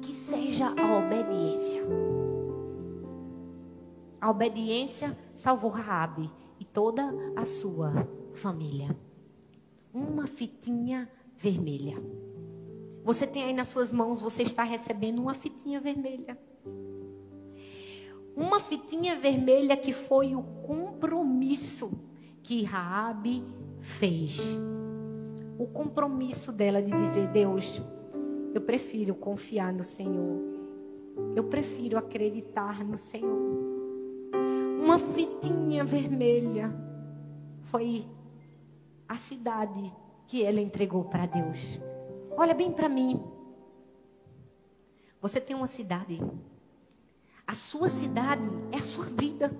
Que 0.00 0.14
seja 0.14 0.68
a 0.68 0.98
obediência. 0.98 1.82
A 4.20 4.30
obediência 4.30 5.16
salvou 5.34 5.70
Raabe 5.70 6.30
e 6.58 6.64
toda 6.64 7.12
a 7.36 7.44
sua 7.44 8.08
família. 8.32 8.96
Uma 9.92 10.26
fitinha 10.26 11.10
vermelha. 11.36 12.02
Você 13.04 13.26
tem 13.26 13.44
aí 13.44 13.52
nas 13.52 13.68
suas 13.68 13.92
mãos, 13.92 14.20
você 14.20 14.42
está 14.42 14.62
recebendo 14.62 15.20
uma 15.20 15.34
fitinha 15.34 15.78
vermelha 15.78 16.38
uma 18.36 18.58
fitinha 18.58 19.16
vermelha 19.18 19.76
que 19.76 19.92
foi 19.92 20.34
o 20.34 20.42
compromisso 20.42 21.90
que 22.42 22.62
Raabe 22.62 23.44
fez. 23.80 24.38
O 25.58 25.66
compromisso 25.66 26.52
dela 26.52 26.82
de 26.82 26.90
dizer: 26.90 27.28
Deus, 27.28 27.80
eu 28.52 28.60
prefiro 28.60 29.14
confiar 29.14 29.72
no 29.72 29.82
Senhor. 29.82 30.42
Eu 31.36 31.44
prefiro 31.44 31.96
acreditar 31.96 32.84
no 32.84 32.98
Senhor. 32.98 33.64
Uma 34.82 34.98
fitinha 34.98 35.84
vermelha 35.84 36.74
foi 37.70 38.04
a 39.08 39.16
cidade 39.16 39.92
que 40.26 40.42
ela 40.42 40.60
entregou 40.60 41.04
para 41.04 41.26
Deus. 41.26 41.78
Olha 42.36 42.54
bem 42.54 42.72
para 42.72 42.88
mim. 42.88 43.22
Você 45.20 45.40
tem 45.40 45.54
uma 45.56 45.66
cidade 45.66 46.20
a 47.46 47.54
sua 47.54 47.88
cidade 47.88 48.42
é 48.72 48.78
a 48.78 48.82
sua 48.82 49.04
vida. 49.04 49.54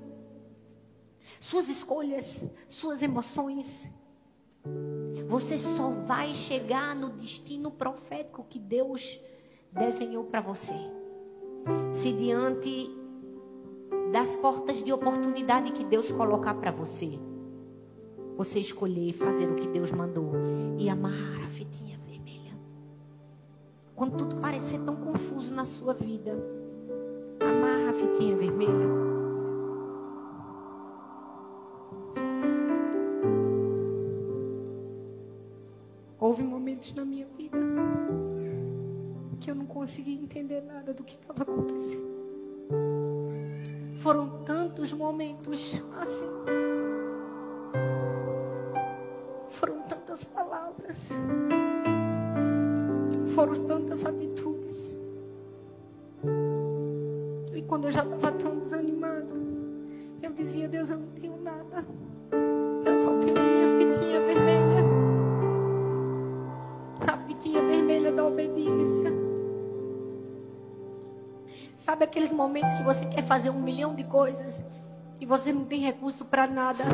suas 1.40 1.68
escolhas, 1.68 2.50
suas 2.66 3.02
emoções. 3.02 3.88
Você 5.28 5.58
só 5.58 5.90
vai 5.90 6.32
chegar 6.32 6.96
no 6.96 7.10
destino 7.10 7.70
profético 7.70 8.46
que 8.48 8.58
Deus 8.58 9.20
desenhou 9.70 10.24
para 10.24 10.40
você. 10.40 10.74
Se 11.92 12.12
diante 12.12 12.90
das 14.10 14.36
portas 14.36 14.82
de 14.82 14.92
oportunidade 14.92 15.72
que 15.72 15.84
Deus 15.84 16.10
colocar 16.10 16.54
para 16.54 16.70
você, 16.70 17.18
você 18.36 18.60
escolher 18.60 19.12
fazer 19.12 19.46
o 19.46 19.56
que 19.56 19.68
Deus 19.68 19.90
mandou 19.92 20.32
e 20.78 20.88
amarrar 20.88 21.44
a 21.44 21.50
fitinha 21.50 21.98
vermelha. 21.98 22.56
Quando 23.94 24.16
tudo 24.16 24.36
parecer 24.36 24.80
tão 24.84 24.96
confuso 24.96 25.54
na 25.54 25.64
sua 25.64 25.94
vida, 25.94 26.32
amarra 27.40 27.73
a 27.73 27.73
fitinha 27.94 28.36
vermelha. 28.36 29.04
Houve 36.18 36.42
momentos 36.42 36.94
na 36.94 37.04
minha 37.04 37.26
vida 37.36 37.58
que 39.40 39.50
eu 39.50 39.54
não 39.54 39.66
conseguia 39.66 40.14
entender 40.14 40.62
nada 40.62 40.94
do 40.94 41.04
que 41.04 41.14
estava 41.14 41.42
acontecendo. 41.42 42.14
Foram 43.96 44.42
tantos 44.42 44.92
momentos 44.92 45.82
assim. 46.00 46.26
Foram 49.50 49.82
tantas 49.82 50.24
palavras. 50.24 51.10
Foram 53.34 53.66
tantas 53.66 54.04
atitudes. 54.04 54.33
Quando 57.74 57.86
eu 57.86 57.90
já 57.90 58.04
estava 58.04 58.30
tão 58.30 58.56
desanimada, 58.56 59.34
eu 60.22 60.32
dizia: 60.32 60.68
Deus, 60.68 60.90
eu 60.90 60.96
não 60.96 61.08
tenho 61.08 61.36
nada. 61.42 61.84
Eu 62.86 62.96
só 62.96 63.10
tenho 63.18 63.36
a 63.36 63.42
minha 63.42 63.92
fitinha 63.92 64.20
vermelha. 64.20 64.84
A 67.00 67.16
fitinha 67.26 67.60
vermelha 67.60 68.12
da 68.12 68.24
obediência. 68.24 69.12
Sabe 71.74 72.04
aqueles 72.04 72.30
momentos 72.30 72.72
que 72.74 72.84
você 72.84 73.06
quer 73.06 73.24
fazer 73.24 73.50
um 73.50 73.60
milhão 73.60 73.92
de 73.92 74.04
coisas 74.04 74.62
e 75.20 75.26
você 75.26 75.52
não 75.52 75.64
tem 75.64 75.80
recurso 75.80 76.24
para 76.24 76.46
nada, 76.46 76.84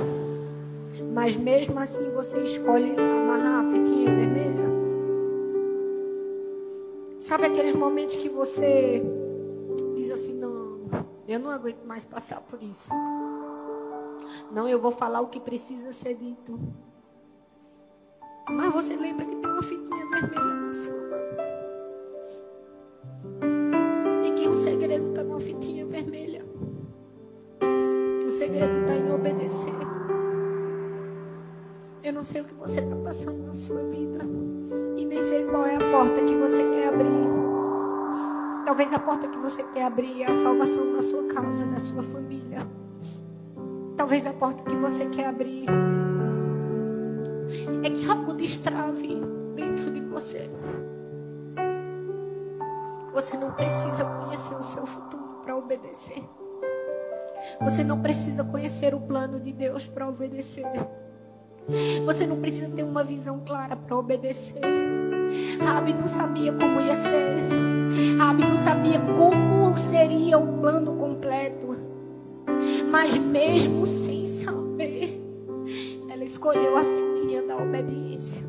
mas 1.12 1.36
mesmo 1.36 1.78
assim 1.78 2.10
você 2.14 2.42
escolhe 2.42 2.96
amarrar 2.98 3.66
a 3.66 3.70
fitinha 3.70 4.14
vermelha? 4.14 4.70
Sabe 7.18 7.48
aqueles 7.48 7.74
momentos 7.74 8.16
que 8.16 8.30
você 8.30 9.19
eu 11.32 11.38
não 11.38 11.50
aguento 11.50 11.84
mais 11.84 12.04
passar 12.04 12.40
por 12.40 12.62
isso. 12.62 12.90
Não, 14.52 14.68
eu 14.68 14.80
vou 14.80 14.92
falar 14.92 15.20
o 15.20 15.28
que 15.28 15.40
precisa 15.40 15.92
ser 15.92 16.14
dito. 16.16 16.58
Mas 18.48 18.72
você 18.72 18.96
lembra 18.96 19.24
que 19.24 19.36
tem 19.36 19.50
uma 19.50 19.62
fitinha 19.62 20.06
vermelha 20.10 20.54
na 20.54 20.72
sua 20.72 20.94
mão. 20.94 21.10
o 24.50 24.54
segredo 24.54 25.10
está 25.10 25.22
na 25.22 25.38
fitinha 25.38 25.86
vermelha. 25.86 26.44
O 28.26 28.30
segredo 28.30 28.80
está 28.80 28.94
em 28.94 29.12
obedecer. 29.12 29.72
Eu 32.02 32.12
não 32.12 32.22
sei 32.22 32.40
o 32.40 32.44
que 32.44 32.54
você 32.54 32.80
está 32.80 32.96
passando 32.96 33.46
na 33.46 33.54
sua 33.54 33.82
vida. 33.84 34.24
E 34.96 35.04
nem 35.04 35.20
sei 35.20 35.44
qual 35.44 35.64
é 35.66 35.76
a 35.76 35.78
porta 35.78 36.24
que 36.24 36.34
você 36.34 36.62
quer 36.70 36.88
abrir. 36.88 37.49
Talvez 38.70 38.92
a 38.92 39.00
porta 39.00 39.26
que 39.26 39.36
você 39.36 39.64
quer 39.64 39.82
abrir 39.82 40.22
é 40.22 40.26
a 40.26 40.32
salvação 40.32 40.92
da 40.92 41.02
sua 41.02 41.24
casa, 41.24 41.66
da 41.66 41.80
sua 41.80 42.04
família. 42.04 42.64
Talvez 43.96 44.24
a 44.24 44.32
porta 44.32 44.62
que 44.62 44.76
você 44.76 45.06
quer 45.06 45.26
abrir 45.26 45.66
é 47.82 47.90
que 47.90 48.08
algo 48.08 48.32
destrave 48.32 49.20
dentro 49.56 49.90
de 49.90 50.00
você. 50.02 50.48
Você 53.12 53.36
não 53.36 53.50
precisa 53.50 54.04
conhecer 54.04 54.54
o 54.54 54.62
seu 54.62 54.86
futuro 54.86 55.40
para 55.42 55.56
obedecer. 55.56 56.22
Você 57.62 57.82
não 57.82 58.00
precisa 58.00 58.44
conhecer 58.44 58.94
o 58.94 59.00
plano 59.00 59.40
de 59.40 59.52
Deus 59.52 59.88
para 59.88 60.08
obedecer. 60.08 60.64
Você 62.06 62.24
não 62.24 62.40
precisa 62.40 62.72
ter 62.72 62.84
uma 62.84 63.02
visão 63.02 63.40
clara 63.44 63.74
para 63.74 63.96
obedecer. 63.96 64.62
Rabi 65.60 65.92
não 65.92 66.06
sabia 66.06 66.52
como 66.52 66.80
ia 66.80 66.94
ser. 66.94 67.69
Rabi 68.18 68.42
não 68.42 68.54
sabia 68.54 69.00
como 69.16 69.76
seria 69.76 70.38
o 70.38 70.58
plano 70.58 70.96
completo. 70.96 71.76
Mas 72.90 73.16
mesmo 73.18 73.86
sem 73.86 74.26
saber, 74.26 75.20
ela 76.10 76.24
escolheu 76.24 76.76
a 76.76 76.82
fitinha 76.84 77.42
da 77.42 77.56
obediência. 77.56 78.42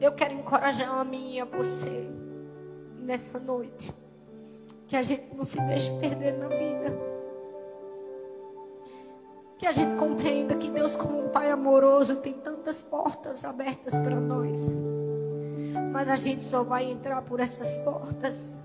Eu 0.00 0.12
quero 0.12 0.34
encorajar 0.34 0.90
a 0.90 1.04
mim 1.04 1.34
e 1.34 1.40
a 1.40 1.44
você 1.44 2.08
nessa 2.98 3.38
noite. 3.38 3.92
Que 4.86 4.96
a 4.96 5.02
gente 5.02 5.34
não 5.34 5.44
se 5.44 5.60
deixe 5.62 5.90
perder 5.98 6.32
na 6.38 6.48
vida. 6.48 6.98
Que 9.58 9.66
a 9.66 9.72
gente 9.72 9.96
compreenda 9.96 10.54
que 10.56 10.70
Deus, 10.70 10.94
como 10.94 11.24
um 11.24 11.28
Pai 11.28 11.50
amoroso, 11.50 12.16
tem 12.16 12.34
tantas 12.34 12.82
portas 12.82 13.44
abertas 13.44 13.94
para 13.94 14.20
nós. 14.20 14.76
Mas 15.94 16.10
a 16.10 16.16
gente 16.16 16.42
só 16.42 16.64
vai 16.64 16.90
entrar 16.90 17.22
por 17.22 17.38
essas 17.38 17.76
portas 17.84 18.56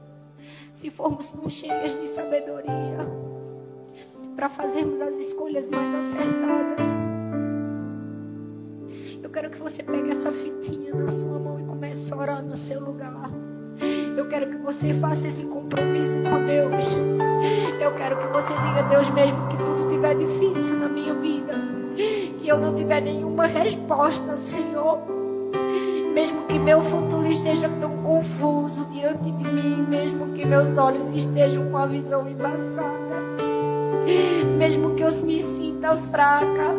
se 0.73 0.89
formos 0.89 1.27
tão 1.27 1.47
cheias 1.47 1.91
de 1.91 2.07
sabedoria 2.07 2.97
para 4.35 4.49
fazermos 4.49 4.99
as 4.99 5.13
escolhas 5.13 5.69
mais 5.69 6.07
acertadas. 6.07 6.87
Eu 9.21 9.29
quero 9.29 9.51
que 9.51 9.59
você 9.59 9.83
pegue 9.83 10.09
essa 10.09 10.31
fitinha 10.31 10.91
na 10.95 11.07
sua 11.07 11.37
mão 11.37 11.59
e 11.59 11.65
comece 11.65 12.11
a 12.11 12.17
orar 12.17 12.43
no 12.43 12.57
seu 12.57 12.83
lugar. 12.83 13.29
Eu 14.17 14.27
quero 14.27 14.49
que 14.49 14.57
você 14.57 14.91
faça 14.95 15.27
esse 15.27 15.45
compromisso 15.45 16.17
com 16.23 16.45
Deus. 16.47 16.83
Eu 17.79 17.93
quero 17.93 18.17
que 18.17 18.27
você 18.33 18.53
diga 18.55 18.79
a 18.79 18.87
Deus 18.89 19.07
mesmo 19.11 19.47
que 19.49 19.57
tudo 19.57 19.85
estiver 19.85 20.15
difícil 20.15 20.77
na 20.77 20.89
minha 20.89 21.13
vida, 21.13 21.53
que 22.41 22.47
eu 22.47 22.57
não 22.57 22.73
tiver 22.73 23.01
nenhuma 23.01 23.45
resposta, 23.45 24.35
Senhor. 24.35 25.18
Mesmo 26.19 26.43
que 26.47 26.59
meu 26.59 26.81
futuro 26.81 27.25
esteja 27.27 27.69
tão 27.79 27.95
confuso 27.99 28.83
diante 28.91 29.31
de 29.31 29.45
mim, 29.45 29.85
mesmo 29.87 30.33
que 30.33 30.45
meus 30.45 30.77
olhos 30.77 31.09
estejam 31.11 31.71
com 31.71 31.77
a 31.77 31.85
visão 31.85 32.27
embaçada, 32.27 33.15
mesmo 34.57 34.95
que 34.95 35.03
eu 35.03 35.11
me 35.23 35.41
sinta 35.41 35.95
fraca, 35.95 36.75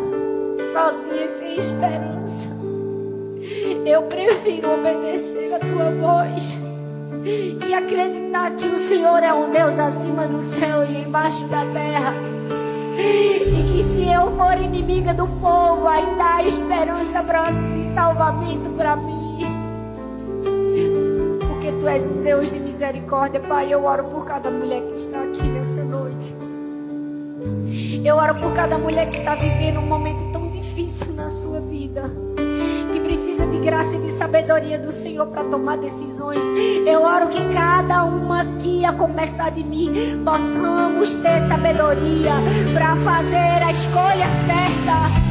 sozinha 0.75 1.25
e 1.25 1.39
sem 1.39 1.59
esperança, 1.59 2.49
eu 3.87 4.03
prefiro 4.03 4.75
obedecer 4.75 5.55
a 5.55 5.59
tua 5.59 5.91
voz 5.91 6.59
e 7.67 7.73
acreditar 7.73 8.51
que 8.51 8.67
o 8.67 8.77
Senhor 8.77 9.23
é 9.23 9.33
um 9.33 9.51
Deus 9.51 9.79
acima 9.79 10.27
do 10.27 10.43
céu 10.43 10.85
e 10.85 10.99
embaixo 10.99 11.47
da 11.47 11.65
terra. 11.73 12.13
E 12.99 13.73
que 13.73 13.83
se 13.83 14.07
eu 14.07 14.37
for 14.37 14.61
inimiga 14.61 15.15
do 15.15 15.27
povo, 15.27 15.89
ainda 15.89 16.35
há 16.35 16.43
esperança 16.43 17.23
de 17.23 17.95
salvamento 17.95 18.69
para 18.77 18.97
mim. 18.97 19.20
Tu 21.81 21.89
és 21.89 22.07
um 22.07 22.23
Deus 22.23 22.51
de 22.51 22.59
misericórdia, 22.59 23.41
Pai. 23.41 23.73
Eu 23.73 23.85
oro 23.85 24.05
por 24.05 24.27
cada 24.27 24.51
mulher 24.51 24.83
que 24.83 24.95
está 24.95 25.23
aqui 25.23 25.43
nessa 25.43 25.83
noite. 25.83 26.35
Eu 28.05 28.17
oro 28.17 28.35
por 28.35 28.53
cada 28.53 28.77
mulher 28.77 29.11
que 29.11 29.19
está 29.19 29.35
vivendo 29.35 29.79
um 29.79 29.87
momento 29.87 30.31
tão 30.33 30.51
difícil 30.51 31.13
na 31.15 31.29
sua 31.29 31.61
vida 31.61 32.11
precisa 33.11 33.45
de 33.45 33.59
graça 33.59 33.97
e 33.97 33.99
de 33.99 34.13
sabedoria 34.13 34.79
do 34.79 34.93
Senhor 34.93 35.27
para 35.27 35.43
tomar 35.43 35.79
decisões. 35.79 36.39
Eu 36.87 37.03
oro 37.03 37.29
que 37.29 37.53
cada 37.53 38.05
uma 38.05 38.43
aqui, 38.43 38.85
a 38.85 38.93
começar 38.93 39.51
de 39.51 39.65
mim, 39.65 40.23
possamos 40.25 41.17
ter 41.17 41.41
sabedoria 41.49 42.31
para 42.73 42.95
fazer 42.95 43.65
a 43.65 43.71
escolha 43.73 44.27
certa. 44.47 45.30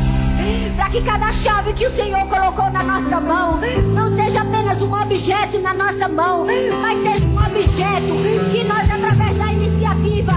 Para 0.75 0.89
que 0.89 1.01
cada 1.01 1.31
chave 1.31 1.73
que 1.73 1.85
o 1.85 1.91
Senhor 1.91 2.25
colocou 2.27 2.69
na 2.69 2.83
nossa 2.83 3.19
mão 3.19 3.59
não 3.93 4.15
seja 4.15 4.41
apenas 4.41 4.81
um 4.81 4.93
objeto 4.93 5.59
na 5.59 5.73
nossa 5.73 6.07
mão, 6.07 6.45
mas 6.81 7.01
seja 7.01 7.25
um 7.25 7.37
objeto 7.37 8.51
que 8.51 8.63
nós, 8.63 8.89
através 8.89 9.37
da 9.37 9.51
iniciativa, 9.51 10.33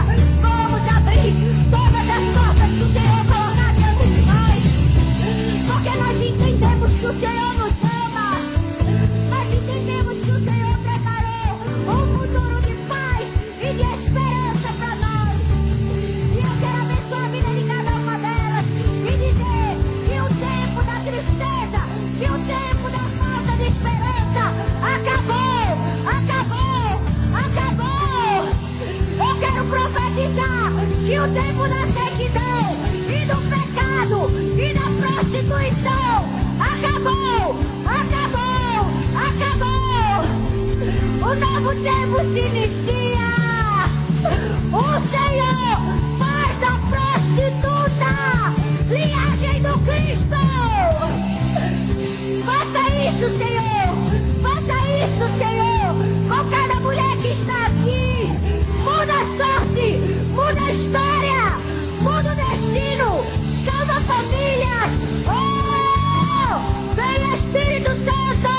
tempo 31.32 31.66
da 31.66 31.86
sequidão 31.86 32.76
e 33.09 33.24
do 33.24 33.36
pecado 33.48 34.30
e 34.59 34.74
da 34.74 34.86
prostituição. 35.00 36.28
Acabou, 36.60 37.56
acabou, 37.86 38.80
acabou. 39.16 40.20
O 41.22 41.34
novo 41.34 41.70
tempo 41.82 42.16
se 42.32 42.40
inicia. 42.40 43.32
O 44.72 44.84
Senhor 45.09 45.78
faz 46.18 46.52
da 46.59 46.74
prostituta 46.90 48.12
linhagem 48.90 49.62
do 49.62 49.74
Cristo. 49.86 50.40
Faça 52.44 52.82
isso, 53.09 53.26
Senhor. 53.38 53.88
Faça 54.42 54.76
isso, 54.98 55.24
Senhor. 55.38 55.90
Com 56.28 56.42
cada 56.50 56.76
mulher 56.80 57.16
que 57.22 57.28
está 57.28 57.66
aqui. 57.66 58.02
Muda 58.84 59.14
a 59.14 59.24
sorte, 59.36 59.88
muda 60.34 60.60
a 60.60 60.72
história, 60.72 61.02
Salva 64.12 64.24
famílias. 64.24 64.90
Oh! 65.26 66.94
Vem 66.94 67.34
Espírito 67.34 67.90
Santo. 68.05 68.52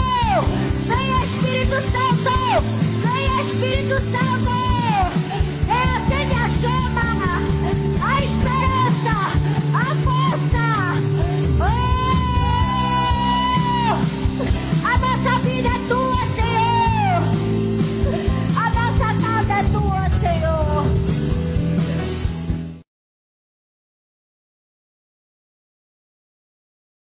Vem 0.88 1.22
Espírito 1.22 1.78
Santo. 1.92 2.36
Vem 3.04 3.40
Espírito 3.40 3.98
Santo. 4.12 4.73